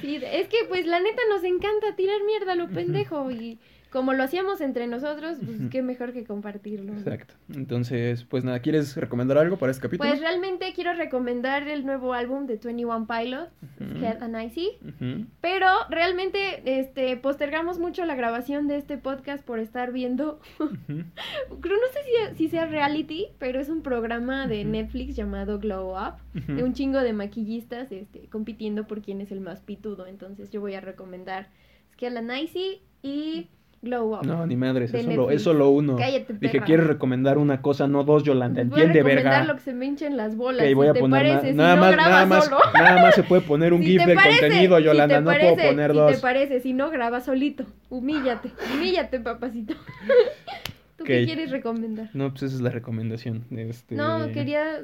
Sí, 0.00 0.16
es 0.22 0.48
que 0.48 0.56
pues 0.68 0.86
la 0.86 1.00
neta 1.00 1.22
nos 1.30 1.42
encanta 1.44 1.94
tirar 1.96 2.16
mierda 2.26 2.52
a 2.52 2.56
lo 2.56 2.68
pendejo 2.68 3.30
y 3.30 3.58
como 3.94 4.12
lo 4.12 4.24
hacíamos 4.24 4.60
entre 4.60 4.88
nosotros, 4.88 5.38
pues 5.42 5.56
qué 5.70 5.80
mejor 5.80 6.12
que 6.12 6.24
compartirlo. 6.24 6.92
Exacto. 6.92 7.34
Entonces, 7.54 8.24
pues 8.24 8.42
nada, 8.44 8.58
¿quieres 8.58 8.96
recomendar 8.96 9.38
algo 9.38 9.56
para 9.56 9.70
este 9.70 9.82
capítulo? 9.82 10.10
Pues 10.10 10.20
realmente 10.20 10.72
quiero 10.74 10.92
recomendar 10.94 11.68
el 11.68 11.86
nuevo 11.86 12.12
álbum 12.12 12.46
de 12.46 12.56
21 12.56 13.06
Pilots, 13.06 13.52
Ujú. 13.80 14.04
Head 14.04 14.22
and 14.22 14.42
Icy. 14.42 14.70
Ujú. 14.82 15.26
Pero 15.40 15.68
realmente 15.88 16.80
este 16.80 17.16
postergamos 17.16 17.78
mucho 17.78 18.04
la 18.04 18.16
grabación 18.16 18.66
de 18.66 18.78
este 18.78 18.98
podcast 18.98 19.44
por 19.44 19.60
estar 19.60 19.92
viendo, 19.92 20.40
creo 20.58 21.76
no 21.76 21.88
sé 21.92 22.34
si, 22.34 22.36
si 22.36 22.48
sea 22.48 22.66
reality, 22.66 23.28
pero 23.38 23.60
es 23.60 23.68
un 23.68 23.82
programa 23.82 24.46
de. 24.46 24.64
Netflix 24.64 25.14
llamado 25.14 25.60
Glow 25.60 25.94
Up, 25.96 26.14
de 26.32 26.64
un 26.64 26.72
chingo 26.72 26.98
de 26.98 27.12
maquillistas 27.12 27.92
este, 27.92 28.28
compitiendo 28.28 28.86
por 28.88 29.02
quién 29.02 29.20
es 29.20 29.30
el 29.30 29.40
más 29.40 29.60
pitudo. 29.60 30.06
Entonces 30.08 30.50
yo 30.50 30.60
voy 30.60 30.74
a 30.74 30.80
recomendar 30.80 31.48
Skella 31.92 32.20
Nicey 32.20 32.82
y 33.02 33.48
Glow 33.84 34.14
Up. 34.18 34.26
No, 34.26 34.46
ni 34.46 34.56
madres, 34.56 34.92
es 34.92 35.04
solo, 35.04 35.30
es 35.30 35.42
solo 35.42 35.68
uno. 35.68 35.96
Cállate, 35.96 36.32
Dije, 36.34 36.52
perra. 36.54 36.64
¿quieres 36.64 36.86
recomendar 36.86 37.38
una 37.38 37.62
cosa, 37.62 37.86
no 37.86 38.02
dos, 38.04 38.24
Yolanda? 38.24 38.62
Voy 38.64 38.80
a 38.80 38.84
Entiende, 38.84 39.02
recomendar 39.10 39.32
verga. 39.32 39.44
lo 39.44 39.54
que 39.56 39.60
se 39.62 39.72
me 39.74 39.86
hinchen 39.86 40.16
las 40.16 40.36
bolas. 40.36 40.62
Ok, 40.62 40.68
si 40.68 40.74
voy 40.74 40.86
a 40.88 40.92
te 40.92 41.00
poner 41.00 41.22
parece, 41.26 41.50
si 41.50 41.56
nada 41.56 41.74
no 41.76 41.80
más, 41.82 41.96
nada 41.96 42.26
más, 42.26 42.44
solo. 42.46 42.56
nada 42.74 43.02
más 43.02 43.14
se 43.14 43.22
puede 43.22 43.42
poner 43.42 43.72
un 43.72 43.80
Si 43.82 43.86
GIF 43.88 44.04
del 44.06 44.16
parece, 44.16 44.40
contenido, 44.40 44.78
si 44.78 44.84
Yolanda, 44.84 45.20
no 45.20 45.26
parece, 45.26 45.54
puedo 45.54 45.68
poner 45.68 45.90
si 45.92 45.96
dos. 45.96 46.12
te 46.14 46.18
parece, 46.18 46.60
si 46.60 46.72
no, 46.72 46.90
graba 46.90 47.20
solito. 47.20 47.64
Humíllate, 47.90 48.50
humíllate, 48.74 49.20
papacito. 49.20 49.74
¿Tú 50.96 51.02
qué 51.04 51.24
quieres 51.24 51.50
recomendar? 51.50 52.08
No, 52.14 52.30
pues 52.30 52.44
esa 52.44 52.54
es 52.54 52.60
la 52.60 52.70
recomendación. 52.70 53.44
Este... 53.50 53.96
No, 53.96 54.30
quería 54.32 54.80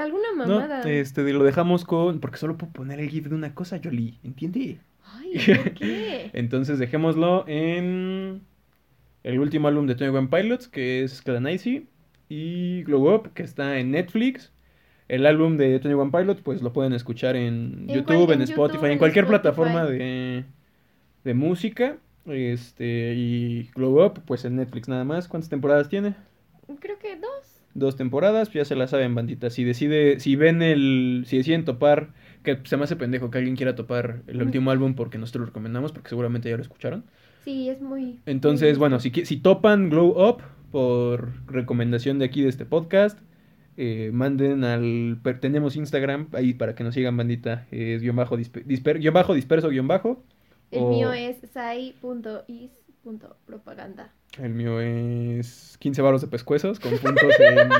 alguna 0.00 0.28
No, 0.36 0.46
mamada. 0.46 0.82
este, 0.82 1.30
lo 1.32 1.42
dejamos 1.44 1.84
con... 1.84 2.20
Porque 2.20 2.36
solo 2.38 2.56
puedo 2.56 2.72
poner 2.72 3.00
el 3.00 3.08
GIF 3.10 3.26
de 3.28 3.34
una 3.34 3.54
cosa, 3.54 3.76
Yoli, 3.76 4.18
¿entiende? 4.22 4.78
Ay, 5.34 5.54
¿por 5.56 5.74
qué? 5.74 6.30
Entonces 6.32 6.78
dejémoslo 6.78 7.44
en 7.48 8.42
el 9.24 9.38
último 9.40 9.68
álbum 9.68 9.86
de 9.86 9.94
Tony 9.94 10.10
One 10.16 10.28
Pilots, 10.28 10.68
que 10.68 11.02
es 11.02 11.22
Clancy, 11.22 11.86
y 12.28 12.82
Glow 12.84 13.14
Up, 13.14 13.32
que 13.34 13.42
está 13.42 13.78
en 13.78 13.90
Netflix. 13.90 14.52
El 15.08 15.24
álbum 15.24 15.56
de 15.56 15.78
Tony 15.80 15.94
One 15.94 16.10
Pilots, 16.10 16.42
pues 16.42 16.60
lo 16.62 16.72
pueden 16.72 16.92
escuchar 16.92 17.34
en, 17.36 17.86
En 17.88 17.88
YouTube, 17.88 18.26
cual- 18.26 18.32
en, 18.34 18.42
en 18.42 18.48
Spotify, 18.48 18.72
YouTube, 18.74 18.86
en 18.86 18.92
en 18.92 18.98
cualquier 18.98 19.24
Spotify. 19.24 19.40
plataforma 19.42 19.84
de, 19.86 20.44
de 21.24 21.34
música. 21.34 21.96
Este, 22.26 23.14
y 23.16 23.70
Glow 23.74 24.04
Up, 24.04 24.20
pues 24.26 24.44
en 24.44 24.56
Netflix 24.56 24.86
nada 24.88 25.04
más. 25.04 25.28
¿Cuántas 25.28 25.48
temporadas 25.48 25.88
tiene? 25.88 26.14
Creo 26.80 26.98
que 26.98 27.16
dos. 27.16 27.62
Dos 27.72 27.96
temporadas, 27.96 28.52
ya 28.52 28.66
se 28.66 28.76
la 28.76 28.86
saben, 28.86 29.14
bandita. 29.14 29.48
Si 29.48 29.64
decide, 29.64 30.20
si 30.20 30.36
ven 30.36 30.60
el, 30.60 31.22
si 31.26 31.38
deciden 31.38 31.64
topar, 31.64 32.10
que 32.56 32.68
se 32.68 32.76
me 32.76 32.84
hace 32.84 32.96
pendejo 32.96 33.30
que 33.30 33.38
alguien 33.38 33.56
quiera 33.56 33.74
topar 33.74 34.22
el 34.26 34.38
Mm. 34.38 34.42
último 34.42 34.70
álbum 34.70 34.94
porque 34.94 35.18
nosotros 35.18 35.40
lo 35.42 35.46
recomendamos, 35.46 35.92
porque 35.92 36.08
seguramente 36.08 36.48
ya 36.50 36.56
lo 36.56 36.62
escucharon. 36.62 37.04
Sí, 37.44 37.68
es 37.68 37.80
muy. 37.80 38.18
Entonces, 38.26 38.72
muy- 38.74 38.78
bueno, 38.80 39.00
si, 39.00 39.10
si 39.10 39.36
topan 39.38 39.90
Glow 39.90 40.28
Up 40.28 40.42
por 40.70 41.32
recomendación 41.46 42.18
de 42.18 42.24
aquí 42.26 42.42
de 42.42 42.48
este 42.48 42.64
podcast, 42.66 43.18
eh, 43.76 44.10
manden 44.12 44.64
al... 44.64 45.18
tenemos 45.40 45.76
Instagram 45.76 46.28
ahí 46.32 46.52
para 46.54 46.74
que 46.74 46.82
nos 46.84 46.94
sigan, 46.94 47.16
bandita. 47.16 47.66
Es 47.70 48.02
guion 48.02 48.16
bajo, 48.16 48.36
dispe- 48.36 48.64
disper- 48.64 48.98
guion 48.98 49.14
bajo 49.14 49.34
disperso, 49.34 49.68
guion 49.70 49.86
bajo. 49.88 50.22
El 50.70 50.82
o- 50.82 50.90
mío 50.90 51.12
es 51.12 51.36
sai.is.propaganda. 53.04 54.12
El 54.40 54.52
mío 54.54 54.80
es 54.80 55.76
15 55.80 56.02
baros 56.02 56.20
de 56.20 56.26
pescuezos 56.28 56.78
con 56.80 56.90
puntos 56.98 57.32
en... 57.40 57.68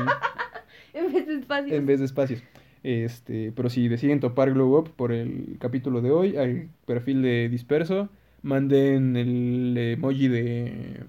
En 0.91 1.13
vez 1.13 1.27
de 1.27 1.35
espacios. 1.35 1.71
en 1.77 1.85
vez 1.85 1.99
de 1.99 2.05
espacios. 2.05 2.41
Este, 2.83 3.51
pero 3.55 3.69
si 3.69 3.87
deciden 3.87 4.19
topar 4.19 4.51
Glow 4.53 4.77
Up 4.77 4.91
por 4.95 5.11
el 5.11 5.57
capítulo 5.59 6.01
de 6.01 6.11
hoy, 6.11 6.37
al 6.37 6.69
perfil 6.85 7.21
de 7.21 7.49
disperso, 7.49 8.09
manden 8.41 9.15
el 9.17 9.75
emoji 9.77 10.27
de. 10.27 11.01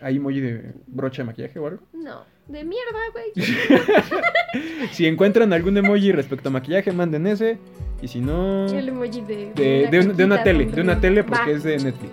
¿Hay 0.00 0.16
emoji 0.16 0.40
de 0.40 0.72
brocha 0.86 1.22
de 1.22 1.26
maquillaje 1.26 1.58
o 1.58 1.66
algo? 1.66 1.82
No, 1.92 2.22
de 2.48 2.64
mierda, 2.64 2.98
güey. 3.12 3.32
Si 4.92 5.06
encuentran 5.06 5.52
algún 5.52 5.76
emoji 5.76 6.10
respecto 6.12 6.48
a 6.48 6.52
maquillaje, 6.52 6.90
manden 6.92 7.26
ese. 7.26 7.58
Y 8.02 8.08
si 8.08 8.20
no. 8.20 8.66
El 8.66 8.88
emoji 8.88 9.20
de. 9.20 9.52
De, 9.54 9.88
de, 9.90 9.98
un- 10.00 10.16
de 10.16 10.24
una 10.24 10.42
tele, 10.42 10.66
de 10.66 10.80
una 10.80 11.00
tele 11.00 11.22
porque 11.22 11.50
Va. 11.52 11.56
es 11.56 11.62
de 11.62 11.76
Netflix. 11.78 12.12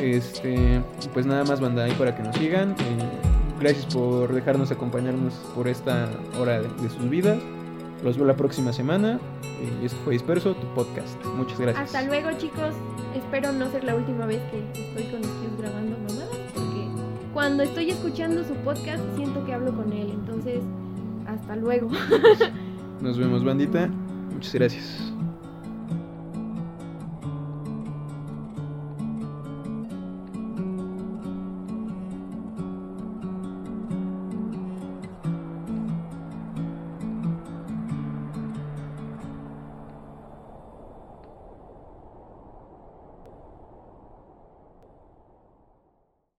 Este, 0.00 0.80
pues 1.12 1.26
nada 1.26 1.44
más 1.44 1.60
banda 1.60 1.84
ahí 1.84 1.92
para 1.92 2.14
que 2.16 2.22
nos 2.22 2.36
sigan. 2.36 2.70
Eh, 2.72 2.74
gracias 3.60 3.86
por 3.94 4.32
dejarnos 4.32 4.70
acompañarnos 4.70 5.34
por 5.54 5.68
esta 5.68 6.08
hora 6.38 6.60
de, 6.62 6.68
de 6.82 6.88
sus 6.90 7.08
vidas. 7.10 7.38
Los 8.04 8.16
veo 8.16 8.26
la 8.26 8.36
próxima 8.36 8.72
semana. 8.72 9.20
Y 9.82 9.84
esto 9.84 9.98
fue 10.04 10.14
Disperso, 10.14 10.54
tu 10.54 10.66
podcast. 10.74 11.22
Muchas 11.36 11.60
gracias. 11.60 11.86
Hasta 11.86 12.02
luego, 12.02 12.30
chicos. 12.38 12.74
Espero 13.14 13.52
no 13.52 13.70
ser 13.70 13.84
la 13.84 13.94
última 13.94 14.26
vez 14.26 14.40
que 14.50 14.58
estoy 14.80 15.04
con 15.10 15.20
ustedes 15.20 15.58
grabando 15.58 15.96
mamadas, 15.98 16.38
porque 16.54 16.86
cuando 17.34 17.62
estoy 17.62 17.90
escuchando 17.90 18.44
su 18.44 18.54
podcast 18.56 19.02
siento 19.16 19.44
que 19.44 19.52
hablo 19.52 19.74
con 19.74 19.92
él. 19.92 20.10
Entonces, 20.10 20.60
hasta 21.26 21.56
luego. 21.56 21.90
Nos 23.00 23.18
vemos, 23.18 23.44
bandita. 23.44 23.88
Muchas 24.32 24.54
gracias. 24.54 25.12